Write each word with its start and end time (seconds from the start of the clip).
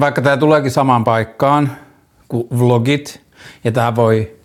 vaikka 0.00 0.22
tämä 0.22 0.36
tuleekin 0.36 0.70
samaan 0.70 1.04
paikkaan 1.04 1.72
kuin 2.28 2.46
vlogit, 2.58 3.20
ja 3.64 3.72
tämä 3.72 3.96
voi 3.96 4.36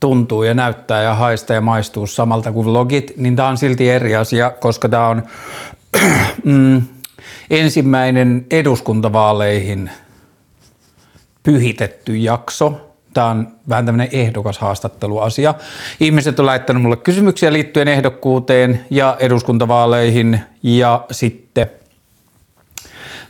tuntuu 0.00 0.42
ja 0.42 0.54
näyttää 0.54 1.02
ja 1.02 1.14
haistaa 1.14 1.54
ja 1.54 1.60
maistuu 1.60 2.06
samalta 2.06 2.52
kuin 2.52 2.66
vlogit, 2.66 3.12
niin 3.16 3.36
tämä 3.36 3.48
on 3.48 3.58
silti 3.58 3.90
eri 3.90 4.16
asia, 4.16 4.50
koska 4.50 4.88
tämä 4.88 5.08
on 5.08 5.22
mm, 6.44 6.82
ensimmäinen 7.50 8.46
eduskuntavaaleihin 8.50 9.90
pyhitetty 11.42 12.16
jakso. 12.16 12.86
Tämä 13.14 13.26
on 13.26 13.48
vähän 13.68 13.86
tämmöinen 13.86 14.08
ehdokas 14.12 14.58
haastatteluasia. 14.58 15.54
Ihmiset 16.00 16.40
on 16.40 16.46
laittanut 16.46 16.82
mulle 16.82 16.96
kysymyksiä 16.96 17.52
liittyen 17.52 17.88
ehdokkuuteen 17.88 18.84
ja 18.90 19.16
eduskuntavaaleihin 19.18 20.40
ja 20.62 21.04
sitten 21.10 21.70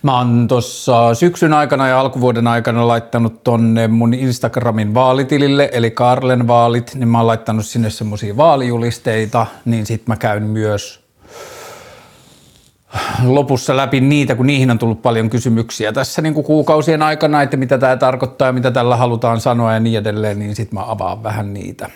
Mä 0.03 0.19
oon 0.19 0.49
tuossa 0.49 1.15
syksyn 1.15 1.53
aikana 1.53 1.89
ja 1.89 2.01
alkuvuoden 2.01 2.47
aikana 2.47 2.89
laittanut 2.89 3.45
tonne 3.45 3.89
mun 3.89 4.15
Instagramin 4.15 4.95
vaalitilille, 4.95 5.69
eli 5.73 5.91
Karlen 5.91 6.47
vaalit, 6.47 6.95
niin 6.95 7.09
mä 7.09 7.19
oon 7.19 7.27
laittanut 7.27 7.67
sinne 7.67 7.91
semmosia 7.91 8.37
vaalijulisteita, 8.37 9.47
niin 9.65 9.87
sit 9.87 10.07
mä 10.07 10.17
käyn 10.17 10.43
myös 10.43 11.01
lopussa 13.25 13.77
läpi 13.77 14.01
niitä, 14.01 14.35
kun 14.35 14.47
niihin 14.47 14.71
on 14.71 14.79
tullut 14.79 15.03
paljon 15.03 15.31
kysymyksiä 15.31 15.93
tässä 15.93 16.23
niin 16.23 16.35
kuin 16.35 16.45
kuukausien 16.45 17.03
aikana, 17.03 17.43
että 17.43 17.57
mitä 17.57 17.79
tämä 17.79 17.97
tarkoittaa 17.97 18.49
ja 18.49 18.53
mitä 18.53 18.71
tällä 18.71 18.97
halutaan 18.97 19.41
sanoa 19.41 19.73
ja 19.73 19.81
niin 19.81 19.99
edelleen, 19.99 20.39
niin 20.39 20.57
sitten 20.57 20.79
mä 20.79 20.85
avaan 20.91 21.23
vähän 21.23 21.55
niitä. 21.55 21.91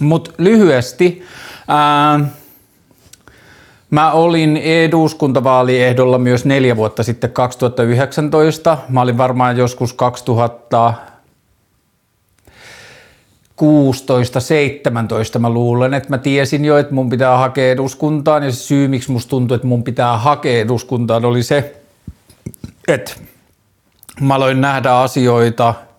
Mutta 0.00 0.30
lyhyesti, 0.38 1.22
ää, 1.68 2.20
Mä 3.90 4.12
olin 4.12 4.56
eduskuntavaaliehdolla 4.56 6.18
myös 6.18 6.44
neljä 6.44 6.76
vuotta 6.76 7.02
sitten 7.02 7.30
2019. 7.30 8.78
Mä 8.88 9.00
olin 9.00 9.18
varmaan 9.18 9.56
joskus 9.56 9.92
2000 9.92 10.94
16-17 15.36 15.38
mä 15.38 15.50
luulen, 15.50 15.94
että 15.94 16.08
mä 16.08 16.18
tiesin 16.18 16.64
jo, 16.64 16.78
että 16.78 16.94
mun 16.94 17.10
pitää 17.10 17.36
hakea 17.36 17.72
eduskuntaan 17.72 18.42
ja 18.42 18.52
se 18.52 18.56
syy, 18.56 18.88
miksi 18.88 19.12
musta 19.12 19.30
tuntui, 19.30 19.54
että 19.54 19.66
mun 19.66 19.84
pitää 19.84 20.18
hakea 20.18 20.60
eduskuntaan 20.60 21.24
oli 21.24 21.42
se, 21.42 21.76
että 22.88 23.12
mä 24.20 24.34
aloin 24.34 24.60
nähdä 24.60 24.92
asioita– 24.92 25.74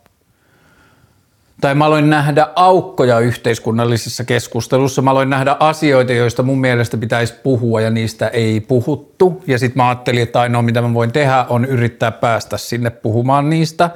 tai 1.61 1.75
mä 1.75 1.85
aloin 1.85 2.09
nähdä 2.09 2.47
aukkoja 2.55 3.19
yhteiskunnallisessa 3.19 4.23
keskustelussa. 4.23 5.01
Mä 5.01 5.11
aloin 5.11 5.29
nähdä 5.29 5.55
asioita, 5.59 6.13
joista 6.13 6.43
mun 6.43 6.61
mielestä 6.61 6.97
pitäisi 6.97 7.33
puhua 7.43 7.81
ja 7.81 7.89
niistä 7.89 8.27
ei 8.27 8.59
puhuttu. 8.59 9.43
Ja 9.47 9.59
sitten 9.59 9.77
mä 9.77 9.89
ajattelin, 9.89 10.23
että 10.23 10.41
ainoa 10.41 10.61
mitä 10.61 10.81
mä 10.81 10.93
voin 10.93 11.11
tehdä 11.11 11.45
on 11.49 11.65
yrittää 11.65 12.11
päästä 12.11 12.57
sinne 12.57 12.89
puhumaan 12.89 13.49
niistä. 13.49 13.89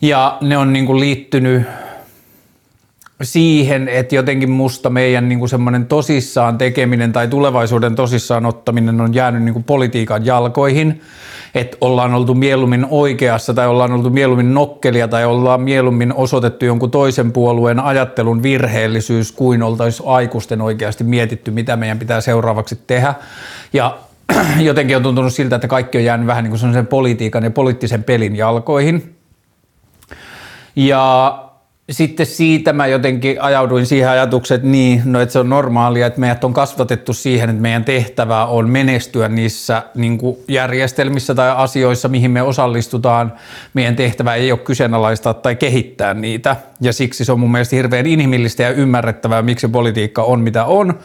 Ja 0.00 0.38
ne 0.40 0.58
on 0.58 0.72
niin 0.72 0.86
kuin 0.86 1.00
liittynyt 1.00 1.62
siihen, 3.22 3.88
että 3.88 4.14
jotenkin 4.14 4.50
musta 4.50 4.90
meidän 4.90 5.28
niin 5.28 5.48
semmoinen 5.48 5.86
tosissaan 5.86 6.58
tekeminen 6.58 7.12
tai 7.12 7.28
tulevaisuuden 7.28 7.94
tosissaan 7.94 8.46
ottaminen 8.46 9.00
on 9.00 9.14
jäänyt 9.14 9.42
niin 9.42 9.52
kuin 9.52 9.64
politiikan 9.64 10.26
jalkoihin– 10.26 11.00
että 11.54 11.76
ollaan 11.80 12.14
oltu 12.14 12.34
mieluummin 12.34 12.86
oikeassa 12.90 13.54
tai 13.54 13.66
ollaan 13.66 13.92
oltu 13.92 14.10
mieluummin 14.10 14.54
nokkelia 14.54 15.08
tai 15.08 15.24
ollaan 15.24 15.60
mieluummin 15.60 16.14
osoitettu 16.14 16.64
jonkun 16.64 16.90
toisen 16.90 17.32
puolueen 17.32 17.80
ajattelun 17.80 18.42
virheellisyys 18.42 19.32
kuin 19.32 19.62
oltaisiin 19.62 20.08
aikuisten 20.08 20.60
oikeasti 20.60 21.04
mietitty, 21.04 21.50
mitä 21.50 21.76
meidän 21.76 21.98
pitää 21.98 22.20
seuraavaksi 22.20 22.78
tehdä. 22.86 23.14
Ja 23.72 23.98
jotenkin 24.58 24.96
on 24.96 25.02
tuntunut 25.02 25.32
siltä, 25.32 25.56
että 25.56 25.68
kaikki 25.68 25.98
on 25.98 26.04
jäänyt 26.04 26.26
vähän 26.26 26.44
niin 26.44 26.60
kuin 26.60 26.86
politiikan 26.86 27.44
ja 27.44 27.50
poliittisen 27.50 28.04
pelin 28.04 28.36
jalkoihin. 28.36 29.14
Ja 30.76 31.43
sitten 31.90 32.26
siitä 32.26 32.72
mä 32.72 32.86
jotenkin 32.86 33.42
ajauduin 33.42 33.86
siihen 33.86 34.08
ajatukseen, 34.08 34.56
että 34.56 34.68
niin, 34.68 35.02
no 35.04 35.20
että 35.20 35.32
se 35.32 35.38
on 35.38 35.48
normaalia, 35.48 36.06
että 36.06 36.20
meidät 36.20 36.44
on 36.44 36.52
kasvatettu 36.52 37.12
siihen, 37.12 37.50
että 37.50 37.62
meidän 37.62 37.84
tehtävä 37.84 38.46
on 38.46 38.70
menestyä 38.70 39.28
niissä 39.28 39.82
niin 39.94 40.18
järjestelmissä 40.48 41.34
tai 41.34 41.50
asioissa, 41.56 42.08
mihin 42.08 42.30
me 42.30 42.42
osallistutaan. 42.42 43.32
Meidän 43.74 43.96
tehtävä 43.96 44.34
ei 44.34 44.52
ole 44.52 44.60
kyseenalaistaa 44.60 45.34
tai 45.34 45.56
kehittää 45.56 46.14
niitä 46.14 46.56
ja 46.80 46.92
siksi 46.92 47.24
se 47.24 47.32
on 47.32 47.40
mun 47.40 47.52
mielestä 47.52 47.76
hirveän 47.76 48.06
inhimillistä 48.06 48.62
ja 48.62 48.70
ymmärrettävää, 48.70 49.42
miksi 49.42 49.68
politiikka 49.68 50.22
on 50.22 50.40
mitä 50.40 50.64
on. 50.64 50.98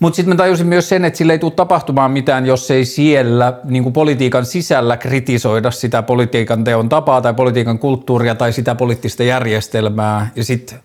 Mutta 0.00 0.16
sitten 0.16 0.34
mä 0.34 0.36
tajusin 0.36 0.66
myös 0.66 0.88
sen, 0.88 1.04
että 1.04 1.18
sille 1.18 1.32
ei 1.32 1.38
tule 1.38 1.52
tapahtumaan 1.52 2.10
mitään, 2.10 2.46
jos 2.46 2.70
ei 2.70 2.84
siellä 2.84 3.52
niin 3.64 3.92
politiikan 3.92 4.46
sisällä 4.46 4.96
kritisoida 4.96 5.70
sitä 5.70 6.02
politiikan 6.02 6.64
teon 6.64 6.88
tapaa 6.88 7.20
tai 7.20 7.34
politiikan 7.34 7.78
kulttuuria 7.78 8.34
tai 8.34 8.52
sitä 8.52 8.74
poliittista 8.74 9.22
järjestelmää. 9.22 10.30
Ja 10.36 10.44
sitten 10.44 10.78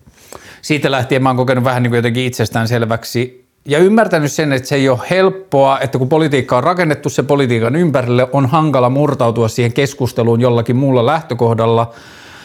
siitä 0.62 0.90
lähtien 0.90 1.22
mä 1.22 1.28
oon 1.28 1.36
kokenut 1.36 1.64
vähän 1.64 1.82
niin 1.82 1.94
jotenkin 1.94 2.24
itsestään 2.24 2.68
selväksi 2.68 3.44
ja 3.64 3.78
ymmärtänyt 3.78 4.32
sen, 4.32 4.52
että 4.52 4.68
se 4.68 4.74
ei 4.74 4.88
ole 4.88 4.98
helppoa, 5.10 5.80
että 5.80 5.98
kun 5.98 6.08
politiikka 6.08 6.56
on 6.56 6.64
rakennettu 6.64 7.10
se 7.10 7.22
politiikan 7.22 7.76
ympärille, 7.76 8.28
on 8.32 8.46
hankala 8.46 8.90
murtautua 8.90 9.48
siihen 9.48 9.72
keskusteluun 9.72 10.40
jollakin 10.40 10.76
muulla 10.76 11.06
lähtökohdalla– 11.06 11.90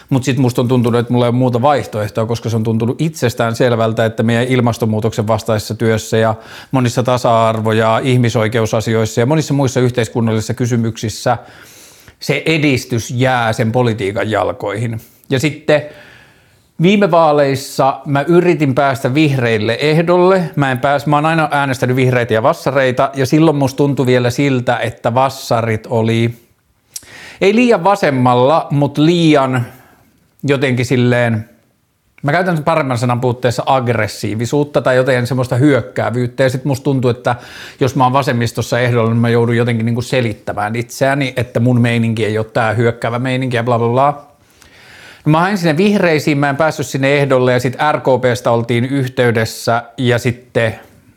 mutta 0.10 0.26
sitten 0.26 0.42
musta 0.42 0.62
on 0.62 0.68
tuntunut, 0.68 1.00
että 1.00 1.14
mulla 1.14 1.26
ei 1.26 1.30
ole 1.30 1.36
muuta 1.38 1.62
vaihtoehtoa, 1.62 2.26
koska 2.26 2.50
se 2.50 2.56
on 2.56 2.64
tuntunut 2.64 3.02
itsestään 3.02 3.56
selvältä, 3.56 4.06
että 4.06 4.24
meidän 4.24 4.48
ilmastonmuutoksen 4.48 5.28
vastaisessa 5.28 5.76
työssä 5.76 6.18
ja 6.18 6.36
monissa 6.72 7.04
tasa-arvo- 7.04 7.72
ja 7.72 8.02
ihmisoikeusasioissa 8.04 9.22
ja 9.22 9.26
monissa 9.26 9.54
muissa 9.54 9.80
yhteiskunnallisissa 9.80 10.54
kysymyksissä 10.54 11.38
se 12.20 12.44
edistys 12.46 13.12
jää 13.12 13.54
sen 13.54 13.72
politiikan 13.72 14.32
jalkoihin. 14.32 15.02
Ja 15.30 15.40
sitten 15.40 15.82
Viime 16.82 17.12
vaaleissa 17.12 18.02
mä 18.06 18.22
yritin 18.22 18.76
päästä 18.76 19.14
vihreille 19.14 19.78
ehdolle. 19.82 20.50
Mä 20.56 20.72
en 20.72 20.80
pääs, 20.80 21.06
mä 21.06 21.18
oon 21.18 21.26
aina 21.26 21.48
äänestänyt 21.52 21.96
vihreitä 21.96 22.34
ja 22.34 22.44
vassareita 22.44 23.10
ja 23.14 23.26
silloin 23.26 23.58
musta 23.58 23.78
tuntui 23.78 24.06
vielä 24.06 24.30
siltä, 24.30 24.78
että 24.78 25.14
vassarit 25.14 25.88
oli 25.90 26.36
ei 27.42 27.56
liian 27.56 27.84
vasemmalla, 27.84 28.68
mutta 28.72 29.06
liian 29.06 29.66
jotenkin 30.46 30.86
silleen, 30.86 31.50
mä 32.24 32.32
käytän 32.32 32.64
paremman 32.64 32.98
sanan 32.98 33.22
puutteessa 33.22 33.64
aggressiivisuutta 33.66 34.82
tai 34.82 34.96
jotenkin 34.96 35.28
semmoista 35.28 35.56
hyökkäävyyttä 35.56 36.44
ja 36.44 36.50
sitten 36.50 36.68
musta 36.68 36.84
tuntuu, 36.84 37.12
että 37.12 37.36
jos 37.80 37.96
mä 37.96 38.04
oon 38.04 38.14
vasemmistossa 38.14 38.80
ehdolla, 38.80 39.10
niin 39.10 39.22
mä 39.22 39.30
joudun 39.30 39.58
jotenkin 39.58 39.86
niinku 39.86 40.02
selittämään 40.02 40.76
itseäni, 40.76 41.34
että 41.38 41.60
mun 41.60 41.82
meininki 41.82 42.26
ei 42.26 42.38
ole 42.38 42.46
tää 42.46 42.74
hyökkäävä 42.74 43.20
meininki 43.20 43.58
ja 43.58 43.64
bla 43.64 43.80
bla 43.80 43.90
bla. 43.90 44.28
No 45.26 45.32
mä 45.32 45.40
hain 45.40 45.58
sinne 45.58 45.78
vihreisiin, 45.78 46.38
mä 46.38 46.50
en 46.50 46.58
päässyt 46.58 46.88
sinne 46.88 47.18
ehdolle 47.18 47.54
ja 47.54 47.60
sitten 47.60 47.94
RKPstä 47.94 48.52
oltiin 48.52 48.86
yhteydessä 48.86 49.84
ja 49.98 50.20
sitten 50.20 50.76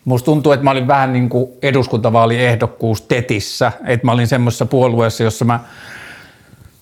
Musta 0.09 0.25
tuntuu, 0.25 0.53
että 0.53 0.65
mä 0.65 0.71
olin 0.71 0.87
vähän 0.87 1.12
niin 1.12 1.28
kuin 1.28 1.50
eduskuntavaaliehdokkuus 1.62 3.03
tetissä, 3.03 3.72
että 3.87 4.06
mä 4.06 4.12
olin 4.12 4.27
semmoisessa 4.27 4.67
puolueessa, 4.67 5.22
jossa 5.22 5.44
mä 5.44 5.61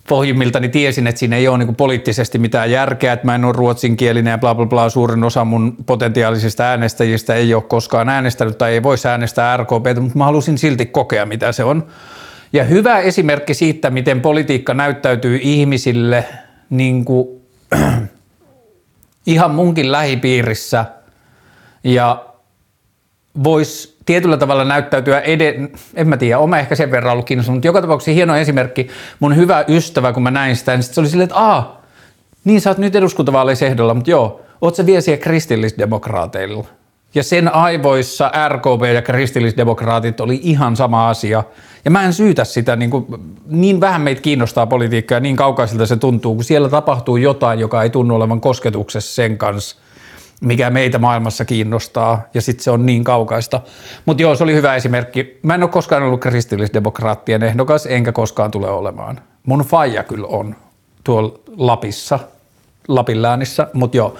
pohjimmiltani 0.09 0.69
tiesin, 0.69 1.07
että 1.07 1.19
siinä 1.19 1.37
ei 1.37 1.49
ole 1.49 1.59
niin 1.59 1.77
poliittisesti 1.77 2.39
mitään 2.39 2.71
järkeä, 2.71 3.13
että 3.13 3.27
mä 3.27 3.35
en 3.35 3.45
ole 3.45 3.53
ruotsinkielinen 3.57 4.31
ja 4.31 4.39
bla 4.39 4.55
bla 4.55 4.67
bla. 4.67 4.89
Suurin 4.89 5.25
osa 5.25 5.45
mun 5.45 5.77
potentiaalisista 5.87 6.65
äänestäjistä 6.65 7.35
ei 7.35 7.55
ole 7.55 7.63
koskaan 7.63 8.09
äänestänyt 8.09 8.59
tai 8.59 8.73
ei 8.73 8.83
voisi 8.83 9.09
äänestää 9.09 9.57
RKP, 9.57 10.01
mutta 10.01 10.19
mä 10.19 10.25
halusin 10.25 10.59
silti 10.59 10.87
kokea, 10.87 11.27
mitä 11.27 11.53
se 11.53 11.65
on. 11.65 11.87
Ja 12.53 12.65
hyvä 12.65 12.99
esimerkki 12.99 13.55
siitä, 13.55 13.91
miten 13.91 14.21
politiikka 14.21 14.75
näyttäytyy 14.75 15.39
ihmisille 15.43 16.25
niin 16.71 17.05
kuin, 17.05 17.29
ihan 19.27 19.51
munkin 19.51 19.93
lähipiirissä 19.93 20.85
ja 21.85 22.25
voisi 23.45 23.96
tietyllä 24.07 24.37
tavalla 24.37 24.65
näyttäytyä 24.65 25.21
eden, 25.21 25.71
en 25.95 26.09
mä 26.09 26.17
tiedä, 26.17 26.39
oma 26.39 26.59
ehkä 26.59 26.75
sen 26.75 26.91
verran 26.91 27.13
ollut 27.13 27.27
kiinnostunut, 27.27 27.57
mutta 27.57 27.69
joka 27.69 27.81
tapauksessa 27.81 28.11
hieno 28.11 28.37
esimerkki, 28.37 28.89
mun 29.21 29.37
hyvä 29.37 29.65
ystävä, 29.69 30.13
kun 30.13 30.23
mä 30.23 30.31
näin 30.31 30.57
sitä, 30.57 30.73
niin 30.73 30.83
sit 30.83 30.95
se 30.95 31.01
oli 31.01 31.09
silleen, 31.09 31.25
että 31.25 31.37
aa, 31.37 31.83
niin 32.45 32.61
sä 32.61 32.71
oot 32.71 32.79
nyt 32.79 32.97
eduskuntavaaleissa 32.97 33.67
ehdolla, 33.67 33.95
mutta 33.95 34.11
joo, 34.11 34.41
oot 34.61 34.75
sä 34.75 34.87
vielä 34.87 35.01
siellä 35.01 35.23
kristillisdemokraateilla. 35.23 36.65
Ja 37.15 37.23
sen 37.23 37.55
aivoissa 37.55 38.31
RKP 38.49 38.95
ja 38.95 39.03
kristillisdemokraatit 39.03 40.21
oli 40.21 40.41
ihan 40.43 40.77
sama 40.77 41.09
asia. 41.09 41.43
Ja 41.85 41.91
mä 41.91 42.03
en 42.03 42.13
syytä 42.13 42.45
sitä, 42.45 42.77
niin, 42.77 42.91
kuin, 42.91 43.07
niin 43.47 43.81
vähän 43.81 44.01
meitä 44.01 44.21
kiinnostaa 44.21 44.67
politiikka 44.67 45.15
ja 45.15 45.21
niin 45.21 45.37
kaukaisilta 45.37 45.87
se 45.87 45.97
tuntuu, 45.97 46.35
kun 46.35 46.45
siellä 46.45 46.69
tapahtuu 46.69 47.17
jotain, 47.17 47.59
joka 47.59 47.83
ei 47.83 47.91
tunnu 47.91 48.15
olevan 48.15 48.41
kosketuksessa 48.41 49.15
sen 49.15 49.39
kanssa– 49.39 49.77
mikä 50.41 50.71
meitä 50.71 50.99
maailmassa 50.99 51.45
kiinnostaa, 51.45 52.23
ja 52.35 52.41
sitten 52.43 52.65
se 52.65 52.71
on 52.71 52.87
niin 52.87 53.05
kaukaista. 53.05 53.61
Mutta 54.07 54.23
joo, 54.23 54.35
se 54.35 54.45
oli 54.45 54.55
hyvä 54.55 54.75
esimerkki. 54.75 55.39
Mä 55.43 55.55
en 55.55 55.63
ole 55.63 55.71
koskaan 55.71 56.03
ollut 56.03 56.21
kristillisdemokraattien 56.21 57.43
ehdokas, 57.43 57.87
enkä 57.87 58.13
koskaan 58.13 58.51
tule 58.51 58.71
olemaan. 58.71 59.21
Mun 59.47 59.61
faija 59.61 60.05
kyllä 60.05 60.27
on 60.27 60.57
tuolla 61.05 61.39
Lapissa, 61.57 62.19
Lapin 62.89 63.23
läänissä, 63.23 63.69
mutta 63.73 63.97
joo. 63.97 64.17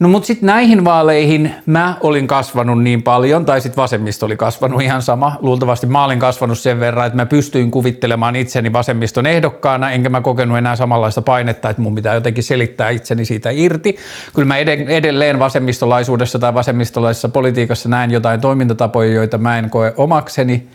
No 0.00 0.08
mutta 0.08 0.26
sitten 0.26 0.46
näihin 0.46 0.84
vaaleihin 0.84 1.54
mä 1.66 1.96
olin 2.00 2.26
kasvanut 2.26 2.82
niin 2.82 3.02
paljon, 3.02 3.44
tai 3.44 3.60
sitten 3.60 3.82
vasemmisto 3.82 4.26
oli 4.26 4.36
kasvanut 4.36 4.82
ihan 4.82 5.02
sama. 5.02 5.36
Luultavasti 5.40 5.86
mä 5.86 6.04
olin 6.04 6.18
kasvanut 6.18 6.58
sen 6.58 6.80
verran, 6.80 7.06
että 7.06 7.16
mä 7.16 7.26
pystyin 7.26 7.70
kuvittelemaan 7.70 8.36
itseni 8.36 8.72
vasemmiston 8.72 9.26
ehdokkaana, 9.26 9.90
enkä 9.90 10.08
mä 10.08 10.20
kokenut 10.20 10.58
enää 10.58 10.76
samanlaista 10.76 11.22
painetta, 11.22 11.70
että 11.70 11.82
mun 11.82 11.94
pitää 11.94 12.14
jotenkin 12.14 12.44
selittää 12.44 12.90
itseni 12.90 13.24
siitä 13.24 13.50
irti. 13.50 13.96
Kyllä 14.34 14.46
mä 14.46 14.56
edelleen 14.88 15.38
vasemmistolaisuudessa 15.38 16.38
tai 16.38 16.54
vasemmistolaisessa 16.54 17.28
politiikassa 17.28 17.88
näen 17.88 18.10
jotain 18.10 18.40
toimintatapoja, 18.40 19.12
joita 19.12 19.38
mä 19.38 19.58
en 19.58 19.70
koe 19.70 19.94
omakseni, 19.96 20.68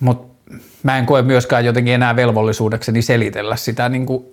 mutta 0.00 0.44
mä 0.82 0.98
en 0.98 1.06
koe 1.06 1.22
myöskään 1.22 1.64
jotenkin 1.64 1.94
enää 1.94 2.16
velvollisuudekseni 2.16 3.02
selitellä 3.02 3.56
sitä 3.56 3.88
niin 3.88 4.06
kuin 4.06 4.24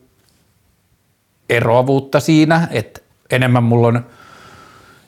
eroavuutta 1.50 2.20
siinä, 2.20 2.68
että 2.72 3.05
enemmän 3.32 3.64
mulla 3.64 3.88
on 3.88 4.06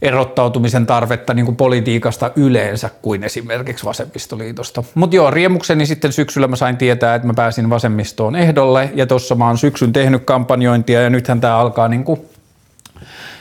erottautumisen 0.02 0.86
tarvetta 0.86 1.34
niin 1.34 1.46
kuin 1.46 1.56
politiikasta 1.56 2.32
yleensä 2.36 2.90
kuin 3.02 3.24
esimerkiksi 3.24 3.86
vasemmistoliitosta. 3.86 4.84
Mutta 4.96 5.16
joo, 5.16 5.32
riemukseni 5.32 5.86
sitten 5.86 6.12
syksyllä 6.12 6.48
mä 6.48 6.56
sain 6.56 6.78
tietää, 6.78 7.16
että 7.16 7.28
mä 7.28 7.34
pääsin 7.34 7.70
vasemmistoon 7.70 8.36
ehdolle 8.36 8.90
ja 8.96 9.08
tuossa 9.08 9.36
mä 9.36 9.48
oon 9.48 9.58
syksyn 9.58 9.94
tehnyt 9.94 10.24
kampanjointia 10.24 11.02
ja 11.02 11.10
nythän 11.10 11.42
tämä 11.42 11.58
alkaa 11.58 11.88
niin 11.88 12.04
kuin 12.04 12.22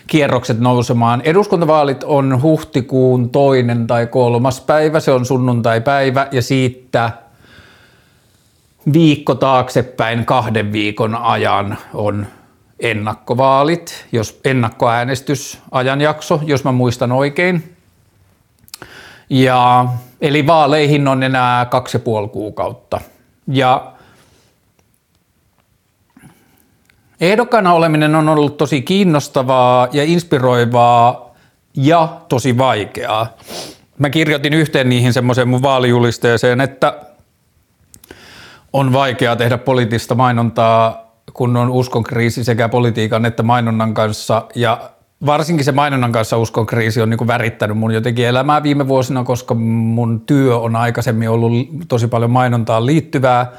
kierrokset 0.07 0.61
nousemaan. 0.61 1.21
Eduskuntavaalit 1.25 2.05
on 2.05 2.43
huhtikuun 2.43 3.31
toinen 3.31 3.87
tai 3.87 4.07
kolmas 4.07 4.61
päivä, 4.61 5.01
se 5.01 5.11
on 5.11 5.27
sunnuntai-päivä 5.27 6.29
ja 6.33 6.43
siitä 6.43 7.11
viikko 8.93 9.35
taaksepäin 9.35 10.27
kahden 10.27 10.73
viikon 10.73 11.15
ajan 11.15 11.79
on 11.95 12.27
ennakkovaalit, 12.81 14.07
jos 14.13 14.41
ennakkoäänestysajanjakso, 14.45 16.41
jos 16.45 16.65
mä 16.65 16.73
muistan 16.73 17.13
oikein. 17.13 17.77
Ja, 19.31 19.87
eli 20.21 20.47
vaaleihin 20.47 21.09
on 21.09 21.23
enää 21.23 21.65
kaksi 21.65 21.97
ja 21.97 22.01
puoli 22.01 22.29
kuukautta. 22.29 23.01
Ja 23.49 23.93
ehdokkaana 27.21 27.73
oleminen 27.73 28.15
on 28.15 28.29
ollut 28.29 28.57
tosi 28.57 28.83
kiinnostavaa 28.83 29.89
ja 29.93 30.05
inspiroivaa 30.05 31.35
ja 31.77 32.21
tosi 32.29 32.59
vaikeaa. 32.59 33.37
Mä 33.99 34.11
kirjoitin 34.11 34.55
yhteen 34.55 34.89
niihin 34.89 35.13
semmoiseen 35.13 35.49
mun 35.49 35.63
vaalijulisteeseen, 35.63 36.61
että 36.61 37.01
on 38.73 38.93
vaikeaa 38.93 39.37
tehdä 39.37 39.59
poliittista 39.59 40.15
mainontaa 40.15 41.06
kun 41.37 41.57
on 41.57 41.71
uskonkriisi 41.71 42.45
sekä 42.45 42.69
politiikan 42.69 43.25
että 43.27 43.43
mainonnan 43.43 43.95
kanssa 43.95 44.47
ja 44.55 44.91
varsinkin 45.27 45.65
se 45.65 45.73
mainonnan 45.73 46.13
kanssa 46.13 46.39
uskon 46.39 46.67
kriisi 46.67 47.01
on 47.01 47.11
niin 47.11 47.19
kuin 47.19 47.29
värittänyt 47.29 47.77
mun 47.79 47.95
jotenkin 47.95 48.27
elämää 48.27 48.63
viime 48.63 48.89
vuosina, 48.89 49.25
koska 49.25 49.55
mun 49.55 50.21
työ 50.21 50.59
on 50.59 50.77
aikaisemmin 50.77 51.31
ollut 51.31 51.53
tosi 51.89 52.07
paljon 52.07 52.31
mainontaan 52.31 52.87
liittyvää. 52.87 53.53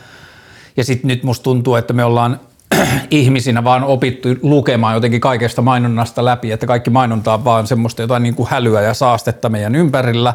Ja 0.78 0.84
sitten 0.84 1.08
nyt 1.08 1.24
musta 1.24 1.44
tuntuu, 1.44 1.76
että 1.76 1.94
me 1.94 2.04
ollaan 2.04 2.40
ihmisinä 3.12 3.64
vaan 3.64 3.84
opittu 3.84 4.30
lukemaan 4.42 4.94
jotenkin 4.94 5.22
kaikesta 5.22 5.62
mainonnasta 5.62 6.26
läpi, 6.26 6.52
että 6.52 6.66
kaikki 6.66 6.90
mainonta 6.90 7.34
on 7.34 7.46
vaan 7.46 7.68
semmoista 7.68 8.02
jotain 8.02 8.24
niin 8.24 8.36
kuin 8.36 8.50
hälyä 8.50 8.82
ja 8.82 8.94
saastetta 8.94 9.50
meidän 9.50 9.76
ympärillä. 9.76 10.34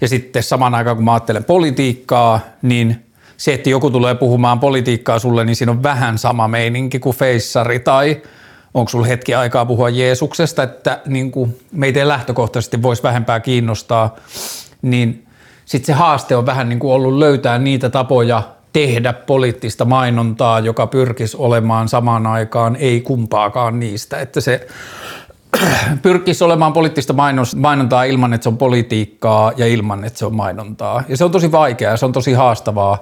Ja 0.00 0.08
sitten 0.08 0.42
samaan 0.42 0.74
aikaan, 0.74 0.96
kun 0.96 1.04
mä 1.04 1.12
ajattelen 1.12 1.44
politiikkaa, 1.44 2.40
niin 2.62 3.09
se, 3.40 3.54
että 3.54 3.70
joku 3.70 3.90
tulee 3.90 4.14
puhumaan 4.14 4.60
politiikkaa 4.60 5.18
sulle, 5.18 5.44
niin 5.44 5.56
siinä 5.56 5.72
on 5.72 5.82
vähän 5.82 6.18
sama 6.18 6.48
meininki 6.48 6.98
kuin 6.98 7.16
feissari 7.16 7.78
tai 7.78 8.22
onko 8.74 8.88
sulla 8.88 9.06
hetki 9.06 9.34
aikaa 9.34 9.66
puhua 9.66 9.88
Jeesuksesta, 9.88 10.62
että 10.62 11.00
niin 11.06 11.30
kuin 11.30 11.58
meitä 11.72 12.00
ei 12.00 12.08
lähtökohtaisesti 12.08 12.82
voisi 12.82 13.02
vähempää 13.02 13.40
kiinnostaa, 13.40 14.16
niin 14.82 15.26
sitten 15.64 15.86
se 15.86 15.92
haaste 15.92 16.36
on 16.36 16.46
vähän 16.46 16.68
niin 16.68 16.78
kuin 16.78 16.92
ollut 16.92 17.14
löytää 17.14 17.58
niitä 17.58 17.90
tapoja 17.90 18.42
tehdä 18.72 19.12
poliittista 19.12 19.84
mainontaa, 19.84 20.60
joka 20.60 20.86
pyrkisi 20.86 21.36
olemaan 21.36 21.88
samaan 21.88 22.26
aikaan 22.26 22.76
ei 22.76 23.00
kumpaakaan 23.00 23.80
niistä, 23.80 24.18
että 24.18 24.40
se 24.40 24.66
pyrkisi 26.02 26.44
olemaan 26.44 26.72
poliittista 26.72 27.14
mainontaa 27.56 28.04
ilman, 28.04 28.32
että 28.32 28.42
se 28.42 28.48
on 28.48 28.58
politiikkaa 28.58 29.52
ja 29.56 29.66
ilman, 29.66 30.04
että 30.04 30.18
se 30.18 30.26
on 30.26 30.34
mainontaa. 30.34 31.02
Ja 31.08 31.16
se 31.16 31.24
on 31.24 31.30
tosi 31.30 31.52
vaikeaa, 31.52 31.96
se 31.96 32.04
on 32.04 32.12
tosi 32.12 32.32
haastavaa 32.32 32.98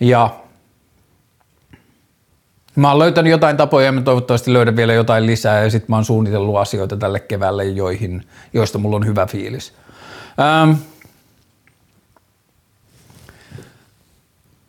ja 0.00 0.30
mä 2.76 2.88
oon 2.90 2.98
löytänyt 2.98 3.30
jotain 3.30 3.56
tapoja 3.56 3.86
ja 3.86 3.92
mä 3.92 4.00
toivottavasti 4.00 4.52
löydän 4.52 4.76
vielä 4.76 4.92
jotain 4.92 5.26
lisää 5.26 5.64
ja 5.64 5.70
sitten 5.70 5.86
mä 5.88 5.96
oon 5.96 6.04
suunnitellut 6.04 6.56
asioita 6.56 6.96
tälle 6.96 7.20
keväälle, 7.20 7.64
joihin, 7.64 8.26
joista 8.52 8.78
mulla 8.78 8.96
on 8.96 9.06
hyvä 9.06 9.26
fiilis. 9.26 9.74
Ähm. 10.40 10.72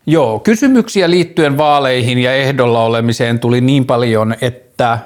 Joo, 0.07 0.39
kysymyksiä 0.39 1.09
liittyen 1.09 1.57
vaaleihin 1.57 2.17
ja 2.17 2.33
ehdolla 2.33 2.83
olemiseen 2.83 3.39
tuli 3.39 3.61
niin 3.61 3.85
paljon, 3.85 4.35
että 4.41 4.99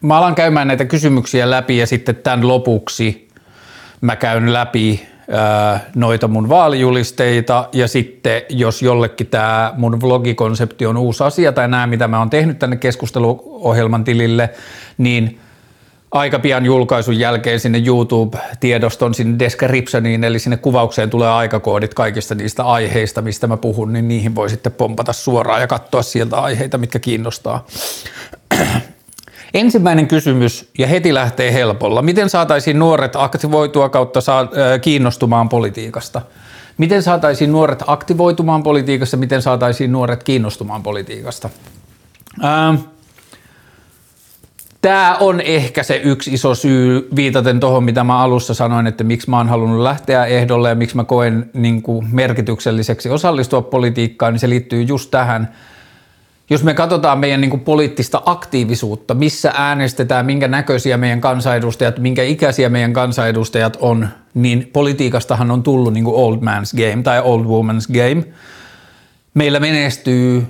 mä 0.00 0.18
alan 0.18 0.34
käymään 0.34 0.68
näitä 0.68 0.84
kysymyksiä 0.84 1.50
läpi 1.50 1.78
ja 1.78 1.86
sitten 1.86 2.16
tämän 2.16 2.48
lopuksi 2.48 3.28
mä 4.00 4.16
käyn 4.16 4.52
läpi 4.52 5.06
noita 5.94 6.28
mun 6.28 6.48
vaalijulisteita 6.48 7.68
ja 7.72 7.88
sitten 7.88 8.42
jos 8.48 8.82
jollekin 8.82 9.26
tämä 9.26 9.74
mun 9.76 10.00
vlogikonsepti 10.00 10.86
on 10.86 10.96
uusi 10.96 11.24
asia 11.24 11.52
tai 11.52 11.68
nämä 11.68 11.86
mitä 11.86 12.08
mä 12.08 12.18
oon 12.18 12.30
tehnyt 12.30 12.58
tänne 12.58 12.76
keskusteluohjelman 12.76 14.04
tilille, 14.04 14.50
niin 14.98 15.38
aika 16.10 16.38
pian 16.38 16.64
julkaisun 16.64 17.18
jälkeen 17.18 17.60
sinne 17.60 17.82
YouTube-tiedoston 17.86 19.14
sinne 19.14 19.38
descriptioniin, 19.38 20.24
eli 20.24 20.38
sinne 20.38 20.56
kuvaukseen 20.56 21.10
tulee 21.10 21.28
aikakoodit 21.28 21.94
kaikista 21.94 22.34
niistä 22.34 22.64
aiheista, 22.64 23.22
mistä 23.22 23.46
mä 23.46 23.56
puhun, 23.56 23.92
niin 23.92 24.08
niihin 24.08 24.34
voi 24.34 24.50
sitten 24.50 24.72
pompata 24.72 25.12
suoraan 25.12 25.60
ja 25.60 25.66
katsoa 25.66 26.02
sieltä 26.02 26.36
aiheita, 26.36 26.78
mitkä 26.78 26.98
kiinnostaa. 26.98 27.66
Ensimmäinen 29.54 30.08
kysymys, 30.08 30.70
ja 30.78 30.86
heti 30.86 31.14
lähtee 31.14 31.52
helpolla. 31.52 32.02
Miten 32.02 32.30
saataisiin 32.30 32.78
nuoret 32.78 33.16
aktivoitua 33.16 33.88
kautta 33.88 34.20
saa, 34.20 34.48
kiinnostumaan 34.80 35.48
politiikasta? 35.48 36.22
Miten 36.78 37.02
saataisiin 37.02 37.52
nuoret 37.52 37.82
aktivoitumaan 37.86 38.62
politiikassa? 38.62 39.16
Miten 39.16 39.42
saataisiin 39.42 39.92
nuoret 39.92 40.22
kiinnostumaan 40.22 40.82
politiikasta? 40.82 41.50
Tämä 44.80 45.16
on 45.20 45.40
ehkä 45.40 45.82
se 45.82 45.96
yksi 45.96 46.34
iso 46.34 46.54
syy 46.54 47.08
viitaten 47.16 47.60
tuohon, 47.60 47.84
mitä 47.84 48.04
mä 48.04 48.18
alussa 48.18 48.54
sanoin, 48.54 48.86
että 48.86 49.04
miksi 49.04 49.30
mä 49.30 49.36
oon 49.36 49.48
halunnut 49.48 49.80
lähteä 49.80 50.24
ehdolle 50.24 50.68
ja 50.68 50.74
miksi 50.74 50.96
mä 50.96 51.04
koen 51.04 51.50
niin 51.54 51.82
kuin 51.82 52.06
merkitykselliseksi 52.12 53.08
osallistua 53.10 53.62
politiikkaan, 53.62 54.32
niin 54.32 54.40
se 54.40 54.48
liittyy 54.48 54.82
just 54.82 55.10
tähän– 55.10 55.48
jos 56.50 56.64
me 56.64 56.74
katsotaan 56.74 57.18
meidän 57.18 57.40
niin 57.40 57.50
kuin 57.50 57.60
poliittista 57.60 58.22
aktiivisuutta, 58.26 59.14
missä 59.14 59.52
äänestetään, 59.56 60.26
minkä 60.26 60.48
näköisiä 60.48 60.96
meidän 60.96 61.20
kansanedustajat, 61.20 61.98
minkä 61.98 62.22
ikäisiä 62.22 62.68
meidän 62.68 62.92
kansanedustajat 62.92 63.76
on, 63.80 64.08
niin 64.34 64.70
politiikastahan 64.72 65.50
on 65.50 65.62
tullut 65.62 65.92
niin 65.92 66.04
kuin 66.04 66.16
old 66.16 66.36
man's 66.36 66.76
game 66.76 67.02
tai 67.02 67.20
old 67.20 67.44
woman's 67.44 67.92
game. 67.92 68.24
Meillä 69.34 69.60
menestyy 69.60 70.46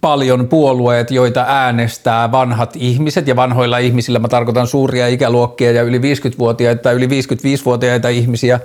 paljon 0.00 0.48
puolueet, 0.48 1.10
joita 1.10 1.44
äänestää 1.48 2.32
vanhat 2.32 2.76
ihmiset, 2.76 3.28
ja 3.28 3.36
vanhoilla 3.36 3.78
ihmisillä 3.78 4.18
mä 4.18 4.28
tarkoitan 4.28 4.66
suuria 4.66 5.08
ikäluokkia 5.08 5.72
ja 5.72 5.82
yli 5.82 5.98
50-vuotiaita 5.98 6.82
tai 6.82 6.94
yli 6.94 7.06
55-vuotiaita 7.06 8.08
ihmisiä, 8.08 8.60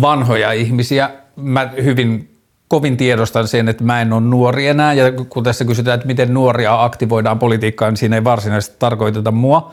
vanhoja 0.00 0.52
ihmisiä. 0.52 1.10
Mä 1.36 1.70
hyvin 1.84 2.35
kovin 2.68 2.96
tiedostan 2.96 3.48
sen, 3.48 3.68
että 3.68 3.84
mä 3.84 4.00
en 4.00 4.12
ole 4.12 4.20
nuori 4.20 4.66
enää, 4.68 4.92
ja 4.92 5.12
kun 5.28 5.44
tässä 5.44 5.64
kysytään, 5.64 5.94
että 5.94 6.06
miten 6.06 6.34
nuoria 6.34 6.84
aktivoidaan 6.84 7.38
politiikkaan, 7.38 7.92
niin 7.92 7.96
siinä 7.96 8.16
ei 8.16 8.24
varsinaisesti 8.24 8.76
tarkoiteta 8.78 9.30
mua, 9.30 9.70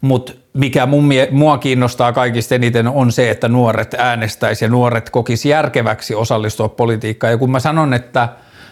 mutta 0.00 0.32
mikä 0.52 0.86
mun, 0.86 1.10
mua 1.30 1.58
kiinnostaa 1.58 2.12
kaikista 2.12 2.54
eniten 2.54 2.88
on 2.88 3.12
se, 3.12 3.30
että 3.30 3.48
nuoret 3.48 3.94
äänestäisi 3.94 4.64
ja 4.64 4.68
nuoret 4.68 5.10
kokisi 5.10 5.48
järkeväksi 5.48 6.14
osallistua 6.14 6.68
politiikkaan. 6.68 7.30
Ja 7.30 7.38
kun 7.38 7.50
mä 7.50 7.60
sanon, 7.60 7.94
että 7.94 8.28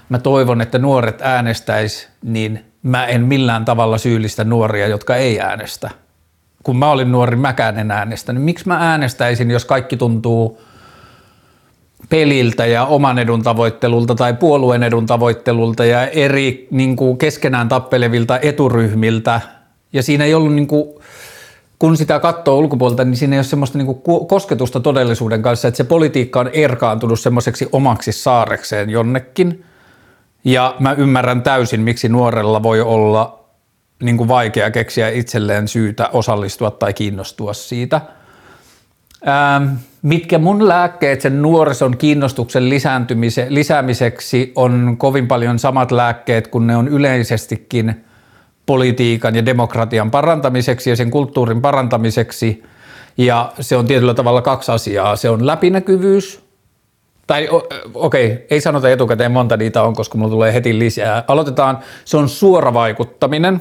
mä 0.08 0.18
toivon, 0.18 0.60
että 0.60 0.78
nuoret 0.78 1.22
äänestäisi, 1.22 2.08
niin 2.22 2.64
mä 2.82 3.06
en 3.06 3.24
millään 3.24 3.64
tavalla 3.64 3.98
syyllistä 3.98 4.44
nuoria, 4.44 4.86
jotka 4.86 5.16
ei 5.16 5.40
äänestä. 5.40 5.90
Kun 6.62 6.76
mä 6.76 6.90
olin 6.90 7.12
nuori, 7.12 7.36
mäkään 7.36 7.78
en 7.78 7.90
äänestänyt. 7.90 8.42
Miksi 8.42 8.68
mä 8.68 8.76
äänestäisin, 8.90 9.50
jos 9.50 9.64
kaikki 9.64 9.96
tuntuu– 9.96 10.60
peliltä 12.10 12.66
ja 12.66 12.84
oman 12.84 13.18
edun 13.18 13.42
tavoittelulta 13.42 14.14
tai 14.14 14.34
puolueen 14.34 14.82
edun 14.82 15.06
tavoittelulta 15.06 15.84
ja 15.84 16.06
eri 16.06 16.68
niin 16.70 16.96
kuin 16.96 17.18
keskenään 17.18 17.68
tappelevilta 17.68 18.38
eturyhmiltä. 18.38 19.40
Ja 19.92 20.02
siinä 20.02 20.24
ei 20.24 20.34
ollut, 20.34 20.54
niin 20.54 20.66
kuin, 20.66 20.94
kun 21.78 21.96
sitä 21.96 22.18
katsoo 22.18 22.58
ulkopuolelta, 22.58 23.04
niin 23.04 23.16
siinä 23.16 23.36
ei 23.36 23.38
ole 23.38 23.44
semmoista 23.44 23.78
niin 23.78 23.86
kuin 23.86 24.26
kosketusta 24.26 24.80
todellisuuden 24.80 25.42
kanssa, 25.42 25.68
että 25.68 25.76
se 25.76 25.84
politiikka 25.84 26.40
on 26.40 26.50
erkaantunut 26.52 27.20
semmoiseksi 27.20 27.68
omaksi 27.72 28.12
saarekseen 28.12 28.90
jonnekin. 28.90 29.64
Ja 30.44 30.76
mä 30.78 30.92
ymmärrän 30.92 31.42
täysin, 31.42 31.80
miksi 31.80 32.08
nuorella 32.08 32.62
voi 32.62 32.80
olla 32.80 33.44
niin 34.02 34.16
kuin 34.16 34.28
vaikea 34.28 34.70
keksiä 34.70 35.08
itselleen 35.08 35.68
syytä 35.68 36.08
osallistua 36.12 36.70
tai 36.70 36.94
kiinnostua 36.94 37.52
siitä. 37.52 38.00
Ähm, 39.28 39.68
mitkä 40.02 40.38
mun 40.38 40.68
lääkkeet 40.68 41.20
sen 41.20 41.42
nuorison 41.42 41.96
kiinnostuksen 41.96 42.70
lisäämiseksi 43.48 44.52
on 44.56 44.94
kovin 44.98 45.28
paljon 45.28 45.58
samat 45.58 45.92
lääkkeet 45.92 46.48
kuin 46.48 46.66
ne 46.66 46.76
on 46.76 46.88
yleisestikin 46.88 48.04
politiikan 48.66 49.34
ja 49.34 49.46
demokratian 49.46 50.10
parantamiseksi 50.10 50.90
ja 50.90 50.96
sen 50.96 51.10
kulttuurin 51.10 51.62
parantamiseksi. 51.62 52.62
Ja 53.18 53.52
se 53.60 53.76
on 53.76 53.86
tietyllä 53.86 54.14
tavalla 54.14 54.42
kaksi 54.42 54.72
asiaa. 54.72 55.16
Se 55.16 55.30
on 55.30 55.46
läpinäkyvyys, 55.46 56.44
tai 57.26 57.48
okei, 57.94 58.26
okay, 58.32 58.44
ei 58.50 58.60
sanota 58.60 58.90
etukäteen 58.90 59.32
monta 59.32 59.56
niitä 59.56 59.82
on, 59.82 59.94
koska 59.94 60.18
mulla 60.18 60.30
tulee 60.30 60.54
heti 60.54 60.78
lisää. 60.78 61.24
Aloitetaan, 61.28 61.78
se 62.04 62.16
on 62.16 62.28
suora 62.28 62.74
vaikuttaminen. 62.74 63.60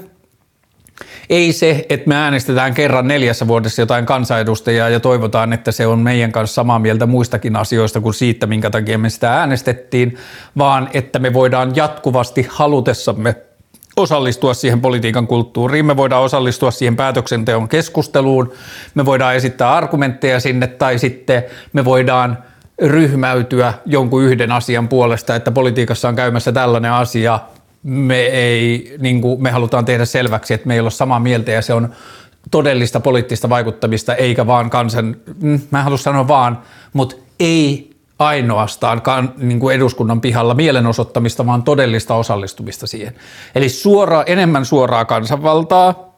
Ei 1.30 1.54
se, 1.54 1.86
että 1.90 2.08
me 2.08 2.16
äänestetään 2.16 2.74
kerran 2.74 3.08
neljässä 3.08 3.48
vuodessa 3.48 3.82
jotain 3.82 4.06
kansanedustajaa 4.06 4.90
ja 4.90 5.00
toivotaan, 5.00 5.54
että 5.54 5.72
se 5.72 5.88
on 5.88 6.00
meidän 6.00 6.32
kanssa 6.32 6.54
samaa 6.54 6.80
mieltä 6.80 7.06
muistakin 7.06 7.56
asioista 7.56 8.02
kuin 8.02 8.14
siitä, 8.14 8.48
minkä 8.48 8.70
takia 8.70 8.98
me 8.98 9.10
sitä 9.10 9.34
äänestettiin, 9.34 10.18
vaan 10.58 10.90
että 10.94 11.20
me 11.20 11.34
voidaan 11.34 11.76
jatkuvasti 11.76 12.48
halutessamme 12.50 13.36
osallistua 13.98 14.54
siihen 14.54 14.82
politiikan 14.82 15.28
kulttuuriin, 15.28 15.86
me 15.86 15.98
voidaan 15.98 16.24
osallistua 16.24 16.72
siihen 16.72 16.96
päätöksenteon 16.96 17.70
keskusteluun, 17.70 18.54
me 18.96 19.06
voidaan 19.06 19.36
esittää 19.36 19.74
argumentteja 19.74 20.40
sinne 20.40 20.68
tai 20.68 21.00
sitten 21.00 21.44
me 21.74 21.86
voidaan– 21.86 22.38
ryhmäytyä 22.82 23.74
jonkun 23.86 24.24
yhden 24.24 24.52
asian 24.52 24.88
puolesta, 24.88 25.36
että 25.36 25.52
politiikassa 25.52 26.10
on 26.10 26.16
käymässä 26.16 26.52
tällainen 26.52 26.92
asia, 26.92 27.40
me, 27.84 28.20
ei, 28.20 28.96
niin 29.00 29.22
kuin, 29.22 29.44
me 29.44 29.52
halutaan 29.52 29.86
tehdä 29.86 30.06
selväksi, 30.06 30.54
että 30.54 30.68
me 30.68 30.74
ei 30.74 30.80
ole 30.80 30.92
samaa 30.92 31.20
mieltä 31.20 31.52
ja 31.52 31.62
se 31.62 31.74
on 31.74 31.90
todellista 32.52 33.00
poliittista 33.00 33.50
vaikuttamista, 33.50 34.16
eikä 34.16 34.48
vaan 34.48 34.70
kansan, 34.70 35.16
mm, 35.42 35.60
mä 35.72 35.78
en 35.78 35.84
halua 35.84 35.98
sanoa 35.98 36.28
vaan, 36.28 36.60
mutta 36.94 37.16
ei 37.40 37.90
ainoastaan 38.20 39.02
kan, 39.02 39.34
niin 39.38 39.60
kuin 39.60 39.76
eduskunnan 39.76 40.22
pihalla 40.22 40.54
mielenosoittamista, 40.54 41.46
vaan 41.46 41.64
todellista 41.64 42.16
osallistumista 42.16 42.88
siihen. 42.88 43.16
Eli 43.56 43.70
suora, 43.70 44.24
enemmän 44.24 44.66
suoraa 44.66 45.06
kansanvaltaa, 45.06 46.10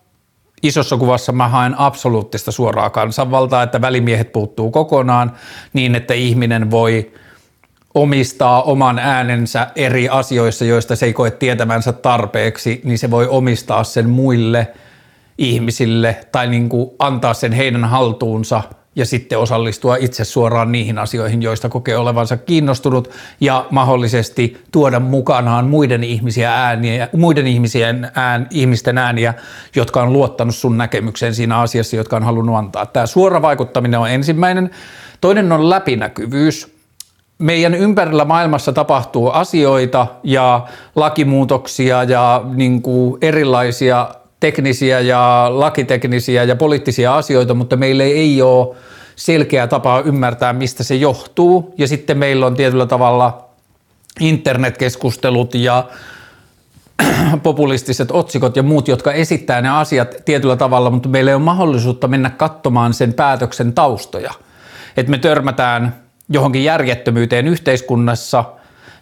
isossa 0.63 0.97
kuvassa 0.97 1.31
mä 1.31 1.47
haen 1.47 1.79
absoluuttista 1.79 2.51
suoraa 2.51 2.89
kansanvaltaa, 2.89 3.63
että 3.63 3.81
välimiehet 3.81 4.31
puuttuu 4.31 4.71
kokonaan 4.71 5.31
niin, 5.73 5.95
että 5.95 6.13
ihminen 6.13 6.71
voi 6.71 7.11
omistaa 7.95 8.61
oman 8.61 8.99
äänensä 8.99 9.67
eri 9.75 10.09
asioissa, 10.09 10.65
joista 10.65 10.95
se 10.95 11.05
ei 11.05 11.13
koe 11.13 11.31
tietävänsä 11.31 11.93
tarpeeksi, 11.93 12.81
niin 12.83 12.97
se 12.97 13.11
voi 13.11 13.27
omistaa 13.27 13.83
sen 13.83 14.09
muille 14.09 14.67
ihmisille 15.37 16.17
tai 16.31 16.47
niin 16.47 16.69
kuin 16.69 16.89
antaa 16.99 17.33
sen 17.33 17.51
heidän 17.51 17.85
haltuunsa– 17.85 18.63
ja 18.95 19.05
sitten 19.05 19.39
osallistua 19.39 19.95
itse 19.95 20.23
suoraan 20.23 20.71
niihin 20.71 20.99
asioihin, 20.99 21.41
joista 21.41 21.69
kokee 21.69 21.97
olevansa 21.97 22.37
kiinnostunut 22.37 23.09
ja 23.39 23.65
mahdollisesti 23.71 24.63
tuoda 24.71 24.99
mukanaan 24.99 25.67
muiden, 25.67 26.03
ihmisiä 26.03 26.53
ääniä, 26.53 27.07
muiden 27.13 27.47
ihmisien 27.47 28.11
ään, 28.15 28.47
ihmisten 28.49 28.97
ääniä, 28.97 29.33
jotka 29.75 30.01
on 30.01 30.13
luottanut 30.13 30.55
sun 30.55 30.77
näkemykseen 30.77 31.35
siinä 31.35 31.59
asiassa, 31.59 31.95
jotka 31.95 32.15
on 32.15 32.23
halunnut 32.23 32.55
antaa. 32.55 32.85
Tämä 32.85 33.05
suora 33.05 33.41
vaikuttaminen 33.41 33.99
on 33.99 34.09
ensimmäinen. 34.09 34.69
Toinen 35.21 35.51
on 35.51 35.69
läpinäkyvyys. 35.69 36.80
Meidän 37.41 37.73
ympärillä 37.73 38.25
maailmassa 38.25 38.73
tapahtuu 38.73 39.29
asioita 39.29 40.07
ja 40.23 40.67
lakimuutoksia 40.95 42.03
ja 42.03 42.41
niin 42.53 42.81
kuin 42.81 43.17
erilaisia 43.21 44.07
teknisiä 44.39 44.99
ja 44.99 45.47
lakiteknisiä 45.49 46.43
ja 46.43 46.55
poliittisia 46.55 47.15
asioita, 47.15 47.53
mutta 47.53 47.75
meillä 47.75 48.03
ei 48.03 48.41
ole 48.41 48.75
selkeä 49.15 49.67
tapa 49.67 49.99
ymmärtää, 49.99 50.53
mistä 50.53 50.83
se 50.83 50.95
johtuu. 50.95 51.73
Ja 51.77 51.87
sitten 51.87 52.17
meillä 52.17 52.45
on 52.45 52.55
tietyllä 52.55 52.85
tavalla 52.85 53.49
internetkeskustelut 54.19 55.55
ja 55.55 55.87
populistiset 57.43 58.11
otsikot 58.11 58.55
ja 58.55 58.63
muut, 58.63 58.87
jotka 58.87 59.11
esittää 59.11 59.61
ne 59.61 59.69
asiat 59.69 60.15
tietyllä 60.25 60.55
tavalla, 60.55 60.89
mutta 60.89 61.09
meillä 61.09 61.31
ei 61.31 61.35
ole 61.35 61.43
mahdollisuutta 61.43 62.07
mennä 62.07 62.29
katsomaan 62.29 62.93
sen 62.93 63.13
päätöksen 63.13 63.73
taustoja. 63.73 64.33
Että 64.97 65.11
me 65.11 65.17
törmätään 65.17 66.00
johonkin 66.31 66.63
järjettömyyteen 66.63 67.47
yhteiskunnassa– 67.47 68.43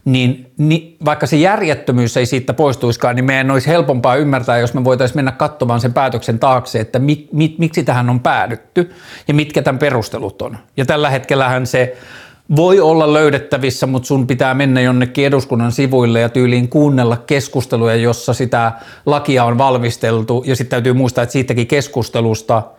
niin, 0.05 0.51
niin 0.57 0.98
vaikka 1.05 1.25
se 1.25 1.38
järjettömyys 1.38 2.17
ei 2.17 2.25
siitä 2.25 2.53
poistuiskaan, 2.53 3.15
niin 3.15 3.25
meidän 3.25 3.51
olisi 3.51 3.67
helpompaa 3.67 4.15
ymmärtää, 4.15 4.57
jos 4.57 4.74
me 4.74 4.83
voitaisiin 4.83 5.17
mennä 5.17 5.31
katsomaan 5.31 5.81
sen 5.81 5.93
päätöksen 5.93 6.39
taakse, 6.39 6.79
että 6.79 7.00
mi, 7.00 7.27
mi, 7.31 7.55
miksi 7.57 7.83
tähän 7.83 8.09
on 8.09 8.19
päädytty 8.19 8.91
ja 9.27 9.33
mitkä 9.33 9.62
tämän 9.62 9.79
perustelut 9.79 10.41
on. 10.41 10.57
Ja 10.77 10.86
tällä 10.86 11.09
hetkellähän 11.09 11.67
se 11.67 11.98
voi 12.55 12.79
olla 12.79 13.13
löydettävissä, 13.13 13.88
mutta 13.88 14.07
sun 14.07 14.27
pitää 14.27 14.53
mennä 14.53 14.81
jonnekin 14.81 15.25
eduskunnan 15.25 15.71
sivuille 15.71 16.19
ja 16.19 16.29
tyyliin 16.29 16.69
kuunnella 16.69 17.17
keskusteluja, 17.17 17.95
jossa 17.95 18.33
sitä 18.33 18.71
lakia 19.05 19.43
on 19.43 19.57
valmisteltu 19.57 20.43
ja 20.48 20.55
sitten 20.55 20.69
täytyy 20.69 20.93
muistaa, 20.93 21.24
että 21.24 21.33
siitäkin 21.33 21.67
keskustelusta– 21.67 22.63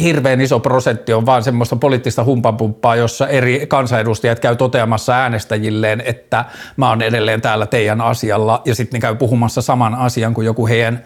hirveän 0.00 0.40
iso 0.40 0.60
prosentti 0.60 1.12
on 1.12 1.26
vaan 1.26 1.44
semmoista 1.44 1.76
poliittista 1.76 2.24
humpapumppaa, 2.24 2.96
jossa 2.96 3.28
eri 3.28 3.66
kansanedustajat 3.66 4.40
käy 4.40 4.56
toteamassa 4.56 5.12
äänestäjilleen, 5.12 6.02
että 6.06 6.44
mä 6.76 6.88
oon 6.88 7.02
edelleen 7.02 7.40
täällä 7.40 7.66
teidän 7.66 8.00
asialla, 8.00 8.62
ja 8.64 8.74
sitten 8.74 8.98
ne 8.98 9.00
käy 9.00 9.14
puhumassa 9.14 9.62
saman 9.62 9.94
asian 9.94 10.34
kuin 10.34 10.44
joku 10.44 10.66
heidän 10.66 11.02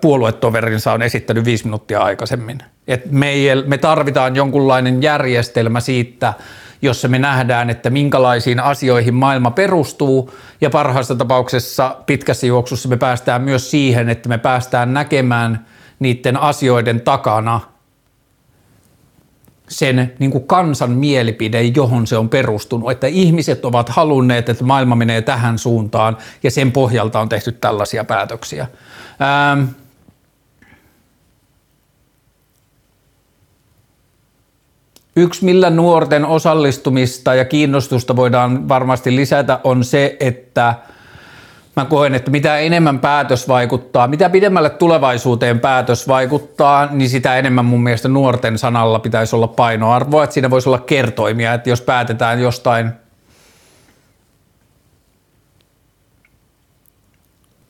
puoluetoverinsa 0.00 0.92
on 0.92 1.02
esittänyt 1.02 1.44
viisi 1.44 1.64
minuuttia 1.64 2.00
aikaisemmin. 2.00 2.58
Et 2.88 3.10
me, 3.10 3.28
ei, 3.28 3.62
me 3.66 3.78
tarvitaan 3.78 4.36
jonkunlainen 4.36 5.02
järjestelmä 5.02 5.80
siitä, 5.80 6.34
jossa 6.82 7.08
me 7.08 7.18
nähdään, 7.18 7.70
että 7.70 7.90
minkälaisiin 7.90 8.60
asioihin 8.60 9.14
maailma 9.14 9.50
perustuu, 9.50 10.34
ja 10.60 10.70
parhaassa 10.70 11.14
tapauksessa 11.14 11.96
pitkässä 12.06 12.46
juoksussa 12.46 12.88
me 12.88 12.96
päästään 12.96 13.42
myös 13.42 13.70
siihen, 13.70 14.08
että 14.08 14.28
me 14.28 14.38
päästään 14.38 14.94
näkemään– 14.94 15.66
niiden 16.00 16.36
asioiden 16.36 17.00
takana 17.00 17.60
sen 19.68 20.12
niin 20.18 20.30
kuin 20.30 20.46
kansan 20.46 20.90
mielipide, 20.90 21.62
johon 21.62 22.06
se 22.06 22.16
on 22.16 22.28
perustunut, 22.28 22.90
että 22.90 23.06
ihmiset 23.06 23.64
ovat 23.64 23.88
halunneet, 23.88 24.48
että 24.48 24.64
maailma 24.64 24.94
menee 24.94 25.22
tähän 25.22 25.58
suuntaan 25.58 26.16
ja 26.42 26.50
sen 26.50 26.72
pohjalta 26.72 27.20
on 27.20 27.28
tehty 27.28 27.52
tällaisia 27.52 28.04
päätöksiä. 28.04 28.66
Ähm, 29.52 29.64
Yksi, 35.16 35.44
millä 35.44 35.70
nuorten 35.70 36.24
osallistumista 36.24 37.34
ja 37.34 37.44
kiinnostusta 37.44 38.16
voidaan 38.16 38.68
varmasti 38.68 39.16
lisätä, 39.16 39.60
on 39.64 39.84
se, 39.84 40.16
että– 40.20 40.74
mä 41.76 41.84
koen, 41.84 42.14
että 42.14 42.30
mitä 42.30 42.58
enemmän 42.58 42.98
päätös 42.98 43.48
vaikuttaa, 43.48 44.08
mitä 44.08 44.30
pidemmälle 44.30 44.70
tulevaisuuteen 44.70 45.60
päätös 45.60 46.08
vaikuttaa, 46.08 46.88
niin 46.90 47.10
sitä 47.10 47.36
enemmän 47.36 47.64
mun 47.64 47.82
mielestä 47.82 48.08
nuorten 48.08 48.58
sanalla 48.58 48.98
pitäisi 48.98 49.36
olla 49.36 49.48
painoarvoa, 49.48 50.24
että 50.24 50.34
siinä 50.34 50.50
voisi 50.50 50.68
olla 50.68 50.78
kertoimia, 50.78 51.54
että 51.54 51.70
jos 51.70 51.80
päätetään 51.80 52.40
jostain 52.40 52.90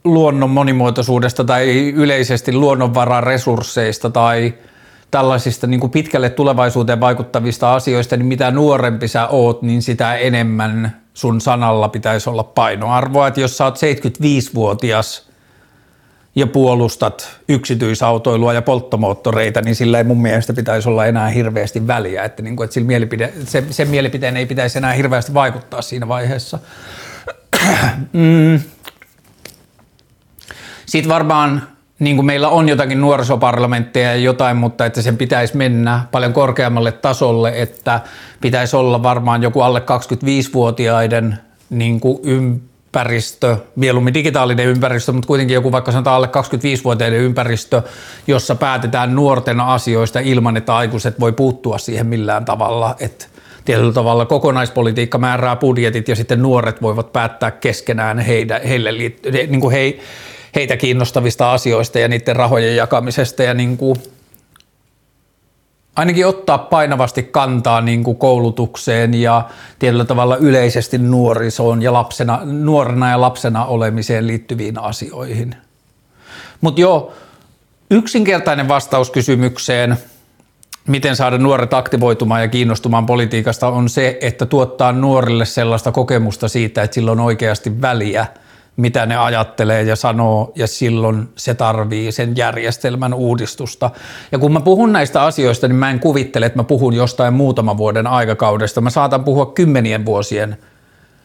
luonnon 0.04 0.50
monimuotoisuudesta 0.50 1.44
tai 1.44 1.90
yleisesti 1.90 2.52
luonnonvararesursseista 2.52 4.10
tai 4.10 4.54
tällaisista 5.10 5.66
niin 5.66 5.80
kuin 5.80 5.90
pitkälle 5.90 6.30
tulevaisuuteen 6.30 7.00
vaikuttavista 7.00 7.74
asioista, 7.74 8.16
niin 8.16 8.26
mitä 8.26 8.50
nuorempi 8.50 9.08
sä 9.08 9.26
oot, 9.26 9.62
niin 9.62 9.82
sitä 9.82 10.16
enemmän 10.16 10.99
sun 11.14 11.40
sanalla 11.40 11.88
pitäisi 11.88 12.30
olla 12.30 12.44
painoarvoa. 12.44 13.28
Että 13.28 13.40
jos 13.40 13.56
sä 13.56 13.64
oot 13.64 13.76
75-vuotias 13.76 15.30
ja 16.34 16.46
puolustat 16.46 17.40
yksityisautoilua 17.48 18.52
ja 18.52 18.62
polttomoottoreita, 18.62 19.60
niin 19.60 19.76
sillä 19.76 19.98
ei 19.98 20.04
mun 20.04 20.22
mielestä 20.22 20.52
pitäisi 20.52 20.88
olla 20.88 21.06
enää 21.06 21.28
hirveästi 21.28 21.86
väliä. 21.86 22.24
Että, 22.24 22.42
niin 22.42 22.56
kuin, 22.56 22.64
että 22.64 22.80
mielipide, 22.80 23.32
se, 23.44 23.64
sen 23.70 23.88
mielipiteen 23.88 24.36
ei 24.36 24.46
pitäisi 24.46 24.78
enää 24.78 24.92
hirveästi 24.92 25.34
vaikuttaa 25.34 25.82
siinä 25.82 26.08
vaiheessa. 26.08 26.58
mm. 28.12 28.60
Sitten 30.86 31.08
varmaan 31.08 31.68
niin 32.00 32.16
kuin 32.16 32.26
meillä 32.26 32.48
on 32.48 32.68
jotakin 32.68 33.00
nuorisoparlamentteja 33.00 34.08
ja 34.08 34.16
jotain, 34.16 34.56
mutta 34.56 34.86
että 34.86 35.02
sen 35.02 35.16
pitäisi 35.16 35.56
mennä 35.56 36.00
paljon 36.10 36.32
korkeammalle 36.32 36.92
tasolle, 36.92 37.52
että 37.54 38.00
pitäisi 38.40 38.76
olla 38.76 39.02
varmaan 39.02 39.42
joku 39.42 39.60
alle 39.60 39.80
25-vuotiaiden 39.80 41.38
niin 41.70 42.00
kuin 42.00 42.18
ympäristö, 42.22 43.56
mieluummin 43.76 44.14
digitaalinen 44.14 44.66
ympäristö, 44.66 45.12
mutta 45.12 45.26
kuitenkin 45.26 45.54
joku 45.54 45.72
vaikka 45.72 45.92
sanotaan 45.92 46.16
alle 46.16 46.26
25-vuotiaiden 46.26 47.20
ympäristö, 47.20 47.82
jossa 48.26 48.54
päätetään 48.54 49.14
nuorten 49.14 49.60
asioista 49.60 50.20
ilman, 50.20 50.56
että 50.56 50.76
aikuiset 50.76 51.20
voi 51.20 51.32
puuttua 51.32 51.78
siihen 51.78 52.06
millään 52.06 52.44
tavalla, 52.44 52.96
että 53.00 53.26
tietyllä 53.64 53.92
tavalla 53.92 54.26
kokonaispolitiikka 54.26 55.18
määrää 55.18 55.56
budjetit 55.56 56.08
ja 56.08 56.16
sitten 56.16 56.42
nuoret 56.42 56.82
voivat 56.82 57.12
päättää 57.12 57.50
keskenään 57.50 58.18
heidän, 58.18 58.60
heille 58.62 58.94
liittyen, 58.94 59.50
niin 59.50 59.60
kuin 59.60 59.72
he, 59.72 59.98
heitä 60.54 60.76
kiinnostavista 60.76 61.52
asioista 61.52 61.98
ja 61.98 62.08
niiden 62.08 62.36
rahojen 62.36 62.76
jakamisesta 62.76 63.42
ja 63.42 63.54
niin 63.54 63.76
kuin 63.76 63.96
ainakin 65.96 66.26
ottaa 66.26 66.58
painavasti 66.58 67.22
kantaa 67.22 67.80
niin 67.80 68.04
kuin 68.04 68.16
koulutukseen 68.16 69.14
ja 69.14 69.48
tietyllä 69.78 70.04
tavalla 70.04 70.36
yleisesti 70.36 70.98
nuorisoon 70.98 71.82
ja 71.82 71.92
lapsena, 71.92 72.40
nuorena 72.44 73.10
ja 73.10 73.20
lapsena 73.20 73.64
olemiseen 73.64 74.26
liittyviin 74.26 74.78
asioihin. 74.78 75.54
Mutta 76.60 76.80
joo, 76.80 77.12
yksinkertainen 77.90 78.68
vastaus 78.68 79.10
kysymykseen, 79.10 79.96
miten 80.88 81.16
saada 81.16 81.38
nuoret 81.38 81.74
aktivoitumaan 81.74 82.42
ja 82.42 82.48
kiinnostumaan 82.48 83.06
politiikasta 83.06 83.68
on 83.68 83.88
se, 83.88 84.18
että 84.20 84.46
tuottaa 84.46 84.92
nuorille 84.92 85.44
sellaista 85.44 85.92
kokemusta 85.92 86.48
siitä, 86.48 86.82
että 86.82 86.94
sillä 86.94 87.12
on 87.12 87.20
oikeasti 87.20 87.80
väliä– 87.80 88.26
mitä 88.80 89.06
ne 89.06 89.16
ajattelee 89.16 89.82
ja 89.82 89.96
sanoo, 89.96 90.52
ja 90.54 90.66
silloin 90.66 91.28
se 91.36 91.54
tarvii 91.54 92.12
sen 92.12 92.36
järjestelmän 92.36 93.14
uudistusta. 93.14 93.90
Ja 94.32 94.38
kun 94.38 94.52
mä 94.52 94.60
puhun 94.60 94.92
näistä 94.92 95.22
asioista, 95.22 95.68
niin 95.68 95.76
mä 95.76 95.90
en 95.90 96.00
kuvittele, 96.00 96.46
että 96.46 96.58
mä 96.58 96.64
puhun 96.64 96.94
jostain 96.94 97.34
muutaman 97.34 97.76
vuoden 97.76 98.06
aikakaudesta. 98.06 98.80
Mä 98.80 98.90
saatan 98.90 99.24
puhua 99.24 99.46
kymmenien 99.46 100.06
vuosien 100.06 100.56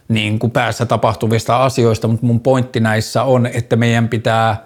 niin 0.08 0.40
kuin 0.40 0.52
päässä 0.52 0.86
tapahtuvista 0.86 1.64
asioista, 1.64 2.08
mutta 2.08 2.26
mun 2.26 2.40
pointti 2.40 2.80
näissä 2.80 3.24
on, 3.24 3.46
että 3.46 3.76
meidän 3.76 4.08
pitää, 4.08 4.66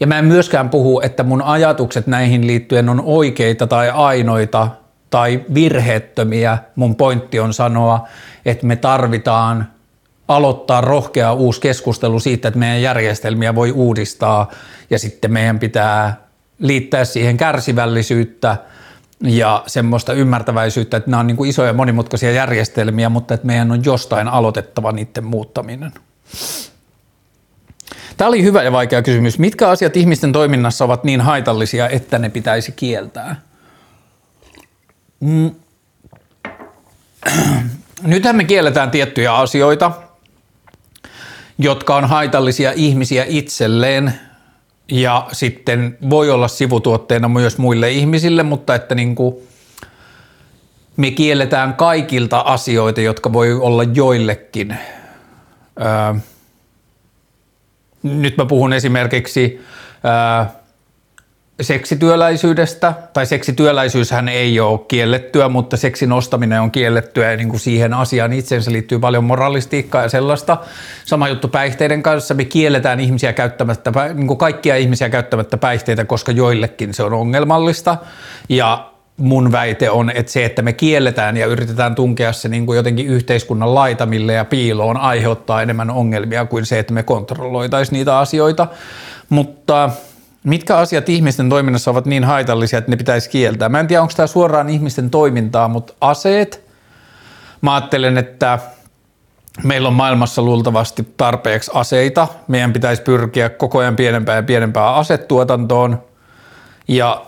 ja 0.00 0.06
mä 0.06 0.18
en 0.18 0.24
myöskään 0.24 0.70
puhu, 0.70 1.00
että 1.00 1.22
mun 1.22 1.42
ajatukset 1.42 2.06
näihin 2.06 2.46
liittyen 2.46 2.88
on 2.88 3.02
oikeita 3.04 3.66
tai 3.66 3.90
ainoita 3.90 4.68
tai 5.10 5.44
virheettömiä. 5.54 6.58
Mun 6.76 6.96
pointti 6.96 7.40
on 7.40 7.54
sanoa, 7.54 8.08
että 8.44 8.66
me 8.66 8.76
tarvitaan 8.76 9.66
aloittaa 10.30 10.80
rohkea 10.80 11.32
uusi 11.32 11.60
keskustelu 11.60 12.20
siitä, 12.20 12.48
että 12.48 12.60
meidän 12.60 12.82
järjestelmiä 12.82 13.54
voi 13.54 13.72
uudistaa 13.72 14.50
ja 14.90 14.98
sitten 14.98 15.32
meidän 15.32 15.58
pitää 15.58 16.16
liittää 16.58 17.04
siihen 17.04 17.36
kärsivällisyyttä 17.36 18.56
ja 19.20 19.62
semmoista 19.66 20.12
ymmärtäväisyyttä, 20.12 20.96
että 20.96 21.10
nämä 21.10 21.20
on 21.20 21.26
niin 21.26 21.36
kuin 21.36 21.50
isoja 21.50 21.72
monimutkaisia 21.72 22.30
järjestelmiä, 22.30 23.08
mutta 23.08 23.34
että 23.34 23.46
meidän 23.46 23.72
on 23.72 23.84
jostain 23.84 24.28
aloitettava 24.28 24.92
niiden 24.92 25.24
muuttaminen. 25.24 25.92
Tämä 28.16 28.28
oli 28.28 28.42
hyvä 28.42 28.62
ja 28.62 28.72
vaikea 28.72 29.02
kysymys. 29.02 29.38
Mitkä 29.38 29.68
asiat 29.68 29.96
ihmisten 29.96 30.32
toiminnassa 30.32 30.84
ovat 30.84 31.04
niin 31.04 31.20
haitallisia, 31.20 31.88
että 31.88 32.18
ne 32.18 32.28
pitäisi 32.28 32.72
kieltää? 32.72 33.36
Mm. 35.20 35.50
Nythän 38.02 38.36
me 38.36 38.44
kielletään 38.44 38.90
tiettyjä 38.90 39.34
asioita, 39.34 39.92
jotka 41.60 41.96
on 41.96 42.04
haitallisia 42.04 42.72
ihmisiä 42.76 43.24
itselleen 43.28 44.14
ja 44.88 45.28
sitten 45.32 45.98
voi 46.10 46.30
olla 46.30 46.48
sivutuotteena 46.48 47.28
myös 47.28 47.58
muille 47.58 47.90
ihmisille, 47.90 48.42
mutta 48.42 48.74
että 48.74 48.94
niin 48.94 49.14
kuin 49.14 49.36
me 50.96 51.10
kielletään 51.10 51.74
kaikilta 51.74 52.40
asioita, 52.40 53.00
jotka 53.00 53.32
voi 53.32 53.52
olla 53.52 53.82
joillekin. 53.82 54.76
Öö, 55.80 56.20
nyt 58.02 58.36
mä 58.36 58.44
puhun 58.44 58.72
esimerkiksi 58.72 59.60
öö, 60.04 60.59
seksityöläisyydestä, 61.60 62.94
tai 63.12 63.26
seksityöläisyyshän 63.26 64.28
ei 64.28 64.60
ole 64.60 64.80
kiellettyä, 64.88 65.48
mutta 65.48 65.76
seksin 65.76 66.12
ostaminen 66.12 66.60
on 66.60 66.70
kiellettyä 66.70 67.30
ja 67.30 67.36
niin 67.36 67.48
kuin 67.48 67.60
siihen 67.60 67.94
asiaan 67.94 68.32
itsensä 68.32 68.72
liittyy 68.72 68.98
paljon 68.98 69.24
moralistiikkaa 69.24 70.02
ja 70.02 70.08
sellaista. 70.08 70.56
Sama 71.04 71.28
juttu 71.28 71.48
päihteiden 71.48 72.02
kanssa, 72.02 72.34
me 72.34 72.44
kielletään 72.44 73.00
ihmisiä 73.00 73.32
käyttämättä, 73.32 73.92
niin 74.14 74.26
kuin 74.26 74.38
kaikkia 74.38 74.76
ihmisiä 74.76 75.08
käyttämättä 75.08 75.56
päihteitä, 75.56 76.04
koska 76.04 76.32
joillekin 76.32 76.94
se 76.94 77.02
on 77.02 77.12
ongelmallista. 77.12 77.96
Ja 78.48 78.90
mun 79.16 79.52
väite 79.52 79.90
on, 79.90 80.10
että 80.14 80.32
se, 80.32 80.44
että 80.44 80.62
me 80.62 80.72
kielletään 80.72 81.36
ja 81.36 81.46
yritetään 81.46 81.94
tunkea 81.94 82.32
se 82.32 82.48
niin 82.48 82.66
kuin 82.66 82.76
jotenkin 82.76 83.06
yhteiskunnan 83.06 83.74
laitamille 83.74 84.32
ja 84.32 84.44
piiloon 84.44 84.96
aiheuttaa 84.96 85.62
enemmän 85.62 85.90
ongelmia 85.90 86.44
kuin 86.44 86.66
se, 86.66 86.78
että 86.78 86.94
me 86.94 87.02
kontrolloitaisiin 87.02 87.96
niitä 87.96 88.18
asioita, 88.18 88.66
mutta– 89.28 89.90
Mitkä 90.44 90.76
asiat 90.76 91.08
ihmisten 91.08 91.48
toiminnassa 91.48 91.90
ovat 91.90 92.06
niin 92.06 92.24
haitallisia, 92.24 92.78
että 92.78 92.90
ne 92.90 92.96
pitäisi 92.96 93.30
kieltää? 93.30 93.68
Mä 93.68 93.80
en 93.80 93.86
tiedä, 93.86 94.02
onko 94.02 94.14
tämä 94.16 94.26
suoraan 94.26 94.68
ihmisten 94.68 95.10
toimintaa, 95.10 95.68
mutta 95.68 95.92
aseet, 96.00 96.64
mä 97.60 97.74
ajattelen, 97.74 98.18
että 98.18 98.58
meillä 99.64 99.88
on 99.88 99.94
maailmassa 99.94 100.42
luultavasti 100.42 101.14
tarpeeksi 101.16 101.70
aseita. 101.74 102.28
Meidän 102.48 102.72
pitäisi 102.72 103.02
pyrkiä 103.02 103.48
koko 103.48 103.78
ajan 103.78 103.96
pienempään 103.96 104.36
ja 104.36 104.42
pienempään 104.42 104.94
asetuotantoon. 104.94 106.02
Ja 106.88 107.22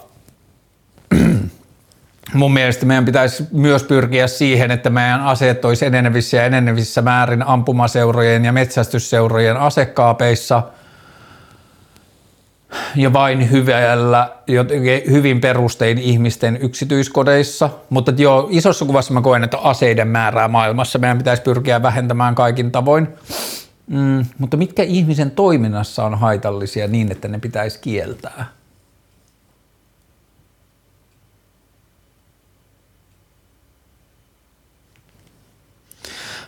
mun 2.35 2.53
mielestä 2.53 2.87
meidän 2.87 3.05
pitäisi 3.05 3.44
myös 3.53 3.83
pyrkiä 3.83 4.27
siihen, 4.27 4.70
että 4.70 4.90
meidän 4.90 5.20
aseet 5.20 5.64
olisi 5.64 5.87
enenevissä 5.87 6.37
ja 6.37 6.44
enenevissä 6.44 7.03
määrin 7.03 7.42
ampumaseurojen 7.42 8.44
ja 8.44 8.53
metsästysseurojen 8.53 9.57
asekaapeissa– 9.57 10.62
ja 12.96 13.12
vain 13.12 13.50
hyvällä, 13.50 14.30
hyvin 15.11 15.40
perustein 15.40 15.98
ihmisten 15.98 16.56
yksityiskodeissa. 16.56 17.70
Mutta 17.90 18.12
joo, 18.16 18.48
isossa 18.50 18.85
kuvassa 18.85 19.14
mä 19.14 19.20
koen, 19.20 19.44
että 19.44 19.58
aseiden 19.58 20.08
määrää 20.08 20.48
maailmassa 20.48 20.98
meidän 20.98 21.18
pitäisi 21.18 21.42
pyrkiä 21.42 21.82
vähentämään 21.82 22.35
kaikin 22.35 22.70
tavoin. 22.70 23.08
Mm, 23.87 24.24
mutta 24.38 24.56
mitkä 24.56 24.82
ihmisen 24.82 25.30
toiminnassa 25.30 26.04
on 26.04 26.18
haitallisia 26.18 26.88
niin, 26.88 27.12
että 27.12 27.28
ne 27.28 27.38
pitäisi 27.38 27.78
kieltää? 27.80 28.46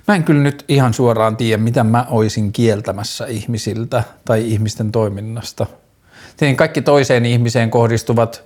Mä 0.09 0.15
en 0.15 0.25
kyllä 0.25 0.43
nyt 0.43 0.65
ihan 0.69 0.95
suoraan 0.95 1.37
tiedä, 1.37 1.63
mitä 1.63 1.85
mä 1.85 2.07
oisin 2.11 2.53
kieltämässä 2.53 3.27
ihmisiltä 3.27 4.05
tai 4.25 4.51
ihmisten 4.51 4.93
toiminnasta– 4.93 5.67
Tietenkin 6.37 6.57
kaikki 6.57 6.83
toiseen 6.83 7.27
ihmiseen 7.27 7.71
kohdistuvat 7.71 8.45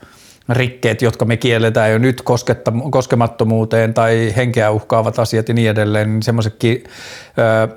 rikkeet, 0.49 1.03
jotka 1.03 1.25
me 1.25 1.37
kielletään 1.37 1.93
jo 1.93 1.99
nyt 1.99 2.23
koskemattomuuteen 2.91 3.95
tai 3.95 4.33
henkeä 4.37 4.71
uhkaavat 4.71 5.19
asiat 5.19 5.49
ja 5.49 5.55
niin 5.55 5.71
edelleen, 5.71 6.09
niin 6.09 6.23
semmoisetkin 6.23 6.85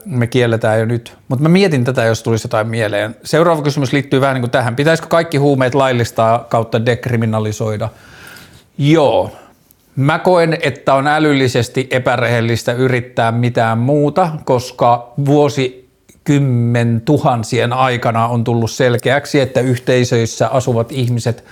me 0.05 0.27
kielletään 0.27 0.79
jo 0.79 0.85
nyt. 0.85 1.17
Mutta 1.27 1.43
mä 1.43 1.49
mietin 1.49 1.83
tätä, 1.83 2.03
jos 2.03 2.23
tulisi 2.23 2.45
jotain 2.45 2.67
mieleen. 2.67 3.15
Seuraava 3.23 3.61
kysymys 3.61 3.93
liittyy 3.93 4.21
vähän 4.21 4.33
niin 4.33 4.41
kuin 4.41 4.51
tähän. 4.51 4.75
Pitäisikö 4.75 5.07
kaikki 5.07 5.37
huumeet 5.37 5.75
laillistaa 5.75 6.39
kautta 6.49 6.85
dekriminalisoida? 6.85 7.89
Joo. 8.77 9.31
Mä 9.95 10.19
koen, 10.19 10.57
että 10.61 10.93
on 10.93 11.07
älyllisesti 11.07 11.87
epärehellistä 11.91 12.73
yrittää 12.73 13.31
mitään 13.31 13.77
muuta, 13.77 14.29
koska 14.45 15.13
vuosi 15.25 15.80
kymmen 16.23 17.01
tuhansien 17.05 17.73
aikana 17.73 18.27
on 18.27 18.43
tullut 18.43 18.71
selkeäksi, 18.71 19.39
että 19.39 19.59
yhteisöissä 19.59 20.47
asuvat 20.47 20.91
ihmiset 20.91 21.43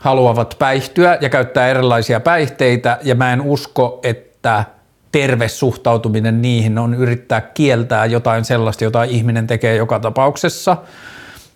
haluavat 0.00 0.56
päihtyä 0.58 1.18
ja 1.20 1.28
käyttää 1.28 1.68
erilaisia 1.68 2.20
päihteitä 2.20 2.98
ja 3.02 3.14
mä 3.14 3.32
en 3.32 3.40
usko, 3.40 4.00
että 4.02 4.64
terve 5.12 5.48
suhtautuminen 5.48 6.42
niihin 6.42 6.78
on 6.78 6.94
yrittää 6.94 7.40
kieltää 7.40 8.06
jotain 8.06 8.44
sellaista, 8.44 8.84
jota 8.84 9.02
ihminen 9.02 9.46
tekee 9.46 9.76
joka 9.76 10.00
tapauksessa. 10.00 10.76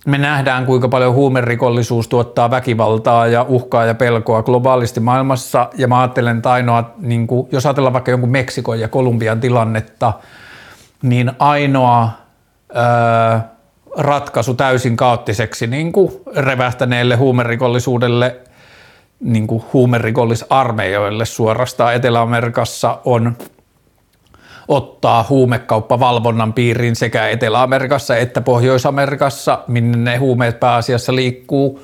Me 0.06 0.18
nähdään, 0.18 0.66
kuinka 0.66 0.88
paljon 0.88 1.14
huumerikollisuus 1.14 2.08
tuottaa 2.08 2.50
väkivaltaa 2.50 3.26
ja 3.26 3.42
uhkaa 3.48 3.84
ja 3.84 3.94
pelkoa 3.94 4.42
globaalisti 4.42 5.00
maailmassa. 5.00 5.68
Ja 5.78 5.88
mä 5.88 6.00
ajattelen, 6.00 6.36
että 6.36 6.52
ainoa, 6.52 6.90
niin 6.98 7.26
kuin, 7.26 7.48
jos 7.52 7.66
ajatellaan 7.66 7.92
vaikka 7.92 8.10
jonkun 8.10 8.30
Meksikon 8.30 8.80
ja 8.80 8.88
Kolumbian 8.88 9.40
tilannetta, 9.40 10.12
niin 11.02 11.32
ainoa 11.38 12.10
öö, 12.76 13.40
ratkaisu 13.96 14.54
täysin 14.54 14.96
kaoottiseksi 14.96 15.66
niin 15.66 15.92
kuin 15.92 16.12
revähtäneelle 16.36 17.16
huumerikollisuudelle, 17.16 18.36
niin 19.20 19.46
kuin 19.46 19.64
huumerikollisarmeijoille 19.72 21.24
suorastaan 21.24 21.94
Etelä-Amerikassa 21.94 22.98
on 23.04 23.36
ottaa 24.68 25.26
huumekauppavalvonnan 25.28 26.52
piiriin 26.52 26.96
sekä 26.96 27.28
Etelä-Amerikassa 27.28 28.16
että 28.16 28.40
Pohjois-Amerikassa, 28.40 29.64
minne 29.66 29.98
ne 29.98 30.16
huumeet 30.16 30.60
pääasiassa 30.60 31.14
liikkuu. 31.14 31.80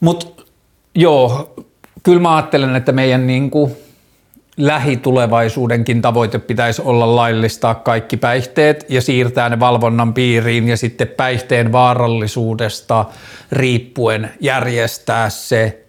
Mutta 0.00 0.44
joo, 0.94 1.54
kyllä 2.02 2.20
mä 2.20 2.36
ajattelen, 2.36 2.76
että 2.76 2.92
meidän 2.92 3.26
niin 3.26 3.50
kuin 3.50 3.76
lähitulevaisuudenkin 4.56 6.02
tavoite 6.02 6.38
pitäisi 6.38 6.82
olla 6.82 7.16
laillistaa 7.16 7.74
kaikki 7.74 8.16
päihteet 8.16 8.86
ja 8.88 9.02
siirtää 9.02 9.48
ne 9.48 9.60
valvonnan 9.60 10.14
piiriin 10.14 10.68
ja 10.68 10.76
sitten 10.76 11.08
päihteen 11.08 11.72
vaarallisuudesta 11.72 13.04
riippuen 13.52 14.30
järjestää 14.40 15.30
se 15.30 15.80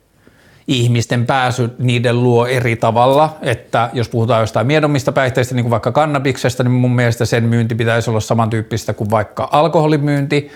ihmisten 0.67 1.25
pääsy 1.25 1.69
niiden 1.79 2.23
luo 2.23 2.45
eri 2.45 2.75
tavalla, 2.75 3.37
että 3.41 3.89
jos 3.93 4.09
puhutaan 4.09 4.41
jostain 4.41 4.67
miedommista 4.67 5.11
päihteistä, 5.11 5.55
niin 5.55 5.63
kuin 5.63 5.71
vaikka 5.71 5.91
kannabiksesta, 5.91 6.63
niin 6.63 6.71
mun 6.71 6.95
mielestä 6.95 7.25
sen 7.25 7.43
myynti 7.43 7.75
pitäisi 7.75 8.09
olla 8.09 8.19
samantyyppistä 8.19 8.93
kuin 8.93 9.09
vaikka 9.09 9.49
alkoholimyynti, 9.51 10.51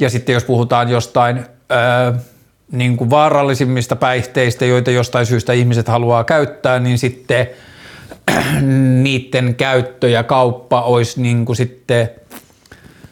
ja 0.00 0.10
sitten 0.10 0.32
jos 0.32 0.44
puhutaan 0.44 0.88
jostain 0.88 1.46
niin 2.72 2.96
kuin 2.96 3.10
vaarallisimmista 3.10 3.96
päihteistä, 3.96 4.64
joita 4.64 4.90
jostain 4.90 5.26
syystä 5.26 5.52
ihmiset 5.52 5.88
haluaa 5.88 6.24
käyttää, 6.24 6.78
niin 6.78 6.98
sitten 6.98 7.46
niiden 9.02 9.54
käyttö 9.54 10.08
ja 10.08 10.22
kauppa 10.22 10.82
olisi 10.82 11.22
niin 11.22 11.44
kuin 11.44 11.56
sitten 11.56 12.10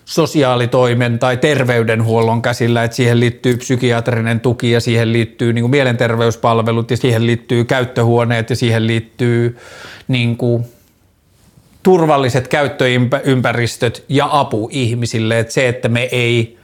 sosiaalitoimen 0.05 1.19
tai 1.19 1.37
terveydenhuollon 1.37 2.42
käsillä, 2.42 2.85
että 2.85 2.97
siihen 2.97 3.21
liittyy 3.21 3.57
psykiatrinen 3.57 4.40
tuki 4.40 4.71
ja 4.71 4.81
siihen 4.81 5.12
liittyy 5.12 5.53
niin 5.53 5.62
kuin 5.62 5.71
mielenterveyspalvelut 5.71 6.90
ja 6.90 6.97
siihen 6.97 7.27
liittyy 7.27 7.64
käyttöhuoneet 7.64 8.51
ja 8.51 8.57
siihen 8.57 8.87
liittyy 8.87 9.59
niin 10.09 10.37
kuin 10.37 10.64
turvalliset 11.83 12.49
käyttöympäristöt 12.49 14.05
ja 14.09 14.29
apu 14.31 14.69
ihmisille. 14.73 15.38
Että 15.38 15.53
se, 15.53 15.69
että 15.69 15.88
me 15.88 16.03
ei 16.03 16.59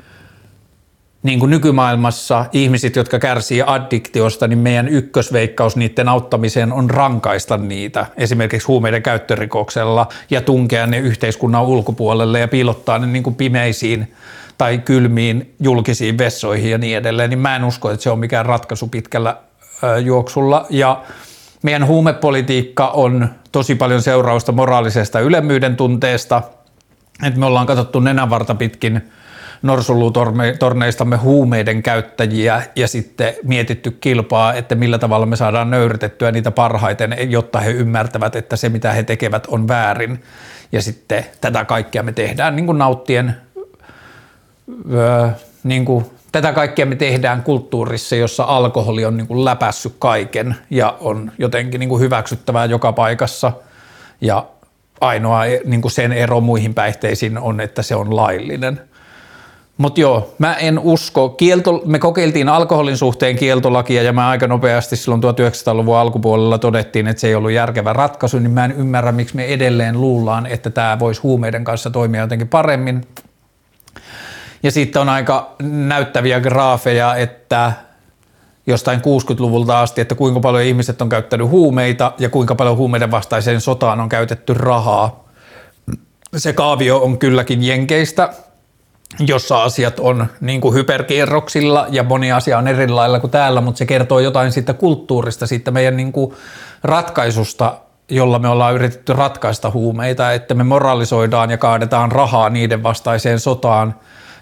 niin 1.23 1.41
kuin 1.41 1.51
nykymaailmassa 1.51 2.45
ihmiset, 2.53 2.97
jotka 2.97 3.19
kärsii 3.19 3.63
addiktiosta, 3.67 4.49
niin 4.49 4.59
meidän 4.59 4.89
ykkösveikkaus 4.89 5.77
niiden 5.77 6.09
auttamiseen 6.09 6.73
on 6.73 6.91
rankaista 6.91 7.57
niitä, 7.57 8.07
esimerkiksi 8.17 8.67
huumeiden 8.67 9.03
käyttörikoksella 9.03 10.09
ja 10.31 10.41
tunkea 10.41 10.87
ne 10.87 10.99
yhteiskunnan 10.99 11.63
ulkopuolelle 11.63 12.41
ja 12.41 12.49
piilottaa 12.49 12.99
ne 12.99 13.07
niin 13.07 13.23
kuin 13.23 13.37
pimeisiin 13.37 14.13
tai 14.59 14.79
kylmiin 14.79 15.55
julkisiin 15.61 16.19
vessoihin 16.19 16.71
ja 16.71 16.79
niin 16.79 16.97
edelleen, 16.97 17.31
niin 17.31 17.39
mä 17.39 17.57
en 17.57 17.65
usko, 17.65 17.91
että 17.91 18.03
se 18.03 18.11
on 18.11 18.19
mikään 18.19 18.47
ratkaisu 18.47 18.89
pitkällä 18.89 19.37
juoksulla. 20.05 20.67
Ja 20.71 21.03
meidän 21.63 21.87
huumepolitiikka 21.87 22.89
on 22.89 23.29
tosi 23.53 23.75
paljon 23.75 24.03
seurausta 24.03 24.53
moraalisesta 24.53 25.21
ylemmyyden 25.21 25.77
tunteesta, 25.77 26.43
että 27.27 27.41
me 27.41 27.47
ollaan 27.47 27.67
katsottu 27.67 28.01
nenänvarta 28.01 28.55
pitkin– 28.55 29.03
norsulutorneistamme 29.63 31.17
huumeiden 31.17 31.83
käyttäjiä 31.83 32.63
ja 32.77 32.89
sitten 32.89 33.35
mietitty 33.43 33.91
kilpaa, 33.91 34.55
että 34.55 34.75
millä 34.75 34.99
tavalla 34.99 35.27
me 35.27 35.37
saadaan 35.37 35.71
nöyrytettyä 35.71 36.33
niitä 36.33 36.51
parhaiten, 36.51 37.17
jotta 37.29 37.61
he 37.61 37.71
ymmärtävät, 37.71 38.37
että 38.37 38.57
se 38.57 38.69
mitä 38.69 38.93
he 38.93 39.03
tekevät 39.03 39.47
on 39.47 39.69
väärin. 39.69 40.23
Ja 40.73 40.83
sitten 40.83 41.27
tätä 41.41 41.65
kaikkea 41.65 42.03
me 42.03 42.13
tehdään 42.13 42.57
niin 42.57 42.67
kuin 42.67 42.79
nauttien, 42.79 43.37
öö, 44.93 45.29
niin 45.65 45.85
kuin, 45.85 46.05
tätä 46.33 46.53
kaikkea 46.53 46.87
me 46.87 46.97
tehdään 46.97 47.43
kulttuurissa, 47.43 48.17
jossa 48.17 48.45
alkoholi 48.45 49.05
on 49.05 49.17
niin 49.17 49.27
kuin 49.27 49.45
läpässyt 49.45 49.95
kaiken 49.99 50.57
ja 50.71 50.97
on 51.01 51.33
jotenkin 51.39 51.79
niin 51.79 51.89
kuin 51.89 52.01
hyväksyttävää 52.01 52.65
joka 52.65 52.93
paikassa. 52.93 53.53
Ja 54.21 54.47
ainoa 55.01 55.43
niin 55.65 55.83
kuin 55.83 55.93
sen 55.93 56.13
ero 56.13 56.41
muihin 56.41 56.75
päihteisiin 56.75 57.39
on, 57.39 57.61
että 57.61 57.83
se 57.83 57.95
on 57.95 58.17
laillinen– 58.17 58.81
mutta 59.79 60.01
joo, 60.01 60.35
mä 60.39 60.55
en 60.55 60.79
usko. 60.79 61.29
Kielto, 61.29 61.83
me 61.85 61.99
kokeiltiin 61.99 62.49
alkoholin 62.49 62.97
suhteen 62.97 63.37
kieltolakia 63.37 64.03
ja 64.03 64.13
mä 64.13 64.29
aika 64.29 64.47
nopeasti 64.47 64.97
silloin 64.97 65.23
1900-luvun 65.23 65.97
alkupuolella 65.97 66.59
todettiin, 66.59 67.09
että 67.09 67.21
se 67.21 67.29
ei 67.29 67.35
ollut 67.35 67.51
järkevä 67.51 67.93
ratkaisu, 67.93 68.39
niin 68.39 68.51
mä 68.51 68.65
en 68.65 68.73
ymmärrä, 68.73 69.13
miksi 69.13 69.37
me 69.37 69.45
edelleen 69.45 70.01
luullaan, 70.01 70.47
että 70.47 70.71
tämä 70.71 70.99
voisi 70.99 71.21
huumeiden 71.21 71.65
kanssa 71.65 71.91
toimia 71.91 72.21
jotenkin 72.21 72.49
paremmin. 72.49 73.07
Ja 74.63 74.71
sitten 74.71 75.03
on 75.03 75.09
aika 75.09 75.55
näyttäviä 75.63 76.41
graafeja, 76.41 77.17
että 77.17 77.73
jostain 78.67 79.01
60-luvulta 79.01 79.81
asti, 79.81 80.01
että 80.01 80.15
kuinka 80.15 80.41
paljon 80.41 80.63
ihmiset 80.63 81.03
on 81.03 81.09
käyttänyt 81.09 81.49
huumeita 81.49 82.13
ja 82.19 82.29
kuinka 82.29 82.55
paljon 82.55 82.77
huumeiden 82.77 83.11
vastaiseen 83.11 83.61
sotaan 83.61 84.01
on 84.01 84.09
käytetty 84.09 84.55
rahaa. 84.55 85.29
Se 86.37 86.53
kaavio 86.53 86.99
on 86.99 87.19
kylläkin 87.19 87.63
jenkeistä, 87.63 88.33
jossa 89.19 89.63
asiat 89.63 90.01
on 90.01 90.27
niin 90.41 90.61
kuin 90.61 90.75
hyperkierroksilla 90.75 91.87
ja 91.91 92.03
moni 92.03 92.33
asia 92.33 92.59
on 92.59 92.69
eri 92.69 92.89
lailla 92.89 93.21
kuin 93.21 93.31
täällä, 93.31 93.61
mutta 93.61 93.79
se 93.79 93.87
kertoo 93.87 94.19
jotain 94.19 94.53
siitä 94.53 94.75
kulttuurista, 94.75 95.47
siitä 95.47 95.71
meidän 95.71 95.97
niin 95.97 96.13
kuin 96.13 96.35
ratkaisusta, 96.83 97.79
jolla 98.09 98.39
me 98.39 98.49
ollaan 98.49 98.75
yritetty 98.75 99.13
ratkaista 99.13 99.71
huumeita, 99.71 100.33
että 100.33 100.55
me 100.55 100.65
moralisoidaan 100.65 101.51
ja 101.51 101.59
kaadetaan 101.59 102.13
rahaa 102.13 102.51
niiden 102.51 102.83
vastaiseen 102.83 103.41
sotaan 103.41 103.95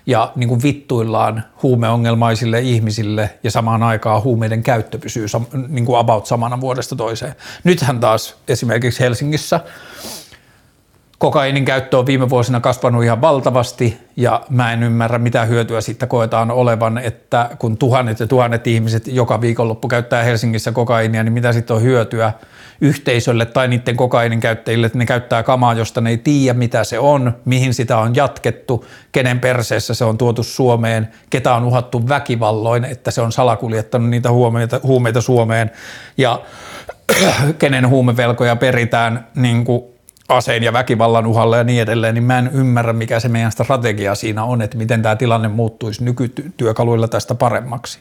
ja 0.06 0.32
niin 0.36 0.48
kuin 0.48 0.62
vittuillaan 0.62 1.44
huumeongelmaisille 1.62 2.60
ihmisille 2.60 3.30
ja 3.42 3.50
samaan 3.50 3.82
aikaan 3.82 4.22
huumeiden 4.22 4.62
käyttö 4.62 4.98
pysyy 4.98 5.26
niin 5.68 5.86
kuin 5.86 5.98
about 5.98 6.26
samana 6.26 6.60
vuodesta 6.60 6.96
toiseen. 6.96 7.34
Nythän 7.64 8.00
taas 8.00 8.36
esimerkiksi 8.48 9.00
Helsingissä 9.00 9.60
Kokainin 11.20 11.64
käyttö 11.64 11.98
on 11.98 12.06
viime 12.06 12.30
vuosina 12.30 12.60
kasvanut 12.60 13.04
ihan 13.04 13.20
valtavasti 13.20 13.98
ja 14.16 14.42
mä 14.50 14.72
en 14.72 14.82
ymmärrä 14.82 15.18
mitä 15.18 15.44
hyötyä 15.44 15.80
siitä 15.80 16.06
koetaan 16.06 16.50
olevan, 16.50 16.98
että 16.98 17.50
kun 17.58 17.76
tuhannet 17.76 18.20
ja 18.20 18.26
tuhannet 18.26 18.66
ihmiset 18.66 19.06
joka 19.06 19.40
viikonloppu 19.40 19.88
käyttää 19.88 20.22
Helsingissä 20.22 20.72
kokainia, 20.72 21.22
niin 21.22 21.32
mitä 21.32 21.52
sitten 21.52 21.76
on 21.76 21.82
hyötyä 21.82 22.32
yhteisölle 22.80 23.46
tai 23.46 23.68
niiden 23.68 23.96
kokainin 23.96 24.40
käyttäjille, 24.40 24.86
että 24.86 24.98
ne 24.98 25.06
käyttää 25.06 25.42
kamaa, 25.42 25.74
josta 25.74 26.00
ne 26.00 26.10
ei 26.10 26.18
tiedä 26.18 26.58
mitä 26.58 26.84
se 26.84 26.98
on, 26.98 27.36
mihin 27.44 27.74
sitä 27.74 27.98
on 27.98 28.14
jatkettu, 28.14 28.84
kenen 29.12 29.40
perseessä 29.40 29.94
se 29.94 30.04
on 30.04 30.18
tuotu 30.18 30.42
Suomeen, 30.42 31.08
ketä 31.30 31.54
on 31.54 31.64
uhattu 31.64 32.08
väkivalloin, 32.08 32.84
että 32.84 33.10
se 33.10 33.20
on 33.20 33.32
salakuljettanut 33.32 34.10
niitä 34.10 34.30
huumeita, 34.30 34.80
huumeita 34.82 35.20
Suomeen 35.20 35.70
ja 36.18 36.40
kenen 37.58 37.88
huumevelkoja 37.88 38.56
peritään 38.56 39.26
niin 39.34 39.64
kuin 39.64 39.99
aseen 40.30 40.62
ja 40.62 40.72
väkivallan 40.72 41.26
uhalla 41.26 41.56
ja 41.56 41.64
niin 41.64 41.82
edelleen, 41.82 42.14
niin 42.14 42.24
mä 42.24 42.38
en 42.38 42.50
ymmärrä, 42.52 42.92
mikä 42.92 43.20
se 43.20 43.28
meidän 43.28 43.52
strategia 43.52 44.14
siinä 44.14 44.44
on, 44.44 44.62
että 44.62 44.76
miten 44.76 45.02
tämä 45.02 45.16
tilanne 45.16 45.48
muuttuisi 45.48 46.04
nykytyökaluilla 46.04 47.08
tästä 47.08 47.34
paremmaksi. 47.34 47.98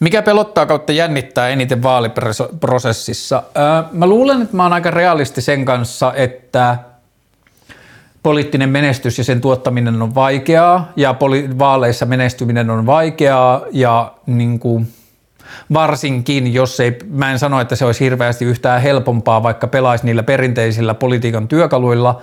Mikä 0.00 0.22
pelottaa 0.22 0.66
kautta 0.66 0.92
jännittää 0.92 1.48
eniten 1.48 1.82
vaaliprosessissa? 1.82 3.42
Mä 3.92 4.06
luulen, 4.06 4.42
että 4.42 4.56
mä 4.56 4.62
oon 4.62 4.72
aika 4.72 4.90
realisti 4.90 5.40
sen 5.40 5.64
kanssa, 5.64 6.12
että 6.14 6.78
poliittinen 8.22 8.68
menestys 8.68 9.18
ja 9.18 9.24
sen 9.24 9.40
tuottaminen 9.40 10.02
on 10.02 10.14
vaikeaa 10.14 10.92
ja 10.96 11.14
vaaleissa 11.58 12.06
menestyminen 12.06 12.70
on 12.70 12.86
vaikeaa 12.86 13.62
ja 13.72 14.12
niin 14.26 14.58
kuin– 14.58 14.88
varsinkin 15.72 16.54
jos 16.54 16.80
ei, 16.80 16.98
mä 17.10 17.32
en 17.32 17.38
sano, 17.38 17.60
että 17.60 17.76
se 17.76 17.84
olisi 17.84 18.04
hirveästi 18.04 18.44
yhtään 18.44 18.82
helpompaa, 18.82 19.42
vaikka 19.42 19.66
pelaisi 19.66 20.06
niillä 20.06 20.22
perinteisillä 20.22 20.94
politiikan 20.94 21.48
työkaluilla, 21.48 22.22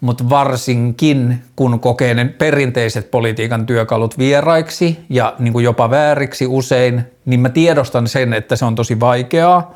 mutta 0.00 0.28
varsinkin 0.28 1.42
kun 1.56 1.80
kokee 1.80 2.14
ne 2.14 2.24
perinteiset 2.24 3.10
politiikan 3.10 3.66
työkalut 3.66 4.18
vieraiksi 4.18 4.98
ja 5.08 5.34
niin 5.38 5.52
kuin 5.52 5.64
jopa 5.64 5.90
vääriksi 5.90 6.46
usein, 6.46 7.04
niin 7.24 7.40
mä 7.40 7.48
tiedostan 7.48 8.08
sen, 8.08 8.32
että 8.32 8.56
se 8.56 8.64
on 8.64 8.74
tosi 8.74 9.00
vaikeaa. 9.00 9.74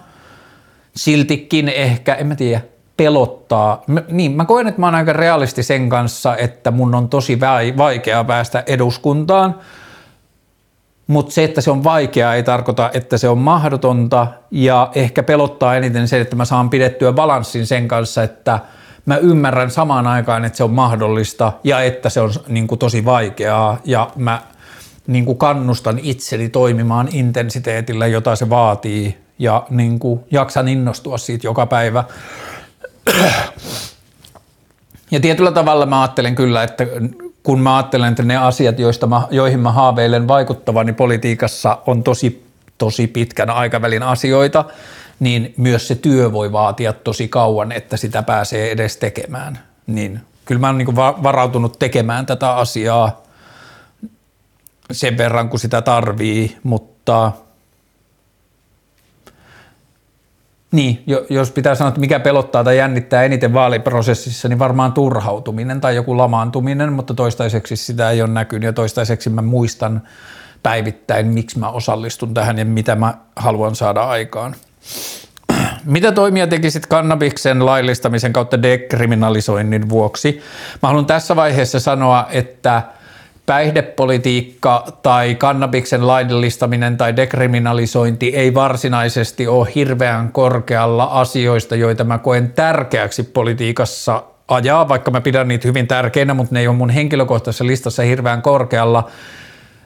Siltikin 0.96 1.68
ehkä, 1.68 2.14
en 2.14 2.26
mä 2.26 2.34
tiedä, 2.34 2.60
pelottaa. 2.96 3.82
Mä, 3.86 4.02
niin, 4.08 4.32
mä 4.32 4.44
koen, 4.44 4.68
että 4.68 4.80
mä 4.80 4.86
oon 4.86 4.94
aika 4.94 5.12
realisti 5.12 5.62
sen 5.62 5.88
kanssa, 5.88 6.36
että 6.36 6.70
mun 6.70 6.94
on 6.94 7.08
tosi 7.08 7.38
vaikeaa 7.76 8.24
päästä 8.24 8.62
eduskuntaan– 8.66 9.54
mutta 11.06 11.32
se, 11.32 11.44
että 11.44 11.60
se 11.60 11.70
on 11.70 11.84
vaikeaa, 11.84 12.34
ei 12.34 12.42
tarkoita, 12.42 12.90
että 12.94 13.18
se 13.18 13.28
on 13.28 13.38
mahdotonta. 13.38 14.26
Ja 14.50 14.90
ehkä 14.94 15.22
pelottaa 15.22 15.76
eniten 15.76 16.08
se, 16.08 16.20
että 16.20 16.36
mä 16.36 16.44
saan 16.44 16.70
pidettyä 16.70 17.12
balanssin 17.12 17.66
sen 17.66 17.88
kanssa, 17.88 18.22
että 18.22 18.60
mä 19.06 19.16
ymmärrän 19.16 19.70
samaan 19.70 20.06
aikaan, 20.06 20.44
että 20.44 20.56
se 20.56 20.64
on 20.64 20.70
mahdollista 20.70 21.52
ja 21.64 21.80
että 21.80 22.08
se 22.08 22.20
on 22.20 22.32
niin 22.48 22.66
kuin, 22.66 22.78
tosi 22.78 23.04
vaikeaa. 23.04 23.78
Ja 23.84 24.10
mä 24.16 24.42
niin 25.06 25.24
kuin, 25.24 25.38
kannustan 25.38 26.00
itseni 26.02 26.48
toimimaan 26.48 27.08
intensiteetillä, 27.12 28.06
jota 28.06 28.36
se 28.36 28.50
vaatii. 28.50 29.18
Ja 29.38 29.66
niin 29.70 29.98
kuin, 29.98 30.20
jaksan 30.30 30.68
innostua 30.68 31.18
siitä 31.18 31.46
joka 31.46 31.66
päivä. 31.66 32.04
Ja 35.10 35.20
tietyllä 35.20 35.52
tavalla 35.52 35.86
mä 35.86 36.02
ajattelen 36.02 36.34
kyllä, 36.34 36.62
että 36.62 36.86
kun 37.42 37.60
mä 37.60 37.76
ajattelen, 37.76 38.08
että 38.08 38.22
ne 38.22 38.36
asiat, 38.36 38.78
joista 38.78 39.06
mä, 39.06 39.22
joihin 39.30 39.60
mä 39.60 39.72
haaveilen 39.72 40.28
vaikuttavani 40.28 40.92
politiikassa 40.92 41.78
on 41.86 42.02
tosi, 42.02 42.46
tosi 42.78 43.06
pitkän 43.06 43.50
aikavälin 43.50 44.02
asioita, 44.02 44.64
niin 45.20 45.54
myös 45.56 45.88
se 45.88 45.94
työ 45.94 46.32
voi 46.32 46.52
vaatia 46.52 46.92
tosi 46.92 47.28
kauan, 47.28 47.72
että 47.72 47.96
sitä 47.96 48.22
pääsee 48.22 48.70
edes 48.70 48.96
tekemään. 48.96 49.58
Niin 49.86 50.20
kyllä 50.44 50.60
mä 50.60 50.66
oon 50.66 50.78
niin 50.78 50.96
varautunut 50.96 51.78
tekemään 51.78 52.26
tätä 52.26 52.54
asiaa 52.54 53.22
sen 54.92 55.18
verran, 55.18 55.48
kun 55.48 55.60
sitä 55.60 55.82
tarvii, 55.82 56.56
mutta– 56.62 57.32
Niin, 60.72 61.04
jos 61.30 61.50
pitää 61.50 61.74
sanoa, 61.74 61.88
että 61.88 62.00
mikä 62.00 62.20
pelottaa 62.20 62.64
tai 62.64 62.76
jännittää 62.76 63.22
eniten 63.22 63.52
vaaliprosessissa, 63.52 64.48
niin 64.48 64.58
varmaan 64.58 64.92
turhautuminen 64.92 65.80
tai 65.80 65.96
joku 65.96 66.16
lamaantuminen, 66.16 66.92
mutta 66.92 67.14
toistaiseksi 67.14 67.76
sitä 67.76 68.10
ei 68.10 68.22
ole 68.22 68.30
näkynyt 68.30 68.66
ja 68.66 68.72
toistaiseksi 68.72 69.30
mä 69.30 69.42
muistan 69.42 70.02
päivittäin, 70.62 71.26
miksi 71.26 71.58
mä 71.58 71.68
osallistun 71.68 72.34
tähän 72.34 72.58
ja 72.58 72.64
mitä 72.64 72.94
mä 72.94 73.14
haluan 73.36 73.74
saada 73.74 74.02
aikaan. 74.02 74.54
Mitä 75.84 76.12
toimia 76.12 76.46
tekisit 76.46 76.86
kannabiksen 76.86 77.66
laillistamisen 77.66 78.32
kautta 78.32 78.62
dekriminalisoinnin 78.62 79.88
vuoksi? 79.88 80.42
Mä 80.82 80.88
haluan 80.88 81.06
tässä 81.06 81.36
vaiheessa 81.36 81.80
sanoa, 81.80 82.26
että 82.30 82.82
päihdepolitiikka 83.46 84.86
tai 85.02 85.34
kannabiksen 85.34 86.06
laillistaminen 86.06 86.96
tai 86.96 87.16
dekriminalisointi 87.16 88.28
ei 88.36 88.54
varsinaisesti 88.54 89.46
ole 89.46 89.68
hirveän 89.74 90.32
korkealla 90.32 91.04
asioista, 91.04 91.76
joita 91.76 92.04
mä 92.04 92.18
koen 92.18 92.52
tärkeäksi 92.52 93.22
politiikassa 93.22 94.22
ajaa, 94.48 94.88
vaikka 94.88 95.10
mä 95.10 95.20
pidän 95.20 95.48
niitä 95.48 95.68
hyvin 95.68 95.88
tärkeinä, 95.88 96.34
mutta 96.34 96.54
ne 96.54 96.60
ei 96.60 96.68
ole 96.68 96.76
mun 96.76 96.90
henkilökohtaisessa 96.90 97.66
listassa 97.66 98.02
hirveän 98.02 98.42
korkealla. 98.42 99.10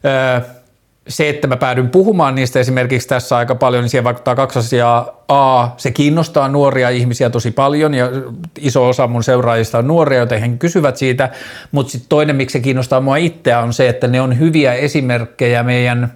Öö, 0.05 0.41
se, 1.09 1.29
että 1.29 1.47
mä 1.47 1.57
päädyn 1.57 1.89
puhumaan 1.89 2.35
niistä 2.35 2.61
esimerkiksi 2.61 3.09
tässä 3.09 3.37
aika 3.37 3.55
paljon, 3.55 3.83
niin 3.83 3.91
siihen 3.91 4.05
vaikuttaa 4.05 4.35
kaksi 4.35 4.59
asiaa. 4.59 5.25
A, 5.29 5.69
se 5.77 5.91
kiinnostaa 5.91 6.49
nuoria 6.49 6.91
ihmisiä 6.91 7.31
tosi 7.31 7.51
paljon 7.51 7.95
ja 7.95 8.09
iso 8.59 8.89
osa 8.89 9.07
mun 9.07 9.23
seuraajista 9.23 9.79
on 9.79 9.87
nuoria, 9.87 10.19
joten 10.19 10.41
he 10.41 10.49
kysyvät 10.59 10.97
siitä. 10.97 11.31
Mutta 11.73 11.93
sitten 11.93 12.09
toinen, 12.09 12.37
miksi 12.37 12.53
se 12.53 12.61
kiinnostaa 12.61 13.01
mua 13.01 13.17
itseä, 13.17 13.61
on 13.61 13.73
se, 13.73 13.89
että 13.89 14.07
ne 14.07 14.21
on 14.21 14.39
hyviä 14.39 14.75
esimerkkejä 14.75 15.63
meidän 15.63 16.13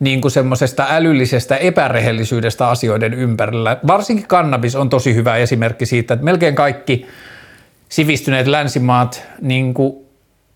niin 0.00 0.20
kuin 0.20 0.32
semmoisesta 0.32 0.86
älyllisestä 0.90 1.56
epärehellisyydestä 1.56 2.68
asioiden 2.68 3.14
ympärillä. 3.14 3.76
Varsinkin 3.86 4.26
kannabis 4.26 4.76
on 4.76 4.88
tosi 4.88 5.14
hyvä 5.14 5.36
esimerkki 5.36 5.86
siitä, 5.86 6.14
että 6.14 6.24
melkein 6.24 6.54
kaikki 6.54 7.06
sivistyneet 7.88 8.46
länsimaat 8.46 9.26
niin 9.40 9.74
kuin 9.74 10.01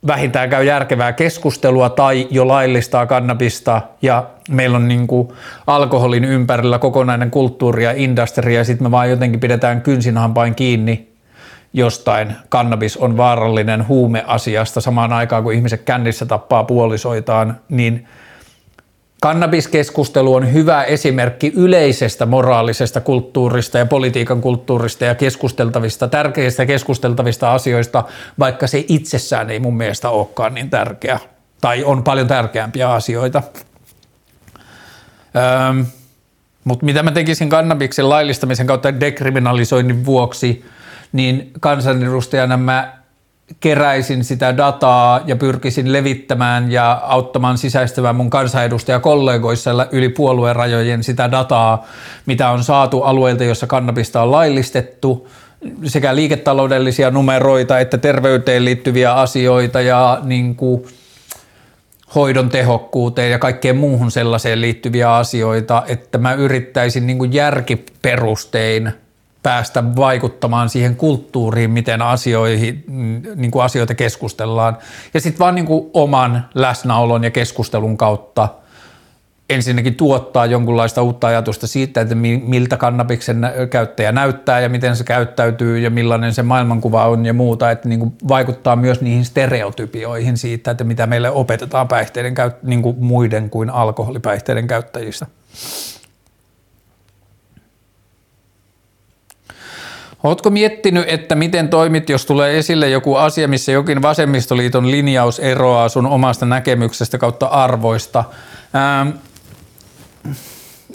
vähintään 0.07 0.51
käy 0.51 0.65
järkevää 0.65 1.13
keskustelua 1.13 1.89
tai 1.89 2.29
jo 2.31 2.49
laillistaa 2.49 3.07
kannabista. 3.07 3.83
Ja 4.03 4.25
meillä 4.51 4.77
on 4.77 4.89
niin 4.89 5.07
kuin 5.07 5.29
alkoholin 5.67 6.25
ympärillä 6.25 6.79
kokonainen 6.79 7.31
kulttuuri 7.31 7.85
ja 7.85 7.93
industri 7.97 8.55
ja 8.55 8.65
sitten 8.65 8.87
me 8.87 8.91
vaan 8.91 9.11
jotenkin 9.11 9.41
pidetään 9.41 9.83
kynsinhampain 9.83 10.55
kiinni 10.55 11.09
jostain. 11.73 12.33
Kannabis 12.49 12.97
on 12.97 13.17
vaarallinen 13.17 13.89
huumeasiasta 13.89 14.81
samaan 14.81 15.13
aikaan, 15.13 15.43
kun 15.43 15.53
ihmiset 15.53 15.83
kännissä 15.83 16.27
tappaa 16.27 16.65
puolisoitaan, 16.65 17.61
niin– 17.69 18.07
Kannabiskeskustelu 19.27 20.35
on 20.35 20.53
hyvä 20.53 20.85
esimerkki 20.85 21.53
yleisestä 21.57 22.27
moraalisesta 22.27 23.01
kulttuurista 23.01 23.79
ja 23.79 23.87
politiikan 23.87 24.41
kulttuurista 24.41 25.05
ja 25.05 25.15
keskusteltavista, 25.15 26.09
tärkeistä 26.09 26.67
keskusteltavista 26.67 27.55
asioista, 27.55 28.05
vaikka 28.39 28.67
se 28.67 28.85
itsessään 28.89 29.51
ei 29.51 29.61
mun 29.61 29.77
mielestä 29.77 30.11
olekaan 30.11 30.55
niin 30.55 30.71
tärkeä. 30.71 31.21
Tai 31.61 31.85
on 31.85 32.03
paljon 32.03 32.27
tärkeämpiä 32.27 32.93
asioita. 32.93 33.43
Öm, 35.69 35.87
mutta 36.65 36.85
mitä 36.85 37.03
mä 37.03 37.11
tekisin 37.11 37.49
kannabiksen 37.49 38.09
laillistamisen 38.09 38.67
kautta 38.67 39.01
dekriminalisoinnin 39.01 40.05
vuoksi, 40.05 40.65
niin 41.13 41.51
kansanedustajana 41.61 42.57
mä 42.57 42.99
keräisin 43.61 44.25
sitä 44.25 44.57
dataa 44.57 45.21
ja 45.27 45.37
pyrkisin 45.37 45.93
levittämään 45.93 46.73
ja 46.73 47.03
auttamaan 47.05 47.59
sisäistämään 47.59 48.17
mun 48.17 48.31
kansanedustajakollegoissa 48.31 49.87
yli 49.93 50.09
puolueen 50.09 50.57
rajojen 50.57 51.05
sitä 51.05 51.31
dataa, 51.31 51.87
mitä 52.27 52.51
on 52.51 52.65
saatu 52.65 53.03
alueilta, 53.03 53.45
joissa 53.45 53.67
kannabista 53.67 54.23
on 54.23 54.33
laillistettu, 54.33 55.29
sekä 55.85 56.15
liiketaloudellisia 56.15 57.11
numeroita 57.11 57.79
että 57.79 57.99
terveyteen 57.99 58.65
liittyviä 58.65 59.15
asioita 59.15 59.81
ja 59.81 60.19
niin 60.23 60.57
kuin 60.57 60.85
hoidon 62.15 62.49
tehokkuuteen 62.49 63.31
ja 63.31 63.39
kaikkeen 63.39 63.77
muuhun 63.77 64.11
sellaiseen 64.11 64.61
liittyviä 64.61 65.15
asioita, 65.15 65.83
että 65.87 66.19
mä 66.19 66.33
yrittäisin 66.33 67.07
niin 67.07 67.19
kuin 67.19 67.33
järkiperustein– 67.33 68.93
päästä 69.47 69.85
vaikuttamaan 69.97 70.69
siihen 70.69 70.97
kulttuuriin, 70.97 71.71
miten 71.71 72.03
asioihin, 72.03 72.85
niin 73.37 73.51
kuin 73.51 73.65
asioita 73.65 73.95
keskustellaan. 73.95 74.79
Ja 75.15 75.21
sitten 75.21 75.39
vaan 75.39 75.55
niin 75.55 75.67
kuin 75.67 75.91
oman 75.95 76.47
läsnäolon 76.55 77.25
ja 77.25 77.31
keskustelun 77.31 77.97
kautta 77.97 78.49
ensinnäkin 79.51 79.95
tuottaa 79.95 80.47
jonkunlaista 80.47 81.03
uutta 81.03 81.27
ajatusta 81.27 81.67
siitä, 81.67 82.01
että 82.01 82.15
miltä 82.15 82.77
kannabiksen 82.77 83.41
käyttäjä 83.71 84.13
näyttää 84.13 84.61
ja 84.61 84.69
miten 84.69 84.97
se 84.97 85.05
käyttäytyy 85.05 85.79
ja 85.79 85.91
millainen 85.91 86.35
se 86.35 86.43
maailmankuva 86.43 87.07
on 87.07 87.27
ja 87.27 87.33
muuta, 87.33 87.71
että 87.71 87.89
niin 87.89 87.99
kuin 87.99 88.13
vaikuttaa 88.29 88.77
myös 88.77 89.01
niihin 89.01 89.25
stereotypioihin 89.25 90.37
siitä, 90.37 90.71
että 90.71 90.85
mitä 90.85 91.07
meille 91.07 91.31
opetetaan 91.31 91.89
päihteiden 91.89 92.35
niin 92.63 92.83
kuin 92.83 92.97
muiden 93.01 93.51
kuin 93.51 93.71
alkoholipäihteiden 93.71 94.67
käyttäjistä. 94.67 95.27
Oletko 100.23 100.51
miettinyt, 100.51 101.05
että 101.09 101.35
miten 101.35 101.69
toimit, 101.69 102.09
jos 102.09 102.27
tulee 102.27 102.59
esille 102.59 102.89
joku 102.89 103.15
asia, 103.15 103.49
missä 103.49 103.73
jokin 103.73 104.03
vasemmistoliiton 104.03 104.91
linjaus 104.91 105.39
eroaa 105.39 105.89
sun 105.89 106.07
omasta 106.07 106.47
näkemyksestä 106.47 107.19
kautta 107.19 107.47
arvoista? 107.47 108.25
Ähm, 108.75 109.09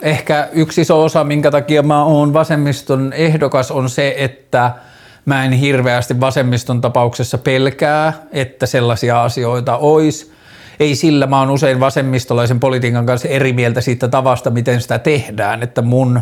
ehkä 0.02 0.48
yksi 0.52 0.80
iso 0.80 1.04
osa, 1.04 1.24
minkä 1.24 1.50
takia 1.50 1.82
mä 1.82 2.04
oon 2.04 2.32
vasemmiston 2.32 3.12
ehdokas, 3.12 3.70
on 3.70 3.90
se, 3.90 4.14
että 4.18 4.70
mä 5.24 5.44
en 5.44 5.52
hirveästi 5.52 6.20
vasemmiston 6.20 6.80
tapauksessa 6.80 7.38
pelkää, 7.38 8.12
että 8.32 8.66
sellaisia 8.66 9.22
asioita 9.22 9.76
olisi. 9.76 10.32
Ei 10.80 10.94
sillä, 10.94 11.26
mä 11.26 11.38
oon 11.38 11.50
usein 11.50 11.80
vasemmistolaisen 11.80 12.60
politiikan 12.60 13.06
kanssa 13.06 13.28
eri 13.28 13.52
mieltä 13.52 13.80
siitä 13.80 14.08
tavasta, 14.08 14.50
miten 14.50 14.80
sitä 14.80 14.98
tehdään, 14.98 15.62
että 15.62 15.82
mun 15.82 16.20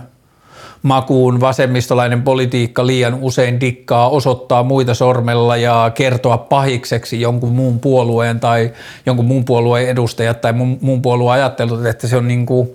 makuun 0.83 1.41
vasemmistolainen 1.41 2.23
politiikka 2.23 2.87
liian 2.87 3.19
usein 3.21 3.61
dikkaa 3.61 4.09
osoittaa 4.09 4.63
muita 4.63 4.95
sormella 4.95 5.57
ja 5.57 5.91
kertoa 5.95 6.39
pahikseksi 6.39 7.21
jonkun 7.21 7.53
muun 7.53 7.81
puolueen 7.81 8.41
tai 8.41 8.73
jonkun 9.07 9.27
muun 9.27 9.45
puolueen 9.45 9.89
edustajat 9.89 10.41
tai 10.41 10.53
muun, 10.53 11.03
puolueen 11.03 11.33
ajattelut, 11.33 11.87
että 11.87 12.09
se 12.09 12.17
on 12.17 12.29
niin 12.29 12.47
kuin 12.47 12.69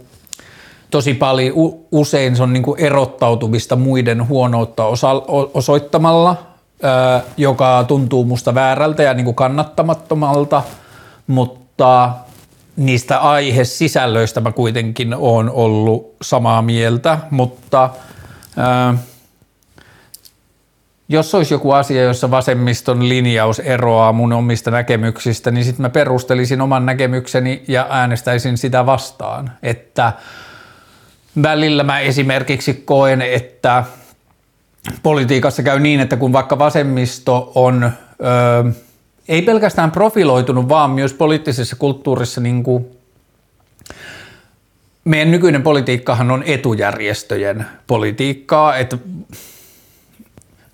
tosi 0.91 1.13
paljon, 1.13 1.54
usein 1.91 2.36
se 2.36 2.44
on 2.44 2.54
niin 2.54 2.63
kuin 2.63 2.80
erottautumista 2.80 3.76
muiden 3.76 4.28
huonoutta 4.28 4.84
osoittamalla, 5.54 6.36
joka 7.38 7.86
tuntuu 7.88 8.24
musta 8.24 8.56
väärältä 8.56 9.04
ja 9.04 9.13
niin 9.13 9.26
kuin 9.26 9.36
kannattamattomalta, 9.36 10.63
mutta 11.28 12.10
niistä 12.78 13.20
aihesisällöistä 13.20 14.42
mä 14.42 14.52
kuitenkin 14.52 15.16
on 15.16 15.50
ollut 15.50 16.16
samaa 16.22 16.62
mieltä, 16.62 17.18
mutta 17.32 17.90
ää, 18.58 18.98
jos 21.10 21.36
olisi 21.36 21.54
joku 21.54 21.72
asia, 21.72 22.04
jossa 22.04 22.32
vasemmiston 22.32 23.10
linjaus 23.10 23.60
eroaa 23.60 24.14
mun 24.14 24.34
omista 24.34 24.72
näkemyksistä, 24.72 25.52
niin 25.52 25.66
sitten 25.66 25.82
mä 25.82 25.90
perustelisin 25.90 26.62
oman 26.62 26.86
näkemykseni 26.86 27.64
ja 27.68 27.88
äänestäisin 27.90 28.58
sitä 28.58 28.86
vastaan. 28.86 29.52
Että 29.64 30.14
välillä 31.42 31.84
mä 31.84 32.00
esimerkiksi 32.00 32.74
koen, 32.74 33.22
että 33.22 33.84
politiikassa 35.04 35.64
käy 35.64 35.80
niin, 35.80 36.00
että 36.00 36.18
kun 36.18 36.34
vaikka 36.34 36.60
vasemmisto 36.60 37.52
on... 37.56 37.92
Öö, 38.24 38.72
ei 39.28 39.42
pelkästään 39.42 39.92
profiloitunut, 39.92 40.70
vaan 40.70 40.92
myös 40.92 41.14
poliittisessa 41.14 41.76
kulttuurissa 41.76 42.42
niin 42.42 42.64
kuin 42.64 42.86
meidän 45.06 45.32
nykyinen 45.32 45.64
politiikkahan 45.64 46.32
on 46.32 46.44
etujärjestöjen 46.44 47.66
politiikkaa, 47.88 48.78
että 48.78 48.98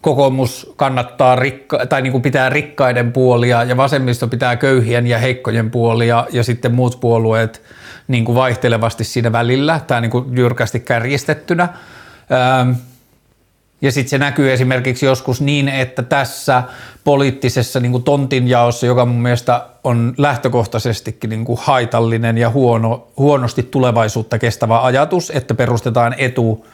kokoomus 0.01 0.73
kannattaa 0.75 1.35
rikka, 1.35 1.85
tai 1.85 2.01
niin 2.01 2.11
kuin 2.11 2.21
pitää 2.21 2.49
rikkaiden 2.49 3.11
puolia 3.11 3.63
ja 3.63 3.77
vasemmisto 3.77 4.27
pitää 4.27 4.55
köyhien 4.55 5.07
ja 5.07 5.17
heikkojen 5.17 5.71
puolia 5.71 6.27
ja 6.31 6.43
sitten 6.43 6.75
muut 6.75 6.99
puolueet 6.99 7.61
niin 8.07 8.25
kuin 8.25 8.35
vaihtelevasti 8.35 9.03
siinä 9.03 9.31
välillä, 9.31 9.81
tämä 9.87 10.01
niin 10.01 10.11
kuin 10.11 10.37
jyrkästi 10.37 10.79
kärjistettynä. 10.79 11.69
Ja 13.81 13.91
sitten 13.91 14.09
se 14.09 14.17
näkyy 14.17 14.53
esimerkiksi 14.53 15.05
joskus 15.05 15.41
niin, 15.41 15.69
että 15.69 16.03
tässä 16.03 16.63
poliittisessa 17.03 17.79
niin 17.79 17.91
kuin 17.91 18.03
tontinjaossa, 18.03 18.85
joka 18.85 19.05
mun 19.05 19.21
mielestä 19.21 19.65
on 19.83 20.13
lähtökohtaisestikin 20.17 21.29
niin 21.29 21.45
kuin 21.45 21.59
haitallinen 21.61 22.37
ja 22.37 22.49
huono, 22.49 23.07
huonosti 23.17 23.63
tulevaisuutta 23.63 24.39
kestävä 24.39 24.81
ajatus, 24.81 25.31
että 25.35 25.53
perustetaan 25.53 26.15
etu 26.17 26.65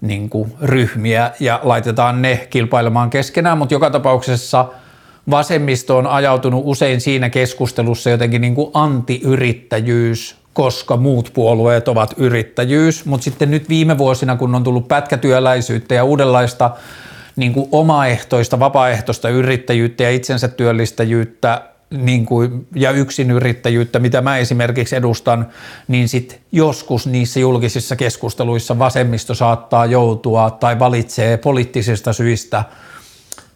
niin 0.00 0.30
kuin 0.30 0.52
ryhmiä 0.62 1.30
ja 1.40 1.60
laitetaan 1.62 2.22
ne 2.22 2.46
kilpailemaan 2.50 3.10
keskenään, 3.10 3.58
mutta 3.58 3.74
joka 3.74 3.90
tapauksessa 3.90 4.66
vasemmisto 5.30 5.98
on 5.98 6.06
ajautunut 6.06 6.62
usein 6.64 7.00
siinä 7.00 7.30
keskustelussa 7.30 8.10
jotenkin 8.10 8.40
niin 8.40 8.54
kuin 8.54 8.70
antiyrittäjyys 8.74 10.39
koska 10.52 10.96
muut 10.96 11.30
puolueet 11.34 11.88
ovat 11.88 12.14
yrittäjyys, 12.16 13.04
mutta 13.04 13.24
sitten 13.24 13.50
nyt 13.50 13.68
viime 13.68 13.98
vuosina, 13.98 14.36
kun 14.36 14.54
on 14.54 14.64
tullut 14.64 14.88
pätkätyöläisyyttä 14.88 15.94
ja 15.94 16.04
uudenlaista 16.04 16.70
niin 17.36 17.52
kuin 17.52 17.68
omaehtoista, 17.72 18.58
vapaaehtoista 18.60 19.28
yrittäjyyttä 19.28 20.02
ja 20.02 20.10
itsensä 20.10 20.48
työllistäjyyttä 20.48 21.62
niin 21.90 22.26
kuin, 22.26 22.66
ja 22.74 22.90
yksinyrittäjyyttä, 22.90 23.98
mitä 23.98 24.20
mä 24.20 24.38
esimerkiksi 24.38 24.96
edustan, 24.96 25.46
niin 25.88 26.08
sit 26.08 26.40
joskus 26.52 27.06
niissä 27.06 27.40
julkisissa 27.40 27.96
keskusteluissa 27.96 28.78
vasemmisto 28.78 29.34
saattaa 29.34 29.86
joutua 29.86 30.50
tai 30.50 30.78
valitsee 30.78 31.36
poliittisista 31.36 32.12
syistä 32.12 32.64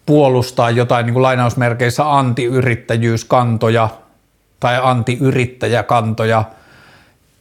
puolustaa 0.05 0.71
jotain 0.71 1.05
niin 1.05 1.13
kuin 1.13 1.23
lainausmerkeissä 1.23 2.17
antiyrittäjyyskantoja 2.17 3.89
tai 4.59 4.79
antiyrittäjäkantoja– 4.83 6.43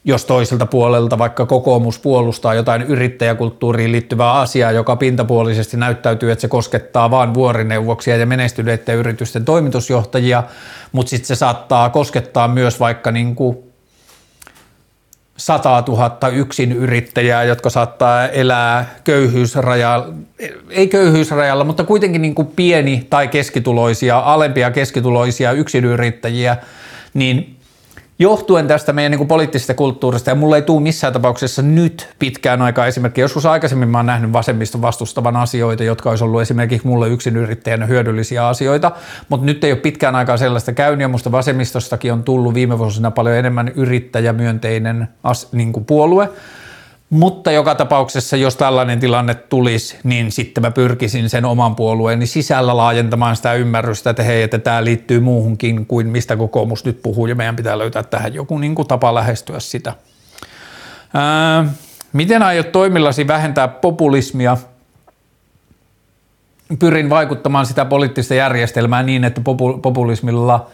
jos 0.05 0.25
toiselta 0.25 0.67
puolelta 0.67 1.19
vaikka 1.19 1.47
kokoomus 1.47 1.99
puolustaa 1.99 2.55
jotain 2.55 2.83
yrittäjäkulttuuriin 2.83 3.93
liittyvää 3.93 4.33
asiaa, 4.33 4.73
joka 4.73 4.97
pintapuolisesti 4.97 5.77
näyttäytyy, 5.77 6.31
että 6.31 6.41
se 6.41 6.49
koskettaa 6.49 7.11
vain 7.11 7.35
vuorineuvoksia 7.35 8.17
ja 8.17 8.27
menestyneiden 8.27 8.97
yritysten 8.97 9.45
toimitusjohtajia, 9.45 10.43
mutta 10.93 11.11
sitten 11.11 11.27
se 11.27 11.35
saattaa 11.35 11.91
koskettaa 11.91 12.49
myös 12.49 12.81
vaikka 12.81 13.11
niin 13.11 13.35
kuin 13.35 13.59
100 15.37 15.85
000 15.89 16.29
yksin 16.33 16.73
yrittäjää, 16.73 17.45
jotka 17.45 17.71
saattaa 17.71 18.29
elää 18.29 18.95
köyhyysrajalla, 19.05 20.07
ei 20.71 20.89
köyhyysrajalla, 20.89 21.65
mutta 21.65 21.85
kuitenkin 21.85 22.23
niin 22.23 22.35
kuin 22.35 22.49
pieni 22.57 23.07
tai 23.11 23.29
keskituloisia, 23.29 24.19
alempia 24.19 24.71
keskituloisia 24.71 25.53
yksinyrittäjiä, 25.53 26.57
niin 27.15 27.54
johtuen 28.19 28.69
tästä 28.69 28.93
meidän 28.93 29.11
niin 29.11 29.19
kuin 29.19 29.29
poliittisesta 29.29 29.75
kulttuurista, 29.75 30.31
ja 30.31 30.35
mulla 30.35 30.57
ei 30.57 30.63
tule 30.63 30.83
missään 30.83 31.13
tapauksessa 31.13 31.63
nyt 31.63 32.09
pitkään 32.19 32.63
aikaa 32.63 32.87
esimerkiksi, 32.87 33.21
joskus 33.21 33.47
aikaisemmin 33.47 33.89
mä 33.89 33.99
oon 33.99 34.07
nähnyt 34.07 34.33
vasemmiston 34.33 34.83
vastustavan 34.83 35.37
asioita, 35.37 35.85
jotka 35.85 36.11
olisi 36.11 36.25
ollut 36.25 36.41
esimerkiksi 36.41 36.87
mulle 36.87 37.09
yksin 37.09 37.37
yrittäjänä 37.37 37.87
hyödyllisiä 37.87 38.49
asioita, 38.49 38.93
mutta 39.29 39.47
nyt 39.47 39.65
ei 39.65 39.73
ole 39.73 39.81
pitkään 39.81 40.17
aikaa 40.17 40.37
sellaista 40.37 40.73
käynyt, 40.73 41.01
ja 41.01 41.09
musta 41.09 41.33
vasemmistostakin 41.33 42.13
on 42.13 42.23
tullut 42.23 42.55
viime 42.55 42.79
vuosina 42.79 43.11
paljon 43.11 43.37
enemmän 43.37 43.69
yrittäjämyönteinen 43.69 45.09
as, 45.23 45.53
niin 45.53 45.73
kuin 45.73 45.85
puolue, 45.85 46.29
mutta 47.11 47.53
joka 47.53 47.75
tapauksessa, 47.75 48.37
jos 48.37 48.57
tällainen 48.57 49.01
tilanne 49.01 49.35
tulisi, 49.35 49.99
niin 50.05 50.33
sitten 50.33 50.63
mä 50.63 50.71
pyrkisin 50.71 51.31
sen 51.31 51.45
oman 51.45 51.77
puolueeni 51.77 52.27
sisällä 52.27 52.77
laajentamaan 52.77 53.37
sitä 53.37 53.55
ymmärrystä, 53.55 54.11
että 54.11 54.23
hei, 54.23 54.43
että 54.43 54.59
tämä 54.59 54.85
liittyy 54.85 55.21
muuhunkin 55.21 55.87
kuin 55.87 56.07
mistä 56.07 56.37
kokoomus 56.37 56.85
nyt 56.85 57.03
puhuu 57.03 57.27
ja 57.27 57.35
meidän 57.35 57.57
pitää 57.57 57.79
löytää 57.79 58.03
tähän 58.03 58.35
joku 58.35 58.59
niin 58.59 58.75
kuin 58.75 58.89
tapa 58.89 59.15
lähestyä 59.15 59.61
sitä. 59.61 59.93
Ää, 61.15 61.67
miten 62.13 62.43
aiot 62.43 62.73
toimillasi 62.73 63.27
vähentää 63.27 63.69
populismia? 63.69 64.57
Pyrin 66.79 67.11
vaikuttamaan 67.11 67.67
sitä 67.67 67.85
poliittista 67.85 68.35
järjestelmää 68.35 69.03
niin, 69.03 69.25
että 69.25 69.41
populismilla 69.83 70.71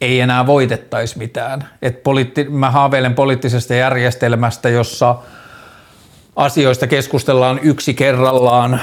ei 0.00 0.20
enää 0.20 0.46
voitettaisi 0.46 1.18
mitään. 1.18 1.68
Et 1.82 2.02
poliitti- 2.02 2.50
mä 2.50 2.70
haaveilen 2.70 3.14
poliittisesta 3.14 3.74
järjestelmästä, 3.74 4.68
jossa– 4.68 5.16
asioista 6.40 6.86
keskustellaan 6.86 7.60
yksi 7.62 7.94
kerrallaan 7.94 8.80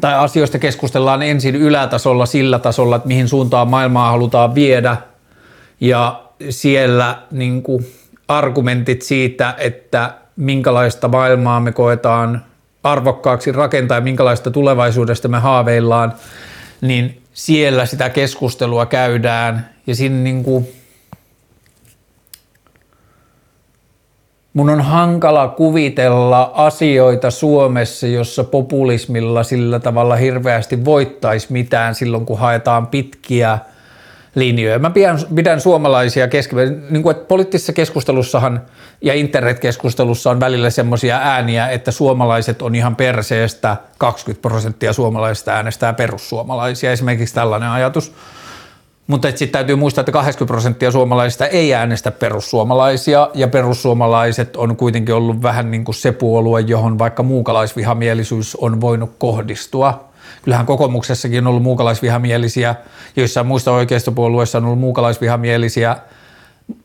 tai 0.00 0.14
asioista 0.14 0.58
keskustellaan 0.58 1.22
ensin 1.22 1.56
ylätasolla 1.56 2.26
sillä 2.26 2.58
tasolla, 2.58 2.96
että 2.96 3.08
mihin 3.08 3.28
suuntaan 3.28 3.68
maailmaa 3.68 4.10
halutaan 4.10 4.54
viedä. 4.54 4.96
Ja 5.80 6.22
siellä 6.50 7.18
niin 7.30 7.62
kuin 7.62 7.86
argumentit 8.28 9.02
siitä, 9.02 9.54
että 9.58 10.14
minkälaista 10.36 11.08
maailmaa 11.08 11.60
me 11.60 11.72
koetaan 11.72 12.44
arvokkaaksi 12.82 13.52
rakentaa 13.52 13.96
ja 13.96 14.00
minkälaista 14.00 14.50
tulevaisuudesta 14.50 15.28
me 15.28 15.38
haaveillaan, 15.38 16.12
niin 16.80 17.22
siellä 17.32 17.86
sitä 17.86 18.10
keskustelua 18.10 18.86
käydään. 18.86 19.68
Ja 19.86 19.94
siinä 19.94 20.16
niin 20.16 20.44
kuin 20.44 20.81
Mun 24.54 24.70
on 24.70 24.80
hankala 24.80 25.48
kuvitella 25.48 26.52
asioita 26.54 27.30
Suomessa, 27.30 28.06
jossa 28.06 28.44
populismilla 28.44 29.42
sillä 29.42 29.78
tavalla 29.80 30.16
hirveästi 30.16 30.84
voittaisi 30.84 31.46
mitään 31.50 31.94
silloin, 31.94 32.26
kun 32.26 32.38
haetaan 32.38 32.86
pitkiä 32.86 33.58
linjoja. 34.34 34.78
Mä 34.78 34.90
pidän, 34.90 35.18
pidän 35.34 35.60
suomalaisia 35.60 36.28
keskivertoja, 36.28 36.80
niin 36.90 37.02
kuin, 37.02 37.16
että 37.16 37.28
poliittisessa 37.28 37.72
keskustelussahan 37.72 38.62
ja 39.02 39.14
internetkeskustelussa 39.14 40.30
on 40.30 40.40
välillä 40.40 40.70
semmoisia 40.70 41.18
ääniä, 41.18 41.68
että 41.68 41.90
suomalaiset 41.90 42.62
on 42.62 42.74
ihan 42.74 42.96
perseestä, 42.96 43.76
20 43.98 44.48
prosenttia 44.48 44.92
suomalaisista 44.92 45.52
äänestää 45.52 45.92
perussuomalaisia, 45.92 46.92
esimerkiksi 46.92 47.34
tällainen 47.34 47.68
ajatus– 47.68 48.12
mutta 49.06 49.28
sitten 49.28 49.48
täytyy 49.48 49.76
muistaa, 49.76 50.02
että 50.02 50.12
80 50.12 50.52
prosenttia 50.52 50.90
suomalaisista 50.90 51.46
ei 51.46 51.74
äänestä 51.74 52.10
perussuomalaisia, 52.10 53.30
ja 53.34 53.48
perussuomalaiset 53.48 54.56
on 54.56 54.76
kuitenkin 54.76 55.14
ollut 55.14 55.42
vähän 55.42 55.70
niin 55.70 55.84
kuin 55.84 55.94
se 55.94 56.12
puolue, 56.12 56.60
johon 56.60 56.98
vaikka 56.98 57.22
muukalaisvihamielisyys 57.22 58.56
on 58.56 58.80
voinut 58.80 59.10
kohdistua. 59.18 60.04
Kyllähän 60.42 60.66
kokoomuksessakin 60.66 61.38
on 61.38 61.46
ollut 61.46 61.62
muukalaisvihamielisiä, 61.62 62.74
joissain 63.16 63.46
muista 63.46 63.72
oikeistopuolueissa 63.72 64.58
on 64.58 64.64
ollut 64.64 64.78
muukalaisvihamielisiä, 64.78 65.96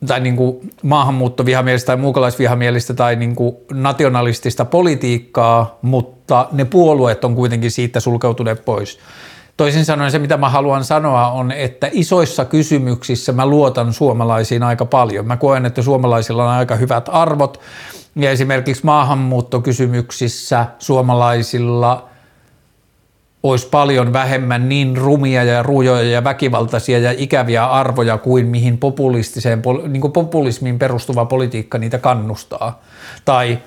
tai 0.08 0.20
niin 0.20 0.36
kuin 0.36 0.72
maahanmuuttovihamielistä 0.84 1.86
tai 1.86 1.98
muukalaisvihamielistä 1.98 2.94
tai 2.94 3.16
niin 3.16 3.36
kuin 3.36 3.56
nationalistista 3.74 4.66
politiikkaa, 4.66 5.80
mutta 5.82 6.48
ne 6.52 6.66
puolueet 6.66 7.26
on 7.26 7.36
kuitenkin 7.36 7.72
siitä 7.72 8.00
sulkeutuneet 8.00 8.66
pois. 8.66 9.00
Toisin 9.58 9.86
sanoen 9.86 10.12
se, 10.12 10.20
mitä 10.20 10.38
mä 10.38 10.50
haluan 10.50 10.84
sanoa, 10.84 11.32
on, 11.32 11.52
että 11.52 11.90
isoissa 11.92 12.46
kysymyksissä 12.46 13.32
mä 13.32 13.46
luotan 13.46 13.94
suomalaisiin 13.94 14.64
aika 14.64 14.86
paljon. 14.86 15.28
Mä 15.28 15.38
koen, 15.38 15.66
että 15.66 15.82
suomalaisilla 15.82 16.44
on 16.44 16.50
aika 16.50 16.76
hyvät 16.76 17.10
arvot 17.12 17.62
ja 18.16 18.32
esimerkiksi 18.32 18.86
maahanmuuttokysymyksissä 18.86 20.66
suomalaisilla 20.80 22.10
olisi 23.44 23.68
paljon 23.68 24.14
vähemmän 24.14 24.70
niin 24.70 24.98
rumia 24.98 25.44
ja 25.44 25.64
rujoja 25.64 26.10
ja 26.10 26.24
väkivaltaisia 26.24 27.00
ja 27.00 27.14
ikäviä 27.18 27.66
arvoja 27.66 28.18
kuin 28.18 28.46
mihin 28.46 28.78
populistiseen, 28.78 29.62
niin 29.88 30.02
kuin 30.02 30.14
populismiin 30.14 30.80
perustuva 30.80 31.26
politiikka 31.26 31.78
niitä 31.78 31.98
kannustaa. 31.98 32.82
Tai 33.26 33.60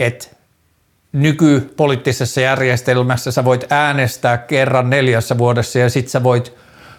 että 0.00 0.35
nykypoliittisessa 1.16 2.40
järjestelmässä 2.40 3.30
sä 3.30 3.44
voit 3.44 3.64
äänestää 3.72 4.38
kerran 4.38 4.90
neljässä 4.90 5.38
vuodessa 5.38 5.78
ja 5.78 5.90
sit 5.90 6.08
sä 6.08 6.22
voit 6.22 6.54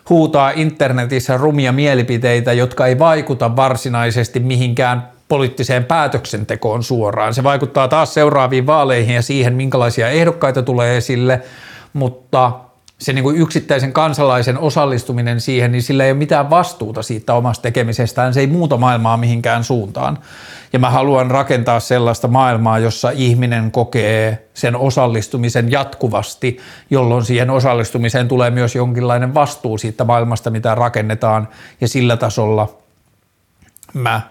huutaa 0.10 0.51
internetissä 0.56 1.38
rumia 1.38 1.71
mielipiteitä, 1.71 2.53
jotka 2.53 2.88
ei 2.88 2.99
vaikuta 2.99 3.56
varsinaisesti 3.56 4.39
mihinkään 4.39 5.08
poliittiseen 5.27 5.86
päätöksentekoon 5.86 6.84
suoraan. 6.84 7.34
Se 7.34 7.43
vaikuttaa 7.43 7.88
taas 7.88 8.13
seuraaviin 8.13 8.67
vaaleihin 8.67 9.15
ja 9.15 9.21
siihen, 9.21 9.53
minkälaisia 9.53 10.10
ehdokkaita 10.10 10.63
tulee 10.63 10.97
esille, 10.97 11.41
mutta 11.93 12.51
se 12.97 13.13
niin 13.13 13.23
kuin 13.23 13.38
yksittäisen 13.38 13.93
kansalaisen 13.93 14.57
osallistuminen 14.57 15.41
siihen, 15.41 15.71
niin 15.71 15.81
sillä 15.81 16.05
ei 16.05 16.12
ole 16.12 16.17
mitään 16.17 16.49
vastuuta 16.49 17.03
siitä 17.03 17.33
omasta 17.33 17.62
tekemisestään, 17.62 18.33
se 18.33 18.39
ei 18.39 18.47
muuta 18.47 18.77
maailmaa 18.77 19.17
mihinkään 19.17 19.63
suuntaan. 19.63 20.17
Ja 20.73 20.79
mä 20.79 20.89
haluan 20.89 21.31
rakentaa 21.31 21.79
sellaista 21.79 22.27
maailmaa, 22.27 22.79
jossa 22.79 23.10
ihminen 23.10 23.71
kokee 23.71 24.47
sen 24.53 24.75
osallistumisen 24.75 25.71
jatkuvasti, 25.71 26.57
jolloin 26.89 27.25
siihen 27.25 27.49
osallistumiseen 27.49 28.27
tulee 28.27 28.49
myös 28.49 28.75
jonkinlainen 28.75 29.33
vastuu 29.33 29.77
siitä 29.77 30.03
maailmasta, 30.03 30.49
mitä 30.49 30.75
rakennetaan. 30.75 31.47
Ja 31.81 31.88
sillä 31.88 32.17
tasolla 32.17 32.77
mä 33.93 34.21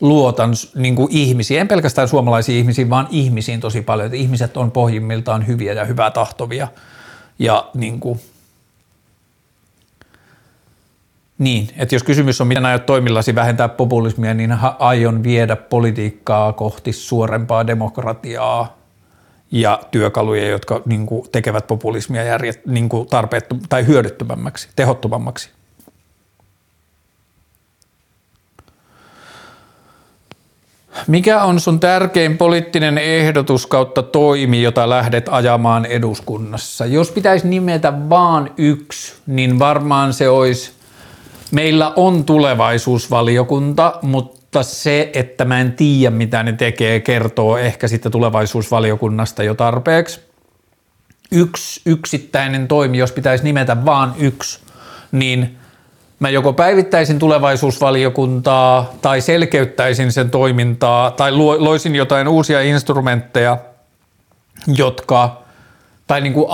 luotan 0.00 0.50
niin 0.74 0.96
kuin 0.96 1.08
ihmisiin, 1.10 1.60
en 1.60 1.68
pelkästään 1.68 2.08
suomalaisiin 2.08 2.58
ihmisiin, 2.58 2.90
vaan 2.90 3.08
ihmisiin 3.10 3.60
tosi 3.60 3.82
paljon. 3.82 4.06
Että 4.06 4.16
ihmiset 4.16 4.56
on 4.56 4.70
pohjimmiltaan 4.70 5.46
hyviä 5.46 5.72
ja 5.72 5.84
hyvää 5.84 6.10
tahtovia. 6.10 6.68
Ja 7.38 7.70
niin 7.74 8.00
kuin, 8.00 8.20
niin, 11.38 11.68
että 11.76 11.94
jos 11.94 12.02
kysymys 12.02 12.40
on, 12.40 12.46
miten 12.46 12.66
aiot 12.66 12.86
toimillasi 12.86 13.34
vähentää 13.34 13.68
populismia, 13.68 14.34
niin 14.34 14.54
aion 14.78 15.22
viedä 15.22 15.56
politiikkaa 15.56 16.52
kohti 16.52 16.92
suorempaa 16.92 17.66
demokratiaa 17.66 18.76
ja 19.50 19.80
työkaluja, 19.90 20.48
jotka 20.48 20.82
niin 20.86 21.06
kuin, 21.06 21.30
tekevät 21.32 21.66
populismia 21.66 22.24
järjet, 22.24 22.66
niin 22.66 22.88
kuin 22.88 23.08
tarpeettom- 23.08 23.66
tai 23.68 23.86
hyödyttömämmäksi, 23.86 24.68
tehottomammaksi. 24.76 25.55
Mikä 31.06 31.42
on 31.42 31.60
sun 31.60 31.80
tärkein 31.80 32.38
poliittinen 32.38 32.98
ehdotus 32.98 33.66
kautta 33.66 34.02
toimi, 34.02 34.62
jota 34.62 34.88
lähdet 34.90 35.28
ajamaan 35.30 35.86
eduskunnassa? 35.86 36.86
Jos 36.86 37.10
pitäisi 37.10 37.48
nimetä 37.48 38.08
vaan 38.08 38.50
yksi, 38.56 39.14
niin 39.26 39.58
varmaan 39.58 40.12
se 40.12 40.28
olisi 40.28 40.76
Meillä 41.50 41.92
on 41.96 42.24
tulevaisuusvaliokunta, 42.24 43.98
mutta 44.02 44.62
se, 44.62 45.10
että 45.12 45.44
mä 45.44 45.60
en 45.60 45.72
tiedä 45.72 46.10
mitä 46.10 46.42
ne 46.42 46.52
tekee, 46.52 47.00
kertoo 47.00 47.56
ehkä 47.58 47.88
sitten 47.88 48.12
tulevaisuusvaliokunnasta 48.12 49.42
jo 49.42 49.54
tarpeeksi. 49.54 50.20
Yksi 51.32 51.80
yksittäinen 51.86 52.68
toimi, 52.68 52.98
jos 52.98 53.12
pitäisi 53.12 53.44
nimetä 53.44 53.84
vaan 53.84 54.14
yksi, 54.18 54.60
niin 55.12 55.56
mä 56.20 56.30
joko 56.30 56.52
päivittäisin 56.52 57.18
tulevaisuusvaliokuntaa 57.18 58.92
tai 59.02 59.20
selkeyttäisin 59.20 60.12
sen 60.12 60.30
toimintaa 60.30 61.10
tai 61.10 61.32
loisin 61.58 61.96
jotain 61.96 62.28
uusia 62.28 62.62
instrumentteja, 62.62 63.58
jotka, 64.66 65.42
tai 66.06 66.20
niin 66.20 66.32
kuin 66.32 66.46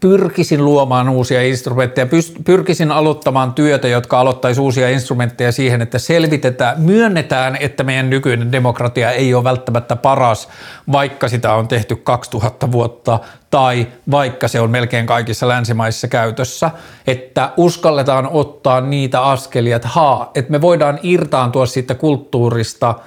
pyrkisin 0.00 0.64
luomaan 0.64 1.08
uusia 1.08 1.42
instrumentteja, 1.42 2.06
pyrkisin 2.44 2.92
aloittamaan 2.92 3.54
työtä, 3.54 3.88
jotka 3.88 4.20
aloittaisi 4.20 4.60
uusia 4.60 4.90
instrumentteja 4.90 5.52
siihen, 5.52 5.82
että 5.82 5.98
selvitetään, 5.98 6.80
myönnetään, 6.80 7.56
että 7.60 7.84
meidän 7.84 8.10
nykyinen 8.10 8.52
demokratia 8.52 9.10
ei 9.10 9.34
ole 9.34 9.44
välttämättä 9.44 9.96
paras, 9.96 10.48
vaikka 10.92 11.28
sitä 11.28 11.54
on 11.54 11.68
tehty 11.68 11.96
2000 11.96 12.72
vuotta 12.72 13.18
tai 13.50 13.86
vaikka 14.10 14.48
se 14.48 14.60
on 14.60 14.70
melkein 14.70 15.06
kaikissa 15.06 15.48
länsimaissa 15.48 16.08
käytössä, 16.08 16.70
että 17.06 17.52
uskalletaan 17.56 18.28
ottaa 18.32 18.80
niitä 18.80 19.22
askelia, 19.22 19.76
että 19.76 19.88
haa, 19.88 20.30
että 20.34 20.52
me 20.52 20.60
voidaan 20.60 20.98
irtaantua 21.02 21.66
siitä 21.66 21.94
kulttuurista– 21.94 22.94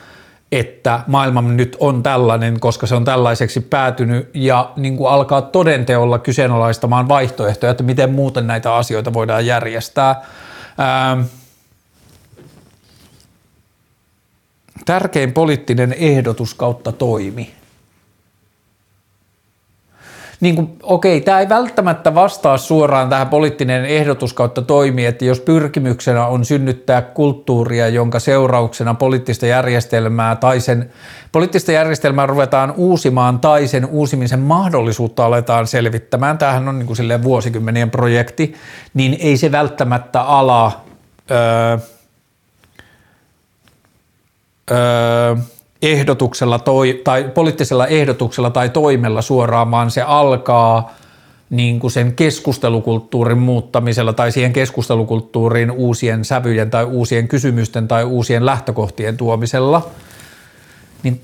että 0.51 0.99
maailma 1.07 1.41
nyt 1.41 1.77
on 1.79 2.03
tällainen, 2.03 2.59
koska 2.59 2.87
se 2.87 2.95
on 2.95 3.05
tällaiseksi 3.05 3.59
päätynyt 3.61 4.29
ja 4.33 4.71
niin 4.75 4.97
kuin 4.97 5.11
alkaa 5.11 5.41
todenteolla 5.41 6.19
kyseenalaistamaan 6.19 7.07
vaihtoehtoja, 7.07 7.71
että 7.71 7.83
miten 7.83 8.11
muuten 8.11 8.47
näitä 8.47 8.75
asioita 8.75 9.13
voidaan 9.13 9.45
järjestää. 9.45 10.21
Ää, 10.77 11.11
ähm, 11.11 11.21
tärkein 14.85 15.33
poliittinen 15.33 15.93
ehdotus 15.93 16.53
kautta 16.53 16.91
toimi 16.91 17.60
niin 20.41 20.55
kuin, 20.55 20.77
okei, 20.83 21.21
tämä 21.21 21.39
ei 21.39 21.49
välttämättä 21.49 22.15
vastaa 22.15 22.57
suoraan 22.57 23.09
tähän 23.09 23.27
poliittinen 23.27 23.85
ehdotus 23.85 24.33
kautta 24.33 24.61
toimii, 24.61 25.05
että 25.05 25.25
jos 25.25 25.39
pyrkimyksenä 25.39 26.25
on 26.25 26.45
synnyttää 26.45 27.01
kulttuuria, 27.01 27.87
jonka 27.87 28.19
seurauksena 28.19 28.93
poliittista 28.93 29.45
järjestelmää 29.45 30.35
tai 30.35 30.59
sen 30.59 30.91
poliittista 31.31 31.71
järjestelmää 31.71 32.25
ruvetaan 32.25 32.73
uusimaan 32.77 33.39
tai 33.39 33.67
sen 33.67 33.85
uusimisen 33.85 34.39
mahdollisuutta 34.39 35.25
aletaan 35.25 35.67
selvittämään, 35.67 36.37
tämähän 36.37 36.67
on 36.67 36.79
niin 36.79 36.87
kuin 36.87 37.23
vuosikymmenien 37.23 37.91
projekti, 37.91 38.53
niin 38.93 39.17
ei 39.19 39.37
se 39.37 39.51
välttämättä 39.51 40.21
ala 40.21 40.81
öö, 41.31 41.77
öö, 44.71 45.35
ehdotuksella 45.81 46.59
toi, 46.59 47.01
tai 47.03 47.23
poliittisella 47.33 47.87
ehdotuksella 47.87 48.49
tai 48.49 48.69
toimella 48.69 49.21
suoraan, 49.21 49.71
vaan 49.71 49.91
se 49.91 50.01
alkaa 50.01 50.95
niin 51.49 51.79
kuin 51.79 51.91
sen 51.91 52.13
keskustelukulttuurin 52.13 53.37
muuttamisella 53.37 54.13
tai 54.13 54.31
siihen 54.31 54.53
keskustelukulttuuriin 54.53 55.71
uusien 55.71 56.25
sävyjen 56.25 56.69
tai 56.69 56.83
uusien 56.83 57.27
kysymysten 57.27 57.87
tai 57.87 58.03
uusien 58.03 58.45
lähtökohtien 58.45 59.17
tuomisella. 59.17 59.89
Niin, 61.03 61.21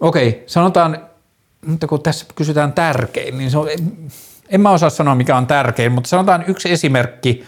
okei, 0.00 0.28
okay, 0.28 0.40
sanotaan, 0.46 0.98
mutta 1.66 1.86
kun 1.86 2.02
tässä 2.02 2.26
kysytään 2.34 2.72
tärkein, 2.72 3.38
niin 3.38 3.50
se 3.50 3.58
on, 3.58 3.68
en 4.48 4.60
mä 4.60 4.70
osaa 4.70 4.90
sanoa 4.90 5.14
mikä 5.14 5.36
on 5.36 5.46
tärkein, 5.46 5.92
mutta 5.92 6.08
sanotaan 6.08 6.44
yksi 6.46 6.70
esimerkki– 6.72 7.44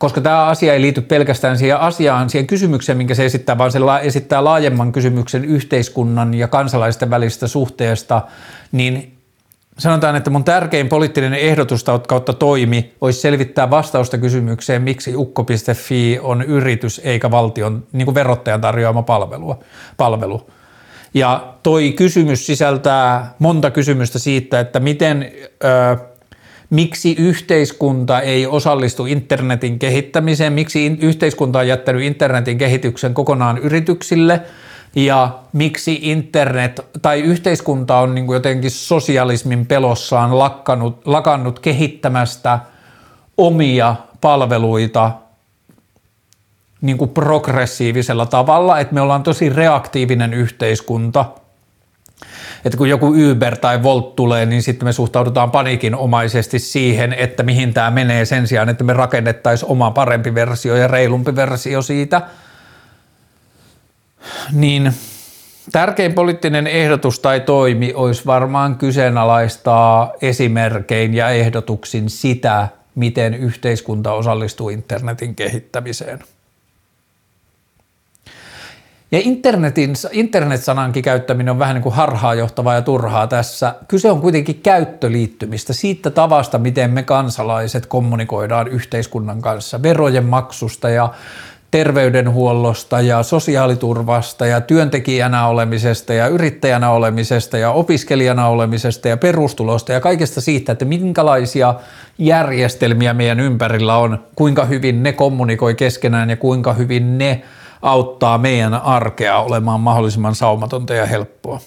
koska 0.00 0.20
tämä 0.20 0.46
asia 0.46 0.74
ei 0.74 0.80
liity 0.80 1.00
pelkästään 1.00 1.58
siihen 1.58 1.80
asiaan, 1.80 2.30
siihen 2.30 2.46
kysymykseen, 2.46 2.98
minkä 2.98 3.14
se 3.14 3.24
esittää, 3.24 3.58
vaan 3.58 3.72
se 3.72 3.78
esittää 4.02 4.44
laajemman 4.44 4.92
kysymyksen 4.92 5.44
yhteiskunnan 5.44 6.34
ja 6.34 6.48
kansalaisten 6.48 7.10
välisestä 7.10 7.48
suhteesta, 7.48 8.22
niin 8.72 9.16
sanotaan, 9.78 10.16
että 10.16 10.30
mun 10.30 10.44
tärkein 10.44 10.88
poliittinen 10.88 11.34
ehdotus 11.34 11.84
kautta 12.08 12.32
toimi 12.32 12.92
olisi 13.00 13.20
selvittää 13.20 13.70
vastausta 13.70 14.18
kysymykseen, 14.18 14.82
miksi 14.82 15.16
ukko.fi 15.16 16.18
on 16.22 16.42
yritys 16.42 17.00
eikä 17.04 17.30
valtion 17.30 17.86
niin 17.92 18.04
kuin 18.04 18.14
verottajan 18.14 18.60
tarjoama 18.60 19.02
palvelua, 19.02 19.58
palvelu. 19.96 20.50
Ja 21.14 21.54
toi 21.62 21.92
kysymys 21.92 22.46
sisältää 22.46 23.34
monta 23.38 23.70
kysymystä 23.70 24.18
siitä, 24.18 24.60
että 24.60 24.80
miten... 24.80 25.32
Öö, 25.64 26.09
miksi 26.70 27.14
yhteiskunta 27.18 28.20
ei 28.20 28.46
osallistu 28.46 29.06
internetin 29.06 29.78
kehittämiseen, 29.78 30.52
miksi 30.52 30.98
yhteiskunta 31.00 31.58
on 31.58 31.68
jättänyt 31.68 32.02
internetin 32.02 32.58
kehityksen 32.58 33.14
kokonaan 33.14 33.58
yrityksille 33.58 34.40
ja 34.94 35.38
miksi 35.52 35.98
internet 36.02 36.80
tai 37.02 37.20
yhteiskunta 37.20 37.98
on 37.98 38.14
niin 38.14 38.26
kuin 38.26 38.34
jotenkin 38.34 38.70
sosialismin 38.70 39.66
pelossaan 39.66 40.38
lakkanut, 40.38 41.06
lakannut 41.06 41.58
kehittämästä 41.58 42.58
omia 43.36 43.96
palveluita 44.20 45.12
niin 46.80 46.98
kuin 46.98 47.10
progressiivisella 47.10 48.26
tavalla, 48.26 48.78
että 48.78 48.94
me 48.94 49.00
ollaan 49.00 49.22
tosi 49.22 49.48
reaktiivinen 49.48 50.34
yhteiskunta– 50.34 51.24
että 52.64 52.78
kun 52.78 52.88
joku 52.88 53.14
Uber 53.30 53.56
tai 53.56 53.82
Volt 53.82 54.16
tulee, 54.16 54.46
niin 54.46 54.62
sitten 54.62 54.88
me 54.88 54.92
suhtaudutaan 54.92 55.50
paniikinomaisesti 55.50 56.58
siihen, 56.58 57.12
että 57.12 57.42
mihin 57.42 57.74
tämä 57.74 57.90
menee 57.90 58.24
sen 58.24 58.46
sijaan, 58.46 58.68
että 58.68 58.84
me 58.84 58.92
rakennettaisiin 58.92 59.70
oma 59.70 59.90
parempi 59.90 60.34
versio 60.34 60.76
ja 60.76 60.88
reilumpi 60.88 61.36
versio 61.36 61.82
siitä. 61.82 62.22
Niin 64.52 64.92
tärkein 65.72 66.12
poliittinen 66.12 66.66
ehdotus 66.66 67.18
tai 67.18 67.40
toimi 67.40 67.92
olisi 67.94 68.26
varmaan 68.26 68.76
kyseenalaistaa 68.76 70.12
esimerkein 70.22 71.14
ja 71.14 71.28
ehdotuksin 71.28 72.10
sitä, 72.10 72.68
miten 72.94 73.34
yhteiskunta 73.34 74.12
osallistuu 74.12 74.68
internetin 74.68 75.34
kehittämiseen. 75.34 76.18
Ja 79.12 79.20
internetin, 79.22 79.94
internet-sanankin 80.12 81.02
käyttäminen 81.02 81.50
on 81.50 81.58
vähän 81.58 81.74
niin 81.74 81.82
kuin 81.82 81.94
harhaanjohtavaa 81.94 82.74
ja 82.74 82.82
turhaa 82.82 83.26
tässä. 83.26 83.74
Kyse 83.88 84.10
on 84.10 84.20
kuitenkin 84.20 84.60
käyttöliittymistä, 84.62 85.72
siitä 85.72 86.10
tavasta, 86.10 86.58
miten 86.58 86.90
me 86.90 87.02
kansalaiset 87.02 87.86
kommunikoidaan 87.86 88.68
yhteiskunnan 88.68 89.42
kanssa, 89.42 89.82
verojen 89.82 90.24
maksusta 90.24 90.90
ja 90.90 91.14
terveydenhuollosta 91.70 93.00
ja 93.00 93.22
sosiaaliturvasta 93.22 94.46
ja 94.46 94.60
työntekijänä 94.60 95.46
olemisesta 95.46 96.14
ja 96.14 96.26
yrittäjänä 96.26 96.90
olemisesta 96.90 97.58
ja 97.58 97.70
opiskelijana 97.70 98.48
olemisesta 98.48 99.08
ja 99.08 99.16
perustulosta 99.16 99.92
ja 99.92 100.00
kaikesta 100.00 100.40
siitä, 100.40 100.72
että 100.72 100.84
minkälaisia 100.84 101.74
järjestelmiä 102.18 103.14
meidän 103.14 103.40
ympärillä 103.40 103.96
on, 103.96 104.24
kuinka 104.36 104.64
hyvin 104.64 105.02
ne 105.02 105.12
kommunikoi 105.12 105.74
keskenään 105.74 106.30
ja 106.30 106.36
kuinka 106.36 106.72
hyvin 106.72 107.18
ne– 107.18 107.42
auttaa 107.82 108.38
meidän 108.38 108.74
arkea 108.74 109.38
olemaan 109.38 109.80
mahdollisimman 109.80 110.34
saumatonta 110.34 110.94
ja 110.94 111.06
helppoa. 111.06 111.60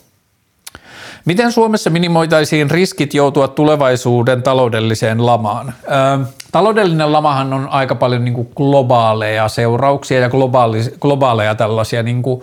Miten 1.26 1.52
Suomessa 1.52 1.90
minimoitaisiin 1.90 2.72
riskit 2.72 3.14
joutua 3.14 3.48
tulevaisuuden 3.48 4.44
taloudelliseen 4.44 5.26
lamaan? 5.26 5.74
Ö, 5.88 6.26
taloudellinen 6.52 7.12
lamahan 7.12 7.54
on 7.54 7.68
aika 7.70 7.96
paljon 7.96 8.26
niin 8.26 8.34
kuin 8.34 8.50
globaaleja 8.56 9.48
seurauksia 9.48 10.20
ja 10.20 10.30
globaali, 10.30 10.82
globaaleja 11.00 11.56
tällaisia 11.56 12.04
niin 12.04 12.24
kuin 12.24 12.42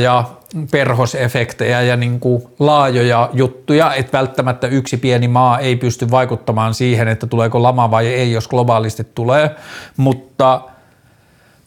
ja 0.00 0.24
perhosefektejä 0.70 1.82
ja 1.82 1.96
niin 1.96 2.20
kuin 2.20 2.42
laajoja 2.58 3.30
juttuja, 3.32 3.94
että 3.94 4.18
välttämättä 4.18 4.66
yksi 4.66 4.96
pieni 4.96 5.28
maa 5.28 5.58
ei 5.58 5.76
pysty 5.76 6.10
vaikuttamaan 6.10 6.74
siihen, 6.74 7.08
että 7.08 7.26
tuleeko 7.26 7.62
lama 7.62 7.90
vai 7.90 8.06
ei, 8.06 8.32
jos 8.32 8.48
globaalisti 8.48 9.04
tulee, 9.14 9.50
mutta– 9.96 10.60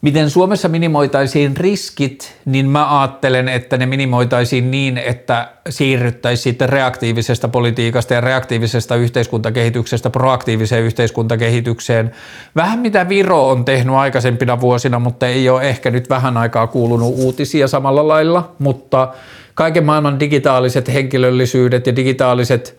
Miten 0.00 0.30
Suomessa 0.30 0.68
minimoitaisiin 0.68 1.56
riskit, 1.56 2.36
niin 2.44 2.68
mä 2.68 3.00
ajattelen, 3.00 3.48
että 3.48 3.76
ne 3.76 3.86
minimoitaisiin 3.86 4.70
niin, 4.70 4.98
että 4.98 5.48
siirryttäisiin 5.68 6.42
sitten 6.42 6.68
reaktiivisesta 6.68 7.48
politiikasta 7.48 8.14
ja 8.14 8.20
reaktiivisesta 8.20 8.96
yhteiskuntakehityksestä 8.96 10.10
proaktiiviseen 10.10 10.84
yhteiskuntakehitykseen. 10.84 12.10
Vähän 12.56 12.78
mitä 12.78 13.08
Viro 13.08 13.48
on 13.48 13.64
tehnyt 13.64 13.94
aikaisempina 13.94 14.60
vuosina, 14.60 14.98
mutta 14.98 15.26
ei 15.26 15.48
ole 15.48 15.68
ehkä 15.68 15.90
nyt 15.90 16.10
vähän 16.10 16.36
aikaa 16.36 16.66
kuulunut 16.66 17.14
uutisia 17.16 17.68
samalla 17.68 18.08
lailla, 18.08 18.52
mutta 18.58 19.14
kaiken 19.54 19.84
maailman 19.84 20.20
digitaaliset 20.20 20.92
henkilöllisyydet 20.92 21.86
ja 21.86 21.96
digitaaliset 21.96 22.78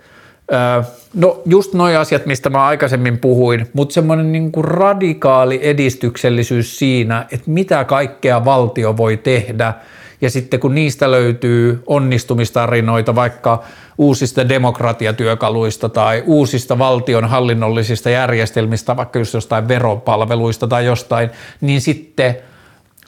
No 1.14 1.41
just 1.45 1.74
nuo 1.74 1.88
asiat, 1.88 2.26
mistä 2.26 2.50
mä 2.50 2.66
aikaisemmin 2.66 3.18
puhuin, 3.18 3.68
mutta 3.74 3.93
semmoinen 3.93 4.32
niin 4.32 4.52
kuin 4.52 4.66
radikaali 4.66 5.60
edistyksellisyys 5.62 6.80
siinä, 6.80 7.26
että 7.32 7.52
mitä 7.52 7.84
kaikkea 7.84 8.45
valtio 8.45 8.97
voi 8.97 9.18
tehdä. 9.18 9.74
Ja 10.22 10.30
sitten 10.30 10.60
kun 10.60 10.76
niistä 10.76 11.12
löytyy 11.12 11.84
onnistumistarinoita 11.88 13.16
vaikka 13.16 13.64
uusista 13.97 14.50
demokratiatyökaluista 14.50 15.89
tai 15.89 16.24
uusista 16.26 16.80
valtion 16.80 17.26
hallinnollisista 17.26 18.10
järjestelmistä, 18.10 18.97
vaikka 18.97 19.20
just 19.20 19.34
jostain 19.34 19.68
veropalveluista 19.68 20.68
tai 20.68 20.86
jostain, 20.86 21.30
niin 21.62 21.82
sitten 21.82 22.38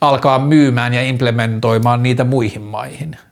alkaa 0.01 0.39
myymään 0.39 0.93
ja 0.93 1.01
implementoimaan 1.01 2.03
niitä 2.03 2.23
muihin 2.23 2.61
maihin– 2.61 3.15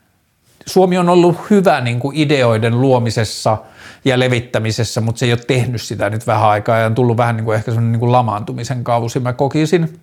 Suomi 0.70 0.97
on 0.97 1.09
ollut 1.09 1.36
hyvä 1.49 1.82
niin 1.82 1.99
kuin 1.99 2.17
ideoiden 2.17 2.82
luomisessa 2.82 3.57
ja 4.05 4.20
levittämisessä, 4.20 5.01
mutta 5.01 5.20
se 5.20 5.26
ei 5.26 5.32
ole 5.32 5.39
tehnyt 5.47 5.82
sitä 5.82 6.09
nyt 6.09 6.28
vähän 6.28 6.49
aikaa 6.49 6.78
ja 6.78 6.86
on 6.86 6.95
tullut 6.95 7.17
vähän 7.17 7.36
niin 7.36 7.45
kuin 7.45 7.55
ehkä 7.55 7.72
sellainen 7.72 7.91
niin 7.91 7.99
kuin 7.99 8.11
lamaantumisen 8.11 8.84
kausi, 8.84 9.20
mä 9.20 9.34
kokisin. 9.34 9.99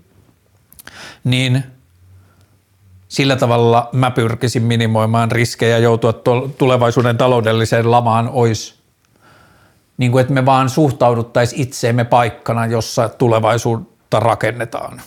Niin 1.25 1.65
sillä 3.09 3.37
tavalla 3.37 3.89
mä 3.93 4.11
pyrkisin 4.11 4.63
minimoimaan 4.63 5.31
riskejä 5.31 5.79
joutua 5.79 6.13
tulevaisuuden 6.59 7.17
taloudelliseen 7.17 7.91
lamaan 7.91 8.29
olisi 8.29 8.75
niin 9.99 10.13
kuin, 10.13 10.21
että 10.21 10.35
me 10.35 10.47
vaan 10.47 10.71
suhtauduttaisiin 10.71 11.63
itseemme 11.63 12.05
paikkana, 12.05 12.67
jossa 12.67 13.09
tulevaisuutta 13.09 14.21
rakennetaan. 14.21 15.01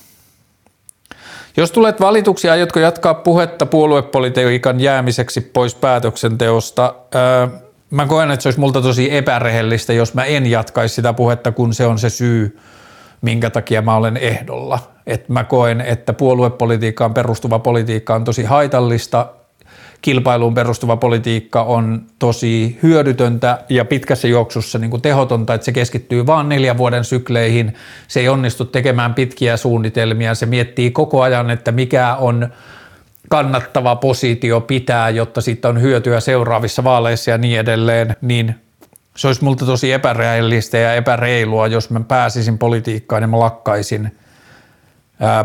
Jos 1.58 1.72
tulet 1.72 2.02
valituksi, 2.02 2.50
aiotko 2.50 2.80
jatkaa 2.80 3.14
puhetta 3.14 3.66
puoluepolitiikan 3.66 4.80
jäämiseksi 4.80 5.42
pois 5.42 5.76
päätöksenteosta? 5.76 6.96
Öö, 7.16 7.48
mä 7.92 8.06
koen, 8.06 8.32
että 8.32 8.44
se 8.44 8.48
olisi 8.48 8.60
multa 8.60 8.82
tosi 8.82 9.16
epärehellistä, 9.16 9.94
jos 9.94 10.14
mä 10.14 10.24
en 10.24 10.46
jatkaisi 10.46 10.96
sitä 10.96 11.14
puhetta, 11.14 11.52
kun 11.52 11.74
se 11.74 11.86
on 11.86 12.00
se 12.00 12.10
syy, 12.10 12.60
minkä 13.22 13.50
takia 13.50 13.82
mä 13.82 13.96
olen 13.96 14.18
ehdolla. 14.18 14.80
Et 15.08 15.30
mä 15.30 15.44
koen, 15.44 15.82
että 15.82 16.14
puoluepolitiikkaan 16.14 17.14
perustuva 17.14 17.60
politiikka 17.60 18.16
on 18.16 18.24
tosi 18.24 18.44
haitallista 18.44 19.28
kilpailuun 20.02 20.54
perustuva 20.54 20.98
politiikka 20.98 21.64
on 21.64 22.02
tosi 22.20 22.80
hyödytöntä 22.84 23.60
ja 23.70 23.86
pitkässä 23.86 24.28
juoksussa 24.28 24.80
niin 24.80 24.92
kuin 24.92 25.02
tehotonta, 25.02 25.54
että 25.54 25.66
se 25.66 25.72
keskittyy 25.72 26.26
vain 26.26 26.50
neljän 26.50 26.78
vuoden 26.78 27.04
sykleihin. 27.04 27.74
Se 28.08 28.20
ei 28.20 28.30
onnistu 28.30 28.66
tekemään 28.66 29.14
pitkiä 29.14 29.58
suunnitelmia. 29.58 30.36
Se 30.36 30.46
miettii 30.46 30.92
koko 30.92 31.22
ajan, 31.22 31.50
että 31.50 31.72
mikä 31.72 32.16
on 32.16 32.50
kannattava 33.30 33.96
positio 33.96 34.62
pitää, 34.62 35.10
jotta 35.10 35.42
siitä 35.42 35.70
on 35.70 35.82
hyötyä 35.82 36.20
seuraavissa 36.20 36.84
vaaleissa 36.84 37.32
ja 37.32 37.38
niin 37.38 37.60
edelleen, 37.60 38.16
niin 38.22 38.56
se 39.16 39.28
olisi 39.28 39.44
multa 39.44 39.66
tosi 39.66 39.92
epäreellistä 39.92 40.78
ja 40.78 40.94
epäreilua, 40.94 41.68
jos 41.68 41.90
mä 41.90 42.00
pääsisin 42.00 42.58
politiikkaan 42.58 43.24
ja 43.24 43.28
mä 43.28 43.40
lakkaisin– 43.40 44.12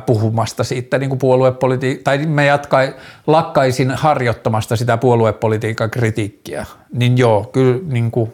puhumasta 0.06 0.64
siitä 0.64 0.98
niin 0.98 1.18
puoluepolitiikkaa, 1.18 2.04
tai 2.04 2.26
mä 2.26 2.42
jatkai, 2.44 2.94
lakkaisin 3.26 3.90
harjoittamasta 3.90 4.76
sitä 4.76 4.96
puoluepolitiikan 4.96 5.90
kritiikkiä, 5.90 6.66
niin 6.92 7.18
joo, 7.18 7.44
kyllä 7.52 7.80
niin 7.86 8.10
kuin, 8.10 8.32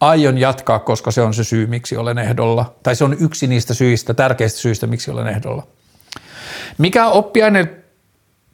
aion 0.00 0.38
jatkaa, 0.38 0.78
koska 0.78 1.10
se 1.10 1.22
on 1.22 1.34
se 1.34 1.44
syy, 1.44 1.66
miksi 1.66 1.96
olen 1.96 2.18
ehdolla, 2.18 2.74
tai 2.82 2.96
se 2.96 3.04
on 3.04 3.16
yksi 3.20 3.46
niistä 3.46 3.74
syistä, 3.74 4.14
tärkeistä 4.14 4.58
syistä, 4.58 4.86
miksi 4.86 5.10
olen 5.10 5.26
ehdolla. 5.26 5.66
Mikä 6.78 7.06
oppiaine 7.06 7.68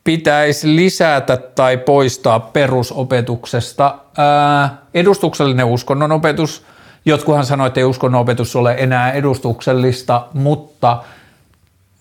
pitäisi 0.05 0.77
lisätä 0.77 1.37
tai 1.37 1.77
poistaa 1.77 2.41
perusopetuksesta? 2.41 3.99
Ää, 4.19 4.83
edustuksellinen 4.95 5.67
uskonnonopetus. 5.67 6.65
Jotkuhan 7.05 7.47
sanoivat, 7.47 7.71
että 7.71 7.81
ei 7.81 7.85
uskonnonopetus 7.85 8.57
ole 8.57 8.75
enää 8.79 9.13
edustuksellista, 9.13 10.27
mutta– 10.33 10.97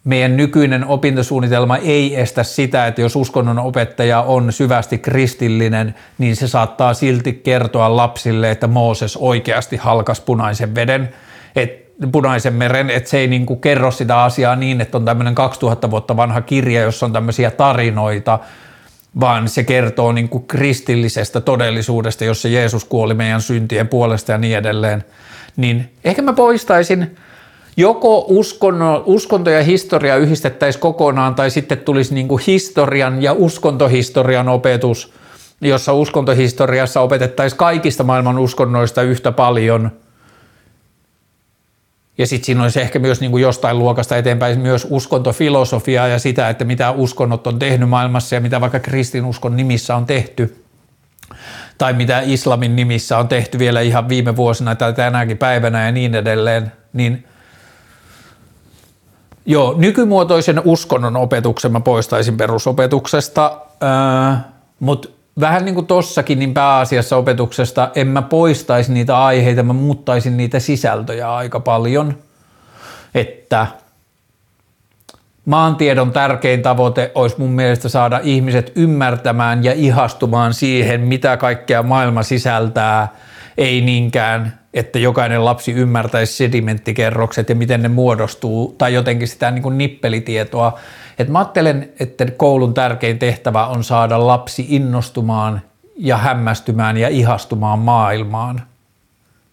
meidän 0.04 0.38
nykyinen 0.38 0.86
opintosuunnitelma 0.86 1.78
ei 1.78 2.20
estä 2.20 2.44
sitä, 2.44 2.88
että 2.88 3.02
jos 3.02 3.16
uskonnon 3.16 3.60
opettaja 3.60 4.22
on 4.22 4.54
syvästi 4.54 4.98
kristillinen, 4.98 5.96
niin 6.18 6.36
se 6.36 6.48
saattaa 6.48 6.94
silti 6.94 7.34
kertoa 7.34 7.96
lapsille, 7.96 8.52
että 8.52 8.68
Mooses 8.68 9.18
oikeasti 9.18 9.78
halkas 9.78 10.22
punaisen 10.22 10.76
veden, 10.76 11.10
et, 11.56 11.84
punaisen 12.12 12.54
meren, 12.54 12.90
että 12.90 13.10
se 13.10 13.18
ei 13.18 13.28
niin 13.28 13.46
kuin 13.46 13.60
kerro 13.60 13.92
sitä 13.92 14.24
asiaa 14.24 14.56
niin, 14.56 14.82
että 14.82 14.98
on 14.98 15.06
tämmöinen 15.06 15.36
2000 15.36 15.92
vuotta 15.92 16.18
vanha 16.18 16.42
kirja, 16.42 16.82
jossa 16.82 17.06
on 17.06 17.14
tämmöisiä 17.14 17.52
tarinoita, 17.52 18.40
vaan 19.20 19.50
se 19.50 19.64
kertoo 19.64 20.12
niin 20.12 20.30
kuin 20.30 20.48
kristillisestä 20.48 21.42
todellisuudesta, 21.42 22.26
jossa 22.26 22.48
Jeesus 22.48 22.86
kuoli 22.86 23.14
meidän 23.14 23.42
syntien 23.42 23.88
puolesta 23.88 24.32
ja 24.32 24.38
niin 24.38 24.58
edelleen. 24.58 25.04
Niin 25.58 25.92
ehkä 26.04 26.22
mä 26.22 26.34
poistaisin 26.34 27.16
joko 27.78 28.26
uskonno, 28.28 29.04
uskonto 29.06 29.50
ja 29.50 29.64
historia 29.64 30.16
yhdistettäisiin 30.16 30.82
kokonaan 30.82 31.36
tai 31.36 31.52
sitten 31.52 31.78
tulisi 31.78 32.14
niin 32.14 32.28
kuin 32.28 32.44
historian 32.48 33.24
ja 33.24 33.34
uskontohistorian 33.34 34.50
opetus, 34.50 35.14
jossa 35.62 35.94
uskontohistoriassa 35.94 37.02
opetettaisiin 37.02 37.58
kaikista 37.58 38.04
maailman 38.04 38.40
uskonnoista 38.40 39.02
yhtä 39.02 39.32
paljon. 39.32 39.92
Ja 42.18 42.28
sitten 42.28 42.46
siinä 42.46 42.64
olisi 42.64 42.82
ehkä 42.82 43.00
myös 43.00 43.22
niin 43.22 43.32
kuin 43.32 43.42
jostain 43.42 43.80
luokasta 43.80 44.18
eteenpäin 44.18 44.60
myös 44.60 44.88
uskontofilosofiaa 44.90 46.08
ja 46.08 46.20
sitä, 46.20 46.50
että 46.50 46.66
mitä 46.66 46.92
uskonnot 46.92 47.48
on 47.48 47.60
tehnyt 47.60 47.90
maailmassa 47.90 48.36
ja 48.36 48.42
mitä 48.42 48.62
vaikka 48.62 48.80
kristinuskon 48.80 49.58
nimissä 49.58 49.96
on 49.96 50.06
tehty. 50.06 50.64
Tai 51.78 51.94
mitä 51.94 52.22
islamin 52.26 52.76
nimissä 52.76 53.18
on 53.18 53.28
tehty 53.28 53.60
vielä 53.60 53.82
ihan 53.82 54.10
viime 54.10 54.36
vuosina 54.36 54.76
tai 54.76 54.94
tänäkin 54.94 55.38
päivänä 55.38 55.86
ja 55.86 55.92
niin 55.92 56.16
edelleen. 56.16 56.72
Niin– 56.94 57.24
Joo, 59.46 59.76
nykymuotoisen 59.78 60.62
uskonnon 60.66 61.16
opetuksen 61.16 61.72
mä 61.72 61.80
poistaisin 61.80 62.38
perusopetuksesta, 62.38 63.62
äh, 63.84 64.46
mutta 64.80 65.10
vähän 65.40 65.66
niin 65.66 65.76
kuin 65.76 65.88
tossakin, 65.88 66.40
niin 66.40 66.54
pääasiassa 66.54 67.18
opetuksesta 67.18 67.90
en 67.96 68.08
mä 68.08 68.22
poistaisi 68.22 68.94
niitä 68.94 69.24
aiheita, 69.26 69.64
mä 69.64 69.74
muuttaisin 69.74 70.38
niitä 70.38 70.60
sisältöjä 70.60 71.36
aika 71.36 71.60
paljon, 71.60 72.18
että 73.16 73.68
maantiedon 75.46 76.12
tärkein 76.12 76.62
tavoite 76.62 77.12
olisi 77.16 77.36
mun 77.40 77.52
mielestä 77.52 77.90
saada 77.90 78.20
ihmiset 78.24 78.72
ymmärtämään 78.76 79.64
ja 79.64 79.74
ihastumaan 79.74 80.54
siihen, 80.54 81.02
mitä 81.02 81.38
kaikkea 81.38 81.84
maailma 81.84 82.24
sisältää, 82.24 83.08
ei 83.58 83.82
niinkään 83.82 84.63
että 84.74 85.00
jokainen 85.00 85.46
lapsi 85.46 85.72
ymmärtäisi 85.72 86.34
sedimenttikerrokset 86.34 87.50
ja 87.50 87.56
miten 87.56 87.82
ne 87.82 87.88
muodostuu, 87.90 88.76
tai 88.78 88.94
jotenkin 88.94 89.28
sitä 89.28 89.52
niin 89.52 89.64
kuin 89.64 89.78
nippelitietoa. 89.78 90.80
Et 91.20 91.30
mä 91.30 91.40
ajattelen, 91.40 91.90
että 92.00 92.26
koulun 92.38 92.74
tärkein 92.74 93.20
tehtävä 93.20 93.68
on 93.68 93.84
saada 93.84 94.28
lapsi 94.28 94.66
innostumaan 94.70 95.62
ja 95.98 96.18
hämmästymään 96.18 96.98
ja 96.98 97.10
ihastumaan 97.10 97.80
maailmaan 97.80 98.62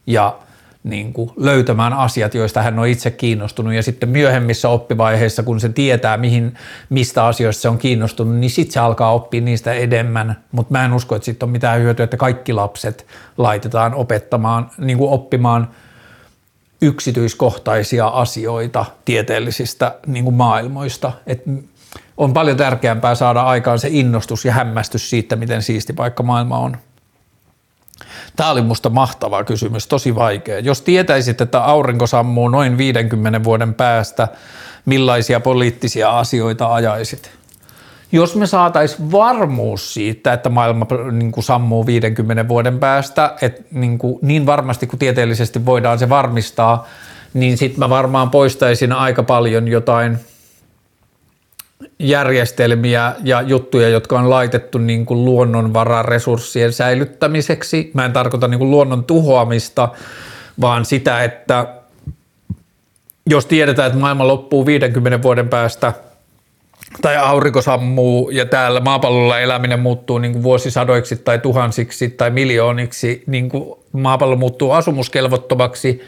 ja 0.06 0.38
niin 0.85 1.12
kuin 1.12 1.31
löytämään 1.37 1.93
asiat, 1.93 2.35
joista 2.35 2.62
hän 2.62 2.78
on 2.78 2.87
itse 2.87 3.11
kiinnostunut. 3.11 3.74
Ja 3.74 3.83
sitten 3.83 4.09
myöhemmissä 4.09 4.68
oppivaiheissa, 4.68 5.43
kun 5.43 5.61
se 5.61 5.68
tietää, 5.68 6.16
mihin, 6.16 6.55
mistä 6.91 7.26
asioista 7.26 7.62
se 7.62 7.68
on 7.68 7.78
kiinnostunut, 7.78 8.37
niin 8.37 8.51
sitten 8.51 8.72
se 8.72 8.81
alkaa 8.81 9.12
oppia 9.12 9.41
niistä 9.41 9.72
enemmän, 9.72 10.37
mutta 10.53 10.72
mä 10.72 10.85
en 10.85 10.93
usko, 10.93 11.16
että 11.16 11.26
sitten 11.26 11.47
on 11.47 11.51
mitään 11.51 11.81
hyötyä, 11.81 12.05
että 12.05 12.16
kaikki 12.16 12.53
lapset 12.53 13.07
laitetaan 13.39 13.95
opettamaan, 13.95 14.70
niin 14.78 14.99
kuin 14.99 15.11
oppimaan 15.11 15.68
yksityiskohtaisia 16.83 18.07
asioita 18.07 18.85
tieteellisistä 19.05 19.95
niin 20.07 20.24
kuin 20.24 20.37
maailmoista, 20.37 21.12
Et 21.26 21.43
on 22.16 22.33
paljon 22.33 22.57
tärkeämpää 22.57 23.14
saada 23.14 23.43
aikaan 23.43 23.78
se 23.78 23.89
innostus 23.91 24.45
ja 24.45 24.53
hämmästys 24.53 25.11
siitä, 25.11 25.37
miten 25.37 25.62
siisti 25.62 25.93
paikka 25.93 26.22
maailma 26.22 26.59
on. 26.59 26.76
Tämä 28.36 28.51
oli 28.51 28.62
musta 28.62 28.90
mahtava 28.90 29.44
kysymys, 29.44 29.86
tosi 29.86 30.14
vaikea. 30.14 30.59
Jos 30.59 30.82
tietäisit, 30.82 31.40
että 31.40 31.64
aurinko 31.64 32.07
sammuu 32.07 32.48
noin 32.48 32.78
50 32.78 33.44
vuoden 33.44 33.74
päästä, 33.74 34.28
millaisia 34.86 35.40
poliittisia 35.40 36.18
asioita 36.18 36.74
ajaisit? 36.74 37.30
Jos 38.12 38.36
me 38.36 38.46
saatais 38.46 38.96
varmuus 39.12 39.94
siitä, 39.94 40.32
että 40.32 40.48
maailma 40.48 40.86
niin 41.12 41.32
kuin 41.32 41.44
sammuu 41.44 41.86
50 41.86 42.48
vuoden 42.48 42.78
päästä, 42.78 43.34
että 43.42 43.62
niin, 43.70 43.98
kuin, 43.98 44.18
niin 44.22 44.46
varmasti 44.46 44.86
kuin 44.86 44.98
tieteellisesti 44.98 45.66
voidaan 45.66 45.98
se 45.98 46.09
varmistaa, 46.09 46.86
niin 47.34 47.59
sitten 47.59 47.78
mä 47.78 47.88
varmaan 47.88 48.30
poistaisin 48.30 48.92
aika 48.92 49.22
paljon 49.22 49.68
jotain– 49.68 50.18
järjestelmiä 51.99 53.14
ja 53.24 53.43
juttuja, 53.43 53.89
jotka 53.89 54.18
on 54.18 54.31
laitettu 54.31 54.78
niin 54.78 55.07
kuin 55.07 55.24
luonnonvararesurssien 55.24 56.72
säilyttämiseksi. 56.72 57.91
Mä 57.95 58.05
en 58.05 58.12
tarkoita 58.12 58.49
niin 58.49 58.59
kuin 58.59 58.70
luonnon 58.70 59.05
tuhoamista, 59.05 59.89
vaan 60.61 60.85
sitä, 60.85 61.24
että 61.24 61.66
jos 63.31 63.47
tiedetään, 63.47 63.87
että 63.87 63.99
maailma 63.99 64.26
loppuu 64.26 64.66
50 64.66 65.22
vuoden 65.22 65.49
päästä 65.49 65.93
tai 67.03 67.16
aurinko 67.16 67.62
sammuu 67.62 68.31
ja 68.31 68.47
täällä 68.47 68.81
maapallolla 68.81 69.41
eläminen 69.41 69.81
muuttuu 69.81 70.18
niin 70.18 70.33
kuin 70.33 70.43
vuosisadoiksi 70.43 71.16
tai 71.16 71.39
tuhansiksi 71.39 72.09
tai 72.11 72.31
miljooniksi, 72.31 73.24
niin 73.26 73.49
kuin 73.49 73.78
maapallo 73.93 74.37
muuttuu 74.37 74.70
asumuskelvottomaksi, 74.70 76.01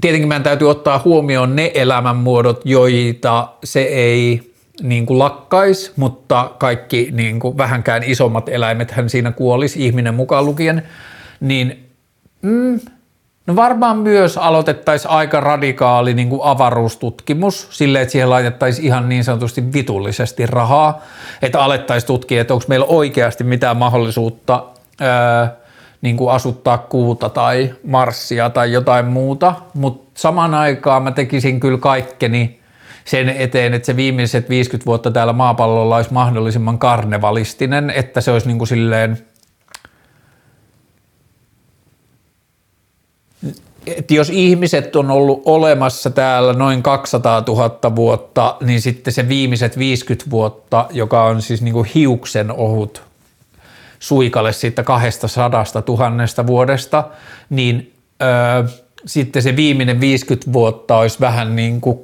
tietenkin 0.00 0.28
meidän 0.28 0.42
täytyy 0.42 0.70
ottaa 0.70 1.02
huomioon 1.04 1.56
ne 1.56 1.70
elämänmuodot, 1.74 2.60
joita 2.64 3.48
se 3.64 3.80
ei 3.80 4.51
niin 4.82 5.06
kuin 5.06 5.18
lakkais, 5.18 5.96
mutta 5.96 6.50
kaikki 6.58 7.08
niin 7.12 7.40
kuin 7.40 7.58
vähänkään 7.58 8.02
isommat 8.02 8.48
eläimet 8.48 8.90
hän 8.90 9.10
siinä 9.10 9.32
kuolisi, 9.32 9.86
ihminen 9.86 10.14
mukaan 10.14 10.44
lukien, 10.44 10.82
niin 11.40 11.90
mm, 12.42 12.80
No 13.46 13.56
varmaan 13.56 13.96
myös 13.96 14.38
aloitettaisiin 14.38 15.10
aika 15.10 15.40
radikaali 15.40 16.14
niin 16.14 16.28
kuin 16.28 16.40
avaruustutkimus 16.44 17.68
silleen, 17.70 18.02
että 18.02 18.12
siihen 18.12 18.30
laitettaisiin 18.30 18.86
ihan 18.86 19.08
niin 19.08 19.24
sanotusti 19.24 19.72
vitullisesti 19.72 20.46
rahaa, 20.46 21.02
että 21.42 21.62
alettaisiin 21.62 22.06
tutkia, 22.06 22.40
että 22.40 22.54
onko 22.54 22.64
meillä 22.68 22.86
oikeasti 22.86 23.44
mitään 23.44 23.76
mahdollisuutta 23.76 24.64
ää, 25.00 25.56
niin 26.02 26.16
kuin 26.16 26.30
asuttaa 26.30 26.78
kuuta 26.78 27.28
tai 27.28 27.74
marssia 27.84 28.50
tai 28.50 28.72
jotain 28.72 29.06
muuta, 29.06 29.54
mutta 29.74 30.20
samaan 30.20 30.54
aikaan 30.54 31.02
mä 31.02 31.10
tekisin 31.10 31.60
kyllä 31.60 31.78
kaikkeni 31.78 32.60
sen 33.04 33.28
eteen, 33.28 33.74
että 33.74 33.86
se 33.86 33.96
viimeiset 33.96 34.48
50 34.48 34.86
vuotta 34.86 35.10
täällä 35.10 35.32
maapallolla 35.32 35.96
olisi 35.96 36.12
mahdollisimman 36.12 36.78
karnevalistinen, 36.78 37.90
että 37.90 38.20
se 38.20 38.30
olisi 38.30 38.46
niin 38.46 38.58
kuin 38.58 38.68
silleen– 38.68 39.18
että 43.86 44.14
jos 44.14 44.30
ihmiset 44.30 44.96
on 44.96 45.10
ollut 45.10 45.42
olemassa 45.44 46.10
täällä 46.10 46.52
noin 46.52 46.82
200 46.82 47.42
000 47.46 47.96
vuotta, 47.96 48.56
niin 48.60 48.80
sitten 48.80 49.12
se 49.12 49.28
viimeiset 49.28 49.78
50 49.78 50.30
vuotta, 50.30 50.86
joka 50.90 51.24
on 51.24 51.42
siis 51.42 51.62
niin 51.62 51.74
kuin 51.74 51.88
hiuksen 51.94 52.52
ohut 52.52 53.02
suikalle 53.98 54.52
siitä 54.52 54.82
200 54.82 55.48
000 55.88 56.46
vuodesta, 56.46 57.04
niin 57.50 57.92
öö, 58.22 58.64
sitten 59.06 59.42
se 59.42 59.56
viimeinen 59.56 60.00
50 60.00 60.52
vuotta 60.52 60.96
olisi 60.96 61.20
vähän 61.20 61.56
niin 61.56 61.80
kuin 61.80 61.98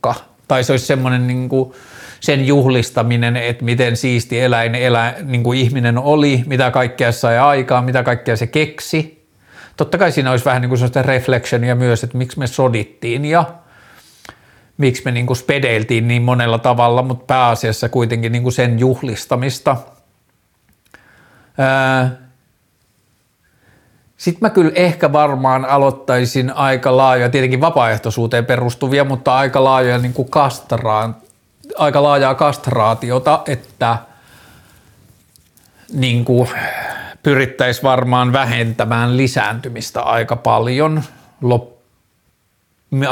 karonkka. 0.00 0.30
Tai 0.48 0.64
se 0.64 0.72
olisi 0.72 0.86
semmoinen 0.86 1.26
niin 1.26 1.48
kuin 1.48 1.72
sen 2.20 2.46
juhlistaminen, 2.46 3.36
että 3.36 3.64
miten 3.64 3.96
siisti 3.96 4.40
eläin, 4.40 4.74
elä, 4.74 5.14
niin 5.22 5.42
kuin 5.42 5.58
ihminen 5.58 5.98
oli, 5.98 6.42
mitä 6.46 6.70
kaikkea 6.70 7.12
sai 7.12 7.38
aikaan, 7.38 7.84
mitä 7.84 8.02
kaikkea 8.02 8.36
se 8.36 8.46
keksi– 8.46 9.20
totta 9.80 9.98
kai 9.98 10.12
siinä 10.12 10.30
olisi 10.30 10.44
vähän 10.44 10.62
niin 10.62 10.68
kuin 10.68 10.78
sellaista 10.78 11.02
reflectionia 11.02 11.74
myös, 11.74 12.04
että 12.04 12.18
miksi 12.18 12.38
me 12.38 12.46
sodittiin 12.46 13.24
ja 13.24 13.44
miksi 14.76 15.02
me 15.04 15.10
niin 15.10 15.26
kuin 15.26 15.36
spedeiltiin 15.36 16.08
niin 16.08 16.22
monella 16.22 16.58
tavalla, 16.58 17.02
mutta 17.02 17.24
pääasiassa 17.26 17.88
kuitenkin 17.88 18.32
niin 18.32 18.42
kuin 18.42 18.52
sen 18.52 18.78
juhlistamista. 18.78 19.76
Sitten 24.20 24.40
mä 24.40 24.50
kyllä 24.50 24.72
ehkä 24.74 25.12
varmaan 25.12 25.64
aloittaisin 25.64 26.52
aika 26.52 26.96
laajoja, 26.96 27.30
tietenkin 27.30 27.60
vapaaehtoisuuteen 27.60 28.46
perustuvia, 28.46 29.04
mutta 29.04 29.36
aika 29.36 29.64
laajoja 29.64 29.98
niin 29.98 30.12
kuin 30.12 30.30
kastraan, 30.30 31.16
aika 31.76 32.02
laajaa 32.02 32.34
kastraatiota, 32.34 33.42
että 33.46 33.98
niin 35.92 36.24
kuin, 36.24 36.48
pyrittäisiin 37.22 37.82
varmaan 37.82 38.32
vähentämään 38.32 39.16
lisääntymistä 39.16 40.00
aika 40.00 40.36
paljon, 40.36 41.02
Lop- 41.44 41.80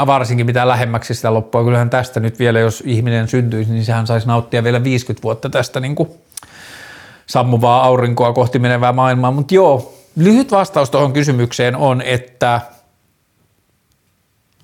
varsinkin 0.07 0.45
mitä 0.45 0.67
lähemmäksi 0.67 1.13
sitä 1.13 1.33
loppua. 1.33 1.63
Kyllähän 1.63 1.89
tästä 1.89 2.19
nyt 2.19 2.39
vielä, 2.39 2.59
jos 2.59 2.83
ihminen 2.85 3.27
syntyisi, 3.27 3.71
niin 3.71 3.85
sehän 3.85 4.07
saisi 4.07 4.27
nauttia 4.27 4.63
vielä 4.63 4.83
50 4.83 5.23
vuotta 5.23 5.49
tästä 5.49 5.79
niin 5.79 5.95
kuin 5.95 6.09
sammuvaa 7.25 7.83
aurinkoa 7.83 8.33
kohti 8.33 8.59
menevää 8.59 8.93
maailmaa. 8.93 9.31
Mutta 9.31 9.55
joo, 9.55 9.98
lyhyt 10.15 10.51
vastaus 10.51 10.89
tuohon 10.89 11.13
kysymykseen 11.13 11.75
on, 11.75 12.01
että 12.01 12.61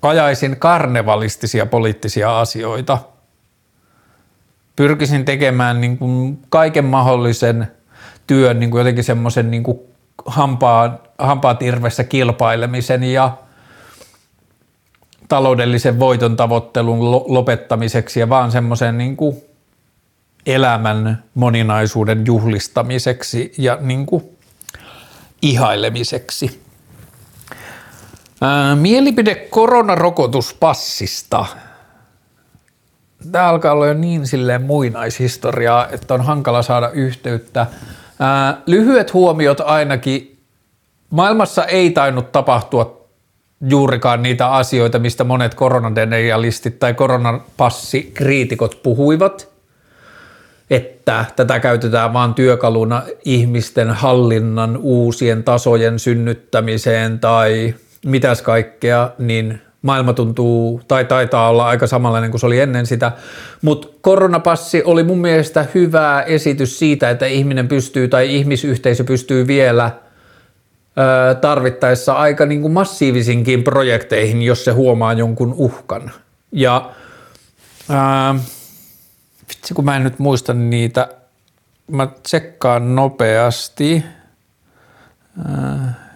ajaisin 0.02 0.56
karnevalistisia 0.56 1.66
poliittisia 1.66 2.40
asioita. 2.40 2.98
Pyrkisin 4.76 5.24
tekemään 5.24 5.80
niin 5.80 5.98
kuin 5.98 6.42
kaiken 6.48 6.84
mahdollisen– 6.84 7.66
työn 8.26 8.60
niin 8.60 8.70
kuin 8.70 8.80
jotenkin 8.80 9.04
semmoisen 9.04 9.50
niin 9.50 9.62
kuin 9.62 9.78
hampaa, 10.26 10.98
hampaat 11.18 11.62
irvessä 11.62 12.04
kilpailemisen 12.04 13.02
ja 13.02 13.36
taloudellisen 15.28 15.98
voiton 15.98 16.36
tavoittelun 16.36 17.12
lopettamiseksi 17.34 18.20
ja 18.20 18.28
vaan 18.28 18.52
semmoisen 18.52 18.98
niin 18.98 19.16
kuin 19.16 19.36
elämän 20.46 21.24
moninaisuuden 21.34 22.26
juhlistamiseksi 22.26 23.52
ja 23.58 23.78
niin 23.80 24.06
kuin 24.06 24.35
ihailemiseksi. 25.42 26.62
Mielipide 28.74 29.34
koronarokotuspassista. 29.34 31.46
Tämä 33.32 33.48
alkaa 33.48 33.72
olla 33.72 33.86
jo 33.86 33.94
niin 33.94 34.26
silleen 34.26 34.62
muinaishistoriaa, 34.62 35.88
että 35.88 36.14
on 36.14 36.20
hankala 36.20 36.62
saada 36.62 36.90
yhteyttä 36.90 37.66
lyhyet 38.66 39.14
huomiot 39.14 39.60
ainakin. 39.60 40.38
Maailmassa 41.10 41.64
ei 41.64 41.90
tainnut 41.90 42.32
tapahtua 42.32 43.06
juurikaan 43.68 44.22
niitä 44.22 44.48
asioita, 44.48 44.98
mistä 44.98 45.24
monet 45.24 45.54
koronadenialistit 45.54 46.78
tai 46.78 46.94
koronapassikriitikot 46.94 48.82
puhuivat, 48.82 49.55
että 50.70 51.24
tätä 51.36 51.60
käytetään 51.60 52.12
vain 52.12 52.34
työkaluna 52.34 53.02
ihmisten 53.24 53.90
hallinnan 53.90 54.76
uusien 54.76 55.44
tasojen 55.44 55.98
synnyttämiseen 55.98 57.18
tai 57.18 57.74
mitäs 58.06 58.42
kaikkea, 58.42 59.10
niin 59.18 59.60
maailma 59.82 60.12
tuntuu 60.12 60.80
tai 60.88 61.04
taitaa 61.04 61.48
olla 61.48 61.66
aika 61.66 61.86
samanlainen 61.86 62.30
kuin 62.30 62.40
se 62.40 62.46
oli 62.46 62.60
ennen 62.60 62.86
sitä, 62.86 63.12
mutta 63.62 63.88
koronapassi 64.00 64.82
oli 64.84 65.04
mun 65.04 65.18
mielestä 65.18 65.66
hyvä 65.74 66.22
esitys 66.26 66.78
siitä, 66.78 67.10
että 67.10 67.26
ihminen 67.26 67.68
pystyy 67.68 68.08
tai 68.08 68.34
ihmisyhteisö 68.34 69.04
pystyy 69.04 69.46
vielä 69.46 69.90
tarvittaessa 71.40 72.12
aika 72.12 72.46
niin 72.46 72.60
kuin 72.60 72.72
massiivisinkin 72.72 73.64
projekteihin, 73.64 74.42
jos 74.42 74.64
se 74.64 74.70
huomaa 74.70 75.12
jonkun 75.12 75.54
uhkan. 75.56 76.10
Ja 76.52 76.90
ää, 77.90 78.34
vitsi 79.48 79.74
kun 79.74 79.84
mä 79.84 79.96
en 79.96 80.04
nyt 80.04 80.18
muista 80.18 80.54
niitä, 80.54 81.08
mä 81.90 82.06
tsekkaan 82.06 82.94
nopeasti. 82.94 84.04
Ää, 85.48 86.06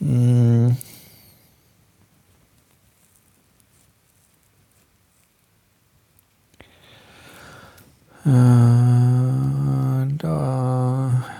Mm. 0.00 0.76
da. 10.22 11.37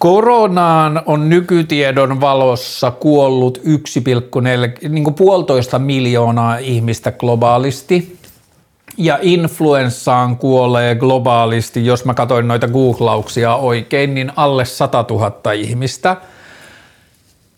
Koronaan 0.00 1.02
on 1.06 1.28
nykytiedon 1.28 2.20
valossa 2.20 2.90
kuollut 2.90 3.58
1,4, 3.58 4.88
niin 4.88 5.04
kuin 5.04 5.14
puolitoista 5.14 5.78
miljoonaa 5.78 6.56
ihmistä 6.56 7.12
globaalisti. 7.12 8.16
Ja 8.96 9.18
influenssaan 9.22 10.36
kuolee 10.36 10.94
globaalisti, 10.94 11.86
jos 11.86 12.04
mä 12.04 12.14
katsoin 12.14 12.48
noita 12.48 12.68
googlauksia 12.68 13.54
oikein, 13.54 14.14
niin 14.14 14.32
alle 14.36 14.64
100 14.64 15.04
000 15.10 15.52
ihmistä– 15.52 16.16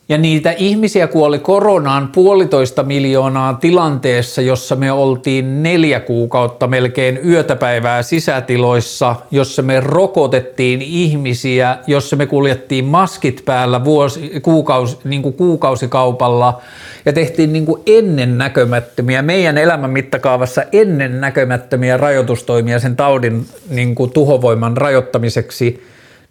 ja 0.08 0.18
niitä 0.18 0.50
ihmisiä 0.50 1.06
kuoli 1.06 1.38
koronaan 1.38 2.08
puolitoista 2.08 2.82
miljoonaa 2.82 3.54
tilanteessa, 3.54 4.42
jossa 4.42 4.76
me 4.76 4.92
oltiin 4.92 5.62
neljä 5.62 6.00
kuukautta 6.00 6.66
melkein 6.66 7.20
yötäpäivää 7.28 8.02
sisätiloissa, 8.02 9.16
jossa 9.30 9.62
me 9.62 9.80
rokotettiin 9.80 10.82
ihmisiä, 10.82 11.78
jossa 11.86 12.16
me 12.16 12.26
kuljettiin 12.26 12.84
maskit 12.84 13.42
päällä 13.44 13.84
vuosi, 13.84 14.32
kuukausi, 14.42 14.98
niin 15.04 15.22
kuin 15.22 15.34
kuukausikaupalla 15.34 16.60
ja 17.04 17.12
tehtiin 17.12 17.52
niin 17.52 17.66
kuin 17.66 17.82
ennennäkömättömiä, 17.86 19.22
meidän 19.22 19.58
elämän 19.58 19.90
mittakaavassa 19.90 20.62
ennennäkömättömiä 20.72 21.96
rajoitustoimia 21.96 22.78
sen 22.78 22.96
taudin 22.96 23.46
niin 23.70 23.94
kuin 23.94 24.10
tuhovoiman 24.10 24.76
rajoittamiseksi, 24.76 25.82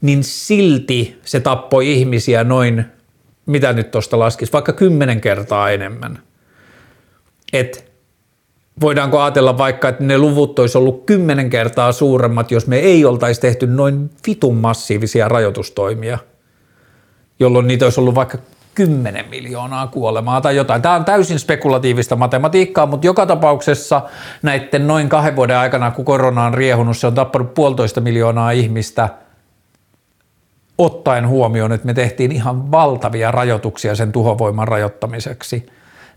niin 0.01 0.24
silti 0.24 1.19
se 1.26 1.39
tappoi 1.39 1.91
ihmisiä 1.91 2.43
noin 2.43 2.86
mitä 3.45 3.73
nyt 3.73 3.91
tuosta 3.91 4.19
laskisi, 4.19 4.53
vaikka 4.53 4.73
kymmenen 4.73 5.21
kertaa 5.21 5.69
enemmän. 5.69 6.19
Et 7.53 7.91
voidaanko 8.81 9.21
ajatella 9.21 9.57
vaikka, 9.57 9.89
että 9.89 10.03
ne 10.03 10.17
luvut 10.17 10.59
olisi 10.59 10.77
ollut 10.77 11.03
kymmenen 11.05 11.49
kertaa 11.49 11.91
suuremmat, 11.91 12.51
jos 12.51 12.67
me 12.67 12.77
ei 12.77 13.05
oltaisi 13.05 13.41
tehty 13.41 13.67
noin 13.67 14.09
vitun 14.27 14.55
massiivisia 14.55 15.27
rajoitustoimia, 15.27 16.17
jolloin 17.39 17.67
niitä 17.67 17.85
olisi 17.85 17.99
ollut 17.99 18.15
vaikka 18.15 18.37
10 18.75 19.25
miljoonaa 19.29 19.87
kuolemaa 19.87 20.41
tai 20.41 20.55
jotain. 20.55 20.81
Tämä 20.81 20.95
on 20.95 21.05
täysin 21.05 21.39
spekulatiivista 21.39 22.15
matematiikkaa, 22.15 22.85
mutta 22.85 23.07
joka 23.07 23.25
tapauksessa 23.25 24.01
näiden 24.41 24.87
noin 24.87 25.09
kahden 25.09 25.35
vuoden 25.35 25.57
aikana, 25.57 25.91
kun 25.91 26.05
korona 26.05 26.45
on 26.45 26.53
riehunut, 26.53 26.97
se 26.97 27.07
on 27.07 27.15
tappanut 27.15 27.53
puolitoista 27.53 28.01
miljoonaa 28.01 28.51
ihmistä– 28.51 29.09
ottaen 30.86 31.27
huomioon, 31.27 31.71
että 31.71 31.86
me 31.86 31.93
tehtiin 31.93 32.32
ihan 32.32 32.71
valtavia 32.71 33.32
rajoituksia 33.32 33.95
sen 33.95 34.11
tuhovoiman 34.11 34.67
rajoittamiseksi, 34.67 35.65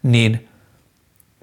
niin 0.03 0.49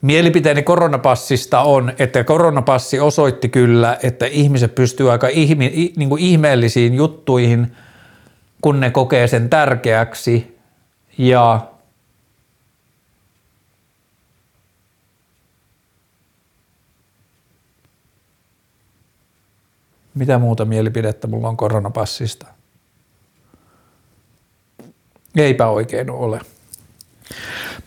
mielipiteeni 0.02 0.64
koronapassista 0.64 1.62
on, 1.62 1.94
että 2.00 2.24
koronapassi 2.24 3.00
osoitti 3.00 3.50
kyllä, 3.50 3.98
että 4.04 4.26
ihmiset 4.26 4.76
pystyy 4.76 5.12
aika 5.12 5.28
ihmi, 5.28 5.94
niin 5.98 6.10
kuin 6.10 6.24
ihmeellisiin 6.24 6.94
juttuihin, 6.94 7.76
kun 8.62 8.80
ne 8.80 8.90
kokee 8.90 9.28
sen 9.28 9.50
tärkeäksi 9.50 10.58
ja 11.18 11.68
Mitä 20.16 20.40
muuta 20.40 20.66
mielipidettä 20.66 21.28
mulla 21.28 21.50
on 21.50 21.58
koronapassista? 21.58 22.48
Eipä 25.36 25.68
oikein 25.68 26.10
ole. 26.10 26.40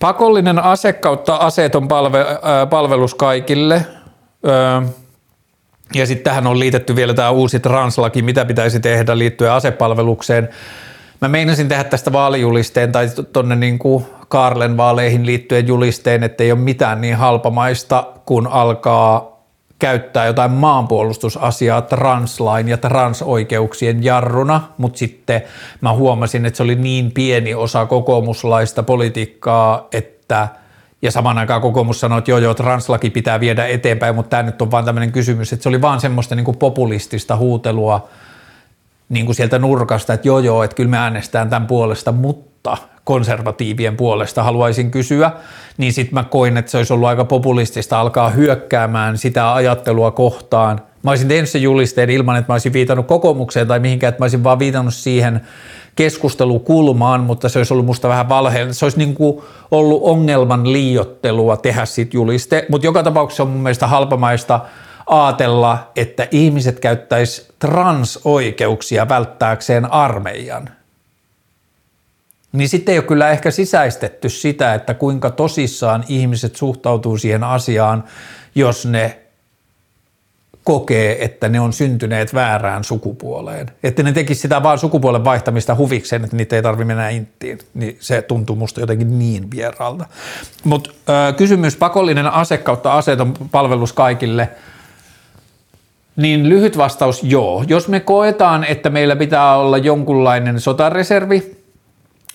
Pakollinen 0.01 0.59
ase 0.59 0.93
kautta 0.93 1.37
aseeton 1.37 1.89
palve, 1.89 2.21
äh, 2.21 2.71
palvelus 2.71 3.15
kaikille. 3.15 3.87
Öö, 4.47 4.83
ja 5.95 6.07
sitten 6.07 6.25
tähän 6.25 6.47
on 6.47 6.59
liitetty 6.59 6.97
vielä 6.97 7.15
tämä 7.15 7.31
uusi 7.31 7.61
translaki, 7.61 8.23
mitä 8.23 8.45
pitäisi 8.45 8.81
tehdä 8.81 9.19
liittyen 9.19 9.53
asepalvelukseen. 9.53 10.49
Mä 11.21 11.29
meinasin 11.29 11.69
tehdä 11.69 11.85
tästä 11.85 12.13
vaalijulisteen 12.13 12.93
tai 12.93 13.09
tuonne 13.33 13.57
niin 13.57 13.79
Karlen 14.29 14.77
vaaleihin 14.77 15.27
liittyen 15.27 15.67
julisteen, 15.67 16.23
että 16.23 16.45
ei 16.45 16.53
ole 16.53 16.61
mitään 16.61 17.01
niin 17.01 17.17
halpamaista, 17.17 18.07
kun 18.27 18.47
alkaa 18.47 19.34
käyttää 19.79 20.27
jotain 20.27 20.51
maanpuolustusasiaa 20.51 21.83
translain 21.83 22.69
ja 22.69 22.77
transoikeuksien 22.77 24.05
jarruna, 24.05 24.61
mutta 24.79 24.99
sitten 24.99 25.43
mä 25.81 25.93
huomasin, 25.93 26.47
että 26.47 26.57
se 26.57 26.63
oli 26.63 26.75
niin 26.75 27.13
pieni 27.13 27.55
osa 27.55 27.87
kokoomuslaista 27.87 28.83
politiikkaa, 28.83 29.89
että 29.93 30.49
ja 31.03 31.11
saman 31.11 31.39
aikaan 31.39 31.61
kokoomus 31.61 32.01
sanoi, 32.01 32.19
että 32.19 32.31
joo 32.31 32.39
joo, 32.39 32.55
translaki 32.55 33.11
pitää 33.11 33.41
viedä 33.41 33.67
eteenpäin, 33.67 34.15
mutta 34.15 34.31
tämä 34.31 34.43
nyt 34.43 34.63
on 34.63 34.71
vaan 34.71 34.85
tämmöinen 34.85 35.13
kysymys, 35.13 35.53
että 35.53 35.63
se 35.63 35.69
oli 35.69 35.83
vaan 35.83 36.01
semmoista 36.01 36.35
niin 36.35 36.45
kuin 36.45 36.57
populistista 36.57 37.37
huutelua 37.37 38.09
niin 39.09 39.27
kuin 39.27 39.37
sieltä 39.37 39.59
nurkasta, 39.59 40.13
että 40.13 40.29
joo 40.29 40.39
joo, 40.39 40.63
että 40.63 40.77
kyllä 40.77 40.91
me 40.91 40.99
äänestään 40.99 41.51
tämän 41.51 41.67
puolesta, 41.67 42.13
mutta 42.13 42.54
konservatiivien 43.05 43.97
puolesta 43.97 44.43
haluaisin 44.43 44.91
kysyä, 44.91 45.31
niin 45.79 45.93
sitten 45.93 46.15
mä 46.15 46.25
koin, 46.25 46.57
että 46.57 46.71
se 46.71 46.77
olisi 46.77 46.93
ollut 46.93 47.09
aika 47.09 47.25
populistista 47.25 48.01
alkaa 48.01 48.31
hyökkäämään 48.31 49.19
sitä 49.19 49.55
ajattelua 49.55 50.11
kohtaan. 50.11 50.81
Mä 51.03 51.11
olisin 51.11 51.29
tehnyt 51.29 51.51
sen 51.51 51.63
julisteen 51.63 52.11
ilman, 52.11 52.37
että 52.37 52.53
mä 52.53 52.55
olisin 52.55 52.73
viitannut 52.73 53.07
kokoomukseen 53.07 53.67
tai 53.67 53.81
mihinkään, 53.81 54.09
että 54.09 54.21
mä 54.21 54.25
olisin 54.25 54.45
vaan 54.45 54.59
viitannut 54.59 54.95
siihen 54.95 55.41
keskustelukulmaan, 55.97 57.21
mutta 57.21 57.49
se 57.49 57.59
olisi 57.59 57.75
ollut 57.75 57.87
musta 57.87 58.09
vähän 58.09 58.29
valhe. 58.29 58.67
Se 58.71 58.85
olisi 58.85 58.99
niin 58.99 59.15
kuin 59.15 59.43
ollut 59.71 60.03
ongelman 60.03 60.73
liiottelua 60.73 61.57
tehdä 61.57 61.85
siitä 61.85 62.17
juliste, 62.17 62.67
mutta 62.69 62.87
joka 62.87 63.03
tapauksessa 63.03 63.43
on 63.43 63.49
mun 63.49 63.63
mielestä 63.63 63.87
halpamaista 63.87 64.61
ajatella, 65.07 65.91
että 65.97 66.29
ihmiset 66.31 66.81
käyttäisi 66.81 67.49
transoikeuksia 67.59 69.09
välttääkseen 69.09 69.93
armeijan 69.93 70.71
niin 72.55 72.69
sitten 72.69 72.93
ei 72.93 72.99
ole 72.99 73.07
kyllä 73.07 73.31
ehkä 73.31 73.51
sisäistetty 73.51 74.29
sitä, 74.29 74.75
että 74.75 74.95
kuinka 74.95 75.31
tosissaan 75.31 76.05
ihmiset 76.09 76.57
suhtautuu 76.57 77.17
siihen 77.17 77.45
asiaan, 77.45 78.05
jos 78.55 78.87
ne 78.87 79.21
kokee, 80.65 81.25
että 81.25 81.49
ne 81.49 81.61
on 81.61 81.73
syntyneet 81.73 82.35
väärään 82.35 82.85
sukupuoleen. 82.85 83.71
Että 83.83 84.03
ne 84.03 84.13
tekisi 84.13 84.41
sitä 84.41 84.63
vaan 84.63 84.79
sukupuolen 84.79 85.25
vaihtamista 85.25 85.75
huvikseen, 85.75 86.25
että 86.25 86.37
niitä 86.37 86.57
ei 86.57 86.63
tarvitse 86.63 86.85
mennä 86.85 87.09
inttiin. 87.09 87.59
Niin 87.75 87.97
se 88.01 88.23
tuntuu 88.23 88.57
musta 88.57 88.81
jotenkin 88.81 89.19
niin 89.19 89.51
vieraalta. 89.51 90.07
Mutta 90.65 90.91
kysymys, 91.37 91.77
pakollinen 91.77 92.27
ase 92.27 92.59
kautta 92.59 92.93
aseeton 92.93 93.35
palvelus 93.51 93.93
kaikille– 93.93 94.49
niin 96.17 96.49
lyhyt 96.49 96.79
vastaus 96.79 97.23
joo. 97.23 97.65
Jos 97.69 97.89
me 97.89 98.01
koetaan, 98.01 98.65
että 98.65 98.91
meillä 98.91 99.17
pitää 99.17 99.57
olla 99.57 99.79
jonkunlainen 99.79 100.61
sotareservi, 100.61 101.64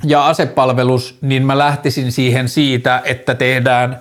ja 0.03 0.27
asepalvelus, 0.27 1.17
niin 1.21 1.45
mä 1.45 1.57
lähtisin 1.57 2.11
siihen 2.11 2.49
siitä, 2.49 3.01
että 3.05 3.35
tehdään 3.35 3.99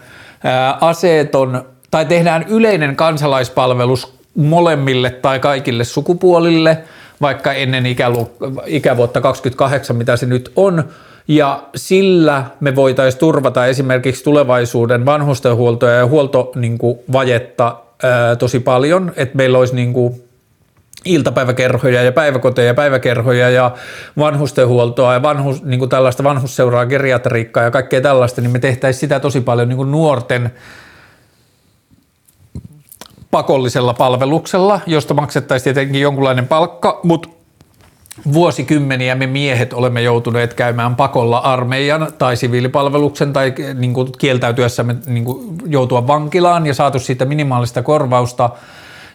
aseeton 0.81 1.65
tai 1.91 2.07
tehdään 2.07 2.45
yleinen 2.49 2.97
kansalaispalvelus 2.97 4.19
molemmille 4.35 5.11
tai 5.11 5.39
kaikille 5.39 5.85
sukupuolille, 5.85 6.79
vaikka 7.21 7.53
ennen 7.53 7.87
ikälu- 7.87 8.31
ikävuotta 8.67 9.21
28, 9.21 9.97
mitä 9.97 10.17
se 10.17 10.27
nyt 10.27 10.53
on, 10.57 10.85
ja 11.29 11.63
sillä 11.77 12.45
me 12.61 12.77
voitaisiin 12.77 13.21
turvata 13.21 13.67
esimerkiksi 13.67 14.25
tulevaisuuden 14.25 15.07
vanhustenhuoltoa 15.07 15.91
ja 15.91 16.07
huoltovajetta 16.07 17.77
niin 17.77 18.39
tosi 18.39 18.61
paljon, 18.61 19.13
että 19.17 19.37
meillä 19.37 19.59
olisi 19.59 19.75
niin 19.75 19.93
kuin 19.93 20.28
iltapäiväkerhoja 21.09 22.03
ja 22.03 22.13
päiväkoteja 22.13 22.67
ja 22.67 22.75
päiväkerhoja 22.75 23.51
ja 23.51 23.71
vanhustenhuoltoa 24.19 25.13
ja 25.13 25.23
vanhus, 25.23 25.65
niin 25.65 25.79
kuin 25.79 25.89
tällaista 25.89 26.25
vanhusseuraa, 26.25 26.87
geriatriikkaa 26.87 27.63
ja 27.63 27.71
kaikkea 27.71 28.01
tällaista, 28.01 28.41
niin 28.41 28.51
me 28.51 28.59
tehtäisiin 28.59 29.01
sitä 29.01 29.21
tosi 29.21 29.41
paljon 29.41 29.69
niin 29.69 29.77
kuin 29.77 29.91
nuorten 29.91 30.53
pakollisella 33.31 33.95
palveluksella, 33.95 34.81
josta 34.87 35.15
maksettaisiin 35.15 35.75
tietenkin 35.75 36.01
jonkunlainen 36.01 36.49
palkka, 36.49 37.01
mutta 37.03 37.29
vuosikymmeniä 38.33 39.15
me 39.15 39.27
miehet 39.27 39.73
olemme 39.73 40.03
joutuneet 40.03 40.55
käymään 40.55 40.97
pakolla 40.97 41.39
armeijan 41.39 42.09
tai 42.19 42.37
siviilipalveluksen 42.37 43.33
tai 43.33 43.55
niin 43.75 43.95
kuin 43.95 44.13
kieltäytyessämme 44.19 44.97
niin 45.07 45.25
kuin 45.25 45.59
joutua 45.67 46.07
vankilaan 46.07 46.67
ja 46.67 46.75
saatu 46.75 46.99
siitä 46.99 47.25
minimaalista 47.25 47.83
korvausta, 47.83 48.51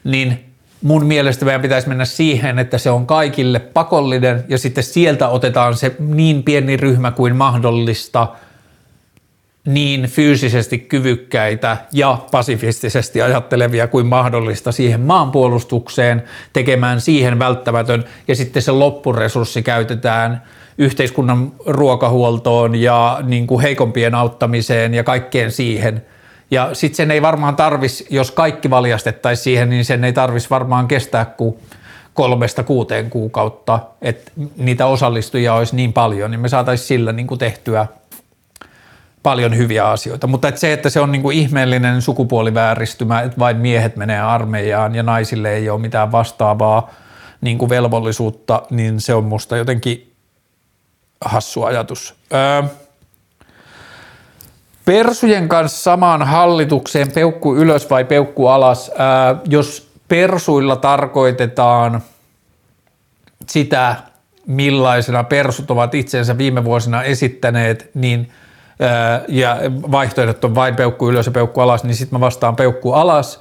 niin 0.03 0.52
mun 0.83 1.05
mielestä 1.05 1.45
meidän 1.45 1.61
pitäisi 1.61 1.87
mennä 1.87 2.05
siihen, 2.05 2.59
että 2.59 2.77
se 2.77 2.89
on 2.89 3.07
kaikille 3.07 3.59
pakollinen 3.59 4.43
ja 4.47 4.57
sitten 4.57 4.83
sieltä 4.83 5.27
otetaan 5.27 5.75
se 5.75 5.95
niin 5.99 6.43
pieni 6.43 6.77
ryhmä 6.77 7.11
kuin 7.11 7.35
mahdollista 7.35 8.27
niin 9.65 10.03
fyysisesti 10.03 10.77
kyvykkäitä 10.77 11.77
ja 11.91 12.17
pasifistisesti 12.31 13.21
ajattelevia 13.21 13.87
kuin 13.87 14.05
mahdollista 14.05 14.71
siihen 14.71 15.01
maanpuolustukseen, 15.01 16.23
tekemään 16.53 17.01
siihen 17.01 17.39
välttämätön. 17.39 18.03
Ja 18.27 18.35
sitten 18.35 18.61
se 18.61 18.71
loppuresurssi 18.71 19.63
käytetään 19.63 20.43
yhteiskunnan 20.77 21.51
ruokahuoltoon 21.65 22.75
ja 22.75 23.19
niin 23.23 23.47
kuin 23.47 23.61
heikompien 23.61 24.15
auttamiseen 24.15 24.93
ja 24.93 25.03
kaikkeen 25.03 25.51
siihen– 25.51 26.05
ja 26.51 26.69
sitten 26.73 26.97
sen 26.97 27.11
ei 27.11 27.21
varmaan 27.21 27.55
tarvis, 27.55 28.07
jos 28.09 28.31
kaikki 28.31 28.69
valjastettaisiin 28.69 29.43
siihen, 29.43 29.69
niin 29.69 29.85
sen 29.85 30.03
ei 30.03 30.13
tarvis 30.13 30.49
varmaan 30.49 30.87
kestää 30.87 31.25
kuin 31.25 31.55
kolmesta 32.13 32.63
kuuteen 32.63 33.09
kuukautta, 33.09 33.79
että 34.01 34.31
niitä 34.57 34.85
osallistujia 34.85 35.53
olisi 35.53 35.75
niin 35.75 35.93
paljon, 35.93 36.31
niin 36.31 36.39
me 36.39 36.49
saataisiin 36.49 36.87
sillä 36.87 37.11
niin 37.11 37.27
kuin 37.27 37.39
tehtyä 37.39 37.87
paljon 39.23 39.57
hyviä 39.57 39.89
asioita. 39.89 40.27
Mutta 40.27 40.47
että 40.47 40.61
se, 40.61 40.73
että 40.73 40.89
se 40.89 40.99
on 40.99 41.11
niin 41.11 41.21
kuin 41.21 41.37
ihmeellinen 41.37 42.01
sukupuolivääristymä, 42.01 43.21
että 43.21 43.39
vain 43.39 43.57
miehet 43.57 43.95
menee 43.95 44.19
armeijaan 44.19 44.95
ja 44.95 45.03
naisille 45.03 45.53
ei 45.53 45.69
ole 45.69 45.81
mitään 45.81 46.11
vastaavaa 46.11 46.93
niin 47.41 47.57
kuin 47.57 47.69
velvollisuutta, 47.69 48.61
niin 48.69 49.01
se 49.01 49.13
on 49.13 49.23
musta 49.23 49.57
jotenkin 49.57 50.13
hassu 51.25 51.63
ajatus. 51.63 52.15
Öö, 52.33 52.63
Persujen 54.85 55.49
kanssa 55.49 55.83
samaan 55.83 56.21
hallitukseen 56.21 57.11
peukku 57.11 57.55
ylös 57.55 57.89
vai 57.89 58.05
peukku 58.05 58.47
alas. 58.47 58.91
Ää, 58.97 59.35
jos 59.49 59.91
persuilla 60.07 60.75
tarkoitetaan 60.75 62.01
sitä, 63.47 63.95
millaisena 64.47 65.23
persut 65.23 65.71
ovat 65.71 65.95
itsensä 65.95 66.37
viime 66.37 66.63
vuosina 66.63 67.03
esittäneet, 67.03 67.89
niin 67.93 68.31
ää, 68.79 69.21
ja 69.27 69.57
vaihtoehdot 69.91 70.45
on 70.45 70.55
vain 70.55 70.75
peukku 70.75 71.09
ylös 71.09 71.25
ja 71.25 71.31
peukku 71.31 71.61
alas, 71.61 71.83
niin 71.83 71.95
sitten 71.95 72.19
mä 72.19 72.25
vastaan 72.25 72.55
peukku 72.55 72.93
alas. 72.93 73.39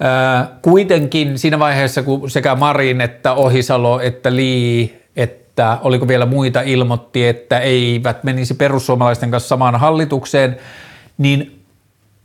Ää, 0.00 0.48
kuitenkin 0.62 1.38
siinä 1.38 1.58
vaiheessa, 1.58 2.02
kun 2.02 2.30
sekä 2.30 2.54
Marin 2.54 3.00
että 3.00 3.32
Ohisalo 3.32 4.00
että 4.00 4.36
Lee 4.36 5.03
että 5.54 5.78
oliko 5.82 6.08
vielä 6.08 6.26
muita 6.26 6.60
ilmoitti, 6.60 7.28
että 7.28 7.58
eivät 7.58 8.24
menisi 8.24 8.54
perussuomalaisten 8.54 9.30
kanssa 9.30 9.48
samaan 9.48 9.80
hallitukseen, 9.80 10.56
niin 11.18 11.62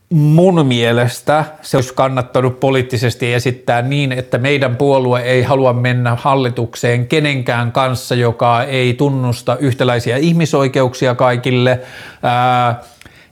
mun 0.10 0.66
mielestä 0.66 1.46
se 1.62 1.78
olisi 1.78 1.94
kannattanut 1.94 2.60
poliittisesti 2.60 3.34
esittää 3.34 3.82
niin, 3.82 4.12
että 4.12 4.38
meidän 4.38 4.76
puolue 4.76 5.22
ei 5.22 5.44
halua 5.44 5.74
mennä 5.74 6.16
hallitukseen 6.16 7.08
kenenkään 7.08 7.72
kanssa, 7.72 8.16
joka 8.16 8.64
ei 8.64 8.94
tunnusta 8.94 9.58
yhtäläisiä 9.58 10.18
ihmisoikeuksia 10.18 11.16
kaikille, 11.16 11.80
ää, 12.24 12.82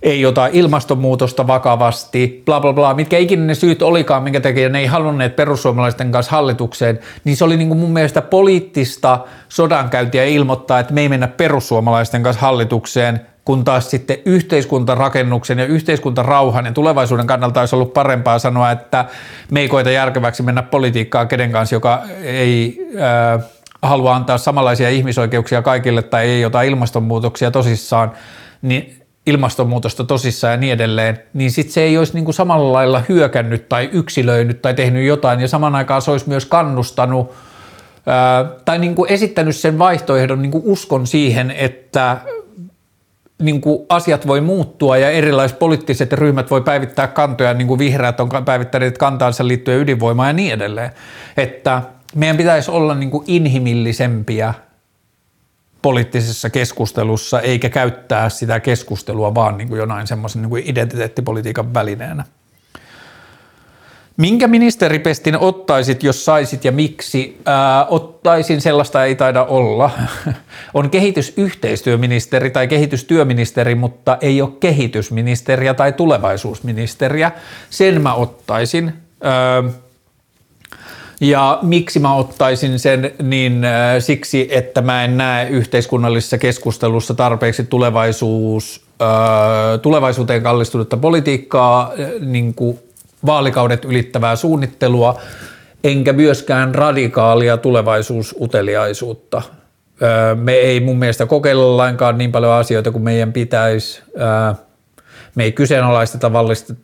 ei 0.02 0.26
ota 0.26 0.48
ilmastonmuutosta 0.48 1.48
vakavasti, 1.48 2.42
bla 2.46 2.60
bla 2.60 2.74
bla, 2.74 2.94
mitkä 2.94 3.18
ikinä 3.18 3.46
ne 3.46 3.56
syyt 3.56 3.82
olikaan, 3.82 4.24
minkä 4.24 4.40
takia 4.40 4.70
ne 4.70 4.80
ei 4.80 4.86
halunneet 4.86 5.36
perussuomalaisten 5.36 6.12
kanssa 6.12 6.32
hallitukseen, 6.32 7.00
niin 7.24 7.38
se 7.38 7.44
oli 7.44 7.58
niin 7.58 7.68
kuin 7.68 7.80
mun 7.80 7.94
mielestä 7.94 8.22
poliittista 8.22 9.20
sodankäyntiä 9.50 10.26
ilmoittaa, 10.26 10.80
että 10.80 10.94
me 10.94 11.02
ei 11.02 11.10
mennä 11.10 11.28
perussuomalaisten 11.28 12.24
kanssa 12.24 12.42
hallitukseen, 12.42 13.22
kun 13.46 13.64
taas 13.64 13.90
sitten 13.90 14.18
yhteiskuntarakennuksen 14.26 15.60
ja 15.60 15.66
yhteiskuntarauhan 15.66 16.66
ja 16.66 16.72
tulevaisuuden 16.72 17.28
kannalta 17.28 17.60
olisi 17.60 17.76
ollut 17.76 17.94
parempaa 17.94 18.40
sanoa, 18.40 18.72
että 18.72 19.06
me 19.52 19.60
ei 19.60 19.68
koeta 19.68 19.92
järkeväksi 19.92 20.44
mennä 20.44 20.64
politiikkaan 20.64 21.28
kenen 21.28 21.52
kanssa, 21.52 21.76
joka 21.76 22.04
ei 22.24 22.88
äh, 23.36 23.44
halua 23.82 24.16
antaa 24.16 24.38
samanlaisia 24.38 24.90
ihmisoikeuksia 24.90 25.62
kaikille 25.62 26.02
tai 26.02 26.26
ei 26.26 26.46
ota 26.46 26.62
ilmastonmuutoksia 26.62 27.52
tosissaan, 27.52 28.12
niin 28.62 29.07
ilmastonmuutosta 29.28 30.04
tosissaan 30.04 30.52
ja 30.52 30.58
niin 30.58 30.74
edelleen, 30.74 31.20
niin 31.34 31.52
sitten 31.52 31.74
se 31.74 31.82
ei 31.82 31.98
olisi 31.98 32.14
niin 32.14 32.26
kuin 32.26 32.36
samalla 32.36 32.74
lailla 32.74 33.02
hyökännyt 33.10 33.70
tai 33.70 33.90
yksilöinyt 33.92 34.62
tai 34.62 34.74
tehnyt 34.74 35.06
jotain 35.06 35.40
ja 35.40 35.48
saman 35.48 35.76
aikaan 35.76 36.02
se 36.02 36.12
olisi 36.12 36.30
myös 36.30 36.46
kannustanut 36.46 37.34
ää, 38.06 38.46
tai 38.66 38.80
niin 38.80 38.96
kuin 38.96 39.12
esittänyt 39.12 39.56
sen 39.56 39.80
vaihtoehdon 39.80 40.42
niin 40.42 40.52
kuin 40.52 40.64
uskon 40.66 41.08
siihen, 41.08 41.52
että 41.52 42.18
niin 43.42 43.62
kuin 43.62 43.86
asiat 43.90 44.28
voi 44.28 44.42
muuttua 44.42 44.98
ja 44.98 45.10
erilaiset 45.10 45.60
poliittiset 45.60 46.14
ryhmät 46.14 46.52
voi 46.52 46.62
päivittää 46.62 47.08
kantoja, 47.08 47.54
niin 47.54 47.68
kuin 47.68 47.80
vihreät 47.80 48.20
on 48.20 48.30
päivittäneet 48.46 48.98
kantaansa 48.98 49.48
liittyen 49.48 49.80
ydinvoimaan 49.80 50.30
ja 50.30 50.34
niin 50.34 50.54
edelleen. 50.54 50.92
Että 51.38 51.82
meidän 52.16 52.38
pitäisi 52.38 52.72
olla 52.72 52.96
niin 52.96 53.12
kuin 53.12 53.24
inhimillisempiä 53.28 54.54
poliittisessa 55.82 56.50
keskustelussa, 56.50 57.42
eikä 57.42 57.70
käyttää 57.70 58.30
sitä 58.30 58.60
keskustelua 58.60 59.36
vaan 59.36 59.58
niin 59.58 59.68
kuin 59.68 59.80
jonain 59.80 60.08
semmoisen 60.08 60.42
niin 60.42 60.70
identiteettipolitiikan 60.70 61.74
välineenä. 61.74 62.26
Minkä 64.18 64.48
ministeripestin 64.48 65.38
ottaisit, 65.38 66.04
jos 66.04 66.26
saisit 66.26 66.66
ja 66.66 66.72
miksi? 66.72 67.42
Ää, 67.46 67.86
ottaisin 67.86 68.62
sellaista 68.62 69.06
ei 69.06 69.16
taida 69.16 69.44
olla. 69.44 69.92
On 70.74 70.90
kehitysyhteistyöministeri 70.90 72.50
tai 72.50 72.68
kehitystyöministeri, 72.68 73.76
mutta 73.76 74.18
ei 74.22 74.42
ole 74.42 74.52
kehitysministeriä 74.60 75.74
tai 75.74 75.94
tulevaisuusministeriä. 75.94 77.32
Sen 77.70 78.02
mä 78.02 78.14
ottaisin. 78.14 78.94
Ää, 79.22 79.64
ja 81.22 81.60
miksi 81.62 82.00
mä 82.00 82.16
ottaisin 82.16 82.80
sen, 82.80 83.12
niin 83.24 83.66
äh, 83.66 83.96
siksi, 84.00 84.48
että 84.52 84.82
mä 84.82 85.04
en 85.04 85.18
näe 85.18 85.50
yhteiskunnallisessa 85.50 86.38
keskustelussa 86.38 87.14
tarpeeksi 87.14 87.64
tulevaisuus, 87.64 88.86
äh, 89.02 89.08
tulevaisuuteen 89.82 90.44
kallistunutta 90.44 90.98
politiikkaa, 90.98 91.94
äh, 92.00 92.10
niin 92.20 92.54
kuin 92.54 92.80
vaalikaudet 93.26 93.86
ylittävää 93.86 94.36
suunnittelua, 94.36 95.22
enkä 95.84 96.14
myöskään 96.14 96.76
radikaalia 96.76 97.58
tulevaisuusuteliaisuutta. 97.58 99.42
Me 100.36 100.54
ei 100.54 100.80
mun 100.80 101.00
mielestä 101.00 101.26
kokeilla 101.26 101.78
lainkaan 101.78 102.18
niin 102.18 102.32
paljon 102.32 102.52
asioita 102.54 102.92
kuin 102.92 103.04
meidän 103.04 103.34
pitäisi. 103.34 104.02
Me 105.36 105.44
ei 105.44 105.52
kyseenalaisteta 105.52 106.34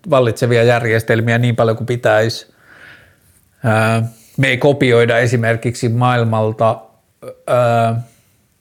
vallitsevia 0.09 0.63
järjestelmiä 0.63 1.37
niin 1.37 1.55
paljon 1.55 1.77
kuin 1.77 1.87
pitäisi 1.87 2.53
me 4.37 4.47
ei 4.47 4.57
kopioida 4.57 5.17
esimerkiksi 5.17 5.89
maailmalta. 5.89 6.79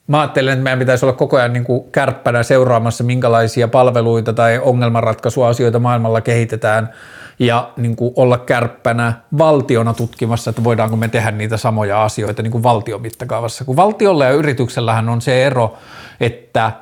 Mä 0.07 0.21
ajattelen, 0.21 0.53
että 0.53 0.63
meidän 0.63 0.79
pitäisi 0.79 1.05
olla 1.05 1.17
koko 1.17 1.37
ajan 1.37 1.53
niin 1.53 1.65
kuin 1.65 1.85
kärppänä 1.93 2.43
seuraamassa, 2.43 3.05
minkälaisia 3.05 3.69
palveluita 3.69 4.33
tai 4.33 4.59
ongelmanratkaisuasioita 4.59 5.79
maailmalla 5.79 6.21
kehitetään 6.21 6.91
ja 7.39 7.71
niin 7.77 7.97
kuin 7.97 8.13
olla 8.17 8.39
kärppänä 8.39 9.13
valtiona 9.39 9.95
tutkimassa, 9.95 10.51
että 10.51 10.65
voidaanko 10.65 10.97
me 10.97 11.09
tehdä 11.09 11.31
niitä 11.31 11.57
samoja 11.57 12.05
asioita 12.05 12.43
niin 12.43 12.51
kuin 12.51 12.63
valtion 12.63 13.03
mittakaavassa. 13.03 13.65
Kun 13.65 13.77
valtiolla 13.77 14.25
ja 14.25 14.31
yrityksellähän 14.31 15.09
on 15.09 15.21
se 15.21 15.47
ero, 15.47 15.77
että 16.21 16.73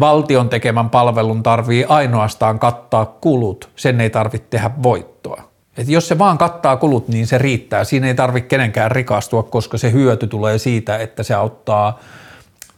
valtion 0.00 0.48
tekemän 0.48 0.90
palvelun 0.90 1.42
tarvii 1.42 1.84
ainoastaan 1.88 2.58
kattaa 2.58 3.06
kulut, 3.06 3.68
sen 3.76 4.00
ei 4.00 4.10
tarvitse 4.10 4.48
tehdä 4.50 4.70
voittoa. 4.82 5.13
Et 5.76 5.88
jos 5.88 6.08
se 6.08 6.18
vaan 6.18 6.38
kattaa 6.38 6.76
kulut, 6.76 7.08
niin 7.08 7.26
se 7.26 7.38
riittää. 7.38 7.84
Siinä 7.84 8.06
ei 8.06 8.14
tarvitse 8.14 8.48
kenenkään 8.48 8.90
rikastua, 8.90 9.42
koska 9.42 9.78
se 9.78 9.92
hyöty 9.92 10.26
tulee 10.26 10.58
siitä, 10.58 10.98
että 10.98 11.22
se 11.22 11.34
auttaa 11.34 12.00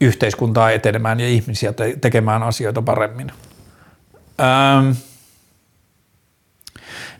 yhteiskuntaa 0.00 0.70
etenemään 0.70 1.20
ja 1.20 1.28
ihmisiä 1.28 1.72
te- 1.72 1.96
tekemään 2.00 2.42
asioita 2.42 2.82
paremmin. 2.82 3.32
Ähm. 4.40 4.90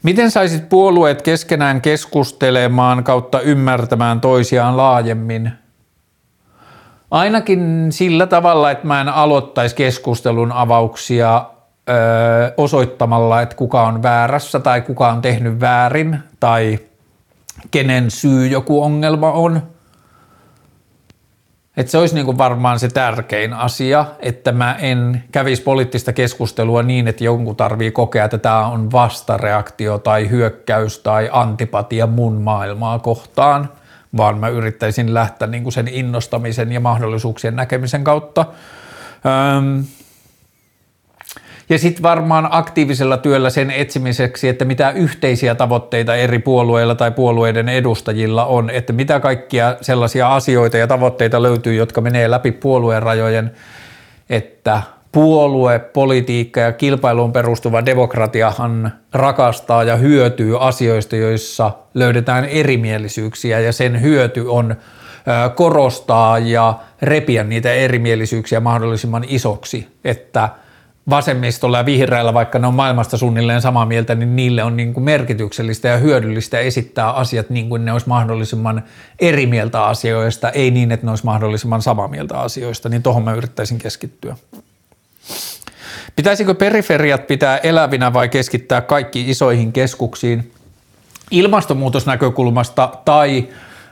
Miten 0.02 0.30
saisit 0.30 0.68
puolueet 0.68 1.22
keskenään 1.22 1.80
keskustelemaan 1.80 3.04
kautta 3.04 3.40
ymmärtämään 3.40 4.20
toisiaan 4.20 4.76
laajemmin? 4.76 5.52
Ainakin 7.10 7.86
sillä 7.90 8.26
tavalla, 8.26 8.70
että 8.70 8.86
mä 8.86 9.00
en 9.00 9.08
aloittaisi 9.08 9.74
keskustelun 9.74 10.52
avauksia 10.52 11.44
osoittamalla, 12.56 13.42
että 13.42 13.56
kuka 13.56 13.82
on 13.82 14.02
väärässä 14.02 14.60
tai 14.60 14.80
kuka 14.80 15.08
on 15.08 15.22
tehnyt 15.22 15.60
väärin 15.60 16.18
tai 16.40 16.78
kenen 17.70 18.10
syy 18.10 18.46
joku 18.46 18.82
ongelma 18.82 19.32
on. 19.32 19.62
Että 21.76 21.92
se 21.92 21.98
olisi 21.98 22.24
kuin 22.24 22.38
varmaan 22.38 22.78
se 22.78 22.88
tärkein 22.88 23.52
asia, 23.52 24.04
että 24.18 24.52
mä 24.52 24.74
en 24.74 25.24
kävisi 25.32 25.62
poliittista 25.62 26.12
keskustelua 26.12 26.82
niin, 26.82 27.08
että 27.08 27.24
jonkun 27.24 27.56
tarvii 27.56 27.90
kokea, 27.90 28.24
että 28.24 28.38
tämä 28.38 28.66
on 28.66 28.92
vastareaktio 28.92 29.98
tai 29.98 30.30
hyökkäys 30.30 30.98
tai 30.98 31.28
antipatia 31.32 32.06
mun 32.06 32.34
maailmaa 32.34 32.98
kohtaan, 32.98 33.68
vaan 34.16 34.38
mä 34.38 34.48
yrittäisin 34.48 35.14
lähteä 35.14 35.48
kuin 35.62 35.72
sen 35.72 35.88
innostamisen 35.88 36.72
ja 36.72 36.80
mahdollisuuksien 36.80 37.56
näkemisen 37.56 38.04
kautta. 38.04 38.46
Öm, 39.56 39.84
ja 41.68 41.78
sitten 41.78 42.02
varmaan 42.02 42.48
aktiivisella 42.50 43.16
työllä 43.16 43.50
sen 43.50 43.70
etsimiseksi, 43.70 44.48
että 44.48 44.64
mitä 44.64 44.90
yhteisiä 44.90 45.54
tavoitteita 45.54 46.16
eri 46.16 46.38
puolueilla 46.38 46.94
tai 46.94 47.10
puolueiden 47.10 47.68
edustajilla 47.68 48.44
on, 48.44 48.70
että 48.70 48.92
mitä 48.92 49.20
kaikkia 49.20 49.76
sellaisia 49.80 50.34
asioita 50.34 50.76
ja 50.76 50.86
tavoitteita 50.86 51.42
löytyy, 51.42 51.74
jotka 51.74 52.00
menee 52.00 52.30
läpi 52.30 52.52
puolueen 52.52 53.02
rajojen, 53.02 53.50
että 54.30 54.82
puolue, 55.12 55.78
politiikka 55.78 56.60
ja 56.60 56.72
kilpailuun 56.72 57.32
perustuva 57.32 57.86
demokratiahan 57.86 58.92
rakastaa 59.12 59.84
ja 59.84 59.96
hyötyy 59.96 60.66
asioista, 60.66 61.16
joissa 61.16 61.72
löydetään 61.94 62.44
erimielisyyksiä. 62.44 63.60
Ja 63.60 63.72
sen 63.72 64.02
hyöty 64.02 64.44
on 64.48 64.76
korostaa 65.54 66.38
ja 66.38 66.74
repiä 67.02 67.44
niitä 67.44 67.72
erimielisyyksiä 67.72 68.60
mahdollisimman 68.60 69.24
isoksi, 69.28 69.88
että– 70.04 70.48
vasemmistolla 71.10 71.78
ja 71.78 71.86
vihreällä, 71.86 72.34
vaikka 72.34 72.58
ne 72.58 72.66
on 72.66 72.74
maailmasta 72.74 73.16
suunnilleen 73.16 73.62
samaa 73.62 73.86
mieltä, 73.86 74.14
niin 74.14 74.36
niille 74.36 74.62
on 74.62 74.76
niin 74.76 74.94
kuin 74.94 75.04
merkityksellistä 75.04 75.88
ja 75.88 75.96
hyödyllistä 75.96 76.58
esittää 76.58 77.10
asiat 77.10 77.50
niin 77.50 77.68
kuin 77.68 77.84
ne 77.84 77.92
olisi 77.92 78.08
mahdollisimman 78.08 78.82
eri 79.18 79.46
mieltä 79.46 79.84
asioista, 79.84 80.50
ei 80.50 80.70
niin, 80.70 80.92
että 80.92 81.06
ne 81.06 81.10
olisi 81.10 81.24
mahdollisimman 81.24 81.82
samaa 81.82 82.08
mieltä 82.08 82.40
asioista, 82.40 82.88
niin 82.88 83.02
tuohon 83.02 83.24
mä 83.24 83.34
yrittäisin 83.34 83.78
keskittyä. 83.78 84.36
Pitäisikö 86.16 86.54
periferiat 86.54 87.26
pitää 87.26 87.58
elävinä 87.58 88.12
vai 88.12 88.28
keskittää 88.28 88.80
kaikki 88.80 89.30
isoihin 89.30 89.72
keskuksiin? 89.72 90.52
Ilmastonmuutosnäkökulmasta 91.30 92.92
tai 93.04 93.48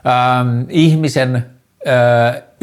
ähm, 0.07 0.65
ihmisen 0.69 1.47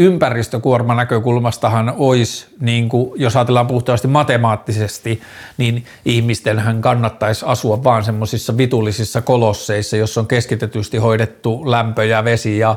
ympäristökuorman 0.02 0.97
näkökulmastahan 0.97 1.93
olisi, 1.97 2.47
niin 2.60 2.89
kuin, 2.89 3.12
jos 3.16 3.36
ajatellaan 3.36 3.68
puhtaasti 3.68 4.08
matemaattisesti, 4.08 5.22
niin 5.58 5.86
ihmistenhän 6.06 6.82
kannattaisi 6.82 7.45
asua 7.47 7.84
vaan 7.84 8.04
semmoisissa 8.04 8.58
vitullisissa 8.58 9.22
kolosseissa, 9.22 9.97
jossa 9.97 10.22
on 10.22 10.28
keskitetysti 10.28 10.97
hoidettu 10.97 11.72
lämpö 11.72 12.06
ja 12.06 12.24
vesi 12.24 12.58
ja 12.58 12.76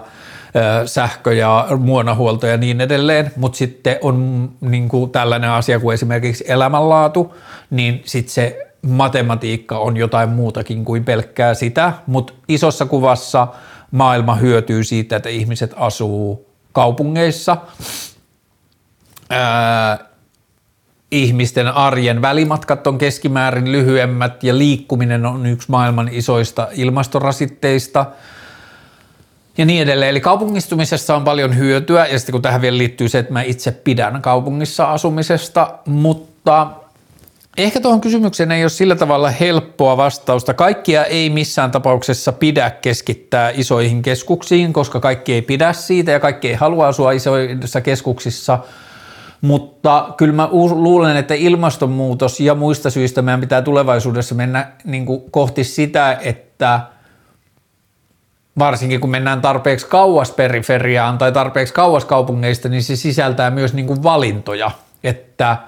sähkö 0.87 1.35
ja 1.35 1.67
muonahuolto 1.79 2.47
ja 2.47 2.57
niin 2.57 2.81
edelleen, 2.81 3.31
mutta 3.37 3.57
sitten 3.57 3.99
on 4.03 4.49
niin 4.61 4.89
kuin 4.89 5.11
tällainen 5.11 5.51
asia 5.51 5.81
kuin 5.81 5.95
esimerkiksi 5.95 6.45
elämänlaatu, 6.49 7.35
niin 7.71 8.03
sitten 8.05 8.35
se 8.35 8.67
matematiikka 8.83 9.79
on 9.79 9.97
jotain 9.97 10.29
muutakin 10.29 10.85
kuin 10.85 11.05
pelkkää 11.05 11.55
sitä, 11.55 11.93
mutta 12.07 12.33
isossa 12.49 12.87
kuvassa– 12.87 13.49
maailma 13.95 14.35
hyötyy 14.35 14.85
siitä, 14.85 15.17
että 15.17 15.29
ihmiset 15.29 15.75
asuu 15.77 16.54
kaupungeissa. 16.75 17.57
Ää, 19.31 19.99
ihmisten 21.11 21.69
arjen 21.69 22.23
välimatkat 22.23 22.87
on 22.87 22.99
keskimäärin 22.99 23.73
lyhyemmät 23.73 24.45
ja 24.45 24.59
liikkuminen 24.59 25.27
on 25.27 25.47
yksi 25.47 25.71
maailman 25.71 26.09
isoista 26.13 26.69
ilmastorasitteista 26.73 28.07
ja 29.59 29.65
niin 29.65 29.83
edelleen. 29.83 30.11
Eli 30.11 30.21
kaupungistumisessa 30.21 31.17
on 31.17 31.25
paljon 31.25 31.57
hyötyä 31.57 32.07
ja 32.07 32.19
sitten 32.19 32.33
kun 32.33 32.43
tähän 32.43 32.61
vielä 32.61 32.79
liittyy 32.79 33.09
se, 33.09 33.19
että 33.19 33.33
mä 33.33 33.43
itse 33.43 33.71
pidän 33.71 34.23
kaupungissa 34.23 34.85
asumisesta, 34.85 35.79
mutta 35.87 36.71
Ehkä 37.57 37.81
tuohon 37.81 38.01
kysymykseen 38.01 38.53
ei 38.53 38.63
ole 38.63 38.69
sillä 38.69 38.97
tavalla 38.97 39.31
helppoa 39.31 39.97
vastausta. 39.97 40.55
Kaikkia 40.55 41.05
ei 41.05 41.31
missään 41.31 41.71
tapauksessa 41.71 42.33
pidä 42.33 42.71
keskittää 42.71 43.51
isoihin 43.55 44.03
keskuksiin, 44.03 44.73
koska 44.73 45.01
kaikki 45.01 45.33
ei 45.33 45.43
pidä 45.43 45.73
siitä 45.73 46.13
ja 46.13 46.21
kaikki 46.21 46.49
ei 46.49 46.55
halua 46.55 46.89
asua 46.89 47.13
isoissa 47.13 47.81
keskuksissa. 47.81 48.59
Mutta 49.41 50.15
kyllä 50.17 50.33
mä 50.33 50.49
luulen, 50.51 51.17
että 51.17 51.35
ilmastonmuutos 51.35 52.41
ja 52.41 52.55
muista 52.55 52.91
syistä 52.91 53.23
meidän 53.23 53.41
pitää 53.41 53.63
tulevaisuudessa 53.63 54.35
mennä 54.35 54.73
niin 54.85 55.07
kuin 55.07 55.31
kohti 55.31 55.65
sitä, 55.65 56.19
että 56.23 56.81
varsinkin 58.59 59.01
kun 59.01 59.11
mennään 59.11 59.41
tarpeeksi 59.41 59.87
kauas 59.87 60.31
periferiaan 60.31 61.19
tai 61.19 61.33
tarpeeksi 61.33 61.75
kauas 61.75 62.05
kaupungeista, 62.05 62.69
niin 62.69 62.83
se 62.83 62.97
sisältää 62.97 63.51
myös 63.51 63.75
niin 63.75 63.87
kuin 63.87 64.03
valintoja, 64.03 64.71
että– 65.05 65.57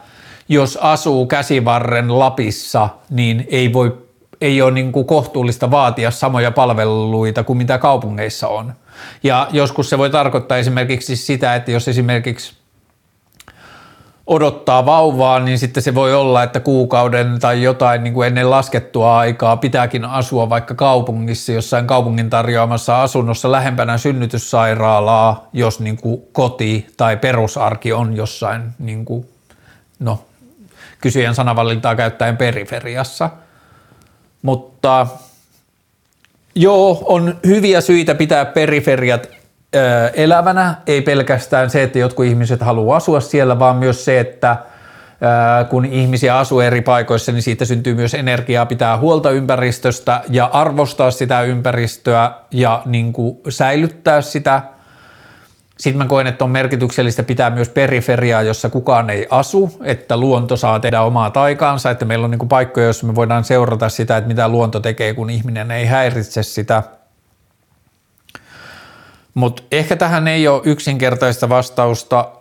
jos 0.49 0.79
asuu 0.83 1.27
käsivarren 1.27 2.19
Lapissa, 2.19 2.89
niin 3.11 3.47
ei 3.51 3.73
voi 3.73 4.07
ei 4.41 4.63
ole 4.63 4.71
niin 4.71 4.93
kuin 4.93 5.07
kohtuullista 5.07 5.71
vaatia 5.71 6.11
samoja 6.11 6.51
palveluita 6.51 7.45
kuin 7.45 7.57
mitä 7.57 7.79
kaupungeissa 7.79 8.49
on. 8.49 8.73
Ja 9.23 9.49
joskus 9.53 9.91
se 9.91 9.99
voi 9.99 10.11
tarkoittaa 10.11 10.59
esimerkiksi 10.59 11.17
sitä, 11.17 11.55
että 11.55 11.71
jos 11.71 11.89
esimerkiksi 11.89 12.55
odottaa 14.27 14.87
vauvaa, 14.87 15.41
niin 15.41 15.59
sitten 15.59 15.83
se 15.83 15.95
voi 15.95 16.15
olla, 16.15 16.43
että 16.43 16.61
kuukauden 16.61 17.39
tai 17.41 17.63
jotain 17.63 18.05
niin 18.05 18.15
kuin 18.15 18.27
ennen 18.27 18.51
laskettua 18.51 19.19
aikaa 19.19 19.57
pitääkin 19.57 20.05
asua 20.05 20.49
vaikka 20.49 20.75
kaupungissa, 20.75 21.53
jossain 21.53 21.87
kaupungin 21.87 22.31
tarjoamassa 22.31 23.03
asunnossa 23.03 23.53
lähempänä 23.53 23.99
synnytyssairaalaa, 23.99 25.49
jos 25.53 25.81
niin 25.81 25.97
kuin 25.97 26.23
koti 26.33 26.87
tai 26.97 27.17
perusarki 27.17 27.93
on 27.93 28.17
jossain 28.17 28.63
niin 28.79 29.05
kuin, 29.05 29.29
no, 29.99 30.21
kysyjän 31.01 31.35
sanavalintaa 31.35 31.97
käyttäen 31.97 32.37
periferiassa. 32.37 33.31
Mutta 34.43 35.07
joo, 36.55 37.03
on 37.05 37.37
hyviä 37.47 37.81
syitä 37.81 38.15
pitää 38.15 38.45
periferiat 38.45 39.29
ö, 39.75 40.11
elävänä, 40.15 40.75
ei 40.87 41.03
pelkästään 41.03 41.71
se, 41.71 41.83
että 41.83 41.99
jotkut 41.99 42.27
ihmiset 42.27 42.61
haluaa 42.61 42.97
asua 42.97 43.21
siellä, 43.21 43.59
vaan 43.59 43.77
myös 43.77 44.05
se, 44.05 44.21
että 44.21 44.57
kun 45.69 45.85
ihmisiä 45.85 46.39
asuu 46.39 46.61
eri 46.61 46.81
paikoissa, 46.81 47.33
niin 47.33 47.43
siitä 47.43 47.65
syntyy 47.65 47.95
myös 47.95 48.15
energiaa 48.15 48.67
pitää 48.67 48.99
huolta 48.99 49.31
ympäristöstä 49.31 50.21
ja 50.29 50.45
arvostaa 50.45 51.11
sitä 51.11 51.43
ympäristöä 51.43 52.31
ja 52.51 52.83
niin 52.85 53.13
kuin 53.13 53.39
säilyttää 53.49 54.21
sitä– 54.21 54.63
sitten 55.79 55.99
mä 55.99 56.09
koen, 56.09 56.27
että 56.27 56.45
on 56.45 56.51
merkityksellistä 56.51 57.23
pitää 57.23 57.51
myös 57.51 57.69
periferiaa, 57.69 58.43
jossa 58.43 58.69
kukaan 58.69 59.11
ei 59.11 59.27
asu, 59.31 59.77
että 59.85 60.17
luonto 60.17 60.57
saa 60.57 60.81
tehdä 60.81 61.03
omaa 61.03 61.31
taikaansa, 61.31 61.91
että 61.91 62.05
meillä 62.05 62.25
on 62.25 62.31
niin 62.31 62.49
paikkoja, 62.49 62.87
joissa 62.87 63.07
me 63.07 63.15
voidaan 63.15 63.45
seurata 63.45 63.89
sitä, 63.89 64.17
että 64.17 64.29
mitä 64.29 64.49
luonto 64.49 64.81
tekee, 64.81 65.15
kun 65.15 65.31
ihminen 65.31 65.71
ei 65.71 65.87
häiritse 65.87 66.43
sitä. 66.43 66.83
Mutta 69.35 69.63
ehkä 69.73 69.97
tähän 69.97 70.29
ei 70.29 70.49
ole 70.49 70.63
yksinkertaista 70.65 71.49
vastausta. 71.49 72.33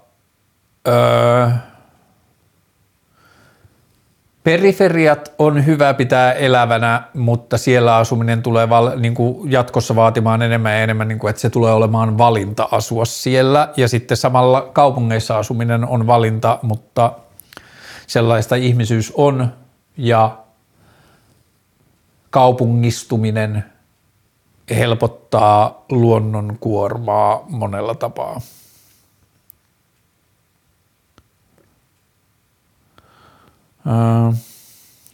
Öö, 0.87 1.47
Periferiat 4.45 5.33
on 5.39 5.65
hyvä 5.65 5.93
pitää 5.93 6.33
elävänä, 6.33 7.03
mutta 7.13 7.57
siellä 7.57 7.95
asuminen 7.95 8.43
tulee 8.43 8.69
val, 8.69 8.99
niin 8.99 9.13
kuin 9.13 9.51
jatkossa 9.51 9.95
vaatimaan 9.95 10.41
enemmän 10.41 10.71
ja 10.71 10.83
enemmän, 10.83 11.07
niin 11.07 11.19
kuin, 11.19 11.29
että 11.29 11.41
se 11.41 11.49
tulee 11.49 11.73
olemaan 11.73 12.17
valinta 12.17 12.69
asua 12.71 13.05
siellä. 13.05 13.69
Ja 13.77 13.87
sitten 13.87 14.17
samalla 14.17 14.61
kaupungeissa 14.73 15.37
asuminen 15.37 15.87
on 15.87 16.07
valinta, 16.07 16.59
mutta 16.61 17.11
sellaista 18.07 18.55
ihmisyys 18.55 19.13
on 19.15 19.53
ja 19.97 20.37
kaupungistuminen 22.29 23.65
helpottaa 24.69 25.85
luonnon 25.89 26.57
kuormaa 26.59 27.45
monella 27.49 27.95
tapaa. 27.95 28.41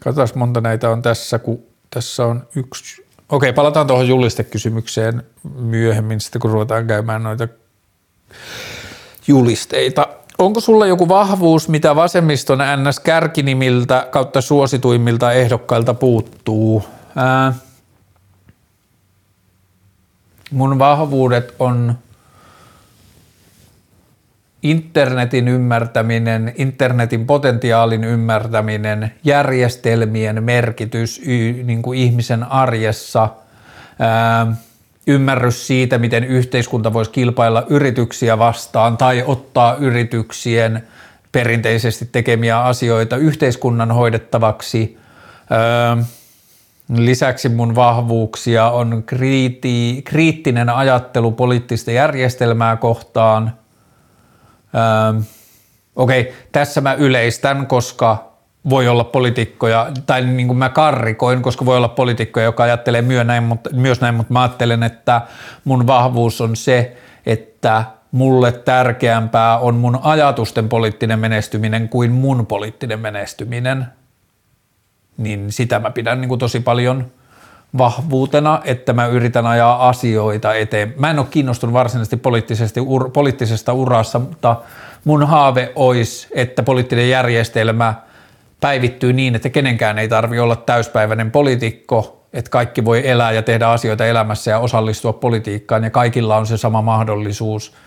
Katsotaan 0.03 0.29
monta 0.35 0.61
näitä 0.61 0.89
on 0.89 1.01
tässä, 1.01 1.39
kun 1.39 1.63
tässä 1.89 2.25
on 2.25 2.47
yksi. 2.55 3.05
Okei, 3.29 3.53
palataan 3.53 3.87
tuohon 3.87 4.07
julistekysymykseen 4.07 5.23
myöhemmin, 5.55 6.21
sitten 6.21 6.41
kun 6.41 6.51
ruvetaan 6.51 6.87
käymään 6.87 7.23
noita 7.23 7.47
julisteita. 9.27 10.07
Onko 10.37 10.59
sulla 10.59 10.87
joku 10.87 11.07
vahvuus, 11.07 11.69
mitä 11.69 11.95
vasemmiston 11.95 12.59
NS 12.59 12.99
kärkinimiltä 12.99 14.07
kautta 14.11 14.41
suosituimmilta 14.41 15.31
ehdokkailta 15.31 15.93
puuttuu? 15.93 16.83
Ää, 17.15 17.53
mun 20.51 20.79
vahvuudet 20.79 21.55
on 21.59 21.95
internetin 24.63 25.47
ymmärtäminen, 25.47 26.53
internetin 26.57 27.25
potentiaalin 27.25 28.03
ymmärtäminen, 28.03 29.11
järjestelmien 29.23 30.43
merkitys 30.43 31.21
niin 31.63 31.81
kuin 31.81 31.99
ihmisen 31.99 32.43
arjessa, 32.43 33.29
ymmärrys 35.07 35.67
siitä, 35.67 35.97
miten 35.97 36.23
yhteiskunta 36.23 36.93
voisi 36.93 37.11
kilpailla 37.11 37.65
yrityksiä 37.69 38.39
vastaan 38.39 38.97
tai 38.97 39.23
ottaa 39.27 39.75
yrityksien 39.75 40.83
perinteisesti 41.31 42.09
tekemiä 42.11 42.61
asioita 42.63 43.17
yhteiskunnan 43.17 43.91
hoidettavaksi. 43.91 44.97
Lisäksi 46.95 47.49
mun 47.49 47.75
vahvuuksia 47.75 48.69
on 48.69 49.03
kriittinen 50.03 50.69
ajattelu 50.69 51.31
poliittista 51.31 51.91
järjestelmää 51.91 52.75
kohtaan– 52.75 53.51
Ähm, 54.75 55.23
Okei, 55.95 56.21
okay, 56.21 56.33
tässä 56.51 56.81
mä 56.81 56.93
yleistän, 56.93 57.67
koska 57.67 58.31
voi 58.69 58.87
olla 58.87 59.03
poliitikkoja, 59.03 59.91
tai 60.05 60.25
niin 60.25 60.47
kuin 60.47 60.57
mä 60.57 60.69
karrikoin, 60.69 61.41
koska 61.41 61.65
voi 61.65 61.77
olla 61.77 61.87
poliitikkoja, 61.87 62.45
joka 62.45 62.63
ajattelee 62.63 63.01
myös 63.01 63.27
näin, 63.27 63.43
mutta, 63.43 63.69
myös 63.73 64.01
näin, 64.01 64.15
mutta 64.15 64.33
mä 64.33 64.41
ajattelen, 64.41 64.83
että 64.83 65.21
mun 65.63 65.87
vahvuus 65.87 66.41
on 66.41 66.55
se, 66.55 66.97
että 67.25 67.83
mulle 68.11 68.51
tärkeämpää 68.51 69.57
on 69.57 69.75
mun 69.75 69.99
ajatusten 70.03 70.69
poliittinen 70.69 71.19
menestyminen 71.19 71.89
kuin 71.89 72.11
mun 72.11 72.45
poliittinen 72.45 72.99
menestyminen. 72.99 73.85
Niin 75.17 75.51
sitä 75.51 75.79
mä 75.79 75.91
pidän 75.91 76.21
niin 76.21 76.29
kuin 76.29 76.39
tosi 76.39 76.59
paljon– 76.59 77.05
vahvuutena, 77.77 78.61
että 78.63 78.93
mä 78.93 79.07
yritän 79.07 79.45
ajaa 79.45 79.89
asioita 79.89 80.53
eteen. 80.53 80.93
Mä 80.97 81.09
en 81.09 81.19
ole 81.19 81.27
kiinnostunut 81.29 81.73
varsinaisesti 81.73 82.17
poliittisesti, 82.17 82.79
ur, 82.79 83.09
poliittisesta 83.11 83.73
urassa, 83.73 84.19
mutta 84.19 84.55
mun 85.05 85.27
haave 85.27 85.71
olisi, 85.75 86.27
että 86.31 86.63
poliittinen 86.63 87.09
järjestelmä 87.09 87.93
päivittyy 88.61 89.13
niin, 89.13 89.35
että 89.35 89.49
kenenkään 89.49 89.99
ei 89.99 90.07
tarvi 90.07 90.39
olla 90.39 90.55
täyspäiväinen 90.55 91.31
poliitikko, 91.31 92.25
että 92.33 92.51
kaikki 92.51 92.85
voi 92.85 93.09
elää 93.09 93.31
ja 93.31 93.41
tehdä 93.41 93.67
asioita 93.67 94.05
elämässä 94.05 94.51
ja 94.51 94.59
osallistua 94.59 95.13
politiikkaan 95.13 95.83
ja 95.83 95.89
kaikilla 95.89 96.37
on 96.37 96.47
se 96.47 96.57
sama 96.57 96.81
mahdollisuus– 96.81 97.73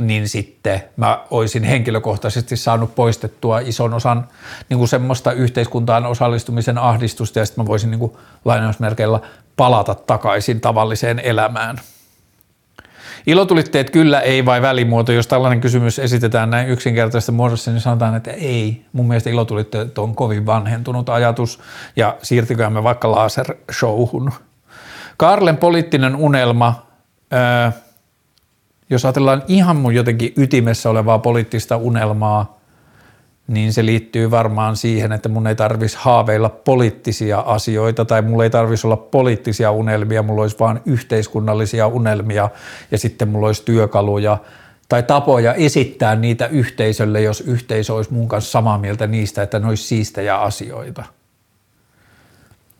niin 0.00 0.28
sitten 0.28 0.84
mä 0.96 1.24
olisin 1.30 1.64
henkilökohtaisesti 1.64 2.56
saanut 2.56 2.94
poistettua 2.94 3.60
ison 3.60 3.94
osan 3.94 4.28
niin 4.68 4.78
kuin 4.78 4.88
semmoista 4.88 5.32
yhteiskuntaan 5.32 6.06
osallistumisen 6.06 6.78
ahdistusta 6.78 7.38
ja 7.38 7.46
sitten 7.46 7.64
mä 7.64 7.68
voisin 7.68 7.90
niin 7.90 7.98
kuin 7.98 8.12
lainausmerkeillä 8.44 9.20
palata 9.56 9.94
takaisin 9.94 10.60
tavalliseen 10.60 11.18
elämään. 11.18 11.80
Ilotulitteet 13.26 13.90
kyllä, 13.90 14.20
ei 14.20 14.44
vai 14.44 14.62
välimuoto. 14.62 15.12
Jos 15.12 15.26
tällainen 15.26 15.60
kysymys 15.60 15.98
esitetään 15.98 16.50
näin 16.50 16.68
yksinkertaisessa 16.68 17.32
muodossa, 17.32 17.70
niin 17.70 17.80
sanotaan, 17.80 18.16
että 18.16 18.30
ei. 18.30 18.84
Mun 18.92 19.08
mielestä 19.08 19.30
ilotulitteet 19.30 19.98
on 19.98 20.14
kovin 20.14 20.46
vanhentunut 20.46 21.08
ajatus 21.08 21.60
ja 21.96 22.16
siirtykäämme 22.22 22.82
vaikka 22.82 23.10
lasershowhun. 23.10 24.32
Karlen 25.16 25.56
poliittinen 25.56 26.16
unelma, 26.16 26.86
öö, 27.32 27.70
jos 28.90 29.04
ajatellaan 29.04 29.42
ihan 29.48 29.76
mun 29.76 29.94
jotenkin 29.94 30.32
ytimessä 30.36 30.90
olevaa 30.90 31.18
poliittista 31.18 31.76
unelmaa, 31.76 32.58
niin 33.48 33.72
se 33.72 33.86
liittyy 33.86 34.30
varmaan 34.30 34.76
siihen, 34.76 35.12
että 35.12 35.28
mun 35.28 35.46
ei 35.46 35.54
tarvitsisi 35.54 35.98
haaveilla 36.00 36.48
poliittisia 36.48 37.38
asioita 37.38 38.04
tai 38.04 38.22
mulla 38.22 38.44
ei 38.44 38.50
tarvitsisi 38.50 38.86
olla 38.86 38.96
poliittisia 38.96 39.70
unelmia, 39.70 40.22
mulla 40.22 40.42
olisi 40.42 40.58
vain 40.60 40.80
yhteiskunnallisia 40.86 41.86
unelmia 41.86 42.48
ja 42.90 42.98
sitten 42.98 43.28
mulla 43.28 43.46
olisi 43.46 43.64
työkaluja 43.64 44.38
tai 44.88 45.02
tapoja 45.02 45.54
esittää 45.54 46.16
niitä 46.16 46.46
yhteisölle, 46.46 47.22
jos 47.22 47.40
yhteisö 47.40 47.94
olisi 47.94 48.12
mun 48.12 48.28
kanssa 48.28 48.50
samaa 48.50 48.78
mieltä 48.78 49.06
niistä, 49.06 49.42
että 49.42 49.58
ne 49.58 49.68
olisi 49.68 49.84
siistejä 49.84 50.36
asioita. 50.36 51.04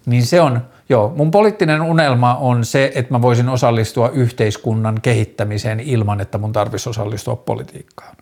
Niin 0.07 0.27
se 0.27 0.41
on, 0.41 0.63
Joo, 0.89 1.13
mun 1.17 1.31
poliittinen 1.31 1.83
unelma 1.83 2.35
on 2.35 2.65
se, 2.65 2.93
että 2.95 3.15
mä 3.15 3.23
voisin 3.23 3.49
osallistua 3.49 4.09
yhteiskunnan 4.09 5.01
kehittämiseen 5.03 5.81
ilman, 5.81 6.21
että 6.21 6.39
mun 6.39 6.53
tarvitsisi 6.53 6.91
osallistua 6.91 7.37
politiikkaan. 7.37 8.17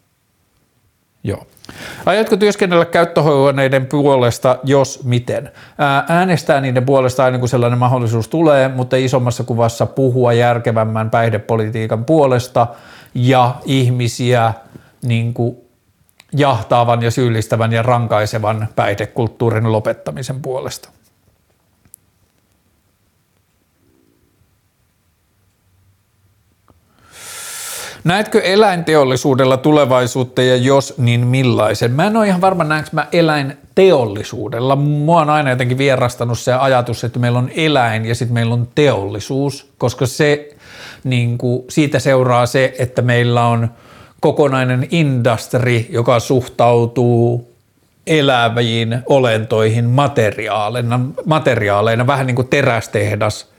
Joo. 1.24 1.46
Aiotko 2.06 2.36
työskennellä 2.36 2.84
käyttöhuoneiden 2.84 3.86
puolesta, 3.86 4.58
jos 4.64 5.04
miten? 5.04 5.52
Äänestää 6.08 6.60
niiden 6.60 6.86
puolesta 6.86 7.24
aina 7.24 7.38
kun 7.38 7.48
sellainen 7.48 7.78
mahdollisuus 7.78 8.28
tulee, 8.28 8.68
mutta 8.68 8.96
isommassa 8.96 9.44
kuvassa 9.44 9.86
puhua 9.86 10.32
järkevämmän 10.32 11.10
päihdepolitiikan 11.10 12.04
puolesta 12.04 12.66
ja 13.14 13.54
ihmisiä 13.64 14.52
niin 15.02 15.34
kuin 15.34 15.56
jahtaavan 16.32 17.02
ja 17.02 17.10
syyllistävän 17.10 17.72
ja 17.72 17.82
rankaisevan 17.82 18.68
päihdekulttuurin 18.76 19.72
lopettamisen 19.72 20.42
puolesta. 20.42 20.88
Näetkö 28.06 28.40
eläinteollisuudella 28.40 29.56
tulevaisuutta 29.56 30.42
ja 30.42 30.56
jos, 30.56 30.94
niin 30.98 31.26
millaisen? 31.26 31.92
Mä 31.92 32.06
en 32.06 32.16
ole 32.16 32.26
ihan 32.26 32.40
varma 32.40 32.64
näenkö 32.64 32.90
mä 32.92 33.06
eläinteollisuudella. 33.12 34.76
Mua 34.76 35.20
on 35.20 35.30
aina 35.30 35.50
jotenkin 35.50 35.78
vierastanut 35.78 36.38
se 36.38 36.52
ajatus, 36.52 37.04
että 37.04 37.18
meillä 37.18 37.38
on 37.38 37.50
eläin 37.56 38.04
ja 38.04 38.14
sitten 38.14 38.34
meillä 38.34 38.54
on 38.54 38.68
teollisuus, 38.74 39.70
koska 39.78 40.06
se, 40.06 40.56
niin 41.04 41.38
kuin, 41.38 41.64
siitä 41.68 41.98
seuraa 41.98 42.46
se, 42.46 42.74
että 42.78 43.02
meillä 43.02 43.46
on 43.46 43.70
kokonainen 44.20 44.88
industri, 44.90 45.86
joka 45.90 46.20
suhtautuu 46.20 47.50
eläviin 48.06 48.98
olentoihin 49.06 49.84
materiaaleina, 49.84 51.00
materiaaleina 51.24 52.06
vähän 52.06 52.26
niin 52.26 52.36
kuin 52.36 52.48
terästehdas– 52.48 53.46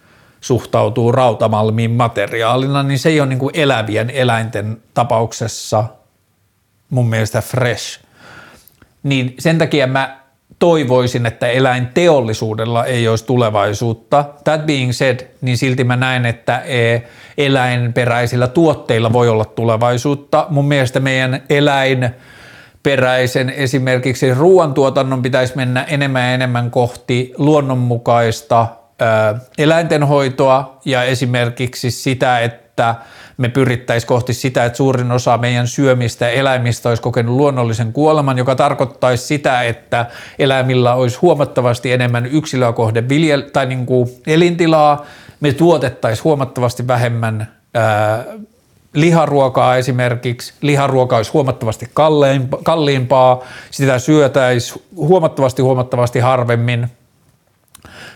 suhtautuu 0.48 1.12
rautamalmiin 1.12 1.92
materiaalina, 1.92 2.84
niin 2.84 3.00
se 3.00 3.10
ei 3.10 3.20
ole 3.20 3.30
niin 3.30 3.40
kuin 3.40 3.52
elävien 3.54 4.10
eläinten 4.10 4.78
tapauksessa 4.94 5.84
mun 6.90 7.10
mielestä 7.10 7.42
fresh. 7.42 8.00
Niin 9.04 9.36
sen 9.40 9.58
takia 9.58 9.88
mä 9.88 10.20
toivoisin, 10.60 11.26
että 11.26 11.48
eläinteollisuudella 11.48 12.86
ei 12.86 13.08
olisi 13.08 13.26
tulevaisuutta. 13.26 14.26
That 14.44 14.66
being 14.66 14.92
said, 14.92 15.20
niin 15.42 15.58
silti 15.58 15.84
mä 15.84 15.96
näen, 15.96 16.26
että 16.26 16.58
e, 16.58 17.02
eläinperäisillä 17.38 18.48
tuotteilla 18.48 19.14
voi 19.14 19.30
olla 19.30 19.46
tulevaisuutta. 19.46 20.48
Mun 20.50 20.66
mielestä 20.66 21.00
meidän 21.00 21.44
eläin 21.50 22.10
peräisen 22.84 23.50
esimerkiksi 23.50 24.34
ruoantuotannon 24.34 25.22
pitäisi 25.22 25.56
mennä 25.56 25.84
enemmän 25.84 26.22
ja 26.22 26.34
enemmän 26.34 26.72
kohti 26.72 27.34
luonnonmukaista 27.38 28.68
eläintenhoitoa 29.58 30.80
ja 30.86 31.04
esimerkiksi 31.04 31.92
sitä, 31.92 32.40
että 32.40 32.96
me 33.38 33.50
pyrittäisiin 33.50 34.08
kohti 34.08 34.34
sitä, 34.34 34.66
että 34.66 34.78
suurin 34.78 35.12
osa 35.12 35.38
meidän 35.38 35.68
syömistä 35.68 36.30
eläimistä 36.30 36.90
olisi 36.90 37.04
kokenut 37.04 37.36
luonnollisen 37.36 37.94
kuoleman, 37.94 38.38
joka 38.38 38.56
tarkoittaisi 38.56 39.26
sitä, 39.26 39.62
että 39.62 40.06
eläimillä 40.40 40.94
olisi 40.94 41.18
huomattavasti 41.22 41.92
enemmän 41.92 42.26
yksilöä 42.26 42.74
kohde 42.74 43.02
viljel- 43.02 43.50
tai 43.54 43.66
niin 43.66 43.86
kuin 43.86 44.10
elintilaa, 44.28 45.06
me 45.40 45.54
tuotettaisiin 45.54 46.24
huomattavasti 46.24 46.88
vähemmän 46.88 47.48
ää, 47.74 48.24
liharuokaa 48.94 49.76
esimerkiksi, 49.76 50.54
liharuoka 50.62 51.18
olisi 51.18 51.32
huomattavasti 51.32 51.90
kalliimpaa, 52.64 53.44
sitä 53.72 54.00
syötäisiin 54.00 54.82
huomattavasti 54.96 55.62
huomattavasti 55.62 56.20
harvemmin– 56.20 56.88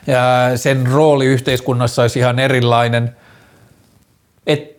ja 0.08 0.24
sen 0.56 0.88
rooli 0.88 1.26
yhteiskunnassa 1.26 2.02
olisi 2.02 2.20
ihan 2.20 2.40
erilainen. 2.40 3.16
Et 4.48 4.78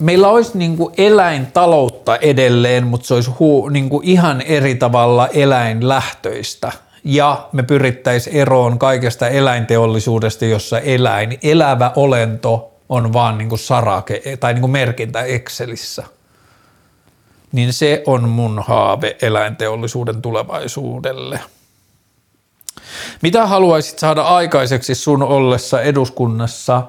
meillä 0.00 0.28
olisi 0.28 0.58
niin 0.58 0.76
kuin 0.76 0.94
eläintaloutta 0.98 2.16
edelleen, 2.16 2.86
mutta 2.86 3.06
se 3.06 3.14
olisi 3.14 3.30
hu, 3.38 3.68
niin 3.68 3.88
kuin 3.88 4.04
ihan 4.04 4.40
eri 4.40 4.74
tavalla 4.74 5.28
eläinlähtöistä. 5.28 6.72
Ja 7.04 7.48
me 7.52 7.62
pyrittäisiin 7.62 8.36
eroon 8.36 8.78
kaikesta 8.78 9.28
eläinteollisuudesta, 9.28 10.44
jossa 10.44 10.78
eläin, 10.78 11.38
elävä 11.42 11.92
olento 11.96 12.70
on 12.88 13.12
vaan 13.12 13.38
niin 13.38 13.48
kuin 13.48 13.58
sarake 13.58 14.22
tai 14.40 14.54
niin 14.54 14.60
kuin 14.60 14.70
merkintä 14.70 15.22
Excelissä. 15.22 16.04
Niin 17.52 17.72
se 17.72 18.02
on 18.06 18.28
mun 18.28 18.62
haave 18.66 19.16
eläinteollisuuden 19.22 20.22
tulevaisuudelle. 20.22 21.40
Mitä 23.22 23.46
haluaisit 23.46 23.98
saada 23.98 24.22
aikaiseksi 24.22 24.94
sun 24.94 25.22
ollessa 25.22 25.82
eduskunnassa? 25.82 26.82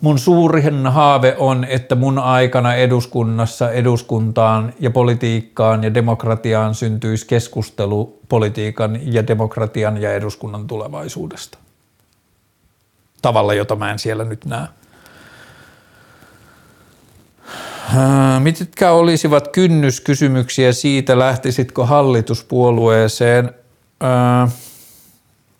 Mun 0.00 0.18
suurin 0.18 0.86
haave 0.86 1.36
on, 1.38 1.64
että 1.64 1.94
mun 1.94 2.18
aikana 2.18 2.74
eduskunnassa, 2.74 3.70
eduskuntaan 3.70 4.74
ja 4.80 4.90
politiikkaan 4.90 5.84
ja 5.84 5.94
demokratiaan 5.94 6.74
syntyisi 6.74 7.26
keskustelu 7.26 8.20
politiikan 8.28 8.98
ja 9.14 9.26
demokratian 9.26 10.02
ja 10.02 10.12
eduskunnan 10.12 10.66
tulevaisuudesta. 10.66 11.58
Tavalla, 13.22 13.54
jota 13.54 13.76
mä 13.76 13.90
en 13.90 13.98
siellä 13.98 14.24
nyt 14.24 14.44
näe. 14.44 14.66
Mitkä 18.38 18.90
olisivat 18.90 19.48
kynnyskysymyksiä 19.48 20.72
siitä, 20.72 21.18
lähtisitkö 21.18 21.84
hallituspuolueeseen? 21.84 23.54
Öö, 24.02 24.46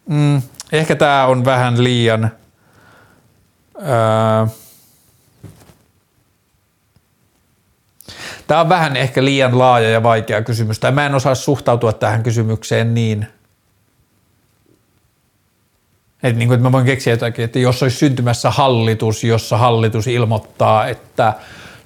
mm, 0.09 0.43
ehkä 0.72 0.97
tämä 0.97 1.26
on 1.26 1.45
vähän 1.45 1.84
liian 1.84 2.30
öö, 3.82 4.47
Tämä 8.47 8.61
on 8.61 8.68
vähän 8.68 8.97
ehkä 8.97 9.24
liian 9.24 9.59
laaja 9.59 9.90
ja 9.90 10.03
vaikea 10.03 10.43
kysymys, 10.43 10.78
tai 10.78 10.93
mä 10.93 11.07
en 11.07 11.14
osaa 11.14 11.34
suhtautua 11.34 11.93
tähän 11.93 12.22
kysymykseen 12.22 12.95
niin, 12.95 13.26
että, 16.22 16.38
niin 16.38 16.49
kuin, 16.49 16.55
että 16.55 16.68
mä 16.68 16.72
voin 16.72 16.86
keksiä 16.86 17.12
jotakin, 17.12 17.45
että 17.45 17.59
jos 17.59 17.82
olisi 17.82 17.97
syntymässä 17.97 18.51
hallitus, 18.51 19.24
jossa 19.24 19.57
hallitus 19.57 20.07
ilmoittaa, 20.07 20.86
että 20.86 21.32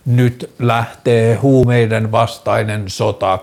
nyt 0.07 0.50
lähtee 0.59 1.34
huumeiden 1.34 2.12
vastainen 2.12 2.84
sota 2.86 3.38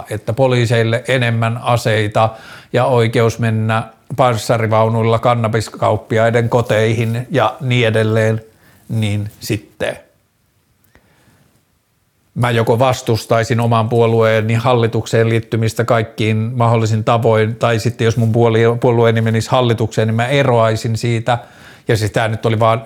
2.0, 0.00 0.04
että 0.10 0.32
poliiseille 0.32 1.04
enemmän 1.08 1.58
aseita 1.62 2.30
ja 2.72 2.84
oikeus 2.84 3.38
mennä 3.38 3.82
panssarivaunuilla 4.16 5.18
kannabiskauppiaiden 5.18 6.48
koteihin 6.48 7.26
ja 7.30 7.56
niin 7.60 7.88
edelleen, 7.88 8.40
niin 8.88 9.30
sitten 9.40 9.96
mä 12.34 12.50
joko 12.50 12.78
vastustaisin 12.78 13.60
oman 13.60 13.88
puolueeni 13.88 14.54
hallitukseen 14.54 15.28
liittymistä 15.28 15.84
kaikkiin 15.84 16.36
mahdollisin 16.36 17.04
tavoin, 17.04 17.56
tai 17.56 17.78
sitten 17.78 18.04
jos 18.04 18.16
mun 18.16 18.32
puolueeni 18.80 19.20
menisi 19.20 19.50
hallitukseen, 19.50 20.08
niin 20.08 20.14
mä 20.14 20.26
eroaisin 20.26 20.96
siitä– 20.96 21.38
ja 21.90 21.96
siis 21.96 22.10
tämä 22.10 22.28
nyt 22.28 22.46
oli 22.46 22.58
vaan, 22.58 22.84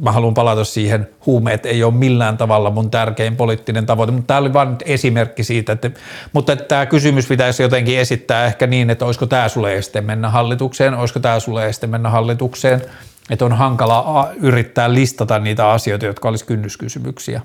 mä 0.00 0.12
haluan 0.12 0.34
palata 0.34 0.64
siihen, 0.64 1.08
huumeet 1.26 1.66
ei 1.66 1.84
ole 1.84 1.94
millään 1.94 2.36
tavalla 2.36 2.70
mun 2.70 2.90
tärkein 2.90 3.36
poliittinen 3.36 3.86
tavoite, 3.86 4.12
mutta 4.12 4.26
tämä 4.26 4.40
oli 4.40 4.52
vain 4.52 4.76
esimerkki 4.84 5.44
siitä, 5.44 5.72
että, 5.72 5.90
mutta 6.32 6.52
että 6.52 6.64
tämä 6.64 6.86
kysymys 6.86 7.26
pitäisi 7.26 7.62
jotenkin 7.62 7.98
esittää 7.98 8.46
ehkä 8.46 8.66
niin, 8.66 8.90
että 8.90 9.04
olisiko 9.04 9.26
tämä 9.26 9.48
sulle 9.48 9.74
este 9.74 10.00
mennä 10.00 10.30
hallitukseen, 10.30 10.94
olisiko 10.94 11.20
tämä 11.20 11.40
sulle 11.40 11.66
este 11.66 11.86
mennä 11.86 12.10
hallitukseen, 12.10 12.82
että 13.30 13.44
on 13.44 13.52
hankala 13.52 14.28
yrittää 14.40 14.94
listata 14.94 15.38
niitä 15.38 15.70
asioita, 15.70 16.06
jotka 16.06 16.28
olisi 16.28 16.44
kynnyskysymyksiä. 16.44 17.40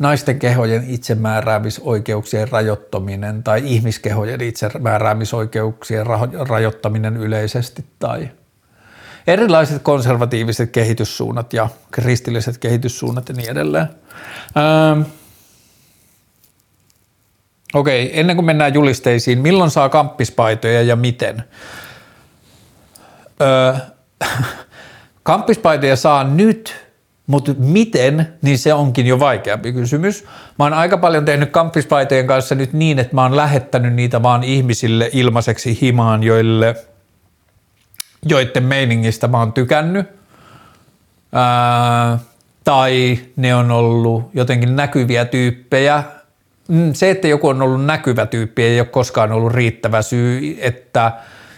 Naisten 0.00 0.38
kehojen 0.38 0.84
itsemääräämisoikeuksien 0.88 2.48
rajoittaminen 2.48 3.42
tai 3.42 3.62
ihmiskehojen 3.64 4.40
itsemääräämisoikeuksien 4.40 6.06
rajoittaminen 6.48 7.16
yleisesti 7.16 7.84
tai– 7.98 8.28
erilaiset 9.26 9.82
konservatiiviset 9.82 10.70
kehityssuunnat 10.70 11.52
ja 11.52 11.68
kristilliset 11.90 12.58
kehityssuunnat 12.58 13.28
ja 13.28 13.34
niin 13.34 13.50
edelleen. 13.50 13.88
Ähm. 14.56 15.02
Okei, 17.74 18.20
ennen 18.20 18.36
kuin 18.36 18.46
mennään 18.46 18.74
julisteisiin, 18.74 19.38
milloin 19.38 19.70
saa 19.70 19.88
kamppispaitoja 19.88 20.82
ja 20.82 20.96
miten? 20.96 21.44
Öö, 23.40 23.74
kamppispaitoja 25.22 25.96
saa 25.96 26.24
nyt, 26.24 26.89
mutta 27.30 27.54
miten, 27.58 28.28
niin 28.42 28.58
se 28.58 28.74
onkin 28.74 29.06
jo 29.06 29.20
vaikeampi 29.20 29.72
kysymys. 29.72 30.24
Mä 30.58 30.64
oon 30.64 30.74
aika 30.74 30.98
paljon 30.98 31.24
tehnyt 31.24 31.50
kamppispaitojen 31.50 32.26
kanssa 32.26 32.54
nyt 32.54 32.72
niin, 32.72 32.98
että 32.98 33.14
mä 33.14 33.22
oon 33.22 33.36
lähettänyt 33.36 33.94
niitä 33.94 34.22
vaan 34.22 34.44
ihmisille 34.44 35.10
ilmaiseksi 35.12 35.78
himaan, 35.80 36.22
joille– 36.22 36.76
joiden 38.26 38.62
meiningistä 38.62 39.28
mä 39.28 39.38
oon 39.38 39.52
tykännyt. 39.52 40.06
Ää, 41.32 42.18
tai 42.64 43.18
ne 43.36 43.54
on 43.54 43.70
ollut 43.70 44.30
jotenkin 44.34 44.76
näkyviä 44.76 45.24
tyyppejä. 45.24 46.02
Mm, 46.68 46.92
se, 46.92 47.10
että 47.10 47.28
joku 47.28 47.48
on 47.48 47.62
ollut 47.62 47.84
näkyvä 47.84 48.26
tyyppi, 48.26 48.62
ei 48.62 48.80
ole 48.80 48.86
koskaan 48.86 49.32
ollut 49.32 49.52
riittävä 49.52 50.02
syy, 50.02 50.58
että 50.60 51.12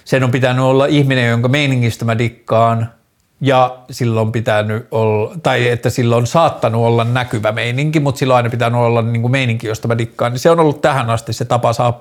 sen 0.05 0.24
on 0.24 0.31
pitänyt 0.31 0.65
olla 0.65 0.86
ihminen, 0.86 1.28
jonka 1.28 1.49
meiningistä 1.49 2.05
mä 2.05 2.19
dikkaan, 2.19 2.93
ja 3.43 3.78
silloin 3.90 4.32
pitänyt 4.32 4.86
olla, 4.90 5.35
tai 5.43 5.69
että 5.69 5.90
silloin 5.90 6.23
on 6.23 6.27
saattanut 6.27 6.86
olla 6.86 7.05
näkyvä 7.05 7.52
meininki, 7.52 8.01
mutta 8.01 8.19
silloin 8.19 8.36
aina 8.36 8.51
pitänyt 8.51 8.81
olla 8.81 9.02
niin 9.02 9.23
kuin 9.23 9.32
meininki, 9.32 9.66
josta 9.66 9.89
mä 9.89 9.98
dikkaan. 9.98 10.32
Niin 10.32 10.40
se 10.40 10.51
on 10.51 10.60
ollut 10.60 10.81
tähän 10.81 11.10
asti 11.10 11.32
se 11.32 11.44
tapa 11.44 11.73
saada 11.73 11.98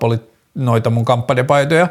noita 0.56 0.90
mun 0.90 1.06
kampanjapaitoja. 1.06 1.88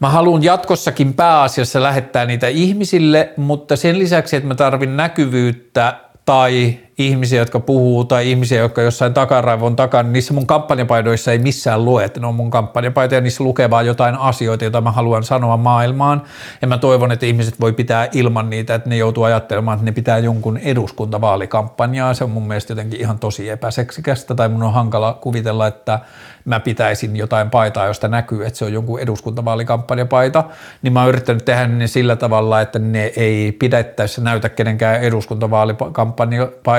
Mä 0.00 0.10
haluan 0.10 0.42
jatkossakin 0.42 1.14
pääasiassa 1.14 1.82
lähettää 1.82 2.26
niitä 2.26 2.48
ihmisille, 2.48 3.32
mutta 3.36 3.76
sen 3.76 3.98
lisäksi, 3.98 4.36
että 4.36 4.48
mä 4.48 4.54
tarvin 4.54 4.96
näkyvyyttä 4.96 5.96
tai 6.24 6.78
ihmisiä, 6.98 7.38
jotka 7.38 7.60
puhuu 7.60 8.04
tai 8.04 8.30
ihmisiä, 8.30 8.60
jotka 8.60 8.82
jossain 8.82 9.14
takaraivon 9.14 9.76
takana, 9.76 10.02
niin 10.02 10.12
niissä 10.12 10.34
mun 10.34 10.46
kampanjapaidoissa 10.46 11.32
ei 11.32 11.38
missään 11.38 11.84
lue, 11.84 12.04
että 12.04 12.20
ne 12.20 12.26
on 12.26 12.34
mun 12.34 12.50
kampanjapaitoja, 12.50 13.20
niissä 13.20 13.44
lukee 13.44 13.70
vaan 13.70 13.86
jotain 13.86 14.14
asioita, 14.14 14.64
joita 14.64 14.80
mä 14.80 14.90
haluan 14.90 15.24
sanoa 15.24 15.56
maailmaan. 15.56 16.22
Ja 16.62 16.68
mä 16.68 16.78
toivon, 16.78 17.12
että 17.12 17.26
ihmiset 17.26 17.60
voi 17.60 17.72
pitää 17.72 18.08
ilman 18.12 18.50
niitä, 18.50 18.74
että 18.74 18.88
ne 18.88 18.96
joutuu 18.96 19.24
ajattelemaan, 19.24 19.76
että 19.76 19.84
ne 19.84 19.92
pitää 19.92 20.18
jonkun 20.18 20.58
eduskuntavaalikampanjaa. 20.58 22.14
Se 22.14 22.24
on 22.24 22.30
mun 22.30 22.46
mielestä 22.48 22.72
jotenkin 22.72 23.00
ihan 23.00 23.18
tosi 23.18 23.50
epäseksikästä 23.50 24.34
tai 24.34 24.48
mun 24.48 24.62
on 24.62 24.72
hankala 24.72 25.18
kuvitella, 25.20 25.66
että 25.66 26.00
mä 26.44 26.60
pitäisin 26.60 27.16
jotain 27.16 27.50
paitaa, 27.50 27.86
josta 27.86 28.08
näkyy, 28.08 28.46
että 28.46 28.58
se 28.58 28.64
on 28.64 28.72
jonkun 28.72 29.00
eduskuntavaalikampanjapaita, 29.00 30.44
niin 30.82 30.92
mä 30.92 31.00
oon 31.00 31.08
yrittänyt 31.08 31.44
tehdä 31.44 31.66
ne 31.66 31.86
sillä 31.86 32.16
tavalla, 32.16 32.60
että 32.60 32.78
ne 32.78 33.12
ei 33.16 33.52
pidettäisi 33.52 34.20
näytä 34.20 34.48
kenenkään 34.48 35.02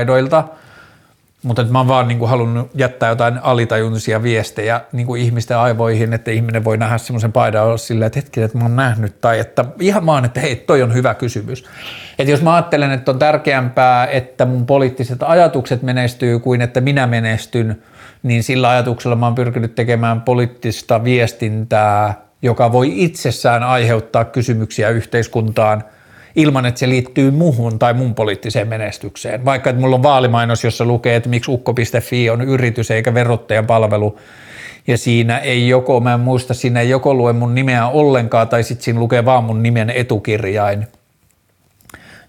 eduskuntavaalikampanjapaidoilta, 0.03 0.43
mutta 1.43 1.63
mä 1.63 1.79
oon 1.79 1.87
vaan 1.87 2.07
niin 2.07 2.19
kuin 2.19 2.29
halunnut 2.29 2.71
jättää 2.75 3.09
jotain 3.09 3.39
alitajuntisia 3.43 4.23
viestejä 4.23 4.81
niin 4.91 5.07
kuin 5.07 5.21
ihmisten 5.21 5.57
aivoihin, 5.57 6.13
että 6.13 6.31
ihminen 6.31 6.63
voi 6.63 6.77
nähdä 6.77 6.97
semmoisen 6.97 7.31
paidan 7.31 7.65
olla 7.65 7.77
silleen, 7.77 8.07
että 8.07 8.19
hetki, 8.19 8.41
että 8.41 8.57
mä 8.57 8.63
oon 8.63 8.75
nähnyt, 8.75 9.21
tai 9.21 9.39
että 9.39 9.65
ihan 9.79 10.05
vaan, 10.05 10.25
että 10.25 10.39
hei, 10.39 10.55
toi 10.55 10.83
on 10.83 10.93
hyvä 10.93 11.13
kysymys. 11.13 11.65
Että 12.19 12.31
jos 12.31 12.41
mä 12.41 12.55
ajattelen, 12.55 12.91
että 12.91 13.11
on 13.11 13.19
tärkeämpää, 13.19 14.07
että 14.07 14.45
mun 14.45 14.65
poliittiset 14.65 15.23
ajatukset 15.23 15.81
menestyy 15.81 16.39
kuin 16.39 16.61
että 16.61 16.81
minä 16.81 17.07
menestyn– 17.07 17.75
niin 18.23 18.43
sillä 18.43 18.69
ajatuksella 18.69 19.15
mä 19.15 19.25
oon 19.25 19.35
pyrkinyt 19.35 19.75
tekemään 19.75 20.21
poliittista 20.21 21.03
viestintää, 21.03 22.21
joka 22.41 22.71
voi 22.71 23.03
itsessään 23.03 23.63
aiheuttaa 23.63 24.25
kysymyksiä 24.25 24.89
yhteiskuntaan 24.89 25.83
ilman, 26.35 26.65
että 26.65 26.79
se 26.79 26.89
liittyy 26.89 27.31
muuhun 27.31 27.79
tai 27.79 27.93
mun 27.93 28.15
poliittiseen 28.15 28.67
menestykseen. 28.67 29.45
Vaikka 29.45 29.69
että 29.69 29.81
mulla 29.81 29.95
on 29.95 30.03
vaalimainos, 30.03 30.63
jossa 30.63 30.85
lukee, 30.85 31.15
että 31.15 31.29
miksi 31.29 31.51
ukko.fi 31.51 32.29
on 32.29 32.41
yritys 32.41 32.91
eikä 32.91 33.13
verottajan 33.13 33.65
palvelu, 33.65 34.19
ja 34.87 34.97
siinä 34.97 35.37
ei 35.37 35.67
joko, 35.67 35.99
mä 35.99 36.13
en 36.13 36.19
muista, 36.19 36.53
siinä 36.53 36.81
ei 36.81 36.89
joko 36.89 37.13
lue 37.13 37.33
mun 37.33 37.55
nimeä 37.55 37.87
ollenkaan, 37.87 38.47
tai 38.47 38.63
sitten 38.63 38.83
siinä 38.83 38.99
lukee 38.99 39.25
vaan 39.25 39.43
mun 39.43 39.63
nimen 39.63 39.89
etukirjain– 39.89 40.87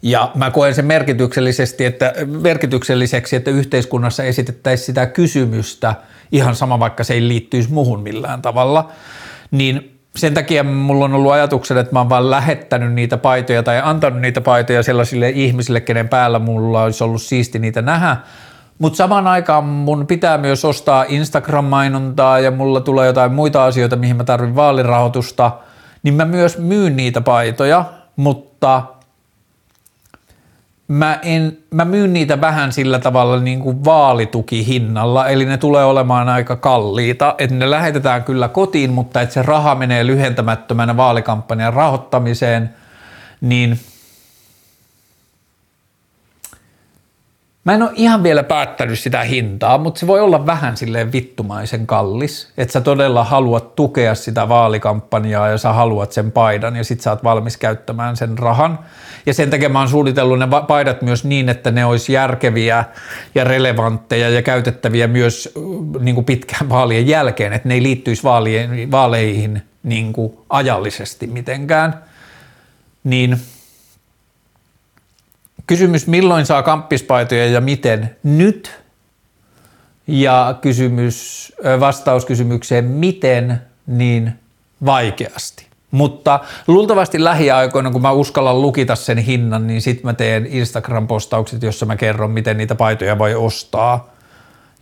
ja 0.05 0.31
mä 0.35 0.51
koen 0.51 0.75
sen 0.75 0.85
merkityksellisesti, 0.85 1.85
että, 1.85 2.13
merkitykselliseksi, 2.27 3.37
että 3.37 3.51
yhteiskunnassa 3.51 4.23
esitettäisiin 4.23 4.87
sitä 4.87 5.07
kysymystä, 5.07 5.95
ihan 6.33 6.57
sama 6.57 6.81
vaikka 6.81 7.05
se 7.05 7.15
ei 7.15 7.29
liittyisi 7.29 7.73
muuhun 7.73 8.01
millään 8.01 8.43
tavalla, 8.43 8.93
niin 9.51 9.94
sen 10.17 10.35
takia 10.35 10.65
mulla 10.65 11.05
on 11.05 11.15
ollut 11.15 11.33
ajatuksen, 11.33 11.77
että 11.77 11.93
mä 11.93 12.01
oon 12.01 12.09
vaan 12.09 12.31
lähettänyt 12.31 12.93
niitä 12.93 13.17
paitoja 13.17 13.63
tai 13.63 13.81
antanut 13.85 14.21
niitä 14.21 14.41
paitoja 14.41 14.83
sellaisille 14.83 15.31
ihmisille, 15.31 15.81
kenen 15.81 16.09
päällä 16.09 16.39
mulla 16.39 16.83
olisi 16.83 17.05
ollut 17.05 17.23
siisti 17.23 17.59
niitä 17.59 17.83
nähdä, 17.83 18.17
mutta 18.79 18.97
samaan 18.97 19.27
aikaan 19.27 19.65
mun 19.65 20.07
pitää 20.07 20.39
myös 20.39 20.65
ostaa 20.65 21.05
Instagram-mainontaa 21.09 22.39
ja 22.39 22.51
mulla 22.51 22.81
tulee 22.81 23.07
jotain 23.07 23.33
muita 23.33 23.65
asioita, 23.65 23.97
mihin 23.97 24.17
mä 24.17 24.25
tarvitsen 24.25 24.57
vaalirahoitusta, 24.57 25.51
niin 26.03 26.15
mä 26.15 26.25
myös 26.25 26.59
myyn 26.59 26.97
niitä 26.97 27.21
paitoja, 27.21 27.85
mutta– 28.17 28.83
mä, 30.89 31.19
en, 31.23 31.59
mä 31.71 31.85
myyn 31.85 32.13
niitä 32.13 32.41
vähän 32.41 32.73
sillä 32.73 32.99
tavalla 32.99 33.41
niin 33.41 33.61
kuin 33.61 33.85
vaalitukihinnalla, 33.85 35.29
eli 35.29 35.45
ne 35.45 35.57
tulee 35.57 35.85
olemaan 35.85 36.29
aika 36.29 36.57
kalliita, 36.57 37.35
että 37.39 37.57
ne 37.57 37.71
lähetetään 37.71 38.25
kyllä 38.25 38.49
kotiin, 38.49 38.91
mutta 38.91 39.21
että 39.21 39.33
se 39.33 39.43
raha 39.43 39.75
menee 39.75 40.07
lyhentämättömänä 40.07 40.97
vaalikampanjan 40.97 41.73
rahoittamiseen, 41.73 42.75
niin– 43.41 43.79
Mä 47.65 47.75
en 47.75 47.83
ole 47.83 47.91
ihan 47.95 48.23
vielä 48.23 48.43
päättänyt 48.43 48.99
sitä 48.99 49.21
hintaa, 49.21 49.79
mutta 49.79 50.01
se 50.01 50.07
voi 50.07 50.21
olla 50.21 50.47
vähän 50.47 50.77
silleen 50.77 51.13
vittumaisen 51.13 51.87
kallis, 51.87 52.53
että 52.57 52.73
sä 52.73 52.81
todella 52.81 53.25
haluat 53.25 53.75
tukea 53.75 54.15
sitä 54.15 54.49
vaalikampanjaa 54.49 55.49
ja 55.49 55.59
sä 55.59 55.73
haluat 55.73 56.13
sen 56.13 56.33
paidan 56.33 56.77
ja 56.77 56.85
sit 56.85 57.01
sä 57.01 57.11
oot 57.11 57.25
valmis 57.25 57.57
käyttämään 57.57 58.17
sen 58.17 58.39
rahan. 58.39 58.79
Ja 59.27 59.35
sen 59.35 59.51
takia 59.51 59.69
mä 59.69 59.79
oon 59.79 59.89
suunnitellut 59.89 60.39
ne 60.39 60.47
paidat 60.69 61.03
myös 61.03 61.25
niin, 61.25 61.49
että 61.49 61.71
ne 61.71 61.85
olisi 61.85 62.13
järkeviä 62.13 62.85
ja 63.35 63.45
relevantteja 63.45 64.31
ja 64.31 64.43
käytettäviä 64.43 65.07
myös 65.07 65.53
niin 66.01 66.15
kuin 66.15 66.25
pitkään 66.25 66.69
vaalien 66.69 67.07
jälkeen, 67.07 67.53
että 67.53 67.69
ne 67.69 67.75
ei 67.75 67.83
liittyisi 67.83 68.23
vaalien, 68.23 68.91
vaaleihin 68.91 69.63
niin 69.83 70.13
kuin 70.13 70.33
ajallisesti 70.49 71.27
mitenkään. 71.27 71.95
Niin– 73.05 73.37
Kysymys, 75.67 76.07
milloin 76.07 76.47
saa 76.47 76.63
kamppispaitoja 76.63 77.47
ja 77.47 77.61
miten? 77.61 78.17
Nyt. 78.23 78.81
Ja 80.07 80.59
kysymys, 80.61 81.53
vastaus 81.81 82.25
kysymykseen, 82.25 82.85
miten, 82.85 83.61
niin 83.87 84.33
vaikeasti. 84.85 85.64
Mutta 85.95 86.41
luultavasti 86.67 87.25
lähiaikoina, 87.25 87.91
kun 87.91 88.03
mä 88.03 88.13
uskallan 88.13 88.63
lukita 88.63 88.97
sen 88.97 89.19
hinnan, 89.19 89.67
niin 89.67 89.83
sitten 89.83 90.07
mä 90.07 90.13
teen 90.13 90.47
Instagram-postaukset, 90.47 91.63
jossa 91.63 91.87
mä 91.87 91.97
kerron, 91.97 92.31
miten 92.31 92.57
niitä 92.57 92.75
paitoja 92.75 93.19
voi 93.19 93.35
ostaa. 93.35 94.09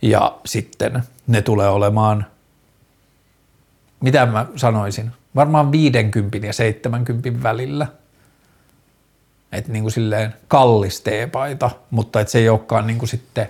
Ja 0.01 0.37
sitten 0.45 1.03
ne 1.27 1.41
tulee 1.41 1.69
olemaan, 1.69 2.25
mitä 3.99 4.25
mä 4.25 4.45
sanoisin, 4.55 5.11
varmaan 5.35 5.71
50 5.71 6.37
ja 6.37 6.53
70 6.53 7.43
välillä– 7.43 7.87
että 9.53 9.71
niin 9.71 9.83
kuin 9.83 9.91
silleen 9.91 10.33
kallis 10.47 11.01
teepaita, 11.01 11.71
mutta 11.91 12.19
että 12.19 12.31
se 12.31 12.39
ei 12.39 12.49
olekaan 12.49 12.87
niin 12.87 12.99
kuin 12.99 13.09
sitten 13.09 13.49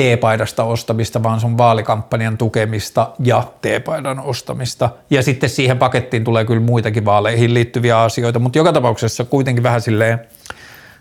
teepaidasta 0.00 0.64
ostamista, 0.64 1.22
vaan 1.22 1.40
sun 1.40 1.58
vaalikampanjan 1.58 2.38
tukemista 2.38 3.10
ja 3.24 3.42
teepaidan 3.62 4.20
ostamista. 4.20 4.90
Ja 5.10 5.22
sitten 5.22 5.50
siihen 5.50 5.78
pakettiin 5.78 6.24
tulee 6.24 6.44
kyllä 6.44 6.60
muitakin 6.60 7.04
vaaleihin 7.04 7.54
liittyviä 7.54 8.00
asioita, 8.00 8.38
mutta 8.38 8.58
joka 8.58 8.72
tapauksessa 8.72 9.24
kuitenkin 9.24 9.62
vähän 9.62 9.80
silleen 9.80 10.20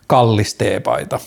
kallis 0.08 0.56
teepaita. 0.56 1.20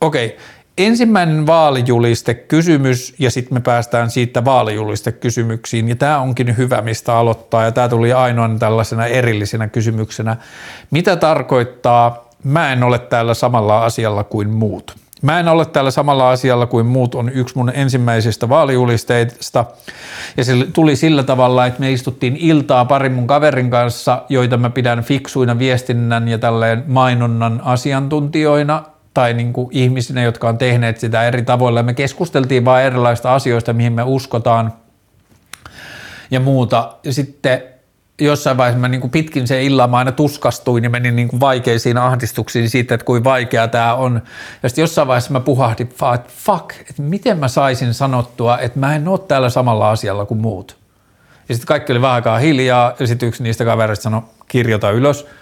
Okei, 0.00 0.36
ensimmäinen 0.78 1.46
vaalijuliste 1.46 2.34
kysymys 2.34 3.14
ja 3.18 3.30
sitten 3.30 3.54
me 3.54 3.60
päästään 3.60 4.10
siitä 4.10 4.44
vaalijuliste 4.44 5.12
kysymyksiin 5.12 5.88
ja 5.88 5.96
tämä 5.96 6.18
onkin 6.18 6.56
hyvä 6.56 6.82
mistä 6.82 7.16
aloittaa 7.16 7.64
ja 7.64 7.72
tämä 7.72 7.88
tuli 7.88 8.12
ainoana 8.12 8.58
tällaisena 8.58 9.06
erillisenä 9.06 9.68
kysymyksenä. 9.68 10.36
Mitä 10.90 11.16
tarkoittaa 11.16 12.28
mä 12.44 12.72
en 12.72 12.82
ole 12.82 12.98
täällä 12.98 13.34
samalla 13.34 13.84
asialla 13.84 14.24
kuin 14.24 14.50
muut? 14.50 15.07
Mä 15.22 15.40
en 15.40 15.48
ole 15.48 15.66
täällä 15.66 15.90
samalla 15.90 16.30
asialla 16.30 16.66
kuin 16.66 16.86
muut 16.86 17.14
on 17.14 17.28
yksi 17.28 17.56
mun 17.56 17.72
ensimmäisistä 17.74 18.48
vaalijulisteista 18.48 19.64
ja 20.36 20.44
se 20.44 20.52
tuli 20.72 20.96
sillä 20.96 21.22
tavalla, 21.22 21.66
että 21.66 21.80
me 21.80 21.92
istuttiin 21.92 22.36
iltaa 22.36 22.84
parin 22.84 23.12
mun 23.12 23.26
kaverin 23.26 23.70
kanssa, 23.70 24.22
joita 24.28 24.56
mä 24.56 24.70
pidän 24.70 25.02
fiksuina 25.02 25.58
viestinnän 25.58 26.28
ja 26.28 26.38
tälleen 26.38 26.84
mainonnan 26.86 27.60
asiantuntijoina 27.64 28.82
tai 29.14 29.34
niin 29.34 29.52
kuin 29.52 29.68
ihmisinä, 29.70 30.22
jotka 30.22 30.48
on 30.48 30.58
tehneet 30.58 31.00
sitä 31.00 31.22
eri 31.22 31.42
tavoilla. 31.42 31.82
Me 31.82 31.94
keskusteltiin 31.94 32.64
vain 32.64 32.86
erilaista 32.86 33.34
asioista, 33.34 33.72
mihin 33.72 33.92
me 33.92 34.02
uskotaan 34.02 34.72
ja 36.30 36.40
muuta. 36.40 36.96
Ja 37.04 37.12
sitten 37.12 37.62
jossain 38.20 38.56
vaiheessa 38.56 38.80
mä 38.80 38.88
niin 38.88 39.00
kuin 39.00 39.10
pitkin 39.10 39.46
se 39.46 39.62
illan 39.62 39.90
mä 39.90 39.96
aina 39.96 40.12
tuskastuin 40.12 40.84
ja 40.84 40.90
menin 40.90 41.16
niin 41.16 41.28
kuin 41.28 41.40
vaikeisiin 41.40 41.98
ahdistuksiin 41.98 42.70
siitä, 42.70 42.94
että 42.94 43.04
kuinka 43.04 43.30
vaikea 43.30 43.68
tämä 43.68 43.94
on. 43.94 44.22
Ja 44.62 44.68
sitten 44.68 44.82
jossain 44.82 45.08
vaiheessa 45.08 45.32
mä 45.32 45.40
puhahdin, 45.40 45.86
että 45.86 46.28
fuck, 46.28 46.70
että 46.80 47.02
miten 47.02 47.38
mä 47.38 47.48
saisin 47.48 47.94
sanottua, 47.94 48.58
että 48.58 48.78
mä 48.78 48.96
en 48.96 49.08
ole 49.08 49.18
täällä 49.18 49.50
samalla 49.50 49.90
asialla 49.90 50.26
kuin 50.26 50.40
muut. 50.40 50.76
Ja 51.48 51.54
sitten 51.54 51.68
kaikki 51.68 51.92
oli 51.92 52.02
vähän 52.02 52.14
aikaa 52.14 52.38
hiljaa 52.38 52.94
ja 52.98 53.06
sitten 53.06 53.28
yksi 53.28 53.42
niistä 53.42 53.64
kavereista 53.64 54.02
sanoi, 54.02 54.22
kirjoita 54.48 54.90
ylös– 54.90 55.26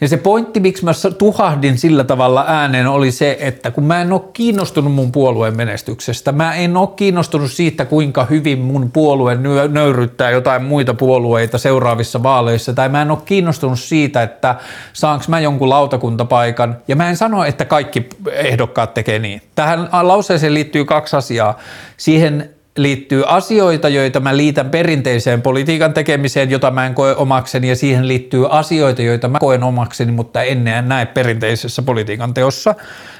ja 0.00 0.08
se 0.08 0.16
pointti, 0.16 0.60
miksi 0.60 0.84
mä 0.84 0.92
tuhahdin 1.18 1.78
sillä 1.78 2.04
tavalla 2.04 2.44
ääneen, 2.48 2.86
oli 2.86 3.10
se, 3.12 3.36
että 3.40 3.70
kun 3.70 3.84
mä 3.84 4.02
en 4.02 4.12
ole 4.12 4.20
kiinnostunut 4.32 4.92
mun 4.92 5.12
puolueen 5.12 5.56
menestyksestä, 5.56 6.32
mä 6.32 6.54
en 6.54 6.76
ole 6.76 6.88
kiinnostunut 6.96 7.52
siitä, 7.52 7.84
kuinka 7.84 8.24
hyvin 8.24 8.58
mun 8.58 8.90
puolue 8.90 9.38
nöyryttää 9.68 10.30
jotain 10.30 10.64
muita 10.64 10.94
puolueita 10.94 11.58
seuraavissa 11.58 12.22
vaaleissa, 12.22 12.72
tai 12.72 12.88
mä 12.88 13.02
en 13.02 13.10
ole 13.10 13.18
kiinnostunut 13.24 13.80
siitä, 13.80 14.22
että 14.22 14.54
saanko 14.92 15.24
mä 15.28 15.40
jonkun 15.40 15.68
lautakuntapaikan, 15.68 16.76
ja 16.88 16.96
mä 16.96 17.08
en 17.08 17.16
sano, 17.16 17.44
että 17.44 17.64
kaikki 17.64 18.08
ehdokkaat 18.32 18.94
tekee 18.94 19.18
niin. 19.18 19.42
Tähän 19.54 19.88
lauseeseen 20.02 20.54
liittyy 20.54 20.84
kaksi 20.84 21.16
asiaa. 21.16 21.58
Siihen 21.96 22.53
liittyy 22.78 23.24
asioita, 23.26 23.88
joita 23.88 24.20
mä 24.20 24.36
liitän 24.36 24.70
perinteiseen 24.70 25.42
politiikan 25.42 25.94
tekemiseen, 25.94 26.50
jota 26.50 26.70
mä 26.70 26.86
en 26.86 26.94
koe 26.94 27.16
omakseni, 27.16 27.68
ja 27.68 27.76
siihen 27.76 28.08
liittyy 28.08 28.46
asioita, 28.50 29.02
joita 29.02 29.28
mä 29.28 29.38
koen 29.38 29.62
omakseni, 29.62 30.12
mutta 30.12 30.42
en 30.42 30.64
näe 30.82 31.06
perinteisessä 31.06 31.82
politiikan 31.82 32.34
teossa. 32.34 32.74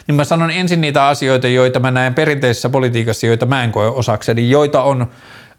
Niin 0.06 0.14
mä 0.14 0.24
sanon 0.24 0.50
ensin 0.50 0.80
niitä 0.80 1.06
asioita, 1.06 1.48
joita 1.48 1.80
mä 1.80 1.90
näen 1.90 2.14
perinteisessä 2.14 2.68
politiikassa, 2.68 3.26
joita 3.26 3.46
mä 3.46 3.64
en 3.64 3.72
koe 3.72 3.86
osakseni, 3.86 4.50
joita 4.50 4.82
on 4.82 5.06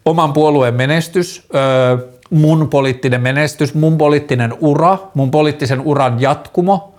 oman 0.05 0.33
puolueen 0.33 0.73
menestys, 0.73 1.47
mun 2.29 2.69
poliittinen 2.69 3.21
menestys, 3.21 3.73
mun 3.73 3.97
poliittinen 3.97 4.53
ura, 4.59 4.97
mun 5.13 5.31
poliittisen 5.31 5.81
uran 5.81 6.21
jatkumo, 6.21 6.94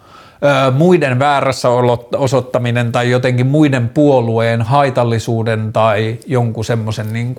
muiden 0.72 1.18
väärässä 1.18 1.68
osoittaminen 2.16 2.92
tai 2.92 3.10
jotenkin 3.10 3.46
muiden 3.46 3.88
puolueen 3.88 4.62
haitallisuuden 4.62 5.72
tai 5.72 6.18
jonkun 6.26 6.64
semmoisen 6.64 7.12
niin 7.12 7.34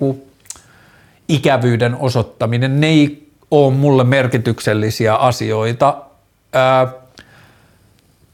ikävyyden 1.28 1.96
osoittaminen, 1.96 2.80
ne 2.80 2.86
ei 2.86 3.28
ole 3.50 3.74
mulle 3.74 4.04
merkityksellisiä 4.04 5.14
asioita. 5.14 5.96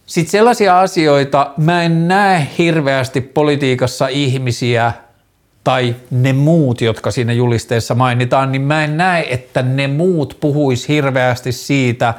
Sitten 0.07 0.31
sellaisia 0.31 0.81
asioita, 0.81 1.51
mä 1.57 1.83
en 1.83 2.09
näe 2.09 2.47
hirveästi 2.59 3.21
politiikassa 3.21 4.09
ihmisiä– 4.09 4.93
tai 5.65 5.97
ne 6.11 6.33
muut, 6.33 6.81
jotka 6.81 7.11
siinä 7.11 7.33
julisteessa 7.33 7.95
mainitaan, 7.95 8.53
niin 8.53 8.63
mä 8.63 8.85
en 8.85 8.97
näe, 8.97 9.27
että 9.31 9.63
ne 9.63 9.87
muut 9.87 10.37
puhuis 10.41 10.89
hirveästi 10.89 11.53
siitä, 11.53 12.15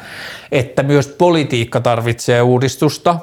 että 0.51 0.83
myös 0.83 1.07
politiikka 1.07 1.79
tarvitsee 1.81 2.41
uudistusta. 2.41 3.19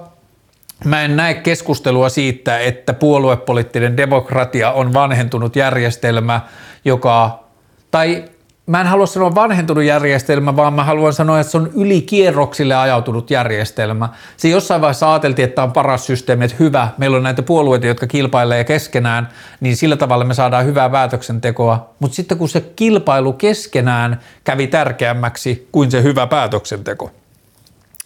Mä 0.84 1.02
en 1.02 1.16
näe 1.16 1.34
keskustelua 1.34 2.08
siitä, 2.08 2.58
että 2.58 2.92
puoluepoliittinen 2.92 3.96
demokratia 3.96 4.72
on 4.72 4.92
vanhentunut 4.92 5.56
järjestelmä, 5.56 6.40
joka, 6.84 7.44
tai 7.90 8.24
mä 8.66 8.80
en 8.80 8.86
halua 8.86 9.06
sanoa 9.06 9.34
vanhentunut 9.34 9.84
järjestelmä, 9.84 10.56
vaan 10.56 10.74
mä 10.74 10.84
haluan 10.84 11.12
sanoa, 11.12 11.40
että 11.40 11.50
se 11.50 11.56
on 11.56 11.70
ylikierroksille 11.74 12.74
ajautunut 12.74 13.30
järjestelmä. 13.30 14.08
Se 14.36 14.48
jossain 14.48 14.80
vaiheessa 14.80 15.12
ajateltiin, 15.12 15.44
että 15.44 15.54
tämä 15.54 15.64
on 15.64 15.72
paras 15.72 16.06
systeemi, 16.06 16.44
että 16.44 16.56
hyvä, 16.60 16.88
meillä 16.98 17.16
on 17.16 17.22
näitä 17.22 17.42
puolueita, 17.42 17.86
jotka 17.86 18.06
kilpailee 18.06 18.64
keskenään, 18.64 19.28
niin 19.60 19.76
sillä 19.76 19.96
tavalla 19.96 20.24
me 20.24 20.34
saadaan 20.34 20.64
hyvää 20.64 20.90
päätöksentekoa. 20.90 21.94
Mutta 21.98 22.14
sitten 22.14 22.38
kun 22.38 22.48
se 22.48 22.60
kilpailu 22.60 23.32
keskenään 23.32 24.20
kävi 24.44 24.66
tärkeämmäksi 24.66 25.68
kuin 25.72 25.90
se 25.90 26.02
hyvä 26.02 26.26
päätöksenteko. 26.26 27.10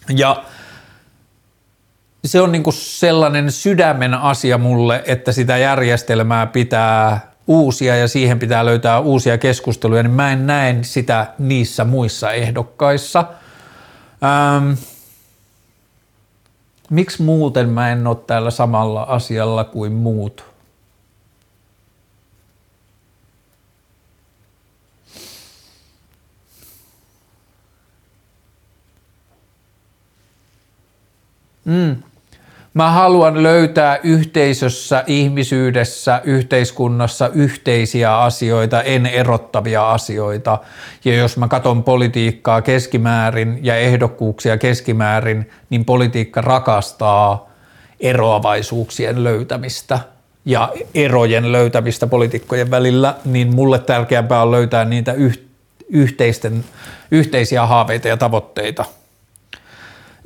Ja 0.09 0.43
se 2.25 2.41
on 2.41 2.51
niinku 2.51 2.71
sellainen 2.71 3.51
sydämen 3.51 4.13
asia 4.13 4.57
mulle, 4.57 5.03
että 5.05 5.31
sitä 5.31 5.57
järjestelmää 5.57 6.45
pitää 6.45 7.36
uusia 7.47 7.95
ja 7.95 8.07
siihen 8.07 8.39
pitää 8.39 8.65
löytää 8.65 8.99
uusia 8.99 9.37
keskusteluja, 9.37 10.03
niin 10.03 10.11
mä 10.11 10.31
en 10.31 10.47
näe 10.47 10.77
sitä 10.81 11.33
niissä 11.39 11.85
muissa 11.85 12.31
ehdokkaissa. 12.31 13.25
Ähm, 14.23 14.73
miksi 16.89 17.23
muuten 17.23 17.69
mä 17.69 17.91
en 17.91 18.07
ole 18.07 18.17
täällä 18.27 18.51
samalla 18.51 19.03
asialla 19.03 19.63
kuin 19.63 19.93
muut? 19.93 20.45
Mm. 31.65 32.03
Mä 32.77 32.91
haluan 32.91 33.43
löytää 33.43 33.99
yhteisössä, 34.03 35.03
ihmisyydessä, 35.07 36.21
yhteiskunnassa 36.23 37.29
yhteisiä 37.33 38.17
asioita, 38.17 38.81
en 38.81 39.05
erottavia 39.05 39.91
asioita. 39.91 40.57
Ja 41.05 41.15
jos 41.15 41.37
mä 41.37 41.47
katson 41.47 41.83
politiikkaa 41.83 42.61
keskimäärin 42.61 43.59
ja 43.61 43.77
ehdokkuuksia 43.77 44.57
keskimäärin, 44.57 45.49
niin 45.69 45.85
politiikka 45.85 46.41
rakastaa 46.41 47.49
eroavaisuuksien 47.99 49.23
löytämistä 49.23 49.99
ja 50.45 50.73
erojen 50.93 51.51
löytämistä 51.51 52.07
poliitikkojen 52.07 52.71
välillä, 52.71 53.15
niin 53.25 53.55
mulle 53.55 53.79
tärkeämpää 53.79 54.41
on 54.41 54.51
löytää 54.51 54.85
niitä 54.85 55.15
yhteisten, 55.89 56.65
yhteisiä 57.11 57.65
haaveita 57.65 58.07
ja 58.07 58.17
tavoitteita– 58.17 58.85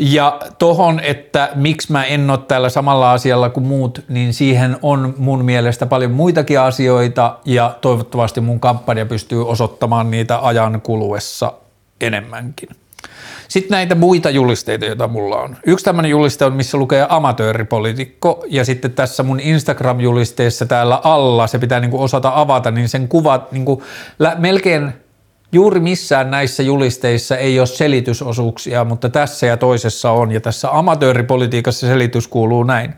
ja 0.02 0.40
tohon, 0.60 1.00
että 1.00 1.50
miksi 1.56 1.92
mä 1.92 2.06
en 2.06 2.30
ole 2.30 2.40
täällä 2.48 2.70
samalla 2.70 3.12
asialla 3.12 3.50
kuin 3.50 3.68
muut, 3.68 4.04
niin 4.10 4.34
siihen 4.34 4.78
on 4.82 5.14
mun 5.18 5.46
mielestä 5.46 5.86
paljon 5.86 6.12
muitakin 6.12 6.60
asioita 6.60 7.38
ja 7.46 7.76
toivottavasti 7.82 8.42
mun 8.42 8.60
kampanja 8.60 9.06
pystyy 9.06 9.50
osoittamaan 9.50 10.12
niitä 10.12 10.40
ajan 10.40 10.82
kuluessa 10.82 11.54
enemmänkin. 12.02 12.70
Sitten 13.48 13.76
näitä 13.76 13.96
muita 13.96 14.30
julisteita, 14.30 14.86
joita 14.86 15.08
mulla 15.08 15.38
on. 15.38 15.56
Yksi 15.66 15.86
tämmöinen 15.86 16.12
juliste 16.12 16.46
on, 16.46 16.54
missä 16.54 16.78
lukee 16.78 17.06
amatööripolitiikko, 17.10 18.46
ja 18.50 18.66
sitten 18.66 18.92
tässä 18.92 19.24
mun 19.24 19.40
Instagram-julisteessa 19.40 20.66
täällä 20.66 21.02
alla, 21.04 21.48
se 21.48 21.60
pitää 21.60 21.80
niinku 21.80 22.04
osata 22.04 22.32
avata, 22.36 22.72
niin 22.72 22.90
sen 22.90 23.08
kuvat 23.08 23.52
niinku, 23.52 23.84
melkein 24.38 24.94
Juuri 25.52 25.80
missään 25.80 26.32
näissä 26.32 26.64
julisteissa 26.64 27.38
ei 27.38 27.60
ole 27.60 27.68
selitysosuuksia, 27.68 28.86
mutta 28.86 29.10
tässä 29.10 29.48
ja 29.48 29.58
toisessa 29.58 30.12
on. 30.12 30.32
Ja 30.32 30.42
tässä 30.42 30.78
amatööripolitiikassa 30.78 31.88
selitys 31.88 32.28
kuuluu 32.28 32.64
näin. 32.64 32.94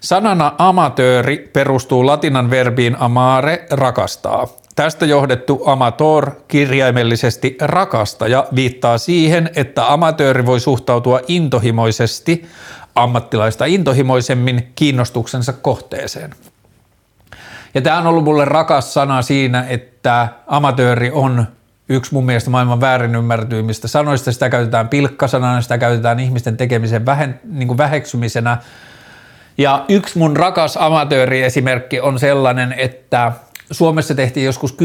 Sanana 0.00 0.52
amatööri 0.58 1.50
perustuu 1.52 2.06
latinan 2.06 2.50
verbiin 2.50 2.96
amare, 3.00 3.66
rakastaa. 3.70 4.48
Tästä 4.76 5.06
johdettu 5.06 5.62
amator 5.66 6.30
kirjaimellisesti 6.48 7.56
rakastaja 7.60 8.46
viittaa 8.54 8.98
siihen, 8.98 9.50
että 9.56 9.92
amatööri 9.92 10.46
voi 10.46 10.60
suhtautua 10.60 11.20
intohimoisesti, 11.28 12.46
ammattilaista 12.94 13.64
intohimoisemmin 13.64 14.72
kiinnostuksensa 14.74 15.52
kohteeseen. 15.52 16.34
Ja 17.74 17.82
tämä 17.82 17.98
on 17.98 18.06
ollut 18.06 18.24
mulle 18.24 18.44
rakas 18.44 18.94
sana 18.94 19.22
siinä, 19.22 19.64
että 19.68 20.28
amatööri 20.46 21.10
on 21.10 21.46
yksi 21.88 22.14
mun 22.14 22.26
mielestä 22.26 22.50
maailman 22.50 22.80
väärin 22.80 23.14
ymmärtymistä 23.14 23.88
sanoista. 23.88 24.32
Sitä 24.32 24.50
käytetään 24.50 24.88
pilkkasanana, 24.88 25.60
sitä 25.60 25.78
käytetään 25.78 26.20
ihmisten 26.20 26.56
tekemisen 26.56 27.06
vähen, 27.06 27.40
niin 27.44 27.68
kuin 27.68 27.78
väheksymisenä. 27.78 28.58
Ja 29.58 29.84
yksi 29.88 30.18
mun 30.18 30.36
rakas 30.36 30.76
amatööriesimerkki 30.76 32.00
on 32.00 32.18
sellainen, 32.18 32.74
että 32.76 33.32
Suomessa 33.70 34.14
tehtiin 34.14 34.46
joskus 34.46 34.76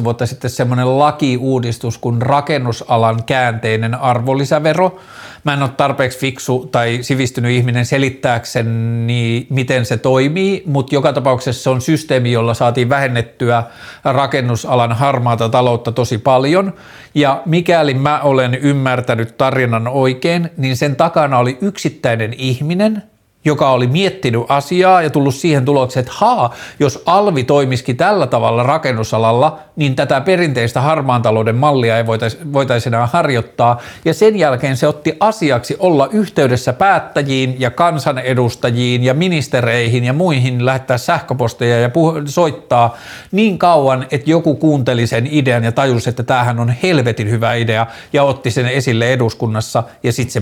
10-15 0.00 0.04
vuotta 0.04 0.26
sitten 0.26 0.50
semmoinen 0.50 0.98
lakiuudistus 0.98 1.98
kuin 1.98 2.22
rakennusalan 2.22 3.24
käänteinen 3.24 3.94
arvonlisävero. 3.94 5.00
Mä 5.44 5.54
en 5.54 5.62
ole 5.62 5.70
tarpeeksi 5.76 6.18
fiksu 6.18 6.68
tai 6.72 6.98
sivistynyt 7.02 7.50
ihminen 7.50 7.86
selittääkseni, 7.86 9.46
miten 9.50 9.86
se 9.86 9.96
toimii, 9.96 10.62
mutta 10.66 10.94
joka 10.94 11.12
tapauksessa 11.12 11.62
se 11.62 11.70
on 11.70 11.80
systeemi, 11.80 12.32
jolla 12.32 12.54
saatiin 12.54 12.88
vähennettyä 12.88 13.64
rakennusalan 14.04 14.92
harmaata 14.92 15.48
taloutta 15.48 15.92
tosi 15.92 16.18
paljon. 16.18 16.72
Ja 17.14 17.42
mikäli 17.46 17.94
mä 17.94 18.20
olen 18.20 18.54
ymmärtänyt 18.54 19.36
tarinan 19.36 19.88
oikein, 19.88 20.50
niin 20.56 20.76
sen 20.76 20.96
takana 20.96 21.38
oli 21.38 21.58
yksittäinen 21.60 22.34
ihminen– 22.38 23.02
joka 23.44 23.70
oli 23.70 23.86
miettinyt 23.86 24.42
asiaa 24.48 25.02
ja 25.02 25.10
tullut 25.10 25.34
siihen 25.34 25.64
tulokseen, 25.64 26.06
että 26.06 26.14
haa, 26.16 26.54
jos 26.78 27.02
Alvi 27.06 27.44
toimisikin 27.44 27.96
tällä 27.96 28.26
tavalla 28.26 28.62
rakennusalalla, 28.62 29.58
niin 29.76 29.96
tätä 29.96 30.20
perinteistä 30.20 30.80
harmaan 30.80 31.22
talouden 31.22 31.56
mallia 31.56 31.96
ei 31.96 32.06
voitaisi, 32.52 32.88
enää 32.88 33.06
harjoittaa. 33.06 33.80
Ja 34.04 34.14
sen 34.14 34.38
jälkeen 34.38 34.76
se 34.76 34.88
otti 34.88 35.16
asiaksi 35.20 35.76
olla 35.78 36.08
yhteydessä 36.12 36.72
päättäjiin 36.72 37.60
ja 37.60 37.70
kansanedustajiin 37.70 39.04
ja 39.04 39.14
ministereihin 39.14 40.04
ja 40.04 40.12
muihin, 40.12 40.66
lähettää 40.66 40.98
sähköposteja 40.98 41.80
ja 41.80 41.88
puh- 41.88 42.22
soittaa 42.26 42.96
niin 43.32 43.58
kauan, 43.58 44.06
että 44.10 44.30
joku 44.30 44.54
kuunteli 44.54 45.06
sen 45.06 45.28
idean 45.30 45.64
ja 45.64 45.72
tajusi, 45.72 46.10
että 46.10 46.22
tämähän 46.22 46.60
on 46.60 46.74
helvetin 46.82 47.30
hyvä 47.30 47.54
idea 47.54 47.86
ja 48.12 48.22
otti 48.22 48.50
sen 48.50 48.66
esille 48.66 49.12
eduskunnassa 49.12 49.82
ja 50.02 50.12
sitten 50.12 50.32
se, 50.32 50.40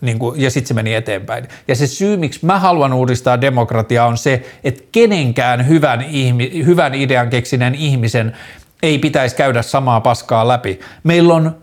niin 0.00 0.18
kuin, 0.18 0.40
ja 0.40 0.50
sit 0.50 0.66
se 0.66 0.74
meni 0.74 0.94
eteenpäin. 0.94 1.48
Ja 1.68 1.74
se 1.74 1.86
syy, 1.86 2.16
miksi 2.16 2.46
mä 2.46 2.58
haluan 2.58 2.92
uudistaa 2.92 3.40
demokratiaa 3.40 4.06
on 4.06 4.18
se, 4.18 4.42
että 4.64 4.82
kenenkään 4.92 5.68
hyvän, 5.68 6.02
ihmi, 6.02 6.64
hyvän 6.64 6.94
idean 6.94 7.30
keksineen 7.30 7.74
ihmisen 7.74 8.36
ei 8.82 8.98
pitäisi 8.98 9.36
käydä 9.36 9.62
samaa 9.62 10.00
paskaa 10.00 10.48
läpi. 10.48 10.80
Meillä 11.04 11.34
on 11.34 11.56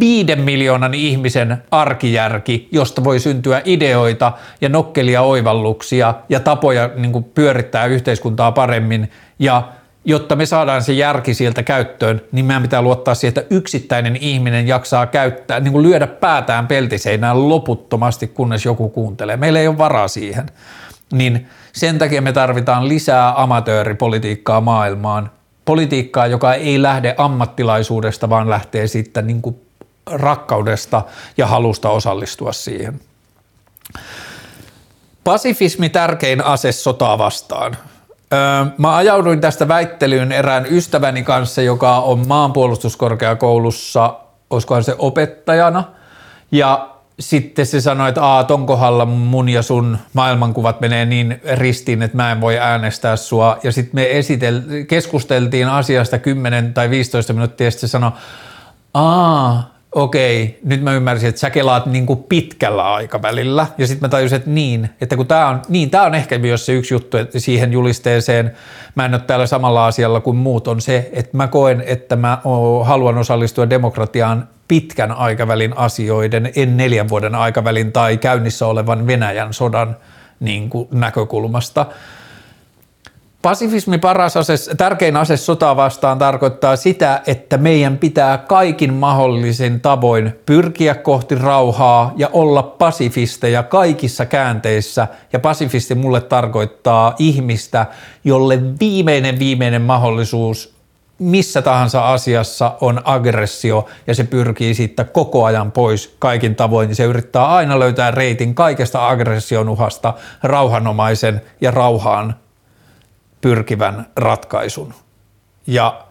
viiden 0.00 0.40
miljoonan 0.40 0.94
ihmisen 0.94 1.62
arkijärki, 1.70 2.68
josta 2.72 3.04
voi 3.04 3.20
syntyä 3.20 3.62
ideoita 3.64 4.32
ja 4.60 4.68
nokkelia 4.68 5.22
oivalluksia 5.22 6.14
ja 6.28 6.40
tapoja 6.40 6.90
niin 6.96 7.24
pyörittää 7.24 7.86
yhteiskuntaa 7.86 8.52
paremmin 8.52 9.10
ja 9.38 9.62
jotta 10.04 10.36
me 10.36 10.46
saadaan 10.46 10.82
se 10.82 10.92
järki 10.92 11.34
sieltä 11.34 11.62
käyttöön, 11.62 12.22
niin 12.32 12.44
meidän 12.44 12.62
pitää 12.62 12.82
luottaa 12.82 13.14
siihen, 13.14 13.28
että 13.28 13.54
yksittäinen 13.54 14.16
ihminen 14.16 14.68
jaksaa 14.68 15.06
käyttää, 15.06 15.60
niin 15.60 15.72
kuin 15.72 15.82
lyödä 15.82 16.06
päätään 16.06 16.66
peltiseinään 16.66 17.48
loputtomasti, 17.48 18.26
kunnes 18.26 18.64
joku 18.64 18.88
kuuntelee. 18.88 19.36
Meillä 19.36 19.60
ei 19.60 19.68
ole 19.68 19.78
varaa 19.78 20.08
siihen. 20.08 20.46
niin 21.12 21.46
sen 21.72 21.98
takia 21.98 22.22
me 22.22 22.32
tarvitaan 22.32 22.88
lisää 22.88 23.42
amatööripolitiikkaa 23.42 24.60
maailmaan. 24.60 25.30
Politiikkaa, 25.72 26.26
joka 26.26 26.54
ei 26.54 26.82
lähde 26.82 27.14
ammattilaisuudesta, 27.18 28.30
vaan 28.30 28.50
lähtee 28.50 28.86
sitten 28.86 29.26
niin 29.26 29.42
kuin 29.42 29.56
rakkaudesta 30.10 31.02
ja 31.36 31.46
halusta 31.46 31.90
osallistua 31.90 32.52
siihen. 32.52 33.00
Pasifismi 35.24 35.88
tärkein 35.88 36.44
ase 36.44 36.72
sotaa 36.72 37.18
vastaan. 37.18 37.76
Mä 38.78 38.96
ajauduin 38.96 39.40
tästä 39.40 39.68
väittelyyn 39.68 40.32
erään 40.32 40.66
ystäväni 40.70 41.22
kanssa, 41.22 41.62
joka 41.62 41.98
on 41.98 42.28
maanpuolustuskorkeakoulussa, 42.28 44.14
olisikohan 44.50 44.84
se 44.84 44.94
opettajana, 44.98 45.84
ja 46.50 46.91
sitten 47.22 47.66
se 47.66 47.80
sanoi, 47.80 48.08
että 48.08 48.24
Aa, 48.24 48.44
ton 48.44 48.66
kohdalla 48.66 49.04
mun 49.06 49.48
ja 49.48 49.62
sun 49.62 49.98
maailmankuvat 50.12 50.80
menee 50.80 51.06
niin 51.06 51.40
ristiin, 51.54 52.02
että 52.02 52.16
mä 52.16 52.32
en 52.32 52.40
voi 52.40 52.58
äänestää 52.58 53.16
sua. 53.16 53.58
Ja 53.62 53.72
sitten 53.72 53.94
me 53.94 54.20
esitel- 54.20 54.84
keskusteltiin 54.88 55.68
asiasta 55.68 56.18
10 56.18 56.74
tai 56.74 56.90
15 56.90 57.32
minuuttia, 57.32 57.66
ja 57.66 57.70
sitten 57.70 57.88
se 57.88 57.92
sanoi, 57.92 58.10
Aa, 58.94 59.71
okei, 59.92 60.58
nyt 60.64 60.82
mä 60.82 60.92
ymmärsin, 60.94 61.28
että 61.28 61.40
sä 61.40 61.50
kelaat 61.50 61.86
niin 61.86 62.06
kuin 62.06 62.22
pitkällä 62.22 62.94
aikavälillä. 62.94 63.66
Ja 63.78 63.86
sitten 63.86 64.04
mä 64.04 64.08
tajusin, 64.08 64.36
että 64.36 64.50
niin, 64.50 64.90
että 65.00 65.16
kun 65.16 65.26
tämä 65.26 65.48
on, 65.48 65.62
niin 65.68 65.90
tämä 65.90 66.04
on 66.04 66.14
ehkä 66.14 66.38
myös 66.38 66.66
se 66.66 66.72
yksi 66.72 66.94
juttu, 66.94 67.16
että 67.16 67.40
siihen 67.40 67.72
julisteeseen 67.72 68.52
mä 68.94 69.04
en 69.04 69.14
ole 69.14 69.22
täällä 69.26 69.46
samalla 69.46 69.86
asialla 69.86 70.20
kuin 70.20 70.36
muut, 70.36 70.68
on 70.68 70.80
se, 70.80 71.10
että 71.12 71.36
mä 71.36 71.48
koen, 71.48 71.84
että 71.86 72.16
mä 72.16 72.38
haluan 72.84 73.18
osallistua 73.18 73.70
demokratiaan 73.70 74.48
pitkän 74.68 75.12
aikavälin 75.12 75.76
asioiden, 75.76 76.52
en 76.56 76.76
neljän 76.76 77.08
vuoden 77.08 77.34
aikavälin 77.34 77.92
tai 77.92 78.16
käynnissä 78.16 78.66
olevan 78.66 79.06
Venäjän 79.06 79.54
sodan 79.54 79.96
niin 80.40 80.70
kuin 80.70 80.88
näkökulmasta. 80.90 81.86
Pasifismi 83.42 83.98
paras 83.98 84.36
ase, 84.36 84.54
tärkein 84.76 85.16
ase 85.16 85.36
sotaa 85.36 85.76
vastaan 85.76 86.18
tarkoittaa 86.18 86.76
sitä, 86.76 87.22
että 87.26 87.58
meidän 87.58 87.98
pitää 87.98 88.38
kaikin 88.38 88.94
mahdollisin 88.94 89.80
tavoin 89.80 90.32
pyrkiä 90.46 90.94
kohti 90.94 91.34
rauhaa 91.34 92.12
ja 92.16 92.30
olla 92.32 92.62
pasifisteja 92.62 93.62
kaikissa 93.62 94.26
käänteissä. 94.26 95.08
Ja 95.32 95.38
pasifisti 95.38 95.94
mulle 95.94 96.20
tarkoittaa 96.20 97.14
ihmistä, 97.18 97.86
jolle 98.24 98.58
viimeinen 98.80 99.38
viimeinen 99.38 99.82
mahdollisuus 99.82 100.74
missä 101.18 101.62
tahansa 101.62 102.12
asiassa 102.12 102.76
on 102.80 103.00
aggressio 103.04 103.86
ja 104.06 104.14
se 104.14 104.24
pyrkii 104.24 104.74
siitä 104.74 105.04
koko 105.04 105.44
ajan 105.44 105.72
pois 105.72 106.16
kaikin 106.18 106.54
tavoin. 106.54 106.86
Niin 106.86 106.96
se 106.96 107.04
yrittää 107.04 107.46
aina 107.46 107.78
löytää 107.78 108.10
reitin 108.10 108.54
kaikesta 108.54 109.08
aggression 109.08 109.68
uhasta 109.68 110.14
rauhanomaisen 110.42 111.42
ja 111.60 111.70
rauhaan 111.70 112.34
pyrkivän 113.42 114.06
ratkaisun. 114.16 114.94
Ja 115.66 116.04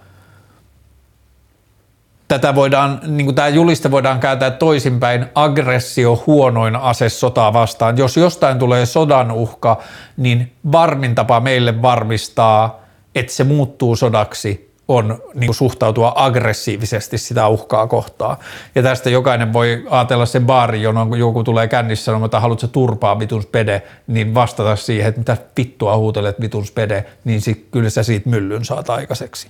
tätä 2.28 2.56
voidaan, 2.56 3.00
niin 3.08 3.26
kuin 3.26 3.36
tämä 3.36 3.48
juliste 3.48 3.92
voidaan 3.92 4.20
kääntää 4.20 4.52
toisinpäin, 4.52 5.26
aggressio 5.36 6.24
huonoin 6.28 6.76
ase 6.76 7.10
sotaa 7.10 7.54
vastaan. 7.54 7.98
Jos 7.98 8.18
jostain 8.18 8.60
tulee 8.60 8.86
sodan 8.86 9.32
uhka, 9.32 9.78
niin 10.18 10.52
varmin 10.72 11.16
tapa 11.16 11.40
meille 11.40 11.82
varmistaa, 11.82 12.80
että 13.16 13.34
se 13.34 13.44
muuttuu 13.44 13.96
sodaksi, 13.96 14.71
on 14.96 15.22
niin 15.34 15.48
kuin 15.48 15.56
suhtautua 15.56 16.14
aggressiivisesti 16.16 17.18
sitä 17.18 17.48
uhkaa 17.48 17.88
kohtaan. 17.88 18.38
Ja 18.76 18.84
tästä 18.84 19.10
jokainen 19.10 19.54
voi 19.54 19.86
ajatella 19.90 20.26
sen 20.26 20.46
baari, 20.46 20.82
jolloin 20.82 21.20
joku 21.20 21.44
tulee 21.44 21.68
kännissä 21.68 22.06
sanomaan, 22.06 22.26
että 22.26 22.40
haluatko 22.40 22.68
turpaa 22.68 23.20
vitun 23.20 23.44
spede, 23.44 23.84
niin 24.08 24.34
vastata 24.34 24.76
siihen, 24.76 25.10
että 25.10 25.20
mitä 25.20 25.38
vittua 25.58 25.98
huutelet 25.98 26.42
vitun 26.42 26.66
spede, 26.66 27.06
niin 27.24 27.42
sit, 27.42 27.68
kyllä 27.72 27.90
sä 27.90 28.04
siitä 28.04 28.30
myllyn 28.30 28.66
saat 28.66 28.90
aikaiseksi. 28.90 29.48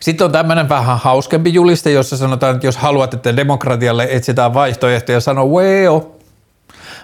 Sitten 0.00 0.24
on 0.24 0.32
tämmöinen 0.32 0.68
vähän 0.68 0.98
hauskempi 0.98 1.54
juliste, 1.54 1.90
jossa 1.90 2.16
sanotaan, 2.16 2.54
että 2.54 2.66
jos 2.66 2.76
haluat, 2.76 3.14
että 3.14 3.36
demokratialle 3.36 4.08
etsitään 4.10 4.54
vaihtoehtoja, 4.54 5.20
sano 5.20 5.46
weo, 5.46 6.19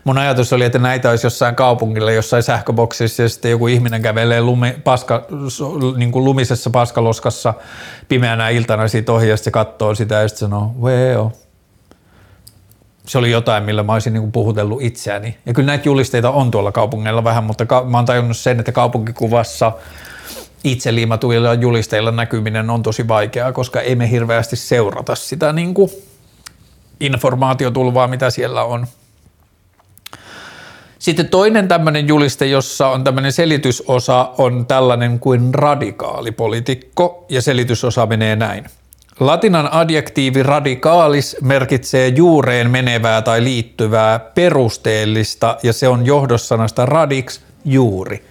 mun 0.06 0.18
ajatus 0.18 0.52
oli, 0.52 0.64
että 0.64 0.78
näitä 0.78 1.10
olisi 1.10 1.26
jossain 1.26 1.54
kaupungilla, 1.54 2.10
jossain 2.10 2.42
sähköboksissa 2.42 3.22
ja 3.22 3.28
sitten 3.28 3.50
joku 3.50 3.66
ihminen 3.66 4.02
kävelee 4.02 4.40
lumi, 4.40 4.74
paska, 4.84 5.26
niin 5.96 6.12
kuin 6.12 6.24
lumisessa 6.24 6.70
paskaloskassa 6.70 7.54
pimeänä 8.08 8.48
iltana 8.48 8.88
siitä 8.88 9.12
ohi 9.12 9.28
ja 9.28 9.36
sitten 9.36 9.52
katsoo 9.52 9.94
sitä 9.94 10.14
ja 10.14 10.28
sitten 10.28 10.40
sanoo, 10.40 10.74
weo. 10.82 11.32
Se 13.06 13.18
oli 13.18 13.30
jotain, 13.30 13.62
millä 13.62 13.82
mä 13.82 13.92
olisin 13.92 14.12
niin 14.12 14.32
puhutellut 14.32 14.82
itseäni. 14.82 15.38
Ja 15.46 15.54
kyllä 15.54 15.66
näitä 15.66 15.88
julisteita 15.88 16.30
on 16.30 16.50
tuolla 16.50 16.72
kaupungeilla 16.72 17.24
vähän, 17.24 17.44
mutta 17.44 17.66
ka- 17.66 17.84
mä 17.84 17.98
oon 17.98 18.06
tajunnut 18.06 18.36
sen, 18.36 18.58
että 18.58 18.72
kaupunkikuvassa 18.72 19.72
itse 20.64 20.94
liimatuilla 20.94 21.54
julisteilla 21.54 22.10
näkyminen 22.10 22.70
on 22.70 22.82
tosi 22.82 23.08
vaikeaa, 23.08 23.52
koska 23.52 23.80
ei 23.80 23.94
me 23.94 24.10
hirveästi 24.10 24.56
seurata 24.56 25.14
sitä 25.14 25.52
niin 25.52 25.74
kuin 25.74 25.90
informaatiotulvaa, 27.00 28.08
mitä 28.08 28.30
siellä 28.30 28.64
on. 28.64 28.86
Sitten 31.06 31.28
toinen 31.28 31.68
tämmöinen 31.68 32.08
juliste, 32.08 32.46
jossa 32.46 32.88
on 32.88 33.04
tämmöinen 33.04 33.32
selitysosa, 33.32 34.30
on 34.38 34.66
tällainen 34.66 35.18
kuin 35.18 35.54
radikaalipolitiikko, 35.54 37.26
ja 37.28 37.42
selitysosa 37.42 38.06
menee 38.06 38.36
näin. 38.36 38.64
Latinan 39.20 39.68
adjektiivi 39.72 40.42
radikaalis 40.42 41.36
merkitsee 41.42 42.08
juureen 42.08 42.70
menevää 42.70 43.22
tai 43.22 43.44
liittyvää 43.44 44.18
perusteellista, 44.18 45.56
ja 45.62 45.72
se 45.72 45.88
on 45.88 46.06
johdosanasta 46.06 46.86
radix, 46.86 47.40
juuri. 47.64 48.24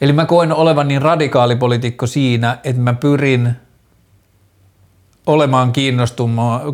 Eli 0.00 0.12
mä 0.12 0.26
koen 0.26 0.52
olevan 0.52 0.88
niin 0.88 1.02
radikaalipolitiikko 1.02 2.06
siinä, 2.06 2.58
että 2.64 2.82
mä 2.82 2.94
pyrin 2.94 3.56
olemaan 5.26 5.72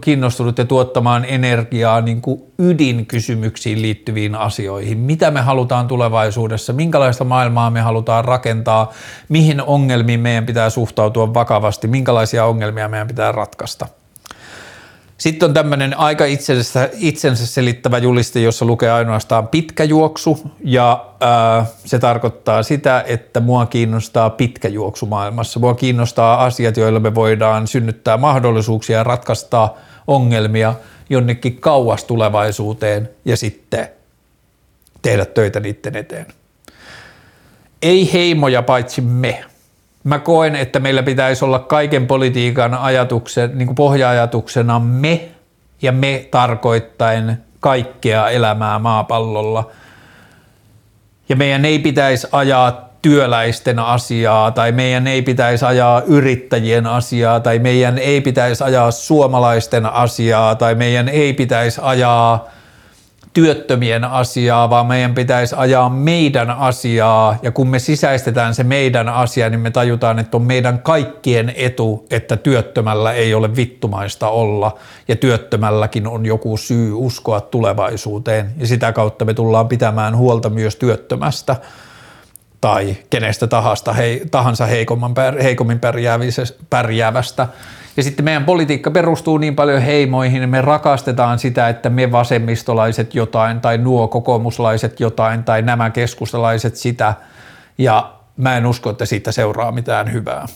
kiinnostunut 0.01 0.59
ja 0.59 0.65
tuottamaan 0.65 1.24
energiaa 1.24 2.01
niin 2.01 2.23
kuin 2.23 2.43
ydinkysymyksiin 2.59 3.83
liittyviin 3.83 4.35
asioihin. 4.35 4.99
Mitä 4.99 5.31
me 5.31 5.41
halutaan 5.41 5.89
tulevaisuudessa, 5.89 6.73
minkälaista 6.73 7.24
maailmaa 7.24 7.70
me 7.70 7.81
halutaan 7.81 8.24
rakentaa, 8.24 8.93
mihin 9.29 9.62
ongelmiin 9.62 10.20
meidän 10.20 10.47
pitää 10.47 10.70
suhtautua 10.70 11.35
vakavasti, 11.35 11.89
minkälaisia 11.89 12.45
ongelmia 12.45 12.89
meidän 12.89 13.09
pitää 13.09 13.33
ratkaista– 13.33 13.87
sitten 15.23 15.49
on 15.49 15.55
tämmöinen 15.55 15.99
aika 15.99 16.24
itsensä, 16.24 16.90
itsensä 16.94 17.47
selittävä 17.47 17.99
juliste, 17.99 18.40
jossa 18.40 18.65
lukee 18.65 18.90
ainoastaan 18.90 19.49
pitkä 19.49 19.85
juoksu 19.85 20.51
ja 20.65 21.07
ää, 21.20 21.66
se 21.85 21.99
tarkoittaa 21.99 22.62
sitä, 22.62 23.05
että 23.07 23.40
mua 23.40 23.66
kiinnostaa 23.66 24.31
pitkä 24.31 24.69
juoksu 24.69 25.07
maailmassa. 25.07 25.61
Mua 25.61 25.74
kiinnostaa 25.74 26.44
asiat, 26.44 26.77
joilla 26.77 27.01
me 27.01 27.15
voidaan 27.15 27.66
synnyttää 27.66 28.16
mahdollisuuksia 28.16 28.97
ja 28.97 29.05
ratkaista 29.05 29.69
ongelmia 30.07 30.74
jonnekin 31.11 31.61
kauas 31.61 32.05
tulevaisuuteen 32.05 33.09
ja 33.24 33.36
sitten 33.36 33.89
tehdä 35.03 35.24
töitä 35.24 35.61
niiden 35.61 35.97
eteen. 35.97 36.27
Ei 37.82 38.12
heimoja 38.12 38.62
paitsi 38.62 39.01
me 39.01 39.44
mä 40.05 40.19
koen, 40.19 40.57
että 40.57 40.81
meillä 40.81 41.03
pitäisi 41.03 41.45
olla 41.45 41.59
kaiken 41.59 42.07
politiikan 42.07 42.74
ajatuksen, 42.74 43.51
niin 43.55 43.66
kuin 43.66 43.77
pohja-ajatuksena 43.77 44.79
me 44.79 45.29
ja 45.83 45.93
me 45.93 46.29
tarkoittaen 46.31 47.43
kaikkea 47.61 48.29
elämää 48.29 48.79
maapallolla. 48.79 49.70
Ja 51.29 51.37
meidän 51.37 51.65
ei 51.65 51.79
pitäisi 51.79 52.29
ajaa 52.33 52.89
työläisten 53.03 53.79
asiaa 53.79 54.51
tai 54.51 54.73
meidän 54.73 55.07
ei 55.07 55.23
pitäisi 55.23 55.65
ajaa 55.65 56.03
yrittäjien 56.07 56.87
asiaa 56.87 57.41
tai 57.41 57.59
meidän 57.59 57.99
ei 57.99 58.20
pitäisi 58.20 58.65
ajaa 58.65 58.91
suomalaisten 58.91 59.87
asiaa 59.87 60.55
tai 60.55 60.74
meidän 60.74 61.09
ei 61.09 61.33
pitäisi 61.33 61.81
ajaa– 61.85 62.45
työttömien 63.33 64.05
asiaa, 64.05 64.71
vaan 64.71 64.87
meidän 64.87 65.15
pitäisi 65.15 65.55
ajaa 65.59 65.89
meidän 65.89 66.51
asiaa. 66.51 67.37
Ja 67.43 67.51
kun 67.51 67.69
me 67.69 67.79
sisäistetään 67.79 68.55
se 68.55 68.65
meidän 68.65 69.09
asia, 69.09 69.51
niin 69.51 69.61
me 69.61 69.71
tajutaan, 69.71 70.19
että 70.19 70.37
on 70.37 70.43
meidän 70.43 70.79
kaikkien 70.79 71.53
etu, 71.57 72.07
että 72.11 72.37
työttömällä 72.37 73.13
ei 73.13 73.35
ole 73.35 73.57
vittumaista 73.57 74.29
olla. 74.29 74.79
Ja 75.09 75.17
työttömälläkin 75.17 76.07
on 76.07 76.27
joku 76.27 76.57
syy 76.57 76.93
uskoa 76.95 77.41
tulevaisuuteen. 77.41 78.55
Ja 78.59 78.67
sitä 78.67 78.93
kautta 78.93 79.25
me 79.25 79.35
tullaan 79.35 79.69
pitämään 79.69 80.17
huolta 80.17 80.51
myös 80.51 80.77
työttömästä 80.77 81.57
tai 82.61 82.97
kenestä 83.11 83.47
tahansa 84.31 84.67
heikomman, 84.67 85.15
heikommin 85.43 85.81
pärjäävästä. 86.71 87.49
Ja 87.97 88.02
sitten 88.02 88.24
meidän 88.24 88.44
politiikka 88.44 88.90
perustuu 88.90 89.39
niin 89.39 89.56
paljon 89.56 89.82
heimoihin, 89.82 90.48
me 90.48 90.60
rakastetaan 90.60 91.39
sitä, 91.39 91.69
että 91.69 91.90
me 91.90 92.12
vasemmistolaiset 92.12 93.14
jotain 93.14 93.60
tai 93.60 93.78
nuo 93.78 94.09
kokoomuslaiset 94.09 95.01
jotain 95.01 95.44
tai 95.44 95.62
nämä 95.62 95.90
keskustalaiset 95.90 96.77
sitä. 96.77 97.14
Ja 97.78 98.14
mä 98.36 98.56
en 98.56 98.66
usko, 98.66 98.90
että 98.90 99.06
siitä 99.06 99.32
seuraa 99.32 99.73
mitään 99.73 100.12
hyvää. 100.12 100.47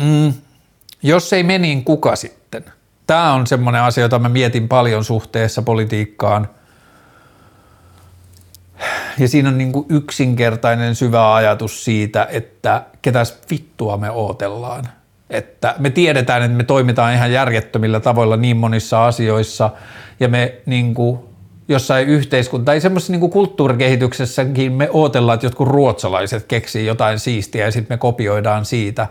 Mm. 0.00 0.32
Jos 1.02 1.32
ei 1.32 1.42
mene, 1.42 1.58
niin 1.58 1.84
kuka 1.84 2.16
sitten? 2.16 2.64
Tämä 3.06 3.32
on 3.32 3.46
semmoinen 3.46 3.82
asia, 3.82 4.04
jota 4.04 4.18
mä 4.18 4.28
mietin 4.28 4.68
paljon 4.68 5.04
suhteessa 5.04 5.62
politiikkaan. 5.62 6.48
Ja 9.18 9.28
siinä 9.28 9.48
on 9.48 9.58
niin 9.58 9.72
kuin 9.72 9.86
yksinkertainen 9.88 10.94
syvä 10.94 11.34
ajatus 11.34 11.84
siitä, 11.84 12.28
että 12.30 12.82
ketäs 13.02 13.38
vittua 13.50 13.96
me 13.96 14.10
ootellaan. 14.10 14.88
Että 15.30 15.74
me 15.78 15.90
tiedetään, 15.90 16.42
että 16.42 16.56
me 16.56 16.64
toimitaan 16.64 17.14
ihan 17.14 17.32
järjettömillä 17.32 18.00
tavoilla 18.00 18.36
niin 18.36 18.56
monissa 18.56 19.06
asioissa 19.06 19.70
ja 20.20 20.28
me 20.28 20.54
niin 20.66 20.94
kuin 20.94 21.18
jossain 21.68 22.08
yhteiskunta 22.08 22.64
tai 22.64 22.80
semmoisessa 22.80 23.12
niin 23.12 23.30
kulttuurikehityksessäkin 23.30 24.72
me 24.72 24.88
ootellaan, 24.92 25.34
että 25.34 25.46
jotkut 25.46 25.68
ruotsalaiset 25.68 26.44
keksii 26.46 26.86
jotain 26.86 27.18
siistiä 27.18 27.64
ja 27.64 27.70
sitten 27.70 27.94
me 27.94 27.98
kopioidaan 27.98 28.64
siitä. 28.64 29.06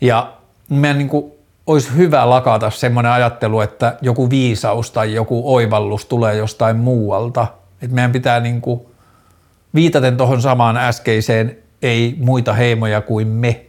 Ja 0.00 0.32
meidän 0.68 0.98
niin 0.98 1.08
kuin 1.08 1.32
olisi 1.66 1.96
hyvä 1.96 2.30
lakata 2.30 2.70
semmoinen 2.70 3.12
ajattelu, 3.12 3.60
että 3.60 3.98
joku 4.02 4.30
viisaus 4.30 4.90
tai 4.90 5.14
joku 5.14 5.54
oivallus 5.54 6.06
tulee 6.06 6.36
jostain 6.36 6.76
muualta. 6.76 7.46
Että 7.82 7.94
meidän 7.94 8.12
pitää 8.12 8.40
niin 8.40 8.60
kuin, 8.60 8.80
viitaten 9.74 10.16
tuohon 10.16 10.42
samaan 10.42 10.76
äskeiseen, 10.76 11.58
ei 11.82 12.16
muita 12.18 12.52
heimoja 12.52 13.00
kuin 13.00 13.28
me, 13.28 13.63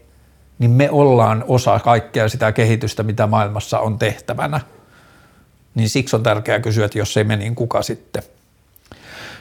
niin 0.60 0.72
me 0.72 0.90
ollaan 0.92 1.44
osa 1.48 1.80
kaikkea 1.80 2.30
sitä 2.30 2.52
kehitystä, 2.52 3.04
mitä 3.04 3.28
maailmassa 3.28 3.80
on 3.80 4.00
tehtävänä. 4.00 4.62
Niin 5.76 5.90
siksi 5.90 6.16
on 6.16 6.24
tärkeää 6.24 6.60
kysyä, 6.60 6.86
että 6.86 7.00
jos 7.00 7.18
ei 7.18 7.24
me, 7.24 7.36
niin 7.36 7.56
kuka 7.56 7.82
sitten– 7.82 8.24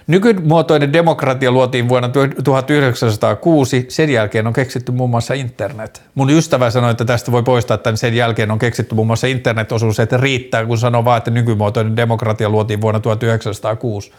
Nykymuotoinen 0.07 0.93
demokratia 0.93 1.51
luotiin 1.51 1.89
vuonna 1.89 2.09
1906, 2.45 3.87
sen 3.89 4.11
jälkeen 4.11 4.47
on 4.47 4.53
keksitty 4.53 4.93
muun 4.93 5.11
muassa 5.11 5.35
internet. 5.35 6.03
Mun 6.15 6.31
ystävä 6.31 6.71
sanoi, 6.71 6.91
että 6.91 7.05
tästä 7.05 7.33
voi 7.33 7.43
poistaa, 7.43 7.75
että 7.75 7.97
sen 7.97 8.15
jälkeen 8.15 8.51
on 8.51 8.59
keksitty 8.59 8.95
muun 8.95 9.07
muassa 9.07 9.27
internet-osuus, 9.27 10.01
että 10.01 10.17
riittää, 10.17 10.67
kun 10.67 10.79
sanoo 10.79 11.05
vaan, 11.05 11.19
että 11.19 11.31
nykymuotoinen 11.31 11.97
demokratia 11.97 12.49
luotiin 12.49 12.81
vuonna 12.81 13.01
1906. 13.01 14.13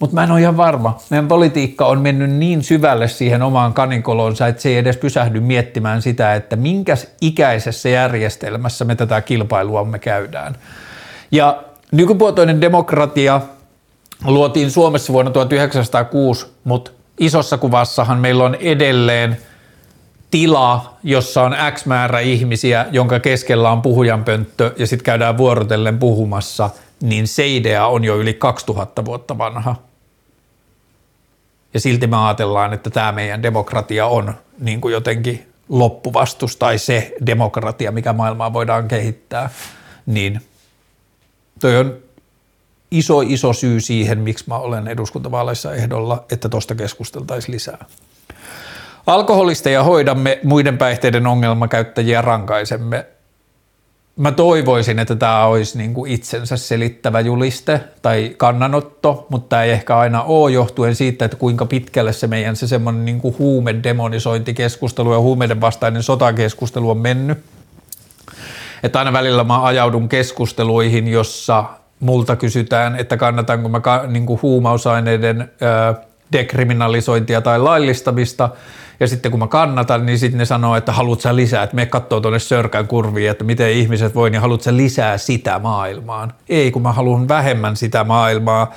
Mutta 0.00 0.14
mä 0.14 0.24
en 0.24 0.30
ole 0.30 0.40
ihan 0.40 0.56
varma. 0.56 0.98
Meidän 1.10 1.28
politiikka 1.28 1.86
on 1.86 2.00
mennyt 2.00 2.30
niin 2.30 2.62
syvälle 2.62 3.08
siihen 3.08 3.42
omaan 3.42 3.74
kanikolonsa, 3.74 4.46
että 4.46 4.62
se 4.62 4.68
ei 4.68 4.76
edes 4.76 4.96
pysähdy 4.96 5.40
miettimään 5.40 6.02
sitä, 6.02 6.34
että 6.34 6.56
minkäs 6.56 7.10
ikäisessä 7.20 7.88
järjestelmässä 7.88 8.84
me 8.84 8.94
tätä 8.94 9.20
kilpailua 9.20 9.84
me 9.84 9.98
käydään. 9.98 10.56
Ja 11.30 11.62
nykymuotoinen 11.92 12.60
demokratia– 12.60 13.40
luotiin 14.24 14.70
Suomessa 14.70 15.12
vuonna 15.12 15.30
1906, 15.30 16.46
mutta 16.64 16.90
isossa 17.20 17.58
kuvassahan 17.58 18.18
meillä 18.18 18.44
on 18.44 18.54
edelleen 18.54 19.36
tila, 20.30 20.96
jossa 21.02 21.42
on 21.42 21.56
X 21.74 21.86
määrä 21.86 22.20
ihmisiä, 22.20 22.86
jonka 22.90 23.20
keskellä 23.20 23.70
on 23.70 23.82
puhujanpönttö 23.82 24.74
ja 24.78 24.86
sitten 24.86 25.04
käydään 25.04 25.38
vuorotellen 25.38 25.98
puhumassa, 25.98 26.70
niin 27.02 27.28
se 27.28 27.48
idea 27.48 27.86
on 27.86 28.04
jo 28.04 28.16
yli 28.16 28.34
2000 28.34 29.04
vuotta 29.04 29.38
vanha. 29.38 29.76
Ja 31.74 31.80
silti 31.80 32.06
me 32.06 32.16
ajatellaan, 32.26 32.72
että 32.72 32.90
tämä 32.90 33.12
meidän 33.12 33.42
demokratia 33.42 34.06
on 34.06 34.34
niin 34.58 34.80
kuin 34.80 34.92
jotenkin 34.92 35.52
loppuvastus 35.68 36.56
tai 36.56 36.78
se 36.78 37.14
demokratia, 37.26 37.92
mikä 37.92 38.12
maailmaa 38.12 38.52
voidaan 38.52 38.88
kehittää, 38.88 39.50
niin 40.06 40.40
toi 41.60 41.76
on 41.76 41.96
iso, 42.90 43.20
iso 43.20 43.52
syy 43.52 43.80
siihen, 43.80 44.18
miksi 44.18 44.44
mä 44.46 44.58
olen 44.58 44.88
eduskuntavaaleissa 44.88 45.74
ehdolla, 45.74 46.24
että 46.32 46.48
tuosta 46.48 46.74
keskusteltaisiin 46.74 47.54
lisää. 47.54 47.84
Alkoholisteja 49.06 49.82
hoidamme, 49.82 50.40
muiden 50.44 50.78
päihteiden 50.78 51.26
ongelmakäyttäjiä 51.26 52.22
rankaisemme. 52.22 53.06
Mä 54.16 54.32
toivoisin, 54.32 54.98
että 54.98 55.16
tämä 55.16 55.44
olisi 55.44 55.78
niin 55.78 55.94
kuin 55.94 56.10
itsensä 56.10 56.56
selittävä 56.56 57.20
juliste 57.20 57.80
tai 58.02 58.34
kannanotto, 58.36 59.26
mutta 59.28 59.48
tämä 59.48 59.62
ei 59.62 59.70
ehkä 59.70 59.96
aina 59.98 60.22
ole 60.22 60.50
johtuen 60.50 60.94
siitä, 60.94 61.24
että 61.24 61.36
kuinka 61.36 61.66
pitkälle 61.66 62.12
se 62.12 62.26
meidän 62.26 62.56
se 62.56 62.66
semmoinen 62.66 63.04
niin 63.04 63.20
kuin 63.20 63.38
huumedemonisointikeskustelu 63.38 65.12
ja 65.12 65.20
huumeiden 65.20 65.60
vastainen 65.60 66.02
sotakeskustelu 66.02 66.90
on 66.90 66.98
mennyt. 66.98 67.38
Että 68.82 68.98
aina 68.98 69.12
välillä 69.12 69.44
mä 69.44 69.64
ajaudun 69.64 70.08
keskusteluihin, 70.08 71.08
jossa 71.08 71.64
multa 72.00 72.36
kysytään, 72.36 72.96
että 72.96 73.16
kannatanko 73.16 73.68
mä 73.68 73.80
niin 74.06 74.26
kuin 74.26 74.42
huumausaineiden 74.42 75.50
dekriminalisointia 76.32 77.40
tai 77.40 77.58
laillistamista, 77.58 78.50
ja 79.00 79.06
sitten 79.06 79.30
kun 79.30 79.40
mä 79.40 79.46
kannatan, 79.46 80.06
niin 80.06 80.18
sitten 80.18 80.38
ne 80.38 80.44
sanoo, 80.44 80.76
että 80.76 80.92
haluat 80.92 81.20
sä 81.20 81.36
lisää, 81.36 81.62
että 81.62 81.76
me 81.76 81.86
katsoo 81.86 82.20
tuonne 82.20 82.38
sörkän 82.38 82.86
kurviin, 82.86 83.30
että 83.30 83.44
miten 83.44 83.70
ihmiset 83.70 84.14
voi, 84.14 84.30
niin 84.30 84.40
haluat 84.40 84.62
sä 84.62 84.76
lisää 84.76 85.18
sitä 85.18 85.58
maailmaan. 85.58 86.32
Ei, 86.48 86.70
kun 86.70 86.82
mä 86.82 86.92
haluan 86.92 87.28
vähemmän 87.28 87.76
sitä 87.76 88.04
maailmaa, 88.04 88.72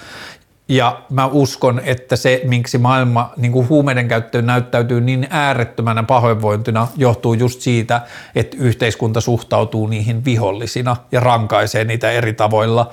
ja 0.70 1.02
mä 1.10 1.26
uskon, 1.26 1.82
että 1.84 2.16
se, 2.16 2.42
miksi 2.44 2.78
maailma 2.78 3.34
niin 3.38 3.52
kuin 3.52 3.70
huumeiden 3.70 4.08
käyttöön 4.08 4.46
näyttäytyy 4.46 5.02
niin 5.02 5.28
äärettömänä 5.30 6.04
pahoinvointina, 6.04 6.88
johtuu 6.98 7.34
just 7.34 7.62
siitä, 7.62 8.02
että 8.36 8.58
yhteiskunta 8.60 9.22
suhtautuu 9.22 9.88
niihin 9.88 10.26
vihollisina 10.26 10.96
ja 11.12 11.20
rankaisee 11.20 11.84
niitä 11.84 12.12
eri 12.12 12.34
tavoilla. 12.34 12.90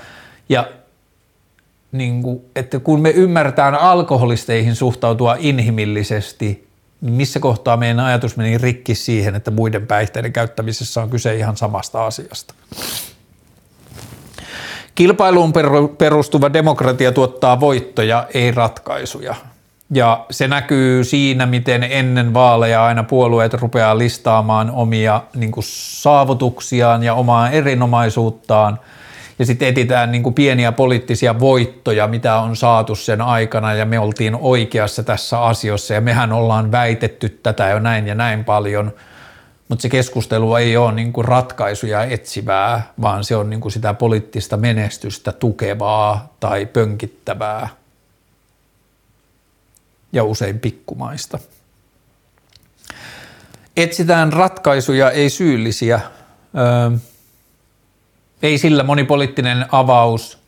Ja 0.49 0.69
niin 1.93 2.23
kuin, 2.23 2.41
että 2.57 2.79
kun 2.79 3.01
me 3.01 3.11
ymmärretään 3.11 3.75
alkoholisteihin 3.75 4.75
suhtautua 4.75 5.37
inhimillisesti, 5.39 6.66
missä 7.11 7.41
kohtaa 7.41 7.77
meidän 7.77 8.01
ajatus 8.01 8.37
meni 8.37 8.59
rikki 8.59 8.95
siihen, 8.95 9.35
että 9.35 9.51
muiden 9.51 9.87
päihteiden 9.87 10.33
käyttämisessä 10.33 11.03
on 11.03 11.11
kyse 11.11 11.35
ihan 11.35 11.57
samasta 11.57 12.07
asiasta. 12.07 12.55
Kilpailuun 14.95 15.53
perustuva 15.99 16.53
demokratia 16.53 17.13
tuottaa 17.13 17.61
voittoja, 17.61 18.27
ei 18.35 18.51
ratkaisuja. 18.51 19.35
Ja 19.91 20.27
se 20.31 20.49
näkyy 20.49 21.05
siinä, 21.05 21.47
miten 21.47 21.83
ennen 21.83 22.35
vaaleja 22.35 22.85
aina 22.85 23.03
puolueet 23.03 23.55
rupeaa 23.55 23.99
listaamaan 23.99 24.71
omia 24.71 25.23
niin 25.35 25.53
saavutuksiaan 25.61 27.03
ja 27.03 27.15
omaa 27.15 27.51
erinomaisuuttaan. 27.51 28.81
Ja 29.39 29.47
sitten 29.47 29.69
etitään 29.69 30.13
niin 30.13 30.23
kuin 30.23 30.35
pieniä 30.35 30.73
poliittisia 30.73 31.41
voittoja, 31.41 32.09
mitä 32.09 32.37
on 32.37 32.57
saatu 32.57 32.95
sen 32.95 33.21
aikana, 33.21 33.75
ja 33.75 33.87
me 33.87 33.99
oltiin 33.99 34.35
oikeassa 34.35 35.03
tässä 35.03 35.41
asiassa, 35.41 35.95
ja 35.95 36.01
mehän 36.01 36.33
ollaan 36.33 36.73
väitetty 36.73 37.29
tätä 37.29 37.69
jo 37.69 37.79
näin 37.79 38.07
ja 38.07 38.15
näin 38.15 38.45
paljon– 38.45 38.93
mutta 39.69 39.83
se 39.83 39.89
keskustelu 39.89 40.55
ei 40.55 40.77
ole 40.77 40.93
niin 40.93 41.13
kuin 41.13 41.25
ratkaisuja 41.25 42.05
etsivää, 42.05 42.93
vaan 43.03 43.25
se 43.25 43.37
on 43.37 43.51
niin 43.51 43.61
kuin 43.61 43.73
sitä 43.73 43.95
poliittista 43.95 44.57
menestystä 44.57 45.33
tukevaa 45.33 46.35
tai 46.41 46.67
pönkittävää 46.67 47.69
ja 50.13 50.25
usein 50.25 50.61
pikkumaista. 50.61 51.39
Etsitään 53.77 54.33
ratkaisuja, 54.33 55.11
ei 55.11 55.31
syyllisiä. 55.31 56.01
Öö, 56.59 56.99
ei 58.43 58.59
sillä 58.59 58.83
monipoliittinen 58.83 59.67
avaus 59.73 60.39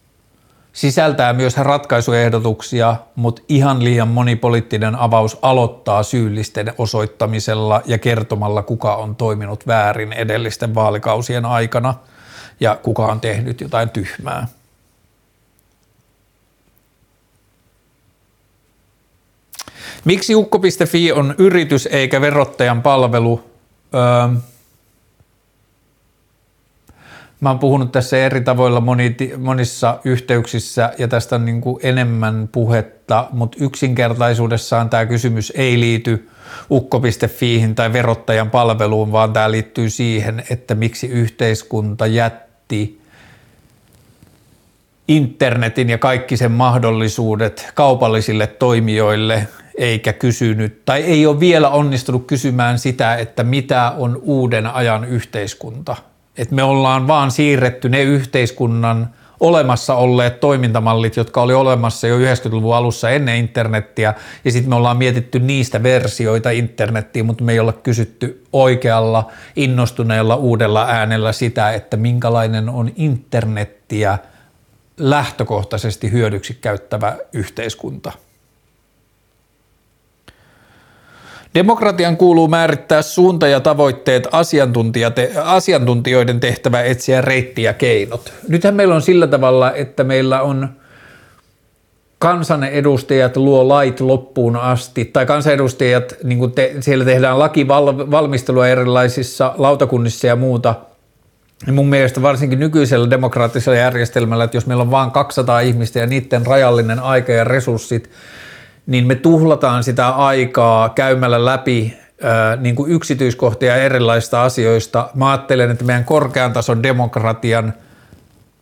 sisältää 0.72 1.32
myös 1.32 1.56
ratkaisuehdotuksia, 1.56 2.96
mutta 3.16 3.42
ihan 3.48 3.84
liian 3.84 4.08
monipoliittinen 4.08 4.94
avaus 4.94 5.38
aloittaa 5.42 6.02
syyllisten 6.02 6.74
osoittamisella 6.78 7.82
ja 7.86 7.98
kertomalla, 7.98 8.62
kuka 8.62 8.96
on 8.96 9.16
toiminut 9.16 9.66
väärin 9.66 10.12
edellisten 10.12 10.74
vaalikausien 10.74 11.44
aikana 11.44 11.94
ja 12.60 12.76
kuka 12.82 13.06
on 13.06 13.20
tehnyt 13.20 13.60
jotain 13.60 13.90
tyhmää. 13.90 14.48
Miksi 20.04 20.34
ukko.fi 20.34 21.12
on 21.12 21.34
yritys 21.38 21.86
eikä 21.86 22.20
verottajan 22.20 22.82
palvelu? 22.82 23.44
Öö, 23.94 24.40
Mä 27.40 27.50
oon 27.50 27.58
puhunut 27.58 27.92
tässä 27.92 28.16
eri 28.16 28.40
tavoilla 28.40 28.80
moni, 28.80 29.16
monissa 29.38 29.98
yhteyksissä 30.04 30.92
ja 30.98 31.08
tästä 31.08 31.36
on 31.36 31.44
niin 31.44 31.60
kuin 31.60 31.80
enemmän 31.82 32.48
puhetta, 32.52 33.28
mutta 33.32 33.58
yksinkertaisuudessaan 33.60 34.90
tämä 34.90 35.06
kysymys 35.06 35.52
ei 35.56 35.80
liity 35.80 36.28
ukko.fiihin 36.70 37.74
tai 37.74 37.92
verottajan 37.92 38.50
palveluun, 38.50 39.12
vaan 39.12 39.32
tämä 39.32 39.50
liittyy 39.50 39.90
siihen, 39.90 40.44
että 40.50 40.74
miksi 40.74 41.06
yhteiskunta 41.06 42.06
jätti 42.06 43.00
internetin 45.08 45.90
ja 45.90 45.98
kaikki 45.98 46.36
sen 46.36 46.52
mahdollisuudet 46.52 47.70
kaupallisille 47.74 48.46
toimijoille 48.46 49.48
eikä 49.76 50.12
kysynyt 50.12 50.84
tai 50.84 51.02
ei 51.02 51.26
ole 51.26 51.40
vielä 51.40 51.68
onnistunut 51.68 52.26
kysymään 52.26 52.78
sitä, 52.78 53.16
että 53.16 53.44
mitä 53.44 53.92
on 53.96 54.18
uuden 54.22 54.66
ajan 54.66 55.04
yhteiskunta– 55.04 55.96
että 56.38 56.54
me 56.54 56.62
ollaan 56.62 57.06
vaan 57.06 57.30
siirretty 57.30 57.88
ne 57.88 58.02
yhteiskunnan 58.02 59.08
olemassa 59.40 59.94
olleet 59.94 60.40
toimintamallit, 60.40 61.16
jotka 61.16 61.42
oli 61.42 61.54
olemassa 61.54 62.06
jo 62.06 62.18
90-luvun 62.18 62.74
alussa 62.74 63.10
ennen 63.10 63.36
internettiä, 63.36 64.14
ja 64.44 64.52
sitten 64.52 64.68
me 64.68 64.74
ollaan 64.74 64.96
mietitty 64.96 65.38
niistä 65.38 65.82
versioita 65.82 66.50
internettiin, 66.50 67.26
mutta 67.26 67.44
me 67.44 67.52
ei 67.52 67.60
olla 67.60 67.72
kysytty 67.72 68.44
oikealla, 68.52 69.30
innostuneella 69.56 70.36
uudella 70.36 70.86
äänellä 70.86 71.32
sitä, 71.32 71.72
että 71.72 71.96
minkälainen 71.96 72.68
on 72.68 72.92
internettiä 72.96 74.18
lähtökohtaisesti 74.96 76.12
hyödyksi 76.12 76.58
käyttävä 76.60 77.16
yhteiskunta. 77.32 78.12
Demokratian 81.58 82.16
kuuluu 82.16 82.48
määrittää 82.48 83.02
suunta 83.02 83.48
ja 83.48 83.60
tavoitteet 83.60 84.28
asiantuntijoiden 85.44 86.40
tehtävä 86.40 86.82
etsiä 86.82 87.20
reitti 87.20 87.62
ja 87.62 87.74
keinot. 87.74 88.32
Nythän 88.48 88.74
meillä 88.74 88.94
on 88.94 89.02
sillä 89.02 89.26
tavalla, 89.26 89.72
että 89.72 90.04
meillä 90.04 90.42
on 90.42 90.68
kansanedustajat 92.18 93.36
luo 93.36 93.68
lait 93.68 94.00
loppuun 94.00 94.56
asti, 94.56 95.04
tai 95.04 95.26
kansanedustajat, 95.26 96.14
niin 96.24 96.52
te, 96.52 96.74
siellä 96.80 97.04
tehdään 97.04 97.38
lakivalmistelua 97.38 98.68
erilaisissa 98.68 99.54
lautakunnissa 99.56 100.26
ja 100.26 100.36
muuta, 100.36 100.74
niin 101.66 101.74
mun 101.74 101.88
mielestä 101.88 102.22
varsinkin 102.22 102.58
nykyisellä 102.58 103.10
demokraattisella 103.10 103.78
järjestelmällä, 103.78 104.44
että 104.44 104.56
jos 104.56 104.66
meillä 104.66 104.82
on 104.82 104.90
vain 104.90 105.10
200 105.10 105.60
ihmistä 105.60 105.98
ja 105.98 106.06
niiden 106.06 106.46
rajallinen 106.46 107.00
aika 107.00 107.32
ja 107.32 107.44
resurssit, 107.44 108.10
niin 108.88 109.06
me 109.06 109.14
tuhlataan 109.14 109.84
sitä 109.84 110.08
aikaa 110.08 110.88
käymällä 110.88 111.44
läpi 111.44 111.98
niin 112.60 112.74
kuin 112.76 112.90
yksityiskohtia 112.90 113.76
erilaisista 113.76 114.42
asioista. 114.42 115.10
Mä 115.14 115.30
ajattelen, 115.30 115.70
että 115.70 115.84
meidän 115.84 116.04
korkean 116.04 116.52
tason 116.52 116.82
demokratian, 116.82 117.74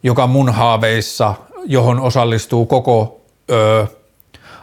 joka 0.02 0.26
mun 0.26 0.52
haaveissa, 0.52 1.34
johon 1.64 2.00
osallistuu 2.00 2.66
koko 2.66 3.20
ö, 3.50 3.86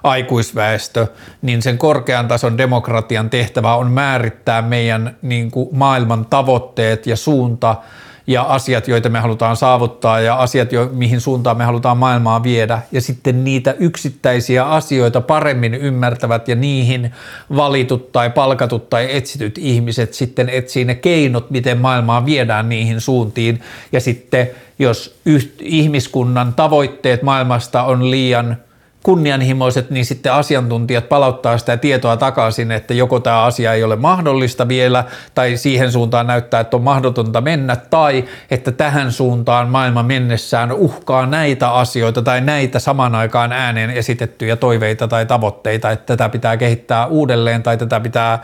aikuisväestö, 0.04 1.08
niin 1.42 1.62
sen 1.62 1.78
korkean 1.78 2.28
tason 2.28 2.58
demokratian 2.58 3.30
tehtävä 3.30 3.76
on 3.76 3.92
määrittää 3.92 4.62
meidän 4.62 5.18
niin 5.22 5.52
kuin 5.52 5.70
maailman 5.72 6.26
tavoitteet 6.26 7.08
ja 7.08 7.16
suunta– 7.16 7.76
ja 8.28 8.42
asiat, 8.42 8.88
joita 8.88 9.10
me 9.10 9.20
halutaan 9.20 9.56
saavuttaa 9.56 10.20
ja 10.20 10.36
asiat, 10.36 10.72
jo, 10.72 10.90
mihin 10.94 11.22
suuntaan 11.22 11.58
me 11.58 11.64
halutaan 11.64 11.98
maailmaa 11.98 12.44
viedä. 12.44 12.82
Ja 12.92 13.02
sitten 13.02 13.44
niitä 13.44 13.76
yksittäisiä 13.80 14.66
asioita 14.66 15.22
paremmin 15.22 15.74
ymmärtävät 15.74 16.48
ja 16.48 16.56
niihin 16.56 17.12
valitut 17.56 18.12
tai 18.12 18.30
palkatut 18.30 18.90
tai 18.90 19.16
etsityt 19.16 19.58
ihmiset 19.58 20.14
sitten 20.14 20.50
etsii 20.50 20.86
ne 20.86 20.96
keinot, 20.96 21.50
miten 21.50 21.78
maailmaa 21.78 22.26
viedään 22.26 22.70
niihin 22.70 23.02
suuntiin. 23.02 23.62
Ja 23.92 24.00
sitten 24.00 24.50
jos 24.80 25.16
yht, 25.26 25.62
ihmiskunnan 25.62 26.54
tavoitteet 26.54 27.24
maailmasta 27.24 27.84
on 27.84 28.12
liian– 28.12 28.58
kunnianhimoiset, 29.04 29.90
niin 29.90 30.06
sitten 30.06 30.34
asiantuntijat 30.34 31.10
palauttaa 31.10 31.58
sitä 31.58 31.78
tietoa 31.78 32.18
takaisin, 32.18 32.72
että 32.72 32.94
joko 32.94 33.20
tämä 33.20 33.44
asia 33.44 33.74
ei 33.74 33.84
ole 33.84 33.96
mahdollista 33.96 34.68
vielä, 34.68 35.04
tai 35.36 35.58
siihen 35.58 35.92
suuntaan 35.92 36.28
näyttää, 36.28 36.60
että 36.60 36.78
on 36.78 36.84
mahdotonta 36.84 37.42
mennä, 37.42 37.76
tai 37.76 38.26
että 38.52 38.72
tähän 38.72 39.12
suuntaan 39.12 39.70
maailma 39.70 40.04
mennessään 40.04 40.72
uhkaa 40.72 41.26
näitä 41.26 41.72
asioita 41.72 42.22
tai 42.22 42.42
näitä 42.42 42.80
saman 42.80 43.16
aikaan 43.16 43.52
ääneen 43.52 43.90
esitettyjä 43.90 44.56
toiveita 44.56 45.08
tai 45.08 45.26
tavoitteita, 45.26 45.92
että 45.92 46.06
tätä 46.06 46.30
pitää 46.30 46.58
kehittää 46.58 47.06
uudelleen 47.06 47.64
tai 47.64 47.78
tätä 47.78 48.00
pitää 48.00 48.44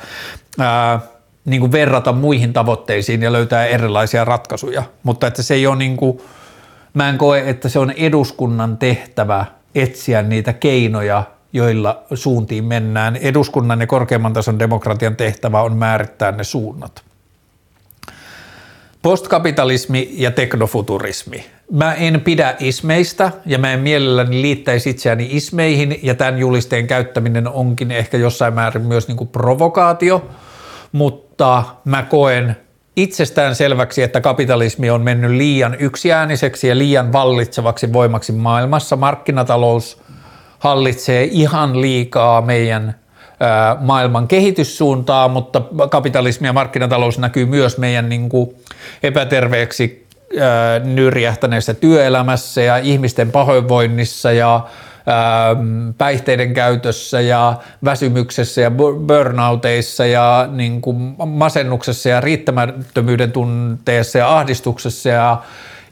ää, 0.59 0.99
niin 1.45 1.59
kuin 1.59 1.71
verrata 1.71 2.11
muihin 2.11 2.53
tavoitteisiin 2.53 3.21
ja 3.21 3.31
löytää 3.31 3.65
erilaisia 3.65 4.25
ratkaisuja, 4.25 4.83
mutta 5.03 5.27
että 5.27 5.43
se 5.43 5.53
ei 5.53 5.67
ole 5.67 5.75
niin 5.75 5.97
kuin, 5.97 6.21
mä 6.93 7.09
en 7.09 7.17
koe, 7.17 7.43
että 7.45 7.69
se 7.69 7.79
on 7.79 7.91
eduskunnan 7.91 8.77
tehtävä– 8.77 9.45
etsiä 9.75 10.21
niitä 10.21 10.53
keinoja, 10.53 11.23
joilla 11.53 12.03
suuntiin 12.13 12.65
mennään. 12.65 13.15
Eduskunnan 13.15 13.81
ja 13.81 13.87
korkeamman 13.87 14.33
tason 14.33 14.59
demokratian 14.59 15.15
tehtävä 15.15 15.61
on 15.61 15.77
määrittää 15.77 16.31
ne 16.31 16.43
suunnat. 16.43 17.03
Postkapitalismi 19.01 20.09
ja 20.13 20.31
teknofuturismi. 20.31 21.45
Mä 21.71 21.93
en 21.93 22.21
pidä 22.21 22.55
ismeistä 22.59 23.31
ja 23.45 23.57
mä 23.57 23.71
en 23.71 23.79
mielelläni 23.79 24.41
liittäisi 24.41 24.89
itseäni 24.89 25.27
ismeihin 25.31 25.99
ja 26.03 26.15
tämän 26.15 26.39
julisteen 26.39 26.87
käyttäminen 26.87 27.47
onkin 27.47 27.91
ehkä 27.91 28.17
jossain 28.17 28.53
määrin 28.53 28.85
myös 28.85 29.07
niin 29.07 29.17
kuin 29.17 29.27
provokaatio, 29.27 30.29
mutta 30.91 31.63
mä 31.85 32.03
koen 32.03 32.57
itsestään 33.03 33.55
selväksi, 33.55 34.03
että 34.03 34.21
kapitalismi 34.21 34.89
on 34.89 35.01
mennyt 35.01 35.31
liian 35.31 35.75
yksiääniseksi 35.79 36.67
ja 36.67 36.77
liian 36.77 37.13
vallitsevaksi 37.13 37.93
voimaksi 37.93 38.31
maailmassa. 38.31 38.95
Markkinatalous 38.95 40.01
hallitsee 40.59 41.23
ihan 41.31 41.81
liikaa 41.81 42.41
meidän 42.41 42.95
maailman 43.79 44.27
kehityssuuntaa, 44.27 45.27
mutta 45.27 45.61
kapitalismi 45.89 46.47
ja 46.47 46.53
markkinatalous 46.53 47.19
näkyy 47.19 47.45
myös 47.45 47.77
meidän 47.77 48.09
niin 48.09 48.29
kuin 48.29 48.55
epäterveeksi 49.03 50.07
nyrjähtäneessä 50.83 51.73
työelämässä 51.73 52.61
ja 52.61 52.77
ihmisten 52.77 53.31
pahoinvoinnissa 53.31 54.31
ja 54.31 54.67
päihteiden 55.97 56.53
käytössä 56.53 57.21
ja 57.21 57.53
väsymyksessä 57.85 58.61
ja 58.61 58.71
burnouteissa 59.07 60.05
ja 60.05 60.49
niin 60.51 60.81
kuin 60.81 61.15
masennuksessa 61.25 62.09
ja 62.09 62.21
riittämättömyyden 62.21 63.31
tunteessa 63.31 64.17
ja 64.17 64.37
ahdistuksessa 64.37 65.09
ja 65.09 65.41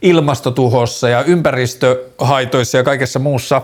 ilmastotuhossa 0.02 1.08
ja 1.08 1.22
ympäristöhaitoissa 1.22 2.76
ja 2.76 2.84
kaikessa 2.84 3.18
muussa, 3.18 3.62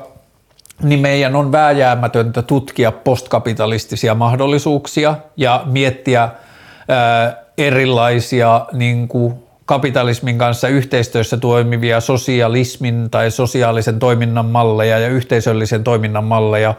niin 0.83 1.01
meidän 1.01 1.37
on 1.37 1.53
vääjäämätöntä 1.53 2.43
tutkia 2.43 2.93
postkapitalistisia 2.93 4.15
mahdollisuuksia 4.15 5.15
ja 5.37 5.62
miettiä 5.66 6.29
ää, 6.89 7.45
erilaisia 7.59 8.66
niin 8.73 9.09
kuin 9.09 9.44
kapitalismin 9.66 10.39
kanssa 10.39 10.69
yhteistyössä 10.69 11.36
toimivia 11.36 12.01
sosialismin 12.01 13.11
tai 13.11 13.31
sosiaalisen 13.31 13.99
toiminnan 13.99 14.47
malleja 14.47 14.99
ja 14.99 15.09
yhteisöllisen 15.09 15.85
toiminnan 15.85 16.24
malleja 16.24 16.74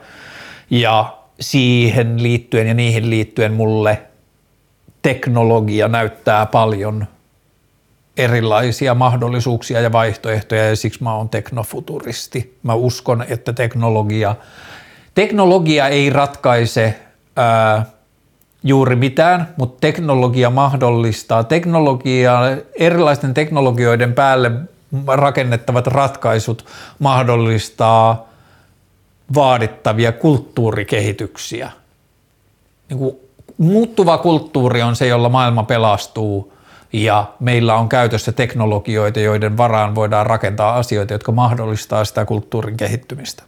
ja 0.69 1.17
siihen 1.39 2.23
liittyen 2.23 2.67
ja 2.67 2.73
niihin 2.73 3.09
liittyen 3.09 3.53
mulle 3.53 4.01
teknologia 5.01 5.87
näyttää 5.87 6.45
paljon 6.45 7.07
erilaisia 8.17 8.95
mahdollisuuksia 8.95 9.81
ja 9.81 9.91
vaihtoehtoja 9.91 10.69
ja 10.69 10.75
siksi 10.75 11.03
mä 11.03 11.15
oon 11.15 11.29
teknofuturisti. 11.29 12.57
Mä 12.63 12.73
uskon, 12.73 13.25
että 13.29 13.53
teknologia, 13.53 14.35
teknologia 15.15 15.87
ei 15.87 16.09
ratkaise 16.09 16.99
ää, 17.35 17.85
juuri 18.65 18.95
mitään, 18.95 19.53
mutta 19.57 19.77
teknologia 19.81 20.49
mahdollistaa. 20.49 21.43
Teknologia, 21.43 22.39
erilaisten 22.79 23.33
teknologioiden 23.33 24.13
päälle 24.13 24.51
rakennettavat 25.07 25.87
ratkaisut 25.87 26.65
mahdollistaa 26.99 28.29
vaadittavia 29.35 30.11
kulttuurikehityksiä. 30.11 31.71
Niin 32.89 32.97
kuin 32.97 33.15
muuttuva 33.57 34.17
kulttuuri 34.17 34.81
on 34.81 34.95
se, 34.95 35.07
jolla 35.07 35.29
maailma 35.29 35.63
pelastuu 35.63 36.53
ja 36.93 37.25
meillä 37.39 37.75
on 37.75 37.89
käytössä 37.89 38.31
teknologioita, 38.31 39.19
joiden 39.19 39.57
varaan 39.57 39.95
voidaan 39.95 40.25
rakentaa 40.25 40.75
asioita, 40.75 41.13
jotka 41.13 41.31
mahdollistaa 41.31 42.05
sitä 42.05 42.25
kulttuurin 42.25 42.77
kehittymistä. 42.77 43.43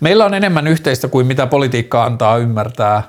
Meillä 0.00 0.24
on 0.24 0.34
enemmän 0.34 0.66
yhteistä 0.66 1.08
kuin 1.08 1.26
mitä 1.26 1.46
politiikka 1.46 2.04
antaa 2.04 2.36
ymmärtää 2.36 3.02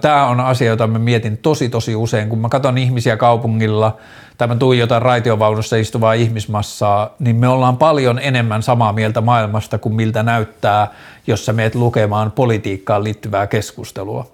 Tämä 0.00 0.26
on 0.26 0.40
asia, 0.40 0.68
jota 0.68 0.86
mä 0.86 0.98
mietin 0.98 1.38
tosi 1.38 1.68
tosi 1.68 1.96
usein, 1.96 2.28
kun 2.28 2.38
mä 2.38 2.48
katson 2.48 2.78
ihmisiä 2.78 3.16
kaupungilla 3.16 3.96
tai 4.38 4.48
mä 4.48 4.56
tuijotan 4.56 5.02
raitiovaunussa 5.02 5.76
istuvaa 5.76 6.12
ihmismassaa, 6.12 7.14
niin 7.18 7.36
me 7.36 7.48
ollaan 7.48 7.76
paljon 7.76 8.18
enemmän 8.18 8.62
samaa 8.62 8.92
mieltä 8.92 9.20
maailmasta 9.20 9.78
kuin 9.78 9.94
miltä 9.94 10.22
näyttää, 10.22 10.88
jos 11.26 11.46
sä 11.46 11.52
meet 11.52 11.74
lukemaan 11.74 12.30
politiikkaan 12.30 13.04
liittyvää 13.04 13.46
keskustelua. 13.46 14.26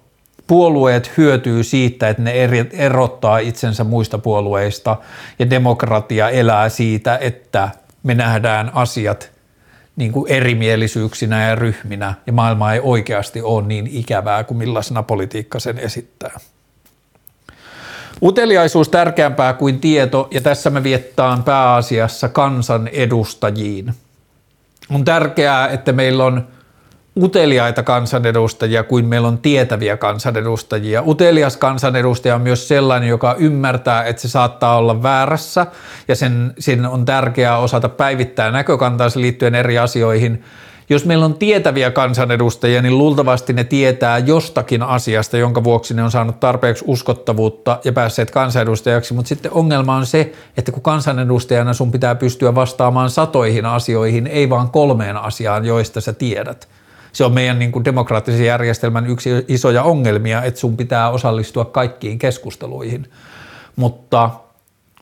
Puolueet 0.47 1.11
hyötyy 1.17 1.63
siitä, 1.63 2.09
että 2.09 2.21
ne 2.23 2.33
erottaa 2.73 3.37
itsensä 3.37 3.83
muista 3.83 4.17
puolueista 4.17 4.97
ja 5.39 5.49
demokratia 5.49 6.29
elää 6.29 6.69
siitä, 6.69 7.17
että 7.21 7.69
me 8.03 8.15
nähdään 8.15 8.71
asiat 8.73 9.32
niin 9.95 10.11
kuin 10.11 10.31
erimielisyyksinä 10.31 11.47
ja 11.49 11.55
ryhminä, 11.55 12.13
ja 12.27 12.33
maailma 12.33 12.73
ei 12.73 12.79
oikeasti 12.83 13.41
ole 13.41 13.67
niin 13.67 13.87
ikävää 13.91 14.43
kuin 14.43 14.57
millaisena 14.57 15.03
politiikka 15.03 15.59
sen 15.59 15.77
esittää. 15.77 16.39
Uteliaisuus 18.21 18.89
tärkeämpää 18.89 19.53
kuin 19.53 19.79
tieto, 19.79 20.27
ja 20.31 20.41
tässä 20.41 20.69
me 20.69 20.83
viettaan 20.83 21.43
pääasiassa 21.43 22.29
kansan 22.29 22.87
edustajiin. 22.87 23.93
On 24.89 25.05
tärkeää, 25.05 25.67
että 25.67 25.91
meillä 25.91 26.25
on 26.25 26.47
uteliaita 27.21 27.83
kansanedustajia 27.83 28.83
kuin 28.83 29.05
meillä 29.05 29.27
on 29.27 29.37
tietäviä 29.37 29.97
kansanedustajia. 29.97 31.03
Utelias 31.07 31.57
kansanedustaja 31.57 32.35
on 32.35 32.41
myös 32.41 32.67
sellainen, 32.67 33.09
joka 33.09 33.35
ymmärtää, 33.39 34.03
että 34.03 34.21
se 34.21 34.27
saattaa 34.27 34.77
olla 34.77 35.03
väärässä 35.03 35.67
ja 36.07 36.15
sen, 36.15 36.53
sen 36.59 36.85
on 36.85 37.05
tärkeää 37.05 37.57
osata 37.57 37.89
päivittää 37.89 38.51
näkökantaansa 38.51 39.21
liittyen 39.21 39.55
eri 39.55 39.79
asioihin. 39.79 40.43
Jos 40.89 41.05
meillä 41.05 41.25
on 41.25 41.33
tietäviä 41.33 41.91
kansanedustajia, 41.91 42.81
niin 42.81 42.97
luultavasti 42.97 43.53
ne 43.53 43.63
tietää 43.63 44.17
jostakin 44.17 44.83
asiasta, 44.83 45.37
jonka 45.37 45.63
vuoksi 45.63 45.93
ne 45.93 46.03
on 46.03 46.11
saanut 46.11 46.39
tarpeeksi 46.39 46.83
uskottavuutta 46.87 47.79
ja 47.83 47.93
päässeet 47.93 48.31
kansanedustajaksi, 48.31 49.13
mutta 49.13 49.29
sitten 49.29 49.51
ongelma 49.51 49.95
on 49.95 50.05
se, 50.05 50.33
että 50.57 50.71
kun 50.71 50.81
kansanedustajana 50.81 51.73
sun 51.73 51.91
pitää 51.91 52.15
pystyä 52.15 52.55
vastaamaan 52.55 53.09
satoihin 53.09 53.65
asioihin, 53.65 54.27
ei 54.27 54.49
vaan 54.49 54.69
kolmeen 54.69 55.17
asiaan, 55.17 55.65
joista 55.65 56.01
sä 56.01 56.13
tiedät– 56.13 56.67
Se 57.13 57.25
on 57.25 57.33
meidän 57.33 57.59
niin 57.59 57.71
kuin 57.71 57.85
demokraattisen 57.85 58.45
järjestelmän 58.45 59.07
yksi 59.07 59.29
isoja 59.47 59.83
ongelmia, 59.83 60.43
että 60.43 60.59
sun 60.59 60.77
pitää 60.77 61.09
osallistua 61.09 61.65
kaikkiin 61.65 62.19
keskusteluihin. 62.19 63.11
Mutta 63.75 64.29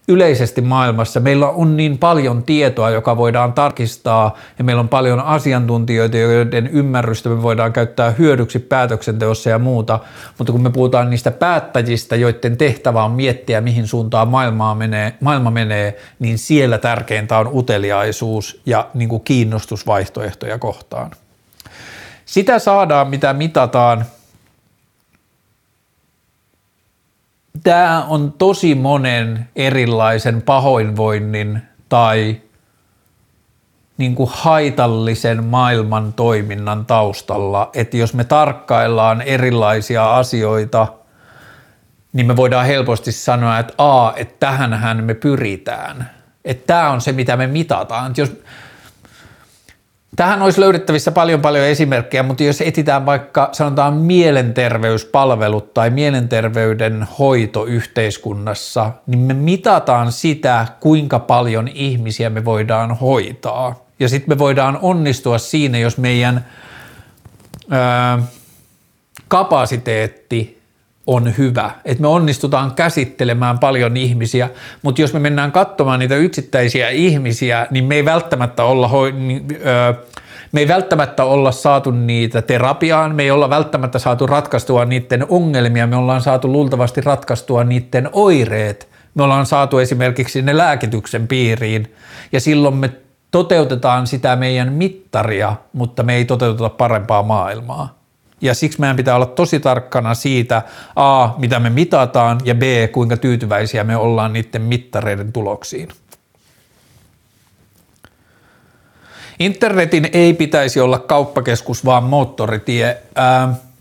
yleisesti 0.07 0.61
maailmassa 0.61 1.19
meillä 1.19 1.49
on 1.49 1.77
niin 1.77 1.97
paljon 1.97 2.43
tietoa, 2.43 2.89
joka 2.89 3.17
voidaan 3.17 3.53
tarkistaa 3.53 4.37
ja 4.57 4.63
meillä 4.63 4.79
on 4.79 4.89
paljon 4.89 5.19
asiantuntijoita, 5.19 6.17
joiden 6.17 6.67
ymmärrystä 6.67 7.29
me 7.29 7.41
voidaan 7.41 7.73
käyttää 7.73 8.11
hyödyksi 8.11 8.59
päätöksenteossa 8.59 9.49
ja 9.49 9.59
muuta, 9.59 9.99
mutta 10.37 10.53
kun 10.53 10.63
me 10.63 10.69
puhutaan 10.69 11.09
niistä 11.09 11.31
päättäjistä, 11.31 12.15
joiden 12.15 12.57
tehtävä 12.57 13.03
on 13.03 13.11
miettiä, 13.11 13.61
mihin 13.61 13.87
suuntaan 13.87 14.27
maailmaa 14.27 14.75
menee, 14.75 15.13
maailma 15.21 15.51
menee, 15.51 15.97
niin 16.19 16.37
siellä 16.37 16.77
tärkeintä 16.77 17.37
on 17.37 17.49
uteliaisuus 17.53 18.61
ja 18.65 18.87
niin 18.93 19.09
kuin 19.09 19.23
kiinnostusvaihtoehtoja 19.23 20.57
kohtaan. 20.57 21.11
Sitä 22.31 22.59
saadaan, 22.59 23.07
mitä 23.07 23.33
mitataan– 23.33 24.05
tämä 27.63 28.05
on 28.07 28.33
tosi 28.37 28.75
monen 28.75 29.49
erilaisen 29.55 30.41
pahoinvoinnin 30.41 31.61
tai 31.89 32.41
niin 33.97 34.15
kuin 34.15 34.29
haitallisen 34.33 35.43
maailman 35.43 36.13
toiminnan 36.13 36.85
taustalla, 36.85 37.69
että 37.73 37.97
jos 37.97 38.13
me 38.13 38.23
tarkkaillaan 38.23 39.21
erilaisia 39.21 40.15
asioita, 40.17 40.87
niin 42.13 42.27
me 42.27 42.35
voidaan 42.35 42.65
helposti 42.65 43.11
sanoa, 43.11 43.59
että 43.59 43.73
a, 43.77 44.13
että 44.15 44.35
tähänhän 44.39 45.03
me 45.03 45.13
pyritään. 45.13 46.09
Että 46.45 46.67
tämä 46.67 46.89
on 46.89 47.01
se, 47.01 47.11
mitä 47.11 47.37
me 47.37 47.47
mitataan. 47.47 48.07
Että 48.07 48.21
jos 48.21 48.31
Tähän 50.15 50.41
olisi 50.41 50.61
löydettävissä 50.61 51.11
paljon 51.11 51.41
paljon 51.41 51.65
esimerkkejä, 51.65 52.23
mutta 52.23 52.43
jos 52.43 52.61
etsitään 52.61 53.05
vaikka 53.05 53.49
sanotaan 53.51 53.93
mielenterveyspalvelut 53.93 55.73
tai 55.73 55.89
mielenterveyden 55.89 57.07
hoito 57.19 57.65
yhteiskunnassa, 57.65 58.91
niin 59.07 59.19
me 59.19 59.33
mitataan 59.33 60.11
sitä, 60.11 60.67
kuinka 60.79 61.19
paljon 61.19 61.67
ihmisiä 61.67 62.29
me 62.29 62.45
voidaan 62.45 62.97
hoitaa. 62.97 63.85
Ja 63.99 64.09
sitten 64.09 64.35
me 64.35 64.39
voidaan 64.39 64.79
onnistua 64.81 65.37
siinä, 65.37 65.77
jos 65.77 65.97
meidän 65.97 66.45
ää, 67.69 68.19
kapasiteetti 69.27 70.60
on 71.13 71.33
hyvä, 71.37 71.71
että 71.85 72.01
me 72.01 72.07
onnistutaan 72.07 72.73
käsittelemään 72.73 73.59
paljon 73.59 73.97
ihmisiä, 73.97 74.49
mutta 74.81 75.01
jos 75.01 75.13
me 75.13 75.19
mennään 75.19 75.51
katsomaan 75.51 75.99
niitä 75.99 76.15
yksittäisiä 76.15 76.89
ihmisiä, 76.89 77.67
niin 77.71 77.85
me 77.85 77.95
ei 77.95 78.05
välttämättä 78.05 78.63
olla, 78.63 78.89
me 80.51 80.59
ei 80.59 80.67
välttämättä 80.67 81.23
olla 81.23 81.51
saatu 81.51 81.91
niitä 81.91 82.41
terapiaan, 82.41 83.15
me 83.15 83.23
ei 83.23 83.31
olla 83.31 83.49
välttämättä 83.49 83.99
saatu 83.99 84.27
ratkaistua 84.27 84.85
niiden 84.85 85.25
ongelmia, 85.29 85.87
me 85.87 85.95
ollaan 85.95 86.21
saatu 86.21 86.51
luultavasti 86.51 87.01
ratkaistua 87.01 87.63
niiden 87.63 88.09
oireet, 88.11 88.89
me 89.15 89.23
ollaan 89.23 89.45
saatu 89.45 89.79
esimerkiksi 89.79 90.41
ne 90.41 90.57
lääkityksen 90.57 91.27
piiriin 91.27 91.95
ja 92.31 92.39
silloin 92.39 92.75
me 92.75 92.89
toteutetaan 93.31 94.07
sitä 94.07 94.35
meidän 94.35 94.73
mittaria, 94.73 95.55
mutta 95.73 96.03
me 96.03 96.15
ei 96.15 96.25
toteuteta 96.25 96.69
parempaa 96.69 97.23
maailmaa 97.23 98.00
ja 98.41 98.53
siksi 98.53 98.79
meidän 98.79 98.95
pitää 98.95 99.15
olla 99.15 99.25
tosi 99.25 99.59
tarkkana 99.59 100.13
siitä 100.13 100.61
A, 100.95 101.29
mitä 101.37 101.59
me 101.59 101.69
mitataan 101.69 102.39
ja 102.43 102.55
B, 102.55 102.61
kuinka 102.91 103.17
tyytyväisiä 103.17 103.83
me 103.83 103.97
ollaan 103.97 104.33
niiden 104.33 104.61
mittareiden 104.61 105.33
tuloksiin. 105.33 105.89
Internetin 109.39 110.09
ei 110.13 110.33
pitäisi 110.33 110.79
olla 110.79 110.99
kauppakeskus, 110.99 111.85
vaan 111.85 112.03
moottoritie. 112.03 112.97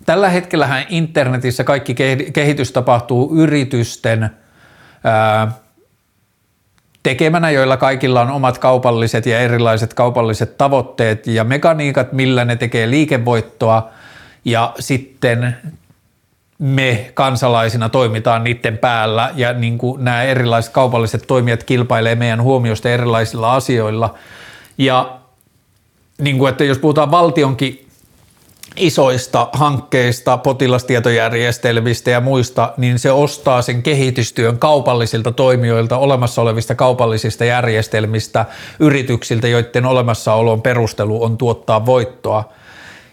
tällä 0.07 0.29
hetkellähän 0.29 0.85
internetissä 0.89 1.65
kaikki 1.65 1.95
kehitys 2.33 2.73
tapahtuu 2.73 3.37
yritysten 3.37 4.31
tekemänä, 7.03 7.51
joilla 7.51 7.77
kaikilla 7.77 8.21
on 8.21 8.31
omat 8.31 8.59
kaupalliset 8.59 9.27
ja 9.27 9.41
erilaiset 9.41 9.95
kaupalliset 9.95 10.59
tavoitteet 10.59 11.27
ja 11.27 11.45
mekaniikat, 11.45 12.13
millä 12.13 12.45
ne 12.45 12.57
tekee 12.57 12.91
liikevoittoa– 12.91 13.91
ja 14.45 14.75
sitten 14.79 15.57
me 16.59 17.11
kansalaisina 17.15 17.89
toimitaan 17.89 18.45
niiden 18.45 18.79
päällä 18.79 19.31
ja 19.35 19.53
niin 19.53 19.79
kuin 19.79 20.05
nämä 20.05 20.23
erilaiset 20.23 20.73
kaupalliset 20.73 21.25
toimijat 21.27 21.65
kilpailee 21.65 22.15
meidän 22.15 22.43
huomiosta 22.43 22.89
erilaisilla 22.89 23.55
asioilla. 23.55 24.15
Ja 24.79 25.19
niin 26.19 26.39
kuin, 26.39 26.51
että 26.51 26.65
jos 26.65 26.79
puhutaan 26.79 27.11
valtionkin 27.11 27.87
isoista 28.77 29.49
hankkeista, 29.53 30.37
potilastietojärjestelmistä 30.37 32.11
ja 32.11 32.21
muista, 32.21 32.73
niin 32.77 32.99
se 32.99 33.13
ostaa 33.13 33.63
sen 33.63 33.83
kehitystyön 33.83 34.59
kaupallisilta 34.59 35.33
toimijoilta, 35.33 35.99
olemassa 35.99 36.43
olevista 36.43 36.75
kaupallisista 36.75 37.45
järjestelmistä, 37.45 38.47
yrityksiltä, 38.79 39.49
joiden 39.49 39.87
olemassaolon 39.87 40.63
perustelu 40.63 41.25
on 41.25 41.39
tuottaa 41.39 41.87
voittoa– 41.87 42.45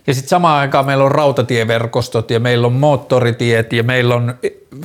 ja 0.07 0.13
sitten 0.13 0.29
samaan 0.29 0.59
aikaan 0.59 0.85
meillä 0.85 1.03
on 1.03 1.11
rautatieverkostot 1.11 2.31
ja 2.31 2.39
meillä 2.39 2.67
on 2.67 2.73
moottoritiet 2.73 3.73
ja 3.73 3.83
meillä 3.83 4.15
on 4.15 4.35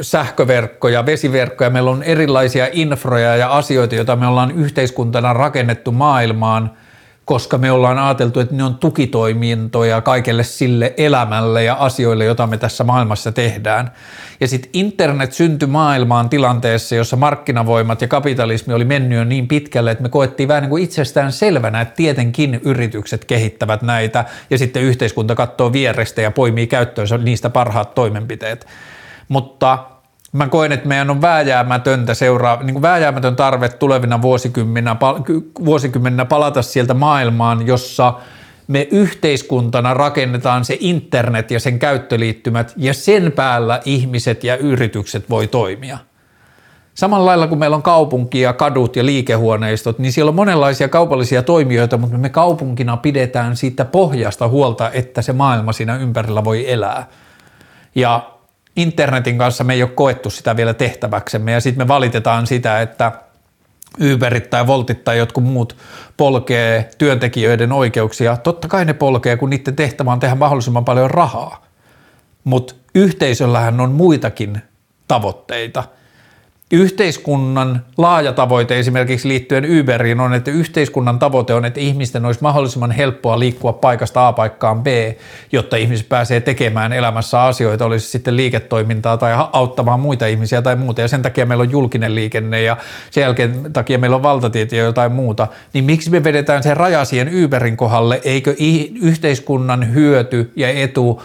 sähköverkkoja, 0.00 1.06
vesiverkkoja, 1.06 1.70
meillä 1.70 1.90
on 1.90 2.02
erilaisia 2.02 2.68
infroja 2.72 3.36
ja 3.36 3.56
asioita, 3.56 3.94
joita 3.94 4.16
me 4.16 4.26
ollaan 4.26 4.50
yhteiskuntana 4.50 5.32
rakennettu 5.32 5.92
maailmaan– 5.92 6.70
koska 7.24 7.58
me 7.58 7.72
ollaan 7.72 7.98
ajateltu, 7.98 8.40
että 8.40 8.54
ne 8.54 8.64
on 8.64 8.74
tukitoimintoja 8.74 10.00
kaikelle 10.00 10.44
sille 10.44 10.94
elämälle 10.96 11.64
ja 11.64 11.74
asioille, 11.74 12.24
joita 12.24 12.46
me 12.46 12.58
tässä 12.58 12.84
maailmassa 12.84 13.32
tehdään. 13.32 13.92
Ja 14.40 14.48
sitten 14.48 14.70
internet 14.72 15.32
syntyi 15.32 15.68
maailmaan 15.68 16.28
tilanteessa, 16.28 16.94
jossa 16.94 17.16
markkinavoimat 17.16 18.02
ja 18.02 18.08
kapitalismi 18.08 18.74
oli 18.74 18.84
mennyt 18.84 19.18
jo 19.18 19.24
niin 19.24 19.48
pitkälle, 19.48 19.90
että 19.90 20.02
me 20.02 20.08
koettiin 20.08 20.48
vähän 20.48 20.62
niin 20.62 20.70
kuin 20.70 20.82
itsestään 20.82 21.32
selvänä, 21.32 21.80
että 21.80 21.94
tietenkin 21.94 22.60
yritykset 22.64 23.24
kehittävät 23.24 23.82
näitä 23.82 24.24
ja 24.50 24.58
sitten 24.58 24.82
yhteiskunta 24.82 25.34
katsoo 25.34 25.72
vierestä 25.72 26.22
ja 26.22 26.30
poimii 26.30 26.66
käyttöönsä 26.66 27.18
niistä 27.18 27.50
parhaat 27.50 27.94
toimenpiteet. 27.94 28.66
Mutta 29.28 29.78
mä 30.32 30.48
koen, 30.48 30.72
että 30.72 30.88
meidän 30.88 31.10
on 31.10 31.22
vääjäämätöntä 31.22 32.14
seuraa, 32.14 32.62
niin 32.62 32.74
kuin 32.74 32.82
vääjäämätön 32.82 33.36
tarve 33.36 33.68
tulevina 33.68 34.22
vuosikymmeninä, 34.22 34.96
vuosikymmeninä 35.64 36.24
palata 36.24 36.62
sieltä 36.62 36.94
maailmaan, 36.94 37.66
jossa 37.66 38.14
me 38.68 38.88
yhteiskuntana 38.90 39.94
rakennetaan 39.94 40.64
se 40.64 40.76
internet 40.80 41.50
ja 41.50 41.60
sen 41.60 41.78
käyttöliittymät 41.78 42.72
ja 42.76 42.94
sen 42.94 43.32
päällä 43.32 43.80
ihmiset 43.84 44.44
ja 44.44 44.56
yritykset 44.56 45.30
voi 45.30 45.46
toimia. 45.46 45.98
Samalla 46.94 47.26
lailla 47.26 47.46
kuin 47.46 47.58
meillä 47.58 47.76
on 47.76 47.82
kaupunki 47.82 48.40
ja 48.40 48.52
kadut 48.52 48.96
ja 48.96 49.06
liikehuoneistot, 49.06 49.98
niin 49.98 50.12
siellä 50.12 50.28
on 50.28 50.34
monenlaisia 50.34 50.88
kaupallisia 50.88 51.42
toimijoita, 51.42 51.98
mutta 51.98 52.18
me 52.18 52.28
kaupunkina 52.28 52.96
pidetään 52.96 53.56
siitä 53.56 53.84
pohjasta 53.84 54.48
huolta, 54.48 54.90
että 54.90 55.22
se 55.22 55.32
maailma 55.32 55.72
siinä 55.72 55.96
ympärillä 55.96 56.44
voi 56.44 56.72
elää. 56.72 57.06
Ja 57.94 58.31
internetin 58.76 59.38
kanssa 59.38 59.64
me 59.64 59.74
ei 59.74 59.82
ole 59.82 59.90
koettu 59.90 60.30
sitä 60.30 60.56
vielä 60.56 60.74
tehtäväksemme 60.74 61.52
ja 61.52 61.60
sitten 61.60 61.84
me 61.84 61.88
valitetaan 61.88 62.46
sitä, 62.46 62.80
että 62.80 63.12
Uberit 64.12 64.50
tai 64.50 64.66
Voltit 64.66 65.04
tai 65.04 65.18
jotkut 65.18 65.44
muut 65.44 65.76
polkee 66.16 66.90
työntekijöiden 66.98 67.72
oikeuksia. 67.72 68.36
Totta 68.36 68.68
kai 68.68 68.84
ne 68.84 68.92
polkee, 68.92 69.36
kun 69.36 69.50
niiden 69.50 69.76
tehtävä 69.76 70.12
on 70.12 70.20
tehdä 70.20 70.34
mahdollisimman 70.34 70.84
paljon 70.84 71.10
rahaa. 71.10 71.66
Mutta 72.44 72.74
yhteisöllähän 72.94 73.80
on 73.80 73.92
muitakin 73.92 74.62
tavoitteita– 75.08 75.84
Yhteiskunnan 76.72 77.82
laaja 77.96 78.32
tavoite 78.32 78.78
esimerkiksi 78.78 79.28
liittyen 79.28 79.80
Uberiin 79.80 80.20
on, 80.20 80.34
että 80.34 80.50
yhteiskunnan 80.50 81.18
tavoite 81.18 81.54
on, 81.54 81.64
että 81.64 81.80
ihmisten 81.80 82.26
olisi 82.26 82.42
mahdollisimman 82.42 82.90
helppoa 82.90 83.38
liikkua 83.38 83.72
paikasta 83.72 84.28
A 84.28 84.32
paikkaan 84.32 84.82
B, 84.82 84.86
jotta 85.52 85.76
ihmiset 85.76 86.08
pääsee 86.08 86.40
tekemään 86.40 86.92
elämässä 86.92 87.42
asioita, 87.42 87.84
olisi 87.84 88.08
sitten 88.08 88.36
liiketoimintaa 88.36 89.16
tai 89.16 89.32
auttamaan 89.52 90.00
muita 90.00 90.26
ihmisiä 90.26 90.62
tai 90.62 90.76
muuta. 90.76 91.00
Ja 91.00 91.08
sen 91.08 91.22
takia 91.22 91.46
meillä 91.46 91.62
on 91.62 91.70
julkinen 91.70 92.14
liikenne 92.14 92.62
ja 92.62 92.76
sen 93.10 93.22
jälkeen 93.22 93.72
takia 93.72 93.98
meillä 93.98 94.16
on 94.16 94.22
valtatiet 94.22 94.72
ja 94.72 94.82
jotain 94.82 95.12
muuta. 95.12 95.48
Niin 95.72 95.84
miksi 95.84 96.10
me 96.10 96.24
vedetään 96.24 96.62
sen 96.62 96.76
raja 96.76 97.04
siihen 97.04 97.44
Uberin 97.44 97.76
kohdalle, 97.76 98.20
eikö 98.24 98.54
yhteiskunnan 99.02 99.94
hyöty 99.94 100.52
ja 100.56 100.68
etu 100.68 101.22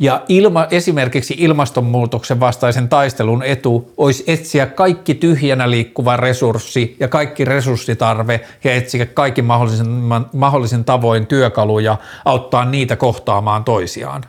ja 0.00 0.22
ilma, 0.28 0.66
esimerkiksi 0.70 1.34
ilmastonmuutoksen 1.38 2.40
vastaisen 2.40 2.88
taistelun 2.88 3.42
etu 3.42 3.92
olisi 3.96 4.24
etsiä 4.26 4.66
kaikki 4.66 5.14
tyhjänä 5.14 5.70
liikkuva 5.70 6.16
resurssi 6.16 6.96
ja 7.00 7.08
kaikki 7.08 7.44
resurssitarve 7.44 8.40
ja 8.64 8.74
etsiä 8.74 9.06
kaikki 9.06 9.42
mahdollisen, 9.42 9.88
mahdollisen 10.32 10.84
tavoin 10.84 11.26
työkaluja 11.26 11.96
auttaa 12.24 12.64
niitä 12.64 12.96
kohtaamaan 12.96 13.64
toisiaan. 13.64 14.22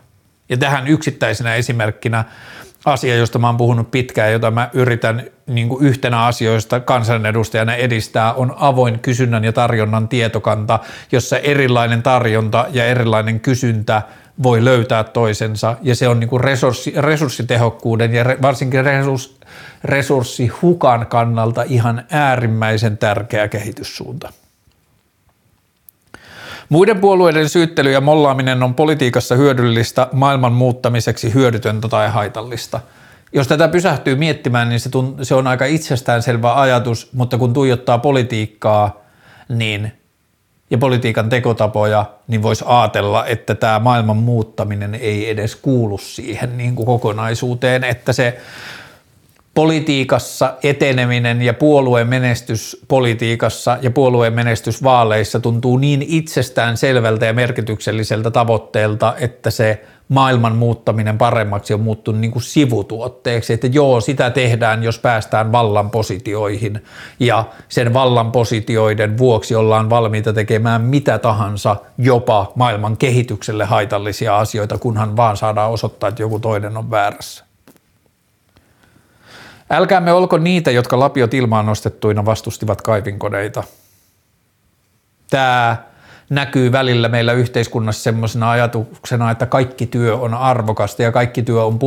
Ja 0.50 0.58
tähän 0.58 0.88
yksittäisenä 0.88 1.56
esimerkkinä 1.56 2.24
asia, 2.86 3.16
josta 3.16 3.40
mä 3.40 3.48
oon 3.48 3.58
puhunut 3.58 3.92
pitkään, 3.92 4.32
jota 4.32 4.52
mä 4.52 4.70
yritän 4.74 5.24
niin 5.48 5.70
kuin 5.70 5.86
yhtenä 5.86 6.26
asioista 6.26 6.80
kansanedustajana 6.80 7.76
edistää, 7.76 8.34
on 8.34 8.56
avoin 8.58 9.00
kysynnän 9.00 9.44
ja 9.44 9.54
tarjonnan 9.54 10.08
tietokanta, 10.08 10.80
jossa 11.12 11.38
erilainen 11.38 12.04
tarjonta 12.04 12.66
ja 12.72 12.86
erilainen 12.86 13.40
kysyntä 13.40 14.02
voi 14.44 14.66
löytää 14.66 15.04
toisensa, 15.04 15.76
ja 15.82 15.96
se 15.96 16.08
on 16.08 16.20
niin 16.20 16.30
kuin 16.30 16.44
resurssi, 16.44 16.94
resurssitehokkuuden 16.98 18.14
ja 18.14 18.24
re, 18.24 18.38
varsinkin 18.42 18.86
resurs, 18.86 19.38
resurssihukan 19.84 21.08
kannalta 21.08 21.64
ihan 21.64 22.04
äärimmäisen 22.10 22.98
tärkeä 22.98 23.48
kehityssuunta. 23.48 24.34
Muiden 26.70 27.00
puolueiden 27.00 27.50
syyttely 27.50 27.92
ja 27.92 28.02
mollaaminen 28.02 28.64
on 28.64 28.76
politiikassa 28.76 29.36
hyödyllistä, 29.36 30.08
maailman 30.12 30.54
muuttamiseksi 30.54 31.34
hyödytöntä 31.34 31.88
tai 31.88 32.10
haitallista. 32.10 32.80
Jos 33.34 33.48
tätä 33.48 33.68
pysähtyy 33.68 34.16
miettimään, 34.16 34.70
niin 34.70 34.80
se, 34.80 34.90
tunt- 34.90 35.24
se 35.24 35.36
on 35.36 35.48
aika 35.48 35.66
itsestäänselvä 35.66 36.62
ajatus, 36.62 37.10
mutta 37.14 37.38
kun 37.38 37.54
tuijottaa 37.54 37.98
politiikkaa 37.98 39.02
niin, 39.50 39.92
ja 40.72 40.78
politiikan 40.78 41.30
tekotapoja, 41.30 42.06
niin 42.28 42.42
voisi 42.42 42.66
ajatella, 42.68 43.26
että 43.26 43.56
tämä 43.56 43.80
maailman 43.80 44.18
muuttaminen 44.18 44.96
ei 44.96 45.30
edes 45.30 45.56
kuulu 45.56 45.98
siihen 45.98 46.58
niin 46.58 46.76
kuin 46.76 46.86
kokonaisuuteen, 46.86 47.84
että 47.84 48.14
se 48.14 48.38
politiikassa 49.54 50.54
eteneminen 50.64 51.42
ja 51.42 51.54
puolueen 51.54 52.08
menestys 52.08 52.78
politiikassa 52.88 53.78
ja 53.82 53.92
puolueen 53.92 54.34
menestys 54.34 54.84
vaaleissa 54.84 55.40
tuntuu 55.40 55.78
niin 55.78 56.06
itsestään 56.08 56.78
selvältä 56.78 57.26
ja 57.26 57.34
merkitykselliseltä 57.34 58.32
tavoitteelta, 58.32 59.16
että 59.20 59.52
se 59.52 59.86
maailman 60.12 60.56
muuttaminen 60.56 61.18
paremmaksi 61.18 61.74
on 61.74 61.80
muuttunut 61.80 62.22
niin 62.22 62.32
kuin 62.32 62.44
sivutuotteeksi, 62.44 63.54
että 63.54 63.68
joo, 63.68 64.02
sitä 64.02 64.30
tehdään, 64.30 64.84
jos 64.84 65.00
päästään 65.00 65.52
vallan 65.52 65.90
positioihin 65.90 66.84
ja 67.20 67.46
sen 67.70 67.94
vallan 67.94 68.32
positioiden 68.32 69.18
vuoksi 69.18 69.56
ollaan 69.56 69.90
valmiita 69.90 70.34
tekemään 70.34 70.82
mitä 70.82 71.20
tahansa, 71.20 71.76
jopa 71.98 72.52
maailman 72.56 72.98
kehitykselle 72.98 73.66
haitallisia 73.66 74.38
asioita, 74.38 74.78
kunhan 74.78 75.16
vaan 75.16 75.38
saadaan 75.38 75.72
osoittaa, 75.72 76.10
että 76.10 76.22
joku 76.22 76.40
toinen 76.40 76.78
on 76.78 76.92
väärässä. 76.92 77.46
Älkäämme 79.70 80.12
olko 80.12 80.38
niitä, 80.38 80.72
jotka 80.72 81.00
lapiot 81.00 81.34
ilmaan 81.34 81.66
nostettuina 81.66 82.26
vastustivat 82.26 82.82
kaivinkoneita. 82.82 83.64
Tämä 85.30 85.91
näkyy 86.32 86.72
välillä 86.72 87.10
meillä 87.10 87.34
yhteiskunnassa 87.34 88.04
semmoisena 88.04 88.52
ajatuksena, 88.52 89.32
että 89.32 89.46
kaikki 89.46 89.86
työ 89.86 90.16
on 90.16 90.34
arvokasta 90.34 91.04
ja 91.04 91.12
kaikki 91.12 91.44
työ 91.44 91.64
on 91.64 91.80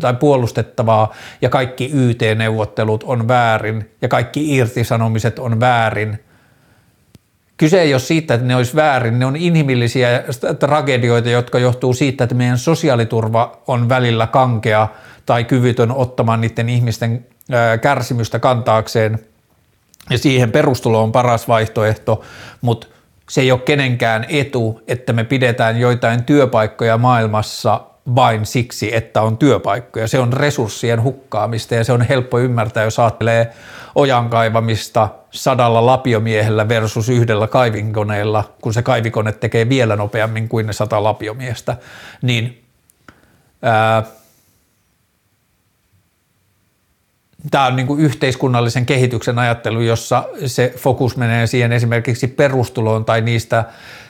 tai 0.00 0.14
puolustettavaa 0.14 1.14
ja 1.42 1.48
kaikki 1.48 1.90
YT-neuvottelut 1.94 3.02
on 3.02 3.28
väärin 3.28 3.90
ja 4.02 4.08
kaikki 4.08 4.56
irtisanomiset 4.56 5.38
on 5.38 5.60
väärin. 5.60 6.18
Kyse 7.56 7.80
ei 7.80 7.94
ole 7.94 8.00
siitä, 8.00 8.34
että 8.34 8.46
ne 8.46 8.56
olisi 8.56 8.76
väärin, 8.76 9.18
ne 9.18 9.26
on 9.26 9.36
inhimillisiä 9.36 10.24
tragedioita, 10.58 11.30
jotka 11.30 11.58
johtuu 11.58 11.94
siitä, 11.94 12.24
että 12.24 12.34
meidän 12.34 12.58
sosiaaliturva 12.58 13.62
on 13.66 13.88
välillä 13.88 14.26
kankea– 14.26 14.88
tai 15.26 15.44
kyvytön 15.44 15.92
ottamaan 15.92 16.40
niiden 16.40 16.68
ihmisten 16.68 17.26
kärsimystä 17.82 18.38
kantaakseen. 18.38 19.18
Ja 20.10 20.18
siihen 20.18 20.52
perustulo 20.52 21.02
on 21.02 21.12
paras 21.12 21.48
vaihtoehto, 21.48 22.22
mutta 22.60 22.86
se 23.30 23.40
ei 23.40 23.52
ole 23.52 23.60
kenenkään 23.60 24.26
etu, 24.28 24.80
että 24.88 25.12
me 25.12 25.24
pidetään 25.24 25.80
joitain 25.80 26.24
työpaikkoja 26.24 26.98
maailmassa 26.98 27.80
vain 28.14 28.46
siksi, 28.46 28.96
että 28.96 29.22
on 29.22 29.38
työpaikkoja. 29.38 30.08
Se 30.08 30.18
on 30.18 30.32
resurssien 30.32 31.02
hukkaamista 31.02 31.74
ja 31.74 31.84
se 31.84 31.92
on 31.92 32.02
helppo 32.02 32.38
ymmärtää, 32.38 32.84
jos 32.84 32.98
ajattelee 32.98 33.52
ojan 33.94 34.30
kaivamista 34.30 35.08
sadalla 35.30 35.86
lapiomiehellä 35.86 36.68
versus 36.68 37.08
yhdellä 37.08 37.46
kaivinkoneella, 37.46 38.44
kun 38.60 38.74
se 38.74 38.82
kaivikone 38.82 39.32
tekee 39.32 39.68
vielä 39.68 39.96
nopeammin 39.96 40.48
kuin 40.48 40.66
ne 40.66 40.72
sata 40.72 41.02
lapiomiestä, 41.02 41.76
niin 42.22 42.62
ää, 43.62 44.02
tämä 47.50 47.66
on 47.66 47.76
niin 47.76 47.86
kuin 47.86 48.00
yhteiskunnallisen 48.00 48.86
kehityksen 48.86 49.38
ajattelu, 49.38 49.80
jossa 49.80 50.24
se 50.46 50.72
fokus 50.76 51.16
menee 51.16 51.46
siihen 51.46 51.72
esimerkiksi 51.72 52.26
perustuloon 52.26 53.04
tai 53.04 53.20
niistä 53.20 53.64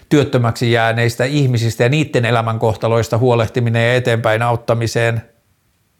työttömäksi 0.08 0.72
jääneistä 0.72 1.24
ihmisistä 1.24 1.82
ja 1.82 1.88
niiden 1.88 2.24
elämänkohtaloista 2.24 3.18
huolehtiminen 3.18 3.88
ja 3.88 3.94
eteenpäin 3.94 4.42
auttamiseen 4.42 5.22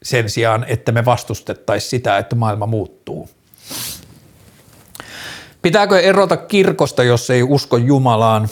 sen 0.02 0.30
sijaan, 0.30 0.64
että 0.68 0.92
me 0.92 1.04
vastustettaisiin 1.04 1.90
sitä, 1.90 2.18
että 2.18 2.36
maailma 2.36 2.66
muuttuu. 2.66 3.30
Pitääkö 5.62 6.00
erota 6.00 6.36
kirkosta, 6.36 7.02
jos 7.02 7.30
ei 7.30 7.42
usko 7.42 7.76
Jumalaan? 7.76 8.48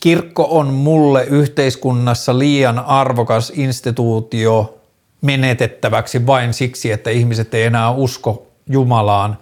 Kirkko 0.00 0.48
on 0.50 0.66
mulle 0.66 1.24
yhteiskunnassa 1.24 2.38
liian 2.38 2.78
arvokas 2.78 3.52
instituutio 3.54 4.77
menetettäväksi 5.20 6.26
vain 6.26 6.54
siksi, 6.54 6.92
että 6.92 7.10
ihmiset 7.10 7.54
ei 7.54 7.62
enää 7.62 7.90
usko 7.90 8.46
Jumalaan. 8.70 9.38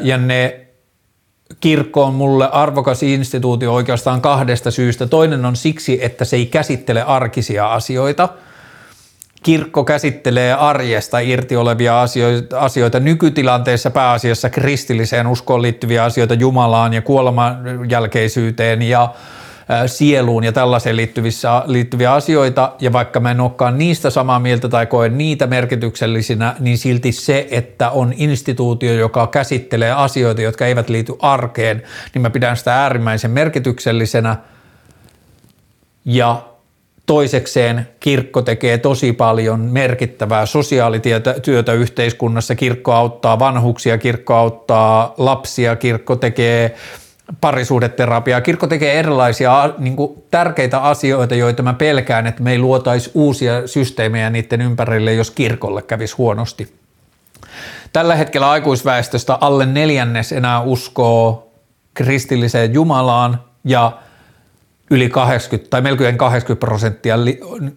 Ja 0.00 0.18
ne 0.18 0.60
kirkko 1.60 2.04
on 2.04 2.14
mulle 2.14 2.48
arvokas 2.52 3.02
instituutio 3.02 3.74
oikeastaan 3.74 4.20
kahdesta 4.20 4.70
syystä. 4.70 5.06
Toinen 5.06 5.44
on 5.44 5.56
siksi, 5.56 6.04
että 6.04 6.24
se 6.24 6.36
ei 6.36 6.46
käsittele 6.46 7.02
arkisia 7.02 7.72
asioita. 7.72 8.28
Kirkko 9.42 9.84
käsittelee 9.84 10.52
arjesta 10.52 11.18
irti 11.18 11.56
olevia 11.56 12.02
asioita, 12.02 12.58
asioita 12.58 13.00
nykytilanteessa 13.00 13.90
pääasiassa 13.90 14.50
kristilliseen 14.50 15.26
uskoon 15.26 15.62
liittyviä 15.62 16.04
asioita 16.04 16.34
Jumalaan 16.34 16.92
ja 16.92 17.02
kuoleman 17.02 17.90
jälkeisyyteen 17.90 18.82
ja 18.82 19.14
sieluun 19.86 20.44
ja 20.44 20.52
tällaiseen 20.52 20.96
liittyvissä, 20.96 21.62
liittyviä 21.66 22.12
asioita, 22.12 22.72
ja 22.80 22.92
vaikka 22.92 23.20
mä 23.20 23.30
en 23.30 23.40
olekaan 23.40 23.78
niistä 23.78 24.10
samaa 24.10 24.38
mieltä 24.38 24.68
tai 24.68 24.86
koen 24.86 25.18
niitä 25.18 25.46
merkityksellisinä, 25.46 26.54
niin 26.60 26.78
silti 26.78 27.12
se, 27.12 27.48
että 27.50 27.90
on 27.90 28.14
instituutio, 28.16 28.92
joka 28.92 29.26
käsittelee 29.26 29.92
asioita, 29.92 30.42
jotka 30.42 30.66
eivät 30.66 30.88
liity 30.88 31.12
arkeen, 31.18 31.82
niin 32.14 32.22
mä 32.22 32.30
pidän 32.30 32.56
sitä 32.56 32.74
äärimmäisen 32.82 33.30
merkityksellisenä, 33.30 34.36
ja 36.04 36.42
Toisekseen 37.06 37.88
kirkko 38.00 38.42
tekee 38.42 38.78
tosi 38.78 39.12
paljon 39.12 39.60
merkittävää 39.60 40.46
sosiaalityötä 40.46 41.72
yhteiskunnassa. 41.72 42.54
Kirkko 42.54 42.92
auttaa 42.92 43.38
vanhuksia, 43.38 43.98
kirkko 43.98 44.34
auttaa 44.34 45.14
lapsia, 45.18 45.76
kirkko 45.76 46.16
tekee 46.16 46.74
parisuudeterapiaa. 47.40 48.40
Kirkko 48.40 48.66
tekee 48.66 48.98
erilaisia 48.98 49.74
niin 49.78 49.96
kuin, 49.96 50.22
tärkeitä 50.30 50.78
asioita, 50.78 51.34
joita 51.34 51.62
mä 51.62 51.74
pelkään, 51.74 52.26
että 52.26 52.42
me 52.42 52.52
ei 52.52 52.58
luotaisi 52.58 53.10
uusia 53.14 53.66
systeemejä 53.66 54.30
niiden 54.30 54.60
ympärille, 54.60 55.14
jos 55.14 55.30
kirkolle 55.30 55.82
kävisi 55.82 56.16
huonosti. 56.16 56.74
Tällä 57.92 58.14
hetkellä 58.14 58.50
aikuisväestöstä 58.50 59.34
alle 59.34 59.66
neljännes 59.66 60.32
enää 60.32 60.60
uskoo 60.60 61.52
kristilliseen 61.94 62.74
Jumalaan 62.74 63.40
ja 63.64 63.92
yli 64.90 65.08
80 65.08 65.70
tai 65.70 65.80
melkein 65.80 66.18
80 66.18 66.60
prosenttia 66.66 67.16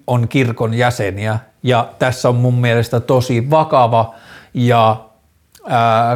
on 0.08 0.28
kirkon 0.28 0.74
jäseniä. 0.74 1.40
Ja 1.64 1.90
tässä 2.00 2.30
on 2.30 2.36
mun 2.36 2.62
mielestä 2.62 3.00
tosi 3.00 3.50
vakava 3.50 4.16
ja 4.54 5.05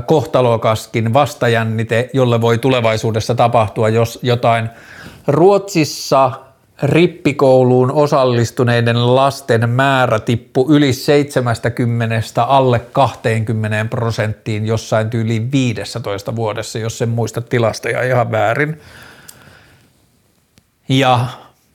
kohtalokaskin 0.05 1.13
vastajännite, 1.13 2.09
jolle 2.13 2.41
voi 2.41 2.57
tulevaisuudessa 2.57 3.35
tapahtua, 3.35 3.89
jos 3.89 4.19
jotain 4.21 4.69
Ruotsissa 5.27 6.31
rippikouluun 6.83 7.91
osallistuneiden 7.91 9.15
lasten 9.15 9.69
määrä 9.69 10.19
tippu 10.19 10.65
yli 10.69 10.93
70 10.93 12.43
alle 12.43 12.79
20 12.79 13.85
prosenttiin 13.89 14.65
jossain 14.65 15.09
tyyliin 15.09 15.51
15 15.51 16.35
vuodessa, 16.35 16.79
jos 16.79 17.01
en 17.01 17.09
muista 17.09 17.41
tilastoja 17.41 18.03
ihan 18.03 18.31
väärin. 18.31 18.81
Ja 20.89 21.25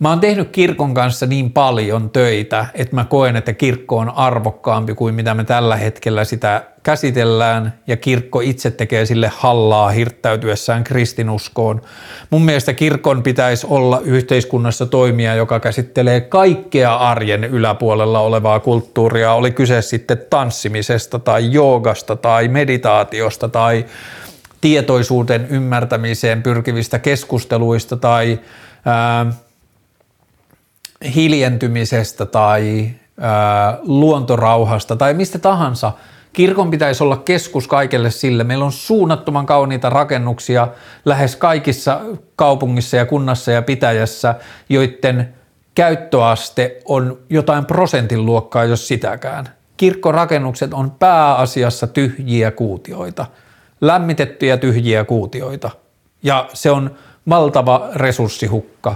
Mä 0.04 0.10
oon 0.10 0.20
tehnyt 0.20 0.48
kirkon 0.50 0.94
kanssa 0.94 1.26
niin 1.26 1.52
paljon 1.52 2.10
töitä, 2.10 2.66
että 2.74 2.94
mä 2.94 3.04
koen, 3.04 3.36
että 3.36 3.52
kirkko 3.52 3.98
on 3.98 4.10
arvokkaampi 4.10 4.94
kuin 4.94 5.14
mitä 5.14 5.34
me 5.34 5.44
tällä 5.44 5.76
hetkellä 5.76 6.24
sitä 6.24 6.64
käsitellään 6.82 7.74
ja 7.86 7.96
kirkko 7.96 8.40
itse 8.40 8.70
tekee 8.70 9.06
sille 9.06 9.30
hallaa 9.36 9.90
hirttäytyessään 9.90 10.84
kristinuskoon. 10.84 11.82
Mun 12.30 12.44
mielestä 12.44 12.72
kirkon 12.72 13.22
pitäisi 13.22 13.66
olla 13.70 14.00
yhteiskunnassa 14.00 14.86
toimija, 14.86 15.34
joka 15.34 15.60
käsittelee 15.60 16.20
kaikkea 16.20 16.96
arjen 16.96 17.44
yläpuolella 17.44 18.20
olevaa 18.20 18.60
kulttuuria, 18.60 19.32
oli 19.32 19.50
kyse 19.50 19.82
sitten 19.82 20.18
tanssimisesta 20.30 21.18
tai 21.18 21.52
joogasta 21.52 22.16
tai 22.16 22.48
meditaatiosta 22.48 23.48
tai 23.48 23.84
tietoisuuden 24.60 25.46
ymmärtämiseen 25.50 26.42
pyrkivistä 26.42 26.98
keskusteluista 26.98 27.96
tai 27.96 28.38
ää, 28.84 29.26
hiljentymisestä 31.14 32.26
tai 32.26 32.90
luontorauhasta 33.82 34.96
tai 34.96 35.14
mistä 35.14 35.38
tahansa. 35.38 35.92
Kirkon 36.32 36.70
pitäisi 36.70 37.04
olla 37.04 37.16
keskus 37.16 37.68
kaikelle 37.68 38.10
sille. 38.10 38.44
Meillä 38.44 38.64
on 38.64 38.72
suunnattoman 38.72 39.46
kauniita 39.46 39.90
rakennuksia 39.90 40.68
lähes 41.04 41.36
kaikissa 41.36 42.00
kaupungissa 42.36 42.96
ja 42.96 43.06
kunnassa 43.06 43.50
ja 43.50 43.62
pitäjässä, 43.62 44.34
joiden 44.68 45.34
käyttöaste 45.74 46.80
on 46.84 47.18
jotain 47.30 47.66
prosentin 47.66 48.26
luokkaa, 48.26 48.64
jos 48.64 48.88
sitäkään. 48.88 49.48
Kirkkorakennukset 49.76 50.74
on 50.74 50.90
pääasiassa 50.90 51.86
tyhjiä 51.86 52.50
kuutioita, 52.50 53.26
lämmitettyjä 53.80 54.56
tyhjiä 54.56 55.04
kuutioita. 55.04 55.70
Ja 56.22 56.48
se 56.52 56.70
on 56.70 56.90
valtava 57.28 57.88
resurssihukka 57.94 58.94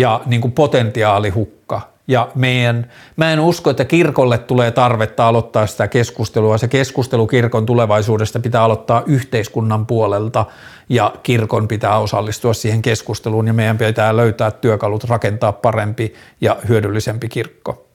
ja 0.00 0.20
niin 0.26 0.40
kuin 0.40 0.52
potentiaalihukka. 0.52 1.80
Ja 2.08 2.28
meidän, 2.34 2.90
mä 3.16 3.32
en 3.32 3.40
usko, 3.40 3.70
että 3.70 3.84
kirkolle 3.84 4.38
tulee 4.38 4.70
tarvetta 4.70 5.28
aloittaa 5.28 5.66
sitä 5.66 5.88
keskustelua. 5.88 6.58
Se 6.58 6.68
keskustelu 6.68 7.26
kirkon 7.26 7.66
tulevaisuudesta 7.66 8.40
pitää 8.40 8.62
aloittaa 8.62 9.02
yhteiskunnan 9.06 9.86
puolelta 9.86 10.46
ja 10.88 11.14
kirkon 11.22 11.68
pitää 11.68 11.98
osallistua 11.98 12.54
siihen 12.54 12.82
keskusteluun 12.82 13.46
ja 13.46 13.52
meidän 13.52 13.78
pitää 13.78 14.16
löytää 14.16 14.50
työkalut 14.50 15.04
rakentaa 15.04 15.52
parempi 15.52 16.14
ja 16.40 16.56
hyödyllisempi 16.68 17.28
kirkko. 17.28 17.86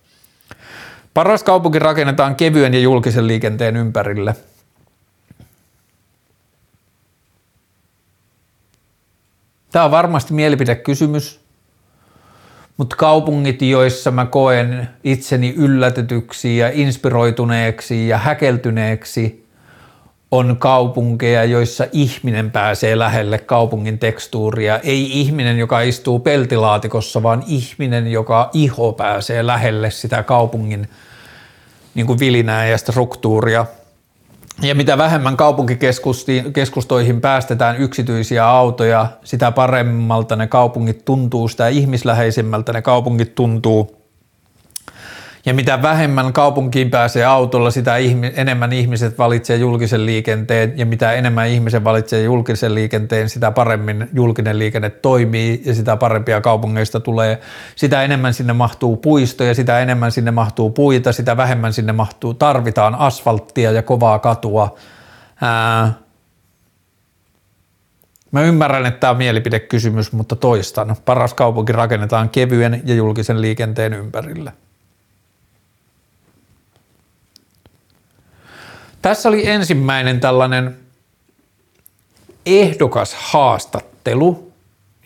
Paras 1.13 1.43
kaupunki 1.43 1.79
rakennetaan 1.79 2.35
kevyen 2.35 2.73
ja 2.73 2.79
julkisen 2.79 3.27
liikenteen 3.27 3.75
ympärille. 3.75 4.35
Tämä 9.71 9.85
on 9.85 9.91
varmasti 9.91 10.33
mielipidekysymys, 10.33 11.44
mutta 12.77 12.95
kaupungit, 12.95 13.61
joissa 13.61 14.11
mä 14.11 14.25
koen 14.25 14.89
itseni 15.03 15.53
yllätetyksi 15.57 16.57
ja 16.57 16.69
inspiroituneeksi 16.73 18.07
ja 18.07 18.17
häkeltyneeksi, 18.17 19.45
on 20.31 20.57
kaupunkeja, 20.59 21.43
joissa 21.43 21.87
ihminen 21.91 22.51
pääsee 22.51 22.99
lähelle 22.99 23.37
kaupungin 23.37 23.99
tekstuuria. 23.99 24.79
Ei 24.79 25.19
ihminen, 25.21 25.57
joka 25.57 25.81
istuu 25.81 26.19
peltilaatikossa, 26.19 27.23
vaan 27.23 27.43
ihminen, 27.47 28.07
joka 28.07 28.49
iho 28.53 28.93
pääsee 28.93 29.47
lähelle 29.47 29.91
sitä 29.91 30.23
kaupungin 30.23 30.89
niin 31.95 32.07
kuin 32.07 32.19
vilinää 32.19 32.67
ja 32.67 32.77
struktuuria. 32.77 33.65
Ja 34.61 34.75
mitä 34.75 34.97
vähemmän 34.97 35.37
kaupunkikeskustoihin 35.37 37.21
päästetään 37.21 37.77
yksityisiä 37.77 38.47
autoja, 38.47 39.07
sitä 39.23 39.51
paremmalta 39.51 40.35
ne 40.35 40.47
kaupungit 40.47 41.05
tuntuu, 41.05 41.47
sitä 41.47 41.67
ihmisläheisemmältä 41.67 42.73
ne 42.73 42.81
kaupungit 42.81 43.35
tuntuu. 43.35 44.04
Ja 45.45 45.53
mitä 45.53 45.81
vähemmän 45.81 46.33
kaupunkiin 46.33 46.89
pääsee 46.89 47.25
autolla, 47.25 47.71
sitä 47.71 47.95
enemmän 48.35 48.73
ihmiset 48.73 49.17
valitsee 49.17 49.57
julkisen 49.57 50.05
liikenteen 50.05 50.73
ja 50.75 50.85
mitä 50.85 51.13
enemmän 51.13 51.47
ihmisen 51.47 51.83
valitsee 51.83 52.23
julkisen 52.23 52.75
liikenteen, 52.75 53.29
sitä 53.29 53.51
paremmin 53.51 54.09
julkinen 54.13 54.59
liikenne 54.59 54.89
toimii 54.89 55.61
ja 55.65 55.75
sitä 55.75 55.97
parempia 55.97 56.41
kaupungeista 56.41 56.99
tulee. 56.99 57.39
Sitä 57.75 58.03
enemmän 58.03 58.33
sinne 58.33 58.53
mahtuu 58.53 58.97
puistoja, 58.97 59.53
sitä 59.53 59.79
enemmän 59.79 60.11
sinne 60.11 60.31
mahtuu 60.31 60.69
puita, 60.69 61.11
sitä 61.11 61.37
vähemmän 61.37 61.73
sinne 61.73 61.93
mahtuu, 61.93 62.33
tarvitaan 62.33 62.95
asfalttia 62.95 63.71
ja 63.71 63.83
kovaa 63.83 64.19
katua. 64.19 64.75
Ää, 65.41 65.93
Mä 68.31 68.41
ymmärrän, 68.41 68.85
että 68.85 68.99
tämä 68.99 69.11
on 69.11 69.17
mielipidekysymys, 69.17 70.11
mutta 70.11 70.35
toistan. 70.35 70.95
Paras 71.05 71.33
kaupunki 71.33 71.71
rakennetaan 71.71 72.29
kevyen 72.29 72.81
ja 72.85 72.95
julkisen 72.95 73.41
liikenteen 73.41 73.93
ympärille. 73.93 74.53
Tässä 79.05 79.29
oli 79.29 79.47
ensimmäinen 79.47 80.19
tällainen 80.19 80.77
ehdokas 82.45 83.15
haastattelu, 83.19 84.51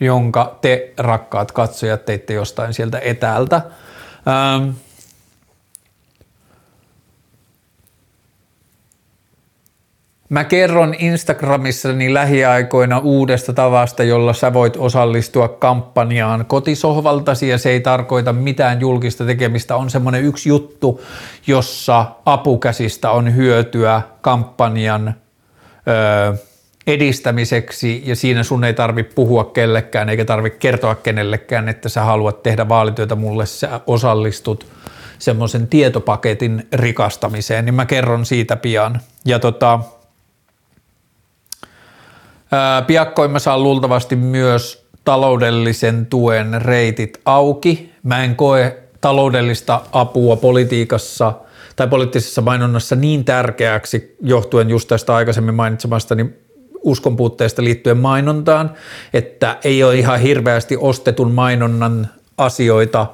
jonka 0.00 0.58
te 0.60 0.92
rakkaat 0.98 1.52
katsojat 1.52 2.04
teitte 2.04 2.32
jostain 2.34 2.74
sieltä 2.74 2.98
etäältä. 2.98 3.56
Ähm, 3.56 4.70
Mä 10.30 10.44
kerron 10.44 10.94
Instagramissani 10.98 12.14
lähiaikoina 12.14 12.98
uudesta 12.98 13.52
tavasta, 13.52 14.02
jolla 14.02 14.32
sä 14.32 14.52
voit 14.52 14.76
osallistua 14.76 15.48
kampanjaan 15.48 16.44
kotisohvaltasi 16.46 17.48
ja 17.48 17.58
se 17.58 17.70
ei 17.70 17.80
tarkoita 17.80 18.32
mitään 18.32 18.80
julkista 18.80 19.24
tekemistä. 19.24 19.76
On 19.76 19.90
semmoinen 19.90 20.24
yksi 20.24 20.48
juttu, 20.48 21.00
jossa 21.46 22.06
apukäsistä 22.24 23.10
on 23.10 23.36
hyötyä 23.36 24.02
kampanjan 24.20 25.14
ö, 26.28 26.36
edistämiseksi 26.86 28.02
ja 28.06 28.16
siinä 28.16 28.42
sun 28.42 28.64
ei 28.64 28.74
tarvi 28.74 29.02
puhua 29.02 29.44
kellekään 29.44 30.08
eikä 30.08 30.24
tarvi 30.24 30.50
kertoa 30.50 30.94
kenellekään, 30.94 31.68
että 31.68 31.88
sä 31.88 32.04
haluat 32.04 32.42
tehdä 32.42 32.68
vaalityötä 32.68 33.14
mulle, 33.14 33.46
sä 33.46 33.80
osallistut 33.86 34.66
semmoisen 35.18 35.66
tietopaketin 35.66 36.68
rikastamiseen, 36.72 37.64
niin 37.64 37.74
mä 37.74 37.86
kerron 37.86 38.26
siitä 38.26 38.56
pian. 38.56 39.00
Ja 39.24 39.38
tota, 39.38 39.80
Piakkoin 42.86 43.30
mä 43.30 43.38
saan 43.38 43.62
luultavasti 43.62 44.16
myös 44.16 44.86
taloudellisen 45.04 46.06
tuen 46.06 46.62
reitit 46.62 47.20
auki. 47.24 47.92
Mä 48.02 48.24
en 48.24 48.36
koe 48.36 48.76
taloudellista 49.00 49.80
apua 49.92 50.36
politiikassa 50.36 51.32
tai 51.76 51.88
poliittisessa 51.88 52.42
mainonnassa 52.42 52.96
niin 52.96 53.24
tärkeäksi 53.24 54.16
johtuen 54.22 54.70
just 54.70 54.88
tästä 54.88 55.14
aikaisemmin 55.14 55.54
mainitsemastani 55.54 56.26
uskon 56.82 57.16
puutteesta 57.16 57.64
liittyen 57.64 57.98
mainontaan, 57.98 58.70
että 59.14 59.56
ei 59.64 59.82
ole 59.82 59.94
ihan 59.94 60.20
hirveästi 60.20 60.76
ostetun 60.76 61.32
mainonnan 61.32 62.08
asioita 62.38 63.06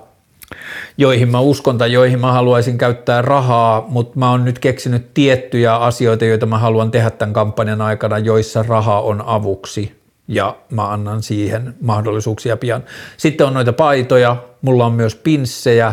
joihin 0.97 1.29
mä 1.29 1.41
uskon 1.41 1.79
tai 1.79 1.93
joihin 1.93 2.21
mä 2.21 2.33
haluaisin 2.33 2.79
käyttää 2.79 3.23
rahaa, 3.23 3.85
mutta 3.89 4.19
mä 4.19 4.31
oon 4.31 4.45
nyt 4.45 4.59
keksinyt 4.59 5.15
tiettyjä 5.15 5.77
asioita, 5.77 6.25
joita 6.25 6.47
mä 6.47 6.59
haluan 6.59 6.91
tehdä 6.91 7.11
tämän 7.11 7.33
kampanjan 7.33 7.81
aikana, 7.83 8.19
joissa 8.19 8.65
raha 8.69 9.01
on 9.01 9.23
avuksi 9.27 9.97
ja 10.29 10.57
mä 10.71 10.93
annan 10.93 11.23
siihen 11.23 11.75
mahdollisuuksia 11.81 12.57
pian. 12.57 12.85
Sitten 13.17 13.47
on 13.47 13.55
noita 13.55 13.73
paitoja, 13.73 14.37
mulla 14.63 14.87
on 14.87 14.93
myös 14.93 15.15
pinssejä, 15.15 15.93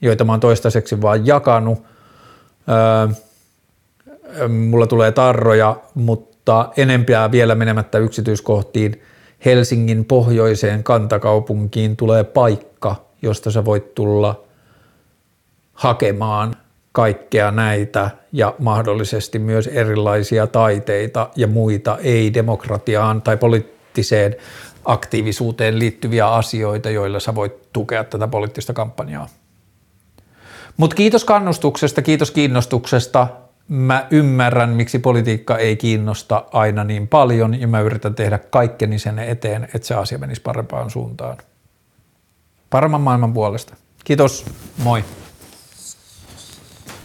joita 0.00 0.24
mä 0.24 0.32
oon 0.32 0.40
toistaiseksi 0.40 1.02
vaan 1.02 1.26
jakanut. 1.26 1.82
Öö, 2.68 4.48
mulla 4.48 4.86
tulee 4.86 5.12
tarroja, 5.12 5.76
mutta 5.94 6.68
enempiä 6.76 7.30
vielä 7.30 7.54
menemättä 7.54 7.98
yksityiskohtiin. 7.98 9.02
Helsingin 9.44 10.04
pohjoiseen 10.04 10.84
kantakaupunkiin 10.84 11.96
tulee 11.96 12.24
paikka, 12.24 13.09
josta 13.22 13.50
sä 13.50 13.64
voit 13.64 13.94
tulla 13.94 14.44
hakemaan 15.72 16.54
kaikkea 16.92 17.50
näitä 17.50 18.10
ja 18.32 18.54
mahdollisesti 18.58 19.38
myös 19.38 19.66
erilaisia 19.66 20.46
taiteita 20.46 21.30
ja 21.36 21.46
muita 21.46 21.98
ei-demokratiaan 22.02 23.22
tai 23.22 23.36
poliittiseen 23.36 24.36
aktiivisuuteen 24.84 25.78
liittyviä 25.78 26.28
asioita, 26.28 26.90
joilla 26.90 27.20
sä 27.20 27.34
voit 27.34 27.72
tukea 27.72 28.04
tätä 28.04 28.28
poliittista 28.28 28.72
kampanjaa. 28.72 29.28
Mutta 30.76 30.96
kiitos 30.96 31.24
kannustuksesta, 31.24 32.02
kiitos 32.02 32.30
kiinnostuksesta. 32.30 33.26
Mä 33.68 34.06
ymmärrän, 34.10 34.70
miksi 34.70 34.98
politiikka 34.98 35.58
ei 35.58 35.76
kiinnosta 35.76 36.44
aina 36.52 36.84
niin 36.84 37.08
paljon 37.08 37.60
ja 37.60 37.68
mä 37.68 37.80
yritän 37.80 38.14
tehdä 38.14 38.38
kaikkeni 38.38 38.98
sen 38.98 39.18
eteen, 39.18 39.68
että 39.74 39.88
se 39.88 39.94
asia 39.94 40.18
menisi 40.18 40.42
parempaan 40.42 40.90
suuntaan 40.90 41.36
paremman 42.70 43.00
maailman 43.00 43.32
puolesta. 43.32 43.76
Kiitos, 44.04 44.44
moi! 44.78 45.04